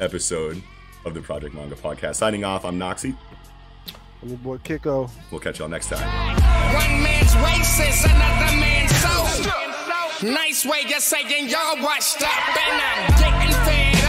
episode 0.00 0.60
of 1.04 1.14
the 1.14 1.20
Project 1.20 1.54
Manga 1.54 1.76
podcast. 1.76 2.16
Signing 2.16 2.44
off, 2.44 2.64
I'm 2.64 2.78
Noxie. 2.78 3.16
And 4.22 4.30
your 4.30 4.38
boy 4.38 4.56
Kiko. 4.58 5.08
We'll 5.30 5.40
catch 5.40 5.60
y'all 5.60 5.68
next 5.68 5.88
time. 5.88 6.06
One 6.74 7.02
man's 7.02 7.32
racist, 7.34 8.04
another 8.04 8.56
man's 8.56 8.96
soul. 8.96 10.32
Nice 10.32 10.64
way 10.64 10.82
of 10.82 11.02
saying 11.02 11.48
y'all 11.48 11.80
washed 11.82 12.22
up 12.22 12.56
and 12.56 12.80
I'm 12.82 14.05